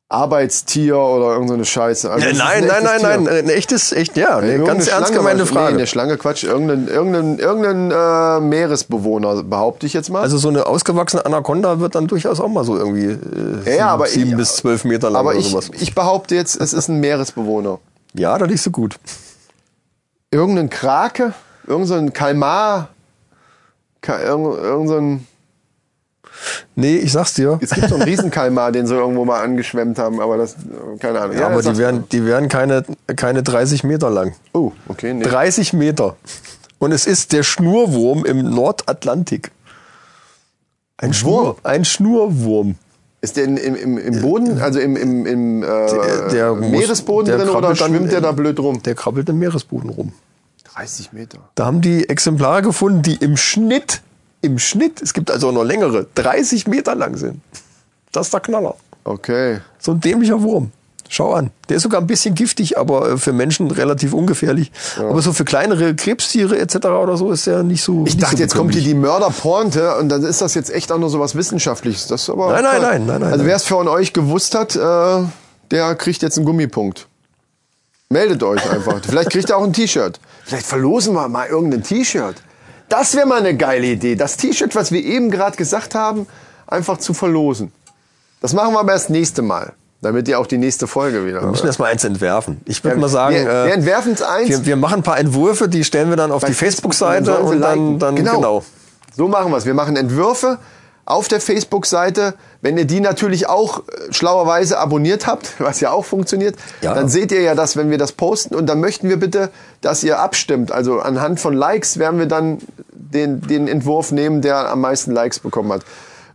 Arbeitstier 0.10 0.98
oder 0.98 1.34
irgendeine 1.34 1.66
Scheiße? 1.66 2.10
Also 2.10 2.26
nein, 2.28 2.40
ein 2.40 2.66
nein, 2.68 2.84
nein, 2.84 3.00
Tier. 3.00 3.10
nein. 3.10 3.28
Ein 3.28 3.50
echtes, 3.50 3.92
echt, 3.92 4.16
ja. 4.16 4.38
Eine 4.38 4.52
Irgendeine 4.54 4.78
ganz 4.80 4.88
ernst 4.88 5.14
gemeinte 5.14 5.44
war- 5.44 5.48
Nee, 5.52 5.54
Frage. 5.60 5.76
eine 5.76 5.88
Schlange, 5.88 6.18
Quatsch. 6.18 6.44
Irgendein, 6.46 6.88
irgendein, 6.88 7.40
irgendein 7.40 7.92
äh, 7.92 8.40
Meeresbewohner, 8.40 9.44
behaupte 9.44 9.86
ich 9.86 9.94
jetzt 9.94 10.10
mal. 10.10 10.22
also 10.22 10.38
so 10.38 10.48
eine 10.48 10.66
ausgewachsene 10.66 11.26
Anaconda 11.26 11.80
wird 11.82 11.96
dann 11.96 12.08
durchaus 12.08 12.40
auch 12.40 12.48
mal 12.48 12.64
so 12.64 12.78
irgendwie 12.78 13.06
äh, 13.06 13.18
sieben, 13.66 13.78
ja, 13.78 13.88
aber 13.90 14.08
sieben 14.08 14.32
ich- 14.32 14.38
bis 14.38 14.56
zwölf 14.56 14.86
Meter 14.86 15.10
lang 15.10 15.20
aber 15.20 15.32
oder 15.32 15.40
ich, 15.40 15.50
sowas. 15.50 15.72
ich 15.78 15.94
behaupte 15.94 16.36
jetzt, 16.36 16.56
es 16.60 16.72
ist 16.72 16.88
ein 16.88 17.00
Meeresbewohner. 17.02 17.80
Ja, 18.14 18.38
da 18.38 18.46
liegst 18.46 18.66
du 18.66 18.72
gut. 18.72 18.96
Irgendein 20.32 20.70
Krake? 20.70 21.34
Irgendein 21.66 22.14
Kalmar? 22.14 22.90
Ka 24.02 24.22
irgend, 24.22 24.56
irgendein, 24.58 25.28
Nee, 26.76 26.98
ich 26.98 27.12
sag's 27.12 27.34
dir. 27.34 27.58
es 27.62 27.72
gibt 27.72 27.90
so 27.90 27.96
einen 27.96 28.04
Riesenkalmar, 28.04 28.72
den 28.72 28.86
sie 28.88 28.94
irgendwo 28.96 29.26
mal 29.26 29.42
angeschwemmt 29.44 29.98
haben, 30.00 30.20
aber 30.22 30.38
das, 30.38 30.56
keine 31.00 31.20
Ahnung. 31.22 31.38
Ja, 31.38 31.48
aber 31.48 31.62
das 31.62 31.74
die 31.74 31.78
werden, 31.80 32.04
die 32.12 32.26
werden 32.26 32.48
keine, 32.50 32.84
keine 33.16 33.44
30 33.44 33.84
Meter 33.84 34.10
lang. 34.10 34.34
Oh, 34.54 34.72
okay, 34.88 35.14
nee. 35.14 35.24
30 35.24 35.74
Meter. 35.74 36.16
Und 36.80 36.92
es 36.92 37.08
ist 37.08 37.34
der 37.34 37.44
Schnurwurm 37.44 38.24
im 38.26 38.50
Nordatlantik. 38.50 39.52
Ein, 40.98 41.14
Schnur, 41.14 41.58
ein 41.64 41.86
Schnurwurm. 41.86 42.76
Ist 43.22 43.38
der 43.38 43.46
in, 43.46 43.58
im, 43.58 43.76
im, 43.76 43.98
im 43.98 44.22
Boden, 44.22 44.60
also 44.62 44.80
im, 44.80 44.96
im, 44.96 45.26
im 45.26 45.64
äh, 45.64 45.66
Der- 45.66 46.28
der 46.30 46.56
muss- 46.56 46.70
Meeresboden 46.72 47.26
der 47.26 47.38
drin 47.46 47.50
oder 47.50 47.76
schwimmt 47.76 48.12
der 48.12 48.22
da 48.22 48.32
blöd 48.32 48.60
rum? 48.60 48.82
Der 48.84 48.94
krabbelt 48.96 49.28
im 49.30 49.40
Meeresboden 49.40 49.90
rum. 49.90 50.14
30 50.76 51.14
Meter. 51.14 51.40
Da 51.56 51.66
haben 51.66 51.82
die 51.82 52.08
Exemplare 52.10 52.62
gefunden, 52.62 53.02
die 53.02 53.16
im 53.16 53.38
Schnitt, 53.38 54.02
im 54.42 54.60
Schnitt, 54.60 55.02
es 55.02 55.14
gibt 55.14 55.32
also 55.32 55.50
auch 55.50 55.54
noch 55.54 55.64
längere, 55.64 56.06
30 56.16 56.68
Meter 56.68 56.96
lang 56.96 57.18
sind. 57.18 57.42
Das 58.12 58.28
ist 58.28 58.34
der 58.34 58.40
Knaller. 58.40 58.76
Okay. 59.04 59.60
So 59.80 59.92
ein 59.92 60.00
dämlicher 60.00 60.42
Wurm. 60.42 60.72
Schau 61.10 61.34
an. 61.34 61.52
Der 61.70 61.78
ist 61.78 61.84
sogar 61.84 62.02
ein 62.02 62.08
bisschen 62.08 62.36
giftig, 62.36 62.78
aber 62.78 63.12
äh, 63.12 63.18
für 63.18 63.32
Menschen 63.32 63.72
relativ 63.72 64.14
ungefährlich. 64.14 64.72
Aber 65.00 65.22
so 65.22 65.32
für 65.32 65.46
kleinere 65.46 65.96
Krebstiere 65.96 66.60
etc. 66.60 66.88
oder 66.88 67.16
so 67.16 67.32
ist 67.32 67.48
der 67.48 67.64
nicht 67.64 67.82
so. 67.82 68.04
Ich 68.06 68.16
nicht 68.16 68.22
dachte, 68.22 68.38
so 68.38 68.44
jetzt 68.44 68.56
kommt 68.56 68.74
hier 68.74 68.84
die 68.84 68.94
Mörderpointe 68.94 69.96
und 69.96 70.10
dann 70.10 70.24
ist 70.24 70.42
das 70.42 70.54
jetzt 70.54 70.70
echt 70.70 70.92
auch 70.92 70.98
nur 70.98 71.10
so 71.10 71.20
was 71.20 71.36
Wissenschaftliches. 71.36 72.08
Das 72.08 72.24
ist 72.24 72.30
aber 72.30 72.52
Nein, 72.52 72.64
nein, 72.64 72.82
nein, 72.82 73.06
nein, 73.06 73.22
nein, 73.22 73.32
Also 73.32 73.46
wer 73.46 73.56
es 73.56 73.64
von 73.64 73.88
euch 73.88 74.12
gewusst 74.12 74.54
hat, 74.54 74.76
äh, 74.76 75.24
der 75.72 75.96
kriegt 75.96 76.22
jetzt 76.22 76.38
einen 76.38 76.46
Gummipunkt. 76.46 77.08
Meldet 78.10 78.44
euch 78.44 78.70
einfach. 78.70 79.00
Vielleicht 79.08 79.32
kriegt 79.32 79.50
ihr 79.50 79.58
auch 79.58 79.64
ein 79.64 79.74
T-Shirt. 79.74 80.20
Vielleicht 80.46 80.66
verlosen 80.66 81.14
wir 81.14 81.28
mal 81.28 81.48
irgendein 81.48 81.84
T-Shirt. 81.84 82.36
Das 82.90 83.16
wäre 83.16 83.26
mal 83.28 83.40
eine 83.40 83.56
geile 83.56 83.88
Idee. 83.88 84.16
Das 84.16 84.38
T-Shirt, 84.38 84.76
was 84.76 84.92
wir 84.92 85.04
eben 85.04 85.30
gerade 85.32 85.58
gesagt 85.58 85.96
haben, 85.96 86.28
einfach 86.68 86.98
zu 86.98 87.14
verlosen. 87.14 87.72
Das 88.42 88.54
machen 88.54 88.74
wir 88.74 88.80
aber 88.80 88.94
erst 88.94 89.10
nächste 89.10 89.42
Mal, 89.42 89.74
damit 90.02 90.28
ihr 90.28 90.40
auch 90.40 90.48
die 90.48 90.58
nächste 90.58 90.88
Folge 90.88 91.26
wieder 91.26 91.42
Wir 91.42 91.48
müssen 91.48 91.66
erst 91.66 91.80
mal 91.80 91.88
eins 91.92 92.04
entwerfen. 92.04 92.62
Ich 92.66 92.84
würde 92.84 92.96
Ja, 92.98 93.02
mal 93.02 93.08
sagen, 93.10 93.36
wir- 93.36 93.46
wir 93.46 93.52
äh, 93.66 93.72
entwerfen 93.72 94.14
es 94.14 94.22
eins. 94.22 94.50
wir, 94.50 94.66
wir 94.66 94.76
machen 94.76 94.96
ein 95.00 95.04
paar 95.04 95.18
Entwürfe, 95.20 95.68
die 95.68 95.84
stellen 95.84 96.10
wir 96.10 96.18
dann 96.18 96.32
auf 96.32 96.44
die 96.44 96.54
Facebook, 96.54 96.94
Facebook-Seite 96.94 97.40
und 97.40 97.62
dann, 97.62 98.00
dann 98.00 98.16
Genau. 98.16 98.36
genau. 98.36 98.64
So 99.16 99.28
machen 99.28 99.52
wir 99.52 99.58
es. 99.58 99.66
Wir 99.66 99.74
machen 99.74 99.96
Entwürfe 99.96 100.60
auf 101.08 101.28
der 101.28 101.40
Facebook-Seite. 101.42 102.34
Wenn 102.62 102.78
ihr 102.78 102.86
die 102.86 103.00
natürlich 103.00 103.48
auch 103.50 103.80
äh, 103.80 104.12
schlauerweise 104.14 104.78
abonniert 104.78 105.26
habt, 105.28 105.54
was 105.60 105.80
ja 105.80 105.92
auch 105.92 106.06
funktioniert, 106.06 106.56
Ja. 106.82 106.94
dann 106.94 107.08
seht 107.10 107.32
ihr 107.32 107.42
ja 107.42 107.56
das, 107.56 107.78
wenn 107.78 107.90
wir 107.90 107.98
das 107.98 108.12
posten. 108.12 108.56
Und 108.56 108.68
dann 108.68 108.80
möchten 108.80 109.10
wir 109.10 109.18
bitte, 109.18 109.50
dass 109.82 110.04
ihr 110.04 110.20
abstimmt. 110.20 110.72
Also 110.72 111.00
anhand 111.00 111.40
von 111.40 111.54
Likes 111.54 111.98
werden 111.98 112.20
wir 112.20 112.26
dann 112.28 112.60
den, 112.92 113.42
den 113.42 113.68
Entwurf 113.68 114.12
nehmen, 114.12 114.42
der 114.42 114.70
am 114.70 114.82
meisten 114.82 115.12
Likes 115.12 115.40
bekommen 115.40 115.72
hat. 115.72 115.82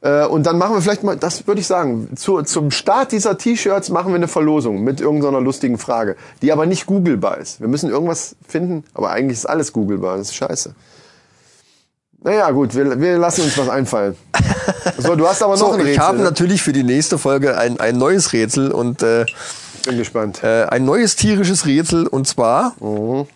Äh, 0.01 0.25
Und 0.27 0.47
dann 0.47 0.57
machen 0.59 0.75
wir 0.75 0.81
vielleicht 0.81 1.05
mal, 1.05 1.17
das 1.17 1.47
würde 1.47 1.61
ich 1.61 1.67
sagen, 1.67 2.09
zu, 2.17 2.41
zum 2.43 2.71
Start 2.71 3.13
dieser 3.13 3.37
T-Shirts 3.39 3.91
machen 3.91 4.09
wir 4.09 4.17
eine 4.17 4.27
Verlosung 4.29 4.83
mit 4.83 5.01
irgendeiner 5.01 5.41
lustigen 5.41 5.77
Frage, 5.79 6.17
die 6.41 6.51
aber 6.51 6.67
nicht 6.67 6.87
googelbar 6.87 7.39
ist. 7.39 7.61
Wir 7.61 7.69
müssen 7.69 7.91
irgendwas 7.91 8.35
finden, 8.49 8.85
aber 8.95 9.11
eigentlich 9.11 9.39
ist 9.39 9.47
alles 9.47 9.73
googelbar. 9.73 10.17
Das 10.17 10.29
ist 10.29 10.35
scheiße. 10.35 10.75
Naja, 12.25 12.51
gut, 12.53 12.75
wir, 12.75 13.01
wir 13.01 13.19
lassen 13.19 13.43
uns 13.43 13.59
was 13.59 13.69
einfallen. 13.69 14.17
So, 14.99 15.17
du 15.17 15.27
hast 15.27 15.43
aber 15.43 15.53
noch 15.55 15.59
So, 15.59 15.67
ein 15.73 15.77
Rätsel. 15.81 15.93
ich 15.93 15.99
habe 15.99 16.19
ne? 16.19 16.25
natürlich 16.25 16.63
für 16.63 16.73
die 16.73 16.85
nächste 16.85 17.19
Folge 17.19 17.57
ein, 17.59 17.81
ein 17.81 17.99
neues 17.99 18.33
Rätsel 18.33 18.71
und 18.71 19.03
äh, 19.03 19.27
Bin 19.85 19.97
gespannt. 19.99 20.43
äh, 20.45 20.65
ein 20.67 20.85
neues 20.85 21.17
tierisches 21.17 21.67
Rätsel 21.67 22.07
und 22.07 22.29
zwar 22.29 22.75
Mhm. 22.81 23.27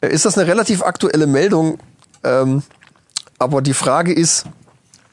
äh, 0.00 0.08
ist 0.08 0.24
das 0.26 0.38
eine 0.38 0.46
relativ 0.46 0.82
aktuelle 0.82 1.26
Meldung, 1.26 1.78
ähm, 2.22 2.62
aber 3.40 3.62
die 3.62 3.74
Frage 3.74 4.12
ist, 4.12 4.44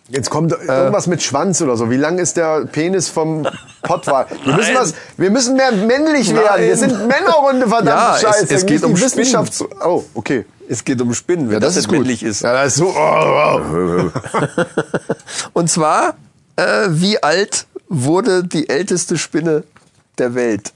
Jetzt 0.10 0.30
kommt 0.30 0.52
irgendwas 0.52 1.08
mit 1.08 1.24
Schwanz 1.24 1.62
oder 1.62 1.76
so. 1.78 1.90
Wie 1.90 1.98
lang 1.98 2.20
ist 2.20 2.38
der 2.38 2.66
Penis 2.66 3.10
vom 3.10 3.48
Pottwal? 3.82 4.28
Wir 4.44 4.54
müssen, 4.54 4.74
Nein. 4.74 4.84
was, 4.84 4.94
wir 5.18 5.32
müssen 5.32 5.56
mehr 5.56 5.72
männlich 5.72 6.32
werden. 6.32 6.62
Wir 6.62 6.68
Nein. 6.70 6.78
sind 6.78 7.08
Männerrunde, 7.08 7.68
verdammt 7.68 7.88
Ja, 7.88 8.16
es- 8.16 8.22
Scheiße. 8.22 8.54
es 8.54 8.62
geht 8.68 8.70
Nicht 8.70 8.84
die 8.84 8.86
um 8.86 9.02
Wissenschaft. 9.02 9.54
zu- 9.56 9.68
Oh, 9.84 10.04
okay. 10.14 10.46
es 10.70 10.84
geht 10.84 11.02
um 11.02 11.12
Spinnen, 11.16 11.50
wenn 11.50 11.60
das, 11.60 11.76
jetzt 11.76 11.90
männlich 11.90 12.22
ist. 12.22 12.42
Ja, 12.44 12.54
das 12.54 12.74
ist 12.74 12.76
so. 12.78 12.94
Oh, 12.96 13.60
oh. 13.74 14.10
Und 15.54 15.72
zwar, 15.72 16.14
äh, 16.56 16.64
wie 16.90 17.22
alt 17.24 17.66
wurde 17.90 18.44
die 18.44 18.70
älteste 18.70 19.18
Spinne 19.18 19.64
der 20.20 20.36
Welt? 20.36 20.72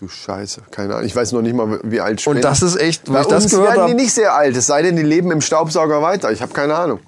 Du 0.00 0.08
Scheiße, 0.08 0.62
keine 0.70 0.94
Ahnung. 0.94 1.06
Ich 1.06 1.14
weiß 1.14 1.32
noch 1.32 1.42
nicht 1.42 1.54
mal, 1.54 1.80
wie 1.84 2.00
alt 2.00 2.20
Spinnen. 2.22 2.38
Und 2.38 2.44
das 2.44 2.62
ist 2.62 2.76
echt, 2.76 3.08
wo 3.08 3.12
Bei 3.12 3.20
ich 3.20 3.26
das 3.26 3.44
uns 3.44 3.52
gehört 3.52 3.68
werden 3.76 3.86
die 3.88 3.92
habe, 3.92 4.02
nicht 4.02 4.14
sehr 4.14 4.34
alt. 4.34 4.56
Es 4.56 4.66
sei 4.66 4.80
denn, 4.80 4.96
die 4.96 5.02
leben 5.02 5.30
im 5.30 5.42
Staubsauger 5.42 6.00
weiter. 6.00 6.32
Ich 6.32 6.40
habe 6.40 6.52
keine 6.54 6.74
Ahnung. 6.74 7.00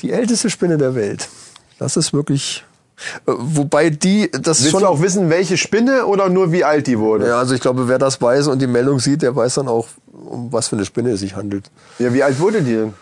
Die 0.00 0.12
älteste 0.12 0.50
Spinne 0.50 0.78
der 0.78 0.94
Welt. 0.94 1.28
Das 1.78 1.96
ist 1.96 2.12
wirklich 2.12 2.64
Äh, 3.26 3.32
Wobei 3.36 3.90
die, 3.90 4.30
das 4.30 4.60
Willst 4.60 4.70
schon 4.70 4.80
du 4.82 4.88
auch 4.88 5.02
wissen, 5.02 5.28
welche 5.28 5.56
Spinne 5.58 6.06
oder 6.06 6.28
nur 6.30 6.50
wie 6.52 6.64
alt 6.64 6.86
die 6.86 6.98
wurde? 6.98 7.28
Ja, 7.28 7.38
also 7.38 7.54
ich 7.54 7.60
glaube, 7.60 7.88
wer 7.88 7.98
das 7.98 8.20
weiß 8.22 8.46
und 8.46 8.60
die 8.60 8.66
Meldung 8.66 9.00
sieht, 9.00 9.20
der 9.22 9.36
weiß 9.36 9.54
dann 9.54 9.68
auch, 9.68 9.86
um 10.12 10.50
was 10.50 10.68
für 10.68 10.76
eine 10.76 10.86
Spinne 10.86 11.10
es 11.10 11.20
sich 11.20 11.36
handelt. 11.36 11.70
Ja, 11.98 12.12
wie 12.14 12.22
alt 12.22 12.38
wurde 12.40 12.62
die 12.62 12.72
denn? 12.74 12.94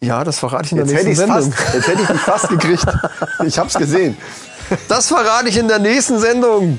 Ja, 0.00 0.24
das 0.24 0.40
verrate 0.40 0.64
ich 0.66 0.72
in 0.72 0.78
der 0.78 0.86
Jetzt 0.86 1.04
nächsten 1.04 1.28
Sendung. 1.28 1.52
fast, 1.52 1.74
jetzt 1.74 1.86
hätte 1.86 2.02
ich 2.02 2.08
mich 2.08 2.20
fast 2.20 2.48
gekriegt. 2.48 2.84
Ich 3.46 3.58
hab's 3.58 3.74
gesehen. 3.74 4.16
Das 4.88 5.06
verrate 5.08 5.48
ich 5.48 5.56
in 5.56 5.68
der 5.68 5.78
nächsten 5.78 6.18
Sendung. 6.18 6.78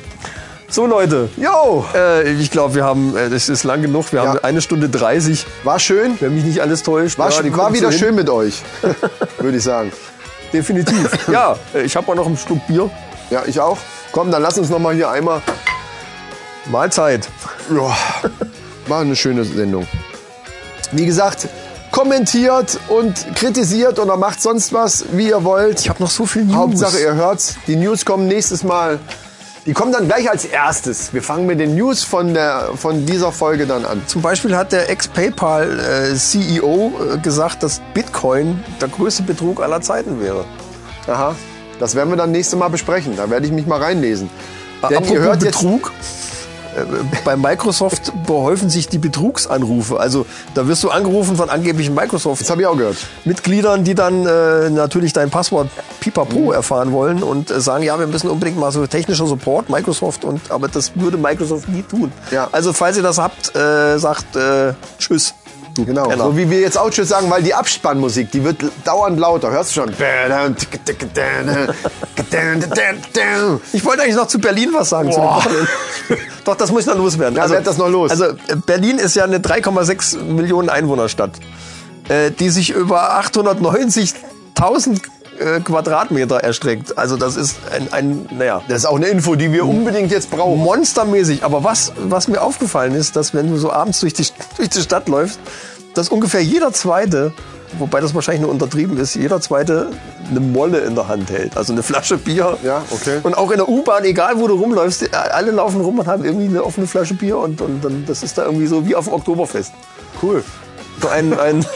So 0.73 0.87
Leute, 0.87 1.29
Jo, 1.37 1.85
äh, 1.93 2.31
ich 2.33 2.49
glaube, 2.49 2.73
wir 2.73 2.83
haben, 2.83 3.15
äh, 3.15 3.29
das 3.29 3.47
ist 3.47 3.63
lang 3.63 3.83
genug, 3.83 4.11
wir 4.11 4.21
haben 4.21 4.33
Ja. 4.37 4.43
eine 4.43 4.59
Stunde 4.59 4.89
30, 4.89 5.45
war 5.63 5.77
schön. 5.77 6.17
wenn 6.19 6.33
mich 6.33 6.43
nicht 6.45 6.61
alles 6.63 6.81
täuscht. 6.81 7.19
War, 7.19 7.29
Ja, 7.29 7.55
war 7.55 7.71
wieder 7.73 7.91
so 7.91 7.97
schön 7.99 8.15
mit 8.15 8.27
euch, 8.27 8.63
würde 9.37 9.57
ich 9.59 9.63
sagen. 9.63 9.91
Definitiv. 10.51 11.27
ja, 11.31 11.55
äh, 11.75 11.83
ich 11.83 11.95
habe 11.95 12.11
auch 12.11 12.15
noch 12.15 12.25
ein 12.25 12.35
Stück 12.37 12.65
Bier. 12.65 12.89
Ja, 13.29 13.43
ich 13.45 13.59
auch. 13.59 13.77
Komm, 14.11 14.31
dann 14.31 14.41
lass 14.41 14.57
uns 14.57 14.71
noch 14.71 14.79
mal 14.79 14.95
hier 14.95 15.11
einmal. 15.11 15.43
Mahlzeit. 16.71 17.27
Ja, 17.69 17.95
war 18.87 19.01
eine 19.01 19.15
schöne 19.15 19.43
Sendung. 19.45 19.85
Wie 20.91 21.05
gesagt, 21.05 21.47
kommentiert 21.91 22.79
und 22.89 23.13
kritisiert 23.35 23.99
oder 23.99 24.17
macht 24.17 24.41
sonst 24.41 24.73
was, 24.73 25.05
wie 25.11 25.29
ihr 25.29 25.43
wollt. 25.43 25.81
Ich 25.81 25.89
habe 25.89 26.01
noch 26.01 26.09
so 26.09 26.25
viel 26.25 26.45
News. 26.45 26.55
Hauptsache, 26.55 26.99
ihr 26.99 27.13
hört's. 27.13 27.57
Die 27.67 27.75
News 27.75 28.03
kommen 28.05 28.27
nächstes 28.27 28.63
Mal. 28.63 28.97
Die 29.65 29.72
kommen 29.72 29.94
dann 29.94 30.07
gleich 30.07 30.30
als 30.30 30.44
erstes. 30.44 31.14
Wir 31.14 31.23
fangen 31.23 31.45
mit 31.45 31.57
den 31.57 31.76
News 31.76 32.03
von, 32.03 32.34
der, 32.34 32.72
von 32.76 33.06
dieser 33.06 33.31
Folge 33.31 33.65
dann 33.65 33.85
an. 33.85 34.02
Zum 34.07 34.22
Beispiel 34.22 34.57
hat 34.57 34.73
der 34.73 34.90
Ex-PayPal-CEO 34.90 36.91
äh, 37.14 37.18
gesagt, 37.19 37.64
dass 37.64 37.81
Bitcoin 37.94 38.61
der 38.81 38.90
größte 38.90 39.23
Betrug 39.23 39.61
aller 39.61 39.80
Zeiten 39.80 40.19
wäre. 40.19 40.44
Aha. 41.07 41.34
Das 41.80 41.95
werden 41.95 42.10
wir 42.10 42.18
dann 42.18 42.31
nächstes 42.31 42.60
Mal 42.60 42.68
besprechen. 42.68 43.15
Da 43.15 43.30
werde 43.30 43.45
ich 43.45 43.53
mich 43.53 43.65
mal 43.65 43.81
reinlesen. 43.81 44.30
Denn 44.81 44.98
Apropos 44.98 45.11
ihr 45.11 45.19
hört 45.22 45.44
jetzt. 45.44 45.61
Betrug. 45.61 45.91
äh, 45.91 46.32
Bei 47.25 47.35
Microsoft 47.35 48.11
behäufen 48.25 48.69
sich 48.69 48.87
die 48.87 48.97
Betrugsanrufe. 48.97 49.99
Also 49.99 50.25
da 50.53 50.67
wirst 50.67 50.83
du 50.83 50.89
angerufen 50.89 51.35
von 51.35 51.49
angeblichen 51.49 51.95
Das 51.95 52.03
Microsoft 52.03 52.49
habe 52.49 52.61
ich 52.61 52.67
auch 52.67 52.77
gehört. 52.77 52.97
Mitgliedern, 53.25 53.83
die 53.83 53.95
dann 53.95 54.25
äh, 54.25 54.69
natürlich 54.69 55.13
dein 55.13 55.29
Passwort 55.29 55.69
Pipapo 55.99 56.51
erfahren 56.51 56.91
wollen 56.91 57.23
und 57.23 57.51
äh, 57.51 57.61
sagen, 57.61 57.83
ja, 57.83 57.99
wir 57.99 58.07
müssen 58.07 58.29
unbedingt 58.29 58.57
mal 58.57 58.71
so 58.71 58.85
technischer 58.87 59.27
Support 59.27 59.69
Microsoft 59.69 60.25
und 60.25 60.51
aber 60.51 60.67
das 60.67 60.91
würde 60.95 61.17
Microsoft 61.17 61.69
nie 61.69 61.83
tun. 61.83 62.11
Ja. 62.31 62.49
Also 62.51 62.73
falls 62.73 62.97
ihr 62.97 63.03
das 63.03 63.17
habt, 63.17 63.55
äh, 63.55 63.97
sagt 63.97 64.35
äh, 64.35 64.73
Tschüss. 64.97 65.33
Genau. 65.75 66.03
Penner. 66.07 66.25
So 66.25 66.37
wie 66.37 66.49
wir 66.49 66.59
jetzt 66.59 66.77
auch 66.77 66.89
Tschüss 66.89 67.09
sagen, 67.09 67.29
weil 67.29 67.41
die 67.41 67.53
Abspannmusik, 67.53 68.31
die 68.31 68.43
wird 68.43 68.63
dauernd 68.83 69.19
lauter. 69.19 69.51
Hörst 69.51 69.71
du 69.71 69.81
schon? 69.81 69.93
Ich 73.73 73.83
wollte 73.85 74.03
eigentlich 74.03 74.15
noch 74.15 74.27
zu 74.27 74.39
Berlin 74.39 74.69
was 74.73 74.89
sagen. 74.89 75.09
Doch, 76.45 76.55
das 76.55 76.71
muss 76.71 76.81
ich 76.81 76.87
noch 76.87 76.97
loswerden. 76.97 77.35
Ja, 77.35 77.49
werd 77.49 77.65
das 77.65 77.77
noch 77.77 77.89
los. 77.89 78.11
Also 78.11 78.25
äh, 78.25 78.55
Berlin 78.65 78.99
ist 78.99 79.15
ja 79.15 79.23
eine 79.23 79.39
3,6 79.39 80.21
Millionen 80.21 80.69
Einwohnerstadt, 80.69 81.31
äh, 82.09 82.31
die 82.31 82.49
sich 82.49 82.71
über 82.71 83.19
890.000 83.21 85.01
äh, 85.39 85.60
Quadratmeter 85.60 86.38
erstreckt. 86.38 86.97
Also 86.97 87.18
das 87.18 87.35
ist 87.35 87.57
ein, 87.72 87.91
ein 87.91 88.26
naja, 88.38 88.61
Das 88.68 88.80
ist 88.80 88.85
auch 88.85 88.95
eine 88.95 89.07
Info, 89.07 89.35
die 89.35 89.51
wir 89.51 89.65
unbedingt 89.68 90.11
jetzt 90.11 90.31
brauchen. 90.31 90.60
monstermäßig. 90.60 91.43
Aber 91.43 91.64
was, 91.64 91.93
was 91.97 92.27
mir 92.27 92.41
aufgefallen 92.41 92.93
ist, 92.95 93.15
dass 93.15 93.34
wenn 93.34 93.49
du 93.49 93.57
so 93.57 93.72
abends 93.72 93.99
durch 93.99 94.14
die, 94.14 94.26
durch 94.57 94.69
die 94.69 94.81
Stadt 94.81 95.07
läufst, 95.07 95.39
dass 95.93 96.10
ungefähr 96.10 96.41
jeder 96.41 96.73
Zweite, 96.73 97.34
wobei 97.77 98.01
das 98.01 98.15
wahrscheinlich 98.15 98.41
nur 98.41 98.51
untertrieben 98.51 98.97
ist, 98.97 99.15
jeder 99.15 99.41
Zweite 99.41 99.89
eine 100.30 100.39
Molle 100.39 100.80
in 100.80 100.95
der 100.95 101.07
Hand 101.07 101.30
hält. 101.30 101.55
Also 101.57 101.73
eine 101.73 101.84
Flasche 101.84 102.18
Bier. 102.18 102.57
Ja, 102.64 102.84
okay. 102.91 103.19
Und 103.23 103.35
auch 103.38 103.51
in 103.51 103.57
der 103.57 103.69
U-Bahn, 103.69 104.03
egal 104.05 104.39
wo 104.39 104.47
du 104.47 104.55
rumläufst, 104.55 105.14
alle 105.14 105.51
laufen 105.51 105.81
rum 105.81 105.99
und 105.99 106.07
haben 106.07 106.23
irgendwie 106.23 106.47
eine 106.47 106.64
offene 106.64 106.88
Flasche 106.88 107.14
Bier 107.14 107.38
und, 107.38 107.61
und 107.61 107.84
dann, 107.84 108.05
das 108.07 108.23
ist 108.23 108.38
da 108.38 108.45
irgendwie 108.45 108.68
so 108.68 108.88
wie 108.88 108.95
auf 108.95 109.05
dem 109.05 109.14
Oktoberfest. 109.14 109.73
Cool. 110.22 110.43
So 111.01 111.10
ein, 111.10 111.38
ein 111.38 111.65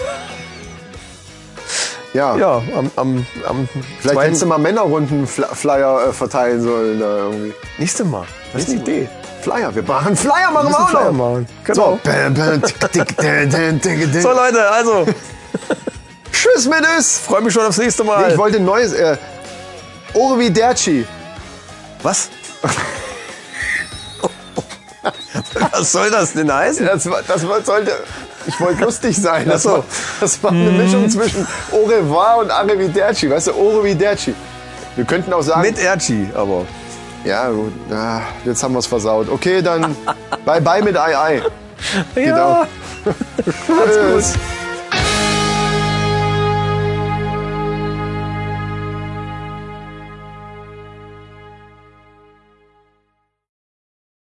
Ja. 2.18 2.36
ja, 2.36 2.64
am, 2.76 2.90
am, 2.96 3.28
am 3.48 3.70
Vielleicht 4.00 4.20
hättest 4.20 4.42
du 4.42 4.48
mal 4.48 4.58
Männerrunden-Flyer 4.58 6.08
äh, 6.08 6.14
verteilen 6.14 6.64
sollen. 6.64 7.00
Da 7.00 7.18
irgendwie. 7.18 7.54
nächste 7.78 8.06
Mal. 8.06 8.26
Das 8.54 8.64
ist 8.64 8.70
eine 8.72 8.80
Idee. 8.82 9.08
Flyer. 9.44 9.76
Wir 9.76 9.84
machen 9.84 10.16
Flyer, 10.26 10.50
machen 10.52 10.70
Wir 10.70 10.80
auch 10.80 10.90
Flyer 10.90 11.12
noch. 11.12 11.32
machen. 11.32 11.48
Genau. 11.64 12.00
So. 12.04 12.10
So 14.22 14.32
Leute, 14.32 14.68
also 14.72 15.06
Tschüss 16.32 16.68
mit 16.68 16.84
es. 16.98 17.20
freue 17.20 17.42
mich 17.42 17.54
schon 17.54 17.68
aufs 17.68 17.78
nächste 17.78 18.04
Mal. 18.04 18.32
Ich 18.32 18.38
wollte 18.38 18.58
ein 18.58 18.66
neues. 18.66 18.94
Äh, 18.94 19.18
Orviderci. 20.16 21.06
Was? 22.02 22.30
Was 25.72 25.92
soll 25.92 26.10
das 26.12 26.34
denn 26.34 26.54
heißen? 26.54 26.86
Das, 26.86 27.10
das 27.28 27.42
sollte. 27.66 27.92
Ich 28.46 28.60
wollte 28.62 28.84
lustig 28.84 29.18
sein. 29.18 29.48
Das, 29.48 29.66
Ach 29.68 29.72
so. 29.72 29.78
war, 29.78 29.84
das 30.22 30.44
war 30.44 30.52
eine 30.52 30.72
Mischung 30.72 31.10
zwischen 31.10 31.46
Au 31.72 31.84
revoir 31.86 32.38
und 32.38 32.50
Arrivederci. 32.52 33.30
Weißt 33.30 33.48
du, 33.48 33.56
Orviderci. 33.56 34.34
Wir 34.96 35.06
könnten 35.06 35.32
auch 35.34 35.42
sagen. 35.42 35.62
Mit 35.62 35.78
Erci, 35.78 36.30
aber. 36.34 36.66
ja, 37.24 37.50
gut. 37.50 37.74
Ah, 37.92 38.22
jetzt 38.46 38.64
haben 38.64 38.74
wir 38.74 38.80
es 38.80 38.88
versaut. 38.88 39.30
Okay, 39.30 39.62
dann 39.62 39.96
bye 40.46 40.62
bye 40.62 40.82
mit 40.82 40.98
Ei 40.98 41.18
Ei. 41.18 41.42
Ja. 42.16 42.68
Tschüss. 43.86 44.34